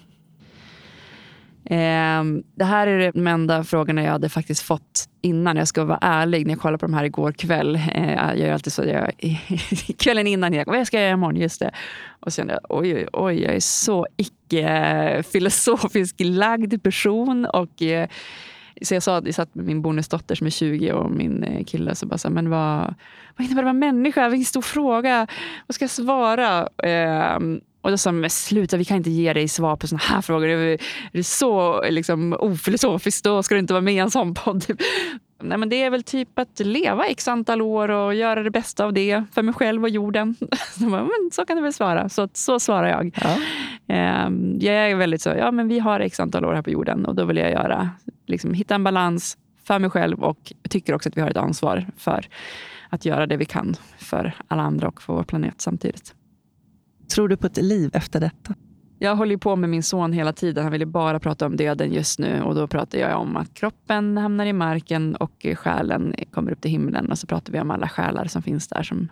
Eh, 1.64 2.24
det 2.54 2.64
här 2.64 2.86
är 2.86 3.12
de 3.12 3.26
enda 3.26 3.64
frågorna 3.64 4.02
jag 4.02 4.12
hade 4.12 4.28
faktiskt 4.28 4.62
fått 4.62 5.08
innan. 5.22 5.56
Jag 5.56 5.68
ska 5.68 5.84
vara 5.84 5.98
ärlig, 6.00 6.46
när 6.46 6.52
jag 6.52 6.60
kollade 6.60 6.78
på 6.78 6.86
de 6.86 6.94
här 6.94 7.04
igår 7.04 7.32
kväll. 7.32 7.74
Eh, 7.74 8.14
jag 8.14 8.38
gör 8.38 8.52
alltid 8.52 8.72
så. 8.72 8.84
Jag, 8.84 9.12
kvällen 9.98 10.26
innan, 10.26 10.52
jag, 10.52 10.66
vad 10.66 10.86
ska 10.86 10.96
jag 10.96 11.04
göra 11.04 11.14
imorgon? 11.14 11.36
Just 11.36 11.60
det. 11.60 11.70
Och 12.20 12.32
så 12.32 12.36
kände 12.36 12.52
jag, 12.52 12.62
oj, 12.68 12.94
oj, 12.94 13.06
oj, 13.12 13.42
jag 13.42 13.54
är 13.54 13.60
så 13.60 14.06
icke-filosofisk 14.16 16.14
lagd 16.18 16.82
person. 16.82 17.46
Och, 17.46 17.82
eh, 17.82 18.08
så 18.82 18.94
jag 18.94 19.02
sa, 19.02 19.22
jag 19.24 19.34
satt 19.34 19.54
med 19.54 19.64
min 19.64 19.82
bonusdotter 19.82 20.34
som 20.34 20.46
är 20.46 20.50
20 20.50 20.92
och 20.92 21.10
min 21.10 21.44
eh, 21.44 21.64
kille. 21.64 21.94
Så 21.94 22.06
bara 22.06 22.18
så, 22.18 22.30
men 22.30 22.50
vad, 22.50 22.94
vad 23.36 23.46
innebär 23.46 23.62
det 23.62 23.68
att 23.68 23.74
vara 23.74 23.92
människa? 23.92 24.28
Vilken 24.28 24.46
stor 24.46 24.62
fråga. 24.62 25.26
Vad 25.66 25.74
ska 25.74 25.82
jag 25.82 25.90
svara? 25.90 26.68
Ehm, 26.82 27.60
och 27.82 27.90
då 27.90 27.98
sa 27.98 28.12
de, 28.12 28.30
sluta 28.30 28.76
vi 28.76 28.84
kan 28.84 28.96
inte 28.96 29.10
ge 29.10 29.32
dig 29.32 29.48
svar 29.48 29.76
på 29.76 29.86
såna 29.86 30.00
här 30.02 30.20
frågor. 30.20 30.46
Det 30.46 30.78
är, 31.12 31.22
så 31.22 31.82
liksom, 31.90 32.36
ofilosofiskt, 32.38 33.24
då 33.24 33.42
ska 33.42 33.54
du 33.54 33.58
inte 33.58 33.72
vara 33.72 33.80
med 33.80 33.94
i 33.94 33.98
en 33.98 34.10
sån 34.10 34.34
podd. 34.34 34.64
Nej, 35.42 35.58
men 35.58 35.68
det 35.68 35.82
är 35.82 35.90
väl 35.90 36.02
typ 36.02 36.38
att 36.38 36.60
leva 36.60 37.06
x 37.06 37.28
antal 37.28 37.62
år 37.62 37.88
och 37.88 38.14
göra 38.14 38.42
det 38.42 38.50
bästa 38.50 38.84
av 38.84 38.92
det 38.92 39.24
för 39.32 39.42
mig 39.42 39.54
själv 39.54 39.82
och 39.82 39.88
jorden. 39.88 40.36
Så, 40.78 40.84
bara, 40.84 41.02
men, 41.02 41.30
så 41.32 41.44
kan 41.44 41.56
du 41.56 41.62
väl 41.62 41.72
svara. 41.72 42.08
Så, 42.08 42.28
så 42.32 42.60
svarar 42.60 42.88
jag. 42.88 43.18
Ja. 43.22 43.36
Um, 44.26 44.58
jag 44.60 44.74
är 44.74 44.94
väldigt 44.94 45.22
så, 45.22 45.28
ja 45.28 45.50
men 45.50 45.68
vi 45.68 45.78
har 45.78 46.00
x 46.00 46.20
antal 46.20 46.44
år 46.44 46.54
här 46.54 46.62
på 46.62 46.70
jorden 46.70 47.06
och 47.06 47.14
då 47.14 47.24
vill 47.24 47.36
jag 47.36 47.50
göra, 47.50 47.90
liksom, 48.26 48.54
hitta 48.54 48.74
en 48.74 48.84
balans 48.84 49.36
för 49.64 49.78
mig 49.78 49.90
själv 49.90 50.24
och 50.24 50.52
tycker 50.68 50.94
också 50.94 51.08
att 51.08 51.16
vi 51.16 51.20
har 51.20 51.30
ett 51.30 51.36
ansvar 51.36 51.86
för 51.96 52.26
att 52.88 53.04
göra 53.04 53.26
det 53.26 53.36
vi 53.36 53.44
kan 53.44 53.76
för 53.98 54.34
alla 54.48 54.62
andra 54.62 54.88
och 54.88 55.02
för 55.02 55.14
vår 55.14 55.22
planet 55.22 55.60
samtidigt. 55.60 56.14
Tror 57.14 57.28
du 57.28 57.36
på 57.36 57.46
ett 57.46 57.56
liv 57.56 57.90
efter 57.92 58.20
detta? 58.20 58.54
Jag 58.98 59.16
håller 59.16 59.36
på 59.36 59.56
med 59.56 59.70
min 59.70 59.82
son 59.82 60.12
hela 60.12 60.32
tiden. 60.32 60.62
Han 60.62 60.72
vill 60.72 60.86
bara 60.86 61.20
prata 61.20 61.46
om 61.46 61.56
döden 61.56 61.92
just 61.92 62.18
nu. 62.18 62.42
Och 62.42 62.54
Då 62.54 62.66
pratar 62.66 62.98
jag 62.98 63.20
om 63.20 63.36
att 63.36 63.54
kroppen 63.54 64.16
hamnar 64.16 64.46
i 64.46 64.52
marken 64.52 65.16
och 65.16 65.46
själen 65.56 66.14
kommer 66.30 66.52
upp 66.52 66.60
till 66.60 66.70
himlen. 66.70 67.10
Och 67.10 67.18
så 67.18 67.26
pratar 67.26 67.52
vi 67.52 67.60
om 67.60 67.70
alla 67.70 67.88
själar 67.88 68.24
som 68.24 68.42
finns 68.42 68.68
där. 68.68 68.82
Som 68.82 69.08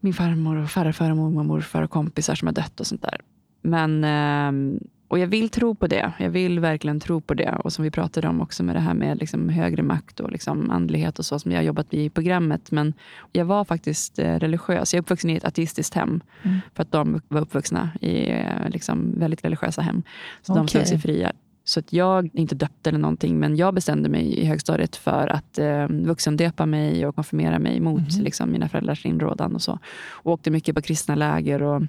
min 0.00 0.14
farmor, 0.14 0.56
och 0.56 0.70
farfar, 0.70 1.10
och 1.10 1.16
mormor, 1.16 1.44
morfar 1.44 1.82
och 1.82 1.90
kompisar 1.90 2.34
som 2.34 2.48
har 2.48 2.52
dött 2.52 2.80
och 2.80 2.86
sånt 2.86 3.02
där. 3.02 3.20
Men 3.62 4.04
eh, 4.04 4.80
och 5.10 5.18
jag 5.18 5.26
vill 5.26 5.48
tro 5.48 5.74
på 5.74 5.86
det. 5.86 6.12
Jag 6.18 6.30
vill 6.30 6.60
verkligen 6.60 7.00
tro 7.00 7.20
på 7.20 7.34
det. 7.34 7.56
Och 7.64 7.72
som 7.72 7.84
vi 7.84 7.90
pratade 7.90 8.28
om 8.28 8.40
också 8.40 8.62
med 8.62 8.76
det 8.76 8.80
här 8.80 8.94
med 8.94 9.18
liksom 9.18 9.48
högre 9.48 9.82
makt 9.82 10.20
och 10.20 10.30
liksom 10.30 10.70
andlighet 10.70 11.18
och 11.18 11.24
så 11.24 11.38
som 11.38 11.52
jag 11.52 11.58
har 11.58 11.64
jobbat 11.64 11.92
med 11.92 12.00
i 12.00 12.10
programmet. 12.10 12.70
Men 12.70 12.94
jag 13.32 13.44
var 13.44 13.64
faktiskt 13.64 14.18
eh, 14.18 14.34
religiös. 14.34 14.94
Jag 14.94 14.98
är 14.98 15.02
uppvuxen 15.02 15.30
i 15.30 15.36
ett 15.36 15.44
ateistiskt 15.44 15.94
hem. 15.94 16.20
Mm. 16.42 16.58
För 16.74 16.82
att 16.82 16.92
de 16.92 17.20
var 17.28 17.40
uppvuxna 17.40 17.90
i 18.00 18.30
eh, 18.30 18.68
liksom 18.68 19.18
väldigt 19.18 19.44
religiösa 19.44 19.82
hem. 19.82 20.02
Så 20.42 20.52
okay. 20.52 20.62
de 20.62 20.68
slog 20.68 20.86
sig 20.86 20.98
fria. 20.98 21.32
Så 21.64 21.80
att 21.80 21.92
jag 21.92 22.30
inte 22.32 22.54
döpt 22.54 22.86
eller 22.86 22.98
någonting, 22.98 23.38
men 23.38 23.56
jag 23.56 23.74
bestämde 23.74 24.08
mig 24.08 24.38
i 24.38 24.44
högstadiet 24.44 24.96
för 24.96 25.28
att 25.28 25.58
eh, 25.58 25.86
vuxendöpa 25.88 26.66
mig 26.66 27.06
och 27.06 27.14
konfirmera 27.14 27.58
mig 27.58 27.80
mot 27.80 28.12
mm. 28.12 28.24
liksom, 28.24 28.52
mina 28.52 28.68
föräldrars 28.68 29.06
inrådan. 29.06 29.54
Och 29.54 29.62
så. 29.62 29.78
Och 30.10 30.32
åkte 30.32 30.50
mycket 30.50 30.74
på 30.74 30.82
kristna 30.82 31.14
läger 31.14 31.62
och 31.62 31.82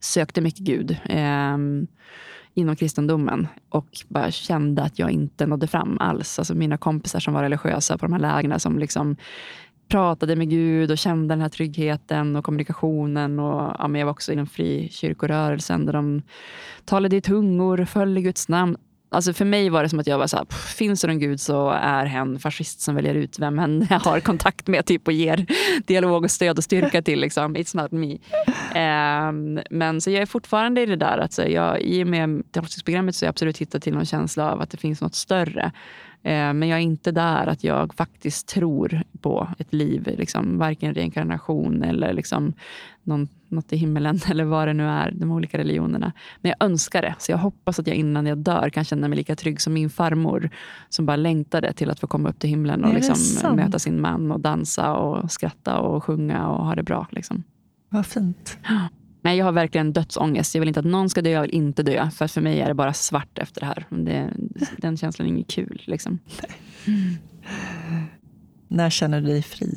sökte 0.00 0.40
mycket 0.40 0.60
Gud. 0.60 0.96
Eh, 1.04 1.56
inom 2.56 2.76
kristendomen 2.76 3.48
och 3.68 3.86
bara 4.08 4.30
kände 4.30 4.82
att 4.82 4.98
jag 4.98 5.10
inte 5.10 5.46
nådde 5.46 5.66
fram 5.66 5.98
alls. 6.00 6.38
Alltså 6.38 6.54
mina 6.54 6.76
kompisar 6.76 7.20
som 7.20 7.34
var 7.34 7.42
religiösa 7.42 7.98
på 7.98 8.06
de 8.06 8.12
här 8.12 8.20
lägren 8.20 8.60
som 8.60 8.78
liksom 8.78 9.16
pratade 9.88 10.36
med 10.36 10.50
Gud 10.50 10.90
och 10.90 10.98
kände 10.98 11.34
den 11.34 11.40
här 11.40 11.48
tryggheten 11.48 12.36
och 12.36 12.44
kommunikationen. 12.44 13.38
Och, 13.38 13.76
ja, 13.78 13.88
men 13.88 13.98
jag 13.98 14.06
var 14.06 14.12
också 14.12 14.32
inom 14.32 14.46
frikyrkorörelsen 14.46 15.86
där 15.86 15.92
de 15.92 16.22
talade 16.84 17.16
i 17.16 17.20
tungor, 17.20 17.84
föll 17.84 18.18
i 18.18 18.22
Guds 18.22 18.48
namn. 18.48 18.76
Alltså 19.16 19.32
för 19.32 19.44
mig 19.44 19.68
var 19.70 19.82
det 19.82 19.88
som 19.88 19.98
att 19.98 20.06
jag 20.06 20.18
var 20.18 20.26
så 20.26 20.36
här, 20.36 20.46
finns 20.76 21.00
det 21.00 21.08
en 21.08 21.18
gud 21.18 21.40
så 21.40 21.70
är 21.70 22.06
hen 22.06 22.38
fascist 22.38 22.80
som 22.80 22.94
väljer 22.94 23.14
ut 23.14 23.38
vem 23.38 23.58
hen 23.58 23.86
har 24.04 24.20
kontakt 24.20 24.66
med 24.66 24.86
typ, 24.86 25.06
och 25.06 25.12
ger 25.12 25.46
dialog 25.86 26.24
och 26.24 26.30
stöd 26.30 26.58
och 26.58 26.64
styrka 26.64 27.02
till. 27.02 27.20
Liksom. 27.20 27.56
It's 27.56 27.82
not 27.82 27.92
me. 27.92 28.18
Um, 29.28 29.60
men 29.70 30.00
så 30.00 30.10
jag 30.10 30.22
är 30.22 30.26
fortfarande 30.26 30.80
i 30.80 30.86
det 30.86 30.96
där. 30.96 31.18
Alltså 31.18 31.48
jag, 31.48 31.80
I 31.80 32.02
och 32.02 32.06
med 32.06 32.52
teaterprogrammet 32.52 33.14
så 33.14 33.24
har 33.24 33.26
jag 33.26 33.32
absolut 33.32 33.58
hittat 33.58 33.82
till 33.82 33.94
någon 33.94 34.06
känsla 34.06 34.52
av 34.52 34.60
att 34.60 34.70
det 34.70 34.76
finns 34.76 35.00
något 35.00 35.14
större. 35.14 35.72
Ehm, 36.22 36.58
men 36.58 36.68
jag 36.68 36.78
är 36.78 36.82
inte 36.82 37.10
där 37.10 37.46
att 37.46 37.64
jag 37.64 37.94
faktiskt 37.94 38.48
tror 38.48 39.02
på 39.20 39.48
ett 39.58 39.72
liv. 39.72 40.14
Liksom, 40.18 40.58
varken 40.58 40.94
reinkarnation 40.94 41.82
eller 41.82 42.12
liksom 42.12 42.52
någon, 43.02 43.28
något 43.50 43.72
i 43.72 43.76
himmelen 43.76 44.20
eller 44.30 44.44
vad 44.44 44.68
det 44.68 44.74
nu 44.74 44.84
är, 44.84 45.10
de 45.10 45.30
olika 45.30 45.58
religionerna. 45.58 46.12
Men 46.40 46.48
jag 46.58 46.66
önskar 46.66 47.02
det. 47.02 47.14
Så 47.18 47.32
jag 47.32 47.38
hoppas 47.38 47.78
att 47.78 47.86
jag 47.86 47.96
innan 47.96 48.26
jag 48.26 48.38
dör 48.38 48.70
kan 48.70 48.84
känna 48.84 49.08
mig 49.08 49.18
lika 49.18 49.36
trygg 49.36 49.60
som 49.60 49.72
min 49.72 49.90
farmor 49.90 50.50
som 50.88 51.06
bara 51.06 51.16
längtade 51.16 51.72
till 51.72 51.90
att 51.90 52.00
få 52.00 52.06
komma 52.06 52.28
upp 52.28 52.38
till 52.38 52.50
himlen 52.50 52.84
och 52.84 52.94
liksom 52.94 53.16
möta 53.56 53.78
sin 53.78 54.00
man 54.00 54.32
och 54.32 54.40
dansa 54.40 54.92
och 54.92 55.32
skratta 55.32 55.78
och 55.78 56.04
sjunga 56.04 56.48
och 56.48 56.66
ha 56.66 56.74
det 56.74 56.82
bra. 56.82 57.06
Liksom. 57.10 57.42
Vad 57.88 58.06
fint. 58.06 58.58
Nej, 59.22 59.38
jag 59.38 59.44
har 59.44 59.52
verkligen 59.52 59.92
dödsångest. 59.92 60.54
Jag 60.54 60.60
vill 60.60 60.68
inte 60.68 60.80
att 60.80 60.86
någon 60.86 61.10
ska 61.10 61.22
dö, 61.22 61.30
jag 61.30 61.42
vill 61.42 61.54
inte 61.54 61.82
dö. 61.82 62.10
För 62.10 62.26
för 62.26 62.40
mig 62.40 62.60
är 62.60 62.68
det 62.68 62.74
bara 62.74 62.92
svart 62.92 63.38
efter 63.38 63.60
det 63.60 63.66
här. 63.66 63.86
Det, 63.90 64.30
den 64.78 64.96
känslan 64.96 65.28
är 65.28 65.32
inget 65.32 65.50
kul. 65.50 65.82
Liksom. 65.84 66.18
Mm. 66.86 67.14
När 68.68 68.90
känner 68.90 69.20
du 69.20 69.26
dig 69.26 69.42
fri? 69.42 69.74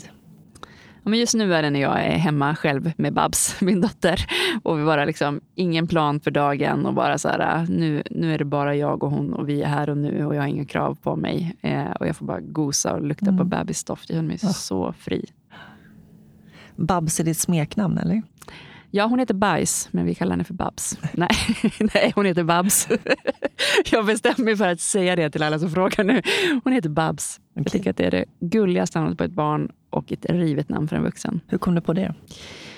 Men 1.09 1.19
just 1.19 1.33
nu 1.33 1.53
är 1.53 1.61
det 1.61 1.69
när 1.69 1.79
jag 1.79 2.05
är 2.05 2.17
hemma 2.17 2.55
själv 2.55 2.91
med 2.97 3.13
Babs, 3.13 3.61
min 3.61 3.81
dotter. 3.81 4.25
Och 4.63 4.79
vi 4.79 4.85
bara 4.85 5.05
liksom, 5.05 5.41
ingen 5.55 5.87
plan 5.87 6.19
för 6.19 6.31
dagen 6.31 6.85
och 6.85 6.93
bara 6.93 7.17
så 7.17 7.27
här, 7.29 7.65
nu, 7.69 8.03
nu 8.11 8.33
är 8.33 8.37
det 8.37 8.45
bara 8.45 8.75
jag 8.75 9.03
och 9.03 9.11
hon 9.11 9.33
och 9.33 9.49
vi 9.49 9.61
är 9.61 9.67
här 9.67 9.89
och 9.89 9.97
nu 9.97 10.25
och 10.25 10.35
jag 10.35 10.41
har 10.41 10.47
inga 10.47 10.65
krav 10.65 10.95
på 10.95 11.15
mig. 11.15 11.55
Eh, 11.61 11.91
och 11.91 12.07
jag 12.07 12.15
får 12.15 12.25
bara 12.25 12.39
gosa 12.39 12.93
och 12.93 13.03
lukta 13.03 13.25
mm. 13.25 13.37
på 13.37 13.43
bebisdoft. 13.43 14.09
Jag 14.09 14.15
känner 14.15 14.27
mig 14.27 14.37
ja. 14.41 14.49
så 14.49 14.93
fri. 14.93 15.25
Babs 16.75 17.19
är 17.19 17.23
ditt 17.23 17.37
smeknamn 17.37 17.97
eller? 17.97 18.21
Ja, 18.91 19.05
hon 19.05 19.19
heter 19.19 19.33
Bajs, 19.33 19.89
men 19.91 20.05
vi 20.05 20.15
kallar 20.15 20.31
henne 20.31 20.43
för 20.43 20.53
Babs. 20.53 20.97
nej, 21.13 21.29
nej, 21.93 22.11
hon 22.15 22.25
heter 22.25 22.43
Babs. 22.43 22.87
jag 23.91 24.05
bestämmer 24.05 24.43
mig 24.43 24.57
för 24.57 24.67
att 24.67 24.79
säga 24.79 25.15
det 25.15 25.29
till 25.29 25.43
alla 25.43 25.59
som 25.59 25.69
frågar 25.69 26.03
nu. 26.03 26.21
Hon 26.63 26.73
heter 26.73 26.89
Babs. 26.89 27.39
Okay. 27.51 27.63
Jag 27.63 27.71
tycker 27.71 27.89
att 27.89 27.97
det 27.97 28.05
är 28.05 28.11
det 28.11 28.25
gulligaste 28.39 28.99
namnet 28.99 29.17
på 29.17 29.23
ett 29.23 29.31
barn 29.31 29.71
och 29.89 30.11
ett 30.11 30.25
rivet 30.25 30.69
namn 30.69 30.87
för 30.87 30.95
en 30.95 31.03
vuxen. 31.03 31.41
Hur 31.47 31.57
kom 31.57 31.75
du 31.75 31.81
på 31.81 31.93
det? 31.93 32.13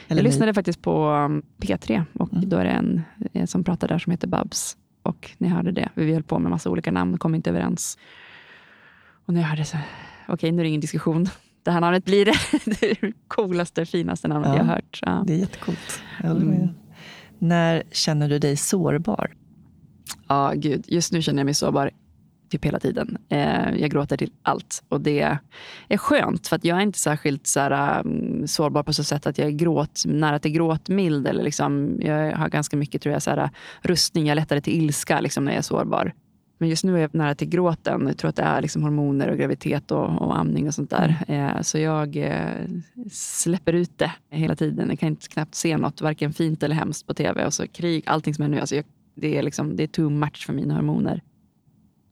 Eller 0.08 0.22
jag 0.22 0.24
lyssnade 0.24 0.54
faktiskt 0.54 0.82
på 0.82 1.10
um, 1.10 1.42
P3 1.58 2.04
och 2.14 2.34
mm. 2.34 2.50
då 2.50 2.58
är 2.58 2.64
det 2.64 2.70
en, 2.70 3.02
en 3.34 3.48
som 3.48 3.64
pratar 3.64 3.88
där 3.88 4.00
som 4.00 4.12
heter 4.12 4.28
Babs. 4.28 4.78
Och 5.04 5.32
ni 5.38 5.48
hörde 5.48 5.72
det. 5.72 5.90
Vi 5.96 6.14
höll 6.14 6.24
på 6.24 6.40
med 6.40 6.50
massa 6.50 6.70
olika 6.70 6.92
namn, 6.92 7.18
kom 7.18 7.36
inte 7.36 7.50
överens. 7.50 7.98
Och 9.26 9.34
när 9.34 9.42
jag 9.42 9.48
hörde 9.48 9.66
så, 9.66 9.78
okej 10.24 10.34
okay, 10.34 10.52
nu 10.52 10.60
är 10.60 10.64
det 10.64 10.70
ingen 10.70 10.82
diskussion 10.82 11.28
det 11.64 11.72
här 11.72 11.82
namnet 11.82 12.06
blir 12.06 12.26
det, 12.26 12.36
det 12.80 13.14
coolaste, 13.28 13.86
finaste 13.86 14.28
namnet 14.28 14.50
ja, 14.50 14.58
jag 14.58 14.64
har 14.64 14.74
hört. 14.76 15.00
Ja. 15.02 15.24
Det 15.28 15.34
är 15.34 15.38
jättecoolt. 15.38 16.02
Jag 16.22 16.28
håller 16.28 16.46
med. 16.46 16.58
Mm. 16.58 16.70
När 17.40 17.84
känner 17.92 18.30
du 18.30 18.40
dig 18.40 18.58
sårbar? 18.58 19.32
Ja, 20.28 20.54
gud. 20.56 20.86
Just 20.88 21.12
nu 21.12 21.22
känner 21.22 21.40
jag 21.40 21.46
mig 21.46 21.54
sårbar 21.54 21.92
typ 22.52 22.66
hela 22.66 22.80
tiden. 22.80 23.18
Eh, 23.30 23.76
jag 23.76 23.92
gråter 23.92 24.18
till 24.18 24.32
allt. 24.44 24.84
Och 24.90 25.02
det 25.02 25.38
är 25.90 25.98
skönt, 25.98 26.48
för 26.48 26.56
att 26.56 26.66
jag 26.66 26.78
är 26.78 26.82
inte 26.82 27.00
särskilt 27.00 27.48
så 27.48 27.60
här, 27.60 28.02
um, 28.06 28.48
sårbar 28.48 28.84
på 28.84 28.94
så 28.94 29.04
sätt 29.04 29.28
att 29.28 29.38
jag 29.38 29.48
är 29.48 29.52
gråt, 29.52 30.04
nära 30.06 30.40
till 30.40 30.52
gråtmild. 30.52 31.28
Eller 31.28 31.44
liksom, 31.44 32.00
jag 32.02 32.38
har 32.38 32.50
ganska 32.50 32.78
mycket 32.78 33.02
tror 33.02 33.14
jag, 33.14 33.22
så 33.22 33.30
här, 33.30 33.50
rustning, 33.82 34.26
jag 34.26 34.32
är 34.32 34.36
lättare 34.36 34.62
till 34.62 34.84
ilska 34.84 35.22
liksom, 35.22 35.46
när 35.46 35.52
jag 35.52 35.58
är 35.58 35.64
sårbar. 35.64 36.14
Men 36.62 36.70
just 36.70 36.84
nu 36.84 36.96
är 36.96 37.02
jag 37.02 37.16
nära 37.16 37.36
till 37.36 37.50
gråten. 37.50 38.08
Jag 38.08 38.18
tror 38.18 38.30
att 38.30 38.36
det 38.36 38.44
är 38.44 38.62
liksom 38.62 38.84
hormoner 38.84 39.28
och 39.28 39.38
graviditet 39.38 39.92
och, 39.92 40.22
och 40.22 40.38
amning 40.40 40.68
och 40.68 40.74
sånt 40.74 40.90
där. 40.90 41.24
Mm. 41.28 41.56
Eh, 41.56 41.62
så 41.62 41.78
jag 41.78 42.18
eh, 42.18 42.68
släpper 43.12 43.74
ut 43.74 43.98
det 43.98 44.12
hela 44.30 44.56
tiden. 44.56 44.90
Jag 44.90 45.00
kan 45.00 45.10
inte 45.10 45.28
knappt 45.28 45.56
se 45.56 45.78
något, 45.78 46.02
varken 46.02 46.34
fint 46.34 46.64
eller 46.64 46.76
hemskt 46.76 47.08
på 47.08 47.14
tv. 47.14 47.46
Och 47.46 47.54
så 47.54 47.68
krig, 47.68 48.04
allting 48.06 48.34
som 48.34 48.46
är 48.46 48.50
nu. 48.50 48.60
Alltså 48.60 48.76
jag, 48.76 48.86
det, 49.16 49.38
är 49.38 49.44
liksom, 49.44 49.76
det 49.76 49.84
är 49.84 49.88
too 49.88 50.10
much 50.10 50.46
för 50.46 50.54
mina 50.54 50.76
hormoner. 50.76 51.22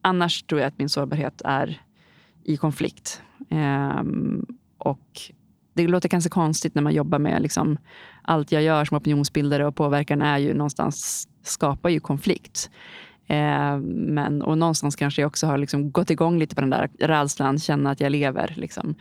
Annars 0.02 0.42
tror 0.42 0.60
jag 0.60 0.68
att 0.68 0.78
min 0.78 0.88
sårbarhet 0.88 1.42
är 1.44 1.80
i 2.44 2.56
konflikt. 2.56 3.22
Eh, 3.50 4.02
och 4.78 5.20
det 5.74 5.88
låter 5.88 6.08
kanske 6.08 6.30
konstigt 6.30 6.74
när 6.74 6.82
man 6.82 6.94
jobbar 6.94 7.18
med 7.18 7.42
liksom, 7.42 7.78
allt 8.22 8.52
jag 8.52 8.62
gör 8.62 8.84
som 8.84 8.96
opinionsbildare 8.96 9.66
och 9.66 9.76
påverkan 9.76 10.22
är 10.22 10.38
ju 10.38 10.54
någonstans 10.54 11.28
skapar 11.42 11.90
ju 11.90 12.00
konflikt. 12.00 12.70
Eh, 13.26 13.78
men, 13.94 14.42
och 14.42 14.58
någonstans 14.58 14.96
kanske 14.96 15.22
jag 15.22 15.26
också 15.26 15.46
har 15.46 15.58
liksom 15.58 15.90
gått 15.90 16.10
igång 16.10 16.38
lite 16.38 16.54
på 16.54 16.60
den 16.60 16.70
där 16.70 16.90
rädslan, 16.98 17.58
känna 17.58 17.90
att 17.90 18.00
jag 18.00 18.12
lever. 18.12 18.54
Liksom. 18.56 18.94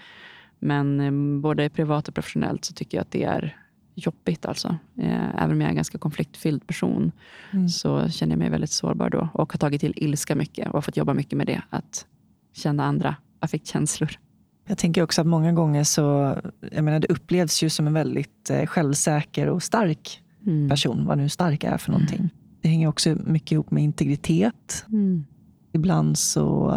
Men 0.60 1.00
eh, 1.00 1.42
både 1.42 1.70
privat 1.70 2.08
och 2.08 2.16
professionellt 2.16 2.66
så 2.66 2.74
tycker 2.74 2.98
jag 2.98 3.02
att 3.02 3.12
det 3.12 3.24
är 3.24 3.58
jobbigt. 4.06 4.46
Alltså. 4.46 4.78
Eh, 4.98 5.44
även 5.44 5.52
om 5.52 5.62
jag 5.62 5.66
är 5.66 5.70
en 5.70 5.76
ganska 5.76 5.98
konfliktfylld 5.98 6.68
person 6.68 7.12
mm. 7.52 7.70
så 7.70 8.10
känner 8.10 8.32
jag 8.32 8.40
mig 8.40 8.50
väldigt 8.50 8.72
sårbar 8.72 9.10
då. 9.10 9.30
Och 9.34 9.54
har 9.54 9.58
tagit 9.58 9.82
till 9.82 9.94
ilska 9.96 10.36
mycket 10.36 10.70
och 10.70 10.86
fått 10.86 10.98
jobba 10.98 11.14
mycket 11.14 11.38
med 11.38 11.48
det. 11.48 11.62
Att 11.70 12.06
känna 12.54 12.86
andra 12.86 13.16
affektkänslor. 13.40 14.20
Jag 14.68 14.78
tänker 14.78 15.04
också 15.04 15.22
att 15.22 15.28
många 15.28 15.52
gånger 15.52 15.84
så, 15.84 16.36
jag 16.72 16.84
menar 16.84 17.00
det 17.00 17.08
upplevs 17.08 17.64
ju 17.64 17.70
som 17.70 17.88
en 17.88 17.94
väldigt 17.94 18.50
eh, 18.50 18.66
självsäker 18.66 19.48
och 19.48 19.64
stark 19.64 20.22
mm. 20.46 20.70
person. 20.70 21.06
Vad 21.06 21.18
nu 21.18 21.30
stark 21.30 21.64
är 21.64 21.78
för 21.78 21.92
någonting. 21.92 22.20
Mm. 22.20 22.30
Det 22.62 22.68
hänger 22.68 22.88
också 22.88 23.18
mycket 23.26 23.52
ihop 23.52 23.72
med 23.72 23.84
integritet. 23.84 24.86
Mm. 24.88 25.26
Ibland 25.74 26.18
så 26.18 26.76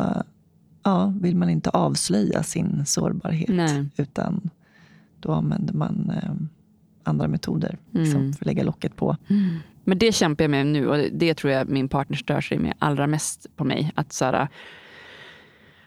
ja, 0.83 1.15
vill 1.21 1.37
man 1.37 1.51
inte 1.51 1.71
avslöja 1.71 2.43
sin 2.43 2.87
sårbarhet. 2.87 3.49
Nej. 3.49 3.87
Utan 3.97 4.51
då 5.21 5.33
använder 5.33 5.75
man 5.75 6.11
eh, 6.11 6.33
andra 7.05 7.29
metoder 7.29 7.79
mm. 7.95 8.05
liksom, 8.05 8.33
för 8.33 8.45
att 8.45 8.47
lägga 8.47 8.63
locket 8.63 8.97
på. 8.97 9.17
Mm. 9.31 9.59
Men 9.85 9.99
det 9.99 10.13
kämpar 10.13 10.45
jag 10.45 10.51
med 10.51 10.67
nu 10.67 10.89
och 10.89 10.99
det 11.13 11.35
tror 11.35 11.53
jag 11.53 11.69
min 11.69 11.89
partner 11.89 12.17
stör 12.17 12.41
sig 12.41 12.59
med 12.59 12.75
allra 12.79 13.07
mest 13.07 13.47
på 13.57 13.65
mig. 13.65 13.93
Att, 13.95 14.13
så 14.13 14.25
här, 14.25 14.49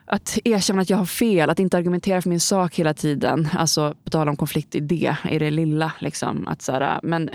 att 0.06 0.40
erkänna 0.44 0.82
att 0.82 0.90
jag 0.90 0.98
har 0.98 1.06
fel, 1.06 1.50
att 1.50 1.60
inte 1.60 1.78
argumentera 1.78 2.22
för 2.22 2.30
min 2.30 2.40
sak 2.40 2.76
hela 2.76 2.94
tiden. 2.94 3.48
Alltså 3.54 3.96
på 4.04 4.10
tal 4.10 4.30
om 4.30 4.36
konflikt 4.36 4.76
i 4.76 4.80
det, 4.80 5.18
i 5.32 5.40
det 5.40 5.52
lilla. 5.52 5.92
Liksom. 6.00 6.48
Att, 6.48 6.62
så 6.62 6.72
här, 6.72 7.00
men 7.04 7.30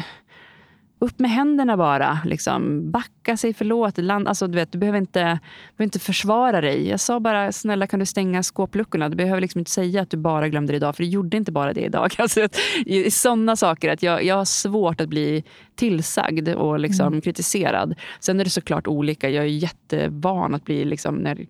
upp 1.01 1.19
med 1.19 1.31
händerna 1.31 1.77
bara. 1.77 2.19
Liksom. 2.25 2.91
Backa, 2.91 3.37
sig 3.37 3.55
förlåt. 3.55 3.99
Land, 3.99 4.29
alltså, 4.29 4.47
du, 4.47 4.57
vet, 4.57 4.73
du 4.73 4.79
behöver 4.79 4.99
inte, 4.99 5.21
behöver 5.21 5.85
inte 5.85 5.99
försvara 5.99 6.61
dig. 6.61 6.89
Jag 6.89 7.01
sa 7.01 7.21
bara, 7.21 7.53
snälla 7.53 7.87
kan 7.87 8.01
du 8.01 8.07
stänga 8.07 8.43
skåpluckorna? 8.43 9.09
Du 9.09 9.17
behöver 9.17 9.41
liksom 9.41 9.59
inte 9.59 9.71
säga 9.71 10.03
att 10.03 10.11
du 10.11 10.17
bara 10.17 10.49
glömde 10.49 10.73
det 10.73 10.77
idag, 10.77 10.97
för 10.97 11.03
du 11.03 11.09
gjorde 11.09 11.37
inte 11.37 11.53
bara 11.53 11.73
det 11.73 11.81
idag. 11.81 12.15
Alltså, 12.21 12.49
i, 12.87 13.11
sådana 13.11 13.57
saker, 13.57 13.89
att 13.93 14.03
jag, 14.03 14.25
jag 14.25 14.35
har 14.35 14.45
svårt 14.45 15.01
att 15.01 15.09
bli 15.09 15.45
tillsagd 15.75 16.49
och 16.49 16.81
liksom 16.81 17.07
mm. 17.07 17.21
kritiserad. 17.21 17.95
Sen 18.21 18.41
är 18.41 18.45
det 18.45 18.51
såklart 18.51 18.87
olika. 18.87 19.31
Jag 19.31 19.45
är 19.45 19.49
jättevan 19.49 20.55
att 20.55 20.65
bli, 20.65 20.85
liksom, 20.85 21.15
när 21.15 21.47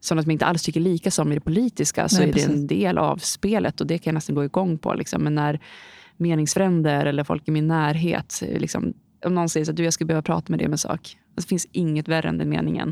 sådana 0.00 0.22
som 0.22 0.30
inte 0.30 0.46
alls 0.46 0.62
tycker 0.62 0.80
lika 0.80 1.10
som 1.10 1.32
i 1.32 1.34
det 1.34 1.40
politiska, 1.40 2.08
så 2.08 2.20
Nej, 2.20 2.28
är 2.28 2.32
det 2.32 2.42
en 2.42 2.66
del 2.66 2.98
av 2.98 3.16
spelet 3.16 3.80
och 3.80 3.86
det 3.86 3.98
kan 3.98 4.10
jag 4.10 4.14
nästan 4.14 4.34
gå 4.34 4.44
igång 4.44 4.78
på. 4.78 4.94
Liksom. 4.94 5.22
Men 5.22 5.34
när 5.34 5.60
meningsfränder 6.20 7.06
eller 7.06 7.24
folk 7.24 7.48
i 7.48 7.50
min 7.50 7.68
närhet. 7.68 8.42
Liksom, 8.42 8.94
om 9.24 9.34
någon 9.34 9.48
säger 9.48 9.70
att 9.70 9.76
du, 9.76 9.84
jag 9.84 9.92
skulle 9.92 10.06
behöva 10.06 10.22
prata 10.22 10.46
med 10.48 10.58
dig 10.58 10.66
om 10.66 10.72
en 10.72 10.78
sak. 10.78 11.16
Det 11.34 11.46
finns 11.46 11.66
inget 11.72 12.08
värre 12.08 12.28
än 12.28 12.38
den 12.38 12.48
meningen. 12.48 12.88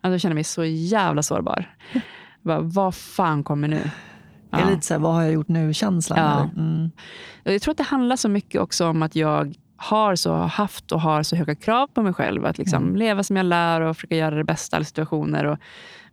Alltså, 0.00 0.14
jag 0.14 0.20
känner 0.20 0.34
mig 0.34 0.44
så 0.44 0.64
jävla 0.64 1.22
sårbar. 1.22 1.74
Bara, 2.42 2.60
vad 2.60 2.94
fan 2.94 3.44
kommer 3.44 3.68
nu? 3.68 3.90
Ja. 4.50 4.58
Det 4.58 4.64
är 4.64 4.70
lite 4.70 4.86
så 4.86 4.94
här, 4.94 5.00
vad 5.00 5.14
har 5.14 5.22
jag 5.22 5.32
gjort 5.32 5.48
nu-känslan. 5.48 6.18
Ja. 6.18 6.62
Mm. 6.62 6.90
Jag 7.42 7.62
tror 7.62 7.72
att 7.72 7.78
det 7.78 7.84
handlar 7.84 8.16
så 8.16 8.28
mycket 8.28 8.60
också 8.60 8.86
om 8.86 9.02
att 9.02 9.16
jag 9.16 9.54
har 9.76 10.16
så 10.16 10.34
haft 10.34 10.92
och 10.92 11.00
har 11.00 11.22
så 11.22 11.36
höga 11.36 11.54
krav 11.54 11.86
på 11.86 12.02
mig 12.02 12.12
själv. 12.12 12.46
Att 12.46 12.58
liksom 12.58 12.82
mm. 12.82 12.96
leva 12.96 13.22
som 13.22 13.36
jag 13.36 13.46
lär 13.46 13.80
och 13.80 13.96
försöka 13.96 14.16
göra 14.16 14.34
det 14.34 14.44
bästa 14.44 14.76
alla 14.76 14.84
situationer. 14.84 15.44
Och 15.44 15.58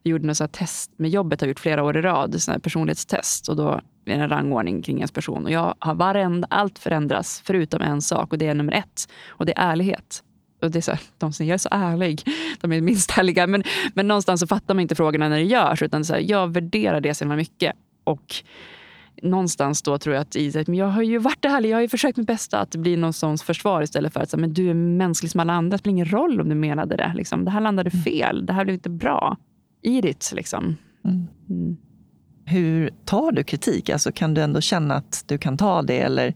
vi 0.03 0.09
gjorde 0.09 0.27
något 0.27 0.51
test 0.51 0.91
med 0.97 1.09
jobbet, 1.09 1.41
har 1.41 1.47
gjort 1.47 1.59
flera 1.59 1.83
år 1.83 1.97
i 1.97 2.01
rad, 2.01 2.41
sån 2.41 2.61
personlighetstest. 2.61 3.49
Och 3.49 3.55
då 3.55 3.81
en 4.13 4.29
rangordning 4.29 4.81
kring 4.81 4.97
ens 4.97 5.11
person. 5.11 5.45
Och 5.45 5.51
jag 5.51 5.75
har 5.79 5.95
varenda, 5.95 6.47
allt 6.49 6.79
förändras 6.79 7.41
förutom 7.45 7.81
en 7.81 8.01
sak 8.01 8.31
och 8.31 8.37
det 8.37 8.47
är 8.47 8.53
nummer 8.53 8.73
ett. 8.73 9.09
Och 9.27 9.45
det 9.45 9.57
är 9.57 9.71
ärlighet. 9.71 10.23
Och 10.61 10.71
det 10.71 10.79
är 10.79 10.81
så 10.81 10.91
här, 10.91 11.01
de 11.17 11.33
säger 11.33 11.49
jag 11.49 11.53
är 11.53 11.57
så 11.57 11.69
ärlig. 11.71 12.21
De 12.61 12.71
är 12.71 12.81
minst 12.81 13.17
ärliga. 13.17 13.47
Men, 13.47 13.63
men 13.93 14.07
någonstans 14.07 14.39
så 14.39 14.47
fattar 14.47 14.73
man 14.73 14.81
inte 14.81 14.95
frågorna 14.95 15.29
när 15.29 15.37
det 15.37 15.43
görs. 15.43 15.81
Utan 15.81 16.05
så 16.05 16.13
här, 16.13 16.21
jag 16.21 16.53
värderar 16.53 17.01
det 17.01 17.13
så 17.13 17.25
mycket. 17.25 17.75
Och 18.03 18.35
någonstans 19.21 19.81
då 19.81 19.97
tror 19.97 20.15
jag 20.15 20.21
att 20.21 20.35
i 20.35 20.63
men 20.67 20.75
jag 20.75 20.87
har 20.87 21.01
ju 21.01 21.17
varit 21.17 21.45
ärlig, 21.45 21.69
jag 21.69 21.77
har 21.77 21.81
ju 21.81 21.89
försökt 21.89 22.17
mitt 22.17 22.27
bästa 22.27 22.59
att 22.59 22.75
bli 22.75 22.95
någon 22.95 23.13
sorts 23.13 23.43
försvar 23.43 23.81
istället 23.81 24.13
för 24.13 24.19
att 24.19 24.29
säga, 24.29 24.41
men 24.41 24.53
du 24.53 24.69
är 24.69 24.73
mänsklig 24.73 25.31
som 25.31 25.39
alla 25.39 25.53
andra, 25.53 25.77
det 25.77 25.79
spelar 25.79 25.91
ingen 25.91 26.11
roll 26.11 26.41
om 26.41 26.49
du 26.49 26.55
menade 26.55 26.95
det. 26.95 27.13
Liksom. 27.15 27.45
Det 27.45 27.51
här 27.51 27.61
landade 27.61 27.89
mm. 27.93 28.03
fel, 28.03 28.45
det 28.45 28.53
här 28.53 28.63
blev 28.63 28.73
inte 28.73 28.89
bra. 28.89 29.37
I 29.81 30.01
ditt 30.01 30.31
liksom. 30.35 30.75
Mm. 31.05 31.77
Hur 32.49 32.89
tar 33.05 33.31
du 33.31 33.43
kritik? 33.43 33.89
Alltså, 33.89 34.11
kan 34.11 34.33
du 34.33 34.41
ändå 34.41 34.61
känna 34.61 34.95
att 34.95 35.23
du 35.27 35.37
kan 35.37 35.57
ta 35.57 35.81
det? 35.81 35.99
Eller 35.99 36.33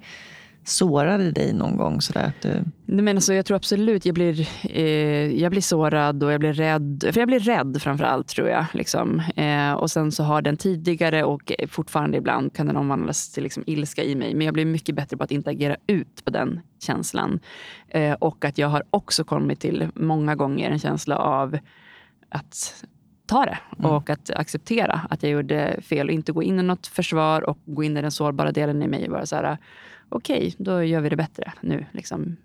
Sårar 0.63 1.17
det 1.17 1.31
dig 1.31 1.53
någon 1.53 1.77
gång? 1.77 2.01
Sådär, 2.01 2.23
att 2.23 2.41
du... 2.41 2.63
men 2.85 3.17
alltså, 3.17 3.33
jag 3.33 3.45
tror 3.45 3.57
absolut 3.57 4.05
jag 4.05 4.15
blir, 4.15 4.47
eh, 4.63 5.41
jag 5.41 5.51
blir 5.51 5.61
sårad 5.61 6.23
och 6.23 6.31
jag 6.31 6.39
blir 6.39 6.53
rädd. 6.53 7.09
För 7.11 7.19
jag 7.21 7.27
blir 7.27 7.39
rädd 7.39 7.81
framför 7.81 8.05
allt 8.05 8.27
tror 8.27 8.49
jag. 8.49 8.65
Liksom. 8.73 9.19
Eh, 9.35 9.73
och 9.73 9.91
sen 9.91 10.11
så 10.11 10.23
har 10.23 10.41
den 10.41 10.57
tidigare 10.57 11.23
och 11.23 11.51
fortfarande 11.67 12.17
ibland 12.17 12.53
kan 12.53 12.67
den 12.67 12.77
omvandlas 12.77 13.31
till 13.31 13.43
liksom, 13.43 13.63
ilska 13.67 14.03
i 14.03 14.15
mig. 14.15 14.35
Men 14.35 14.45
jag 14.45 14.53
blir 14.53 14.65
mycket 14.65 14.95
bättre 14.95 15.17
på 15.17 15.23
att 15.23 15.31
inte 15.31 15.49
agera 15.49 15.75
ut 15.87 16.25
på 16.25 16.31
den 16.31 16.59
känslan. 16.79 17.39
Eh, 17.87 18.13
och 18.13 18.45
att 18.45 18.57
jag 18.57 18.67
har 18.67 18.83
också 18.89 19.23
kommit 19.23 19.59
till 19.59 19.87
många 19.95 20.35
gånger 20.35 20.71
en 20.71 20.79
känsla 20.79 21.17
av 21.17 21.57
att 22.29 22.85
ta 23.31 23.45
det 23.45 23.57
mm. 23.79 23.91
och 23.91 24.09
att 24.09 24.29
acceptera 24.29 25.01
att 25.09 25.23
jag 25.23 25.31
gjorde 25.31 25.79
fel 25.81 26.07
och 26.07 26.13
inte 26.13 26.31
gå 26.31 26.43
in 26.43 26.59
i 26.59 26.63
något 26.63 26.87
försvar 26.87 27.49
och 27.49 27.57
gå 27.65 27.83
in 27.83 27.97
i 27.97 28.01
den 28.01 28.11
sårbara 28.11 28.51
delen 28.51 28.83
i 28.83 28.87
mig. 28.87 29.09
Bara 29.09 29.25
så 29.25 29.35
här, 29.35 29.57
okej, 30.09 30.37
okay, 30.37 30.53
då 30.57 30.83
gör 30.83 31.01
vi 31.01 31.09
det 31.09 31.15
bättre 31.15 31.53
nu. 31.61 31.85
Liksom. 31.91 32.37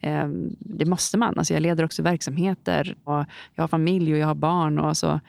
Eh, 0.00 0.28
det 0.58 0.84
måste 0.84 1.18
man. 1.18 1.38
Alltså 1.38 1.54
jag 1.54 1.60
leder 1.60 1.84
också 1.84 2.02
verksamheter 2.02 2.96
och 3.04 3.24
jag 3.54 3.62
har 3.62 3.68
familj 3.68 4.12
och 4.12 4.18
jag 4.18 4.26
har 4.26 4.34
barn. 4.34 4.78
Och 4.78 4.88
alltså, 4.88 5.20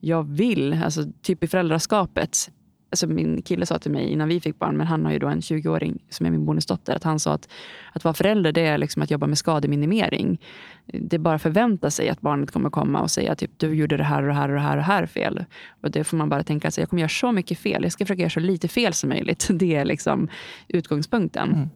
jag 0.00 0.22
vill, 0.22 0.82
alltså, 0.84 1.04
typ 1.22 1.44
i 1.44 1.46
föräldraskapet, 1.46 2.50
alltså 2.90 3.06
min 3.06 3.42
kille 3.42 3.66
sa 3.66 3.78
till 3.78 3.90
mig 3.90 4.08
innan 4.08 4.28
vi 4.28 4.40
fick 4.40 4.58
barn, 4.58 4.76
men 4.76 4.86
han 4.86 5.04
har 5.04 5.12
ju 5.12 5.18
då 5.18 5.26
en 5.26 5.40
20-åring 5.40 6.02
som 6.08 6.26
är 6.26 6.30
min 6.30 6.44
bonusdotter, 6.44 6.94
att 6.94 7.04
han 7.04 7.20
sa 7.20 7.32
att 7.32 7.48
att 7.92 8.04
vara 8.04 8.14
förälder 8.14 8.52
det 8.52 8.66
är 8.66 8.78
liksom 8.78 9.02
att 9.02 9.10
jobba 9.10 9.26
med 9.26 9.38
skademinimering. 9.38 10.40
Det 10.86 11.16
är 11.16 11.20
bara 11.20 11.38
förvänta 11.38 11.90
sig 11.90 12.08
att 12.08 12.20
barnet 12.20 12.50
kommer 12.50 12.70
komma 12.70 13.00
och 13.00 13.10
säga 13.10 13.34
typ 13.34 13.50
du 13.56 13.74
gjorde 13.74 13.96
det 13.96 14.04
här 14.04 14.22
och 14.22 14.28
det 14.28 14.34
här 14.34 14.48
och 14.48 14.54
det 14.54 14.60
här 14.60 14.76
och 14.76 14.82
här 14.82 15.06
fel. 15.06 15.44
Och 15.82 15.90
det 15.90 16.04
får 16.04 16.16
man 16.16 16.28
bara 16.28 16.42
tänka 16.42 16.70
sig, 16.70 16.82
jag 16.82 16.90
kommer 16.90 17.00
göra 17.00 17.08
så 17.08 17.32
mycket 17.32 17.58
fel. 17.58 17.82
Jag 17.82 17.92
ska 17.92 18.04
försöka 18.04 18.20
göra 18.20 18.30
så 18.30 18.40
lite 18.40 18.68
fel 18.68 18.92
som 18.92 19.08
möjligt. 19.08 19.48
Det 19.60 19.76
är 19.76 19.84
liksom 19.84 20.28
utgångspunkten. 20.68 21.52
Mm. 21.52 21.68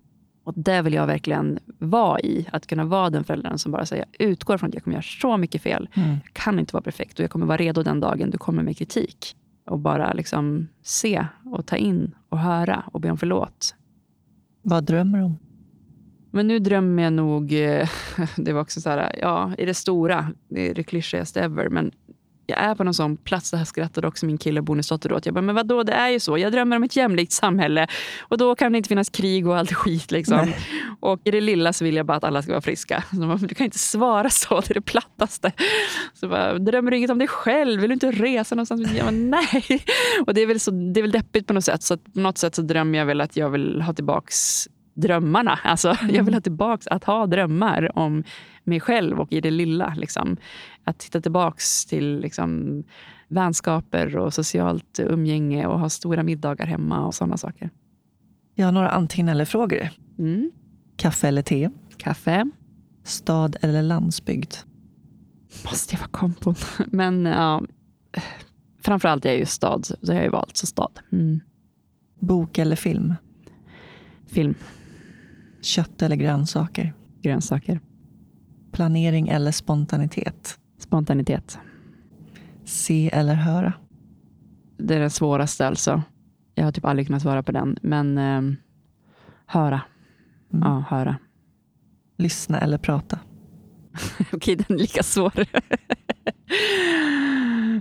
Och 0.45 0.55
det 0.57 0.83
vill 0.83 0.95
jag 0.95 1.07
verkligen 1.07 1.59
vara 1.79 2.21
i. 2.21 2.47
Att 2.53 2.67
kunna 2.67 2.85
vara 2.85 3.11
den 3.11 3.25
föräldern 3.25 3.59
som 3.59 3.73
bara 3.73 3.87
säger, 3.87 4.05
jag 4.19 4.29
utgår 4.29 4.59
från 4.59 4.69
att 4.69 4.75
jag 4.75 4.85
kommer 4.85 4.95
göra 4.95 5.03
så 5.03 5.37
mycket 5.37 5.63
fel. 5.63 5.89
Mm. 5.95 6.09
Jag 6.09 6.33
kan 6.33 6.59
inte 6.59 6.73
vara 6.73 6.83
perfekt 6.83 7.19
och 7.19 7.23
jag 7.23 7.31
kommer 7.31 7.47
vara 7.47 7.57
redo 7.57 7.83
den 7.83 8.01
dagen 8.01 8.31
du 8.31 8.39
kommer 8.39 8.63
med 8.63 8.79
kritik 8.79 9.37
och 9.67 9.79
bara 9.79 10.13
liksom 10.13 10.69
se 10.83 11.27
och 11.45 11.67
ta 11.67 11.77
in 11.77 12.15
och 12.29 12.39
höra 12.39 12.85
och 12.93 13.01
be 13.01 13.11
om 13.11 13.19
förlåt. 13.19 13.75
Vad 14.63 14.85
drömmer 14.85 15.19
du 15.19 15.25
om? 15.25 15.39
Men 16.31 16.49
nu 16.49 16.59
drömmer 16.59 17.03
jag 17.03 17.13
nog, 17.13 17.53
eh, 17.53 17.89
det 18.37 18.53
var 18.53 18.61
också 18.61 18.81
så 18.81 18.91
här, 18.91 19.19
ja, 19.21 19.53
i 19.59 19.65
det 19.65 19.75
stora, 19.75 20.33
det 20.49 20.71
är 20.71 20.75
det 20.75 20.83
klyschigaste 20.83 21.41
ever, 21.41 21.69
men 21.69 21.91
jag 22.47 22.59
är 22.59 22.75
på 22.75 22.85
någon 22.85 22.95
sån 22.95 23.17
plats, 23.17 23.51
det 23.51 23.57
här 23.57 23.65
skrattade 23.65 24.07
också 24.07 24.27
min 24.27 24.39
kille 24.39 24.63
bonusdotter 24.63 25.13
åt. 25.13 25.27
Jag 25.27 25.35
bara, 25.35 25.41
men 25.41 25.55
vadå, 25.55 25.83
det 25.83 25.93
är 25.93 26.09
ju 26.09 26.21
så. 26.21 26.39
Jag 26.39 26.53
drömmer 26.53 26.77
om 26.77 26.83
ett 26.83 26.97
jämlikt 26.97 27.33
samhälle 27.33 27.87
och 28.21 28.39
då 28.39 28.55
kan 28.55 28.73
det 28.73 28.79
inte 28.79 28.89
finnas 28.89 29.11
krig 29.11 29.49
och 29.49 29.57
allt 29.57 29.73
skit. 29.75 30.11
Liksom. 30.11 30.53
Och 31.01 31.21
i 31.25 31.31
det 31.31 31.41
lilla 31.41 31.73
så 31.73 31.85
vill 31.85 31.97
jag 31.97 32.07
bara 32.07 32.17
att 32.17 32.25
alla 32.25 32.43
ska 32.43 32.53
vara 32.53 32.61
friska. 32.61 33.05
Så 33.11 33.17
bara, 33.17 33.37
du 33.37 33.55
kan 33.55 33.65
inte 33.65 33.79
svara 33.79 34.31
så, 34.31 34.61
det 34.61 34.71
är 34.71 34.75
det 34.75 34.81
plattaste. 34.81 35.53
Så 36.15 36.29
bara, 36.29 36.59
drömmer 36.59 36.91
du 36.91 36.97
inget 36.97 37.11
om 37.11 37.19
dig 37.19 37.29
själv? 37.29 37.81
Vill 37.81 37.91
du 37.91 37.95
inte 37.95 38.11
resa 38.11 38.55
någonstans? 38.55 38.93
Jag 38.97 39.07
bara, 39.07 39.11
nej. 39.11 39.85
Och 40.27 40.35
det 40.35 40.41
är, 40.41 40.47
väl 40.47 40.61
så, 40.61 40.71
det 40.71 41.01
är 41.01 41.03
väl 41.03 41.11
deppigt 41.11 41.47
på 41.47 41.53
något 41.53 41.65
sätt. 41.65 41.83
Så 41.83 41.97
på 41.97 42.21
något 42.21 42.39
sätt 42.39 42.55
så 42.55 42.63
drömmer 42.63 42.99
jag 42.99 43.07
väl 43.07 43.21
att 43.21 43.37
jag 43.37 43.51
vill 43.51 43.83
ha 43.83 43.93
tillbaks 43.93 44.69
drömmarna. 44.95 45.59
Alltså, 45.65 45.97
mm. 46.01 46.15
Jag 46.15 46.25
vill 46.25 46.35
ha 46.35 46.41
tillbaks 46.41 46.87
att 46.87 47.05
ha 47.05 47.27
drömmar 47.27 47.99
om 47.99 48.25
mig 48.65 48.81
själv 48.81 49.21
och 49.21 49.33
i 49.33 49.41
det 49.41 49.51
lilla. 49.51 49.95
Liksom. 49.97 50.37
Att 50.85 50.99
titta 50.99 51.21
tillbaks 51.21 51.87
till 51.87 52.21
liksom, 52.21 52.83
vänskaper 53.29 54.17
och 54.17 54.35
socialt 54.35 54.99
umgänge 54.99 55.67
och 55.67 55.81
ha 55.81 55.89
stora 55.89 56.23
middagar 56.23 56.67
hemma 56.67 57.07
och 57.07 57.15
sådana 57.15 57.37
saker. 57.37 57.71
Jag 58.55 58.67
har 58.67 58.73
några 58.73 58.91
antingen 58.91 59.29
eller-frågor. 59.29 59.89
Mm. 60.19 60.51
Kaffe 60.97 61.29
eller 61.29 61.43
te? 61.43 61.71
Kaffe. 61.97 62.51
Stad 63.05 63.57
eller 63.61 63.83
landsbygd? 63.83 64.55
Måste 65.65 65.95
jag 65.95 66.01
vara 66.01 66.11
kompon. 66.11 66.55
Men 66.87 67.25
ja, 67.25 67.63
framförallt 68.83 69.25
är 69.25 69.29
jag 69.29 69.39
ju 69.39 69.47
stad, 69.47 69.87
så 69.87 69.97
jag 70.01 70.15
har 70.15 70.23
ju 70.23 70.29
valt 70.29 70.57
så 70.57 70.67
stad. 70.67 70.99
Mm. 71.13 71.41
Bok 72.19 72.59
eller 72.59 72.77
film? 72.77 73.15
Film. 74.27 74.55
Kött 75.65 76.03
eller 76.03 76.17
grönsaker? 76.17 76.93
Grönsaker. 77.23 77.81
Planering 78.73 79.29
eller 79.29 79.53
spontanitet? 79.53 80.59
Spontanitet. 80.79 81.59
Se 82.65 83.11
eller 83.13 83.35
höra? 83.35 83.73
Det 84.77 84.95
är 84.95 85.01
den 85.01 85.11
svåraste 85.11 85.67
alltså. 85.67 86.03
Jag 86.55 86.65
har 86.65 86.73
typ 86.73 86.85
aldrig 86.85 87.07
kunnat 87.07 87.23
svara 87.23 87.43
på 87.43 87.53
den. 87.53 87.79
Men 87.83 88.19
eh, 88.19 88.43
höra. 89.47 89.81
Mm. 90.53 90.69
Ja, 90.69 90.85
höra. 90.89 91.17
Lyssna 92.17 92.61
eller 92.61 92.79
prata? 92.79 93.19
Okej, 94.33 94.57
den 94.57 94.77
är 94.77 94.81
lika 94.81 95.03
svår. 95.03 95.47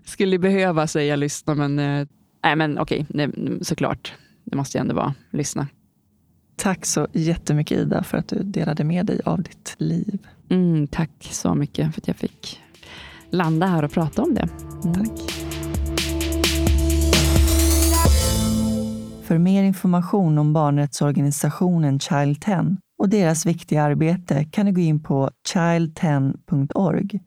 Skulle 0.06 0.40
behöva 0.40 0.88
säga 0.88 1.16
lyssna, 1.16 1.56
men, 1.56 1.80
eh, 1.80 2.08
nej, 2.44 2.56
men 2.56 2.80
okej, 2.80 3.08
såklart. 3.62 4.14
Det 4.44 4.56
måste 4.56 4.78
ju 4.78 4.82
ändå 4.82 4.96
vara 4.96 5.14
lyssna. 5.32 5.68
Tack 6.56 6.86
så 6.86 7.08
jättemycket 7.14 7.78
Ida 7.78 8.04
för 8.04 8.18
att 8.18 8.28
du 8.28 8.43
delade 8.43 8.84
med 8.84 9.06
dig 9.06 9.22
av 9.26 9.43
ditt 9.43 9.76
liv. 9.78 10.28
Mm, 10.49 10.88
tack 10.88 11.30
så 11.32 11.56
mycket 11.56 11.93
för 11.93 12.01
att 12.01 12.08
jag 12.08 12.18
fick 12.18 12.60
landa 13.30 13.66
här 13.66 13.84
och 13.84 13.91
prata 13.91 14.24
om 14.24 14.34
det. 14.34 14.47
Mm. 14.84 14.93
Tack. 14.93 15.43
För 19.24 19.38
mer 19.38 19.64
information 19.64 20.38
om 20.38 20.54
barnrättsorganisationen 20.54 21.99
Child 21.99 22.41
10 22.41 22.78
och 22.99 23.10
deras 23.10 23.45
viktiga 23.45 23.84
arbete 23.84 24.45
kan 24.51 24.66
du 24.66 24.72
gå 24.72 24.82
in 24.82 25.04
på 25.04 25.30
child10.org. 25.54 27.20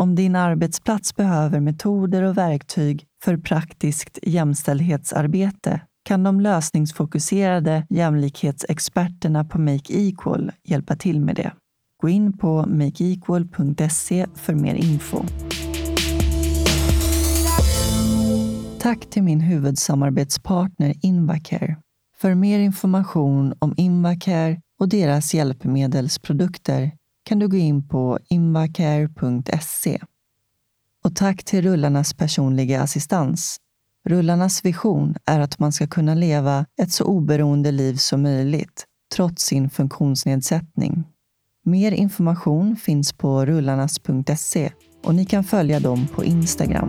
Om 0.00 0.14
din 0.14 0.36
arbetsplats 0.36 1.16
behöver 1.16 1.60
metoder 1.60 2.22
och 2.22 2.38
verktyg 2.38 3.06
för 3.24 3.36
praktiskt 3.36 4.18
jämställdhetsarbete 4.22 5.80
kan 6.06 6.22
de 6.22 6.40
lösningsfokuserade 6.40 7.86
jämlikhetsexperterna 7.90 9.44
på 9.44 9.58
Make 9.58 9.92
Equal 9.92 10.52
hjälpa 10.64 10.96
till 10.96 11.20
med 11.20 11.36
det. 11.36 11.52
Gå 12.02 12.08
in 12.08 12.38
på 12.38 12.66
makeequal.se 12.66 14.26
för 14.34 14.54
mer 14.54 14.74
info. 14.74 15.24
Tack 18.78 19.10
till 19.10 19.22
min 19.22 19.40
huvudsamarbetspartner 19.40 20.94
Invacare. 21.02 21.76
För 22.18 22.34
mer 22.34 22.58
information 22.58 23.54
om 23.58 23.74
Invacare 23.76 24.60
och 24.78 24.88
deras 24.88 25.34
hjälpmedelsprodukter 25.34 26.92
kan 27.24 27.38
du 27.38 27.48
gå 27.48 27.56
in 27.56 27.88
på 27.88 28.18
invacare.se. 28.28 30.00
Och 31.04 31.16
tack 31.16 31.44
till 31.44 31.62
Rullarnas 31.62 32.14
personliga 32.14 32.82
assistans 32.82 33.60
Rullarnas 34.08 34.64
vision 34.64 35.14
är 35.24 35.40
att 35.40 35.58
man 35.58 35.72
ska 35.72 35.86
kunna 35.86 36.14
leva 36.14 36.66
ett 36.82 36.92
så 36.92 37.04
oberoende 37.04 37.72
liv 37.72 37.94
som 37.94 38.22
möjligt, 38.22 38.84
trots 39.14 39.44
sin 39.44 39.70
funktionsnedsättning. 39.70 41.04
Mer 41.64 41.92
information 41.92 42.76
finns 42.76 43.12
på 43.12 43.46
rullarnas.se 43.46 44.72
och 45.04 45.14
ni 45.14 45.24
kan 45.24 45.44
följa 45.44 45.80
dem 45.80 46.06
på 46.14 46.24
Instagram. 46.24 46.88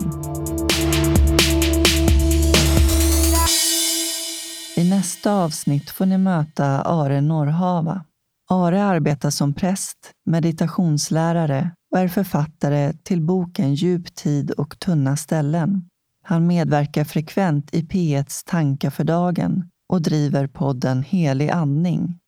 I 4.76 4.90
nästa 4.90 5.32
avsnitt 5.32 5.90
får 5.90 6.06
ni 6.06 6.18
möta 6.18 6.66
Are 6.82 7.20
Norrhava. 7.20 8.04
Are 8.50 8.84
arbetar 8.84 9.30
som 9.30 9.54
präst, 9.54 9.98
meditationslärare 10.26 11.70
och 11.92 11.98
är 11.98 12.08
författare 12.08 12.92
till 12.92 13.22
boken 13.22 13.74
Djup 13.74 14.14
tid 14.14 14.50
och 14.50 14.78
tunna 14.78 15.16
ställen 15.16 15.88
han 16.28 16.46
medverkar 16.46 17.04
frekvent 17.04 17.74
i 17.74 17.82
P1s 17.82 18.46
Tankar 18.46 18.90
för 18.90 19.04
dagen 19.04 19.64
och 19.88 20.02
driver 20.02 20.46
podden 20.46 21.02
Helig 21.02 21.50
andning. 21.50 22.18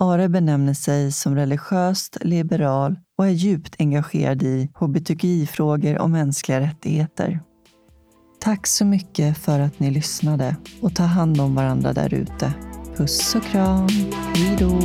Are 0.00 0.28
benämner 0.28 0.74
sig 0.74 1.12
som 1.12 1.34
religiöst 1.34 2.16
liberal 2.20 2.96
och 3.18 3.26
är 3.26 3.30
djupt 3.30 3.74
engagerad 3.78 4.42
i 4.42 4.70
hbtqi-frågor 4.74 5.98
och 5.98 6.10
mänskliga 6.10 6.60
rättigheter. 6.60 7.40
Tack 8.40 8.66
så 8.66 8.84
mycket 8.84 9.38
för 9.38 9.60
att 9.60 9.80
ni 9.80 9.90
lyssnade 9.90 10.56
och 10.80 10.94
ta 10.94 11.04
hand 11.04 11.40
om 11.40 11.54
varandra 11.54 11.92
där 11.92 12.14
ute. 12.14 12.54
Puss 12.96 13.34
och 13.34 13.44
kram. 13.44 13.88
Hej 14.34 14.56
då. 14.58 14.80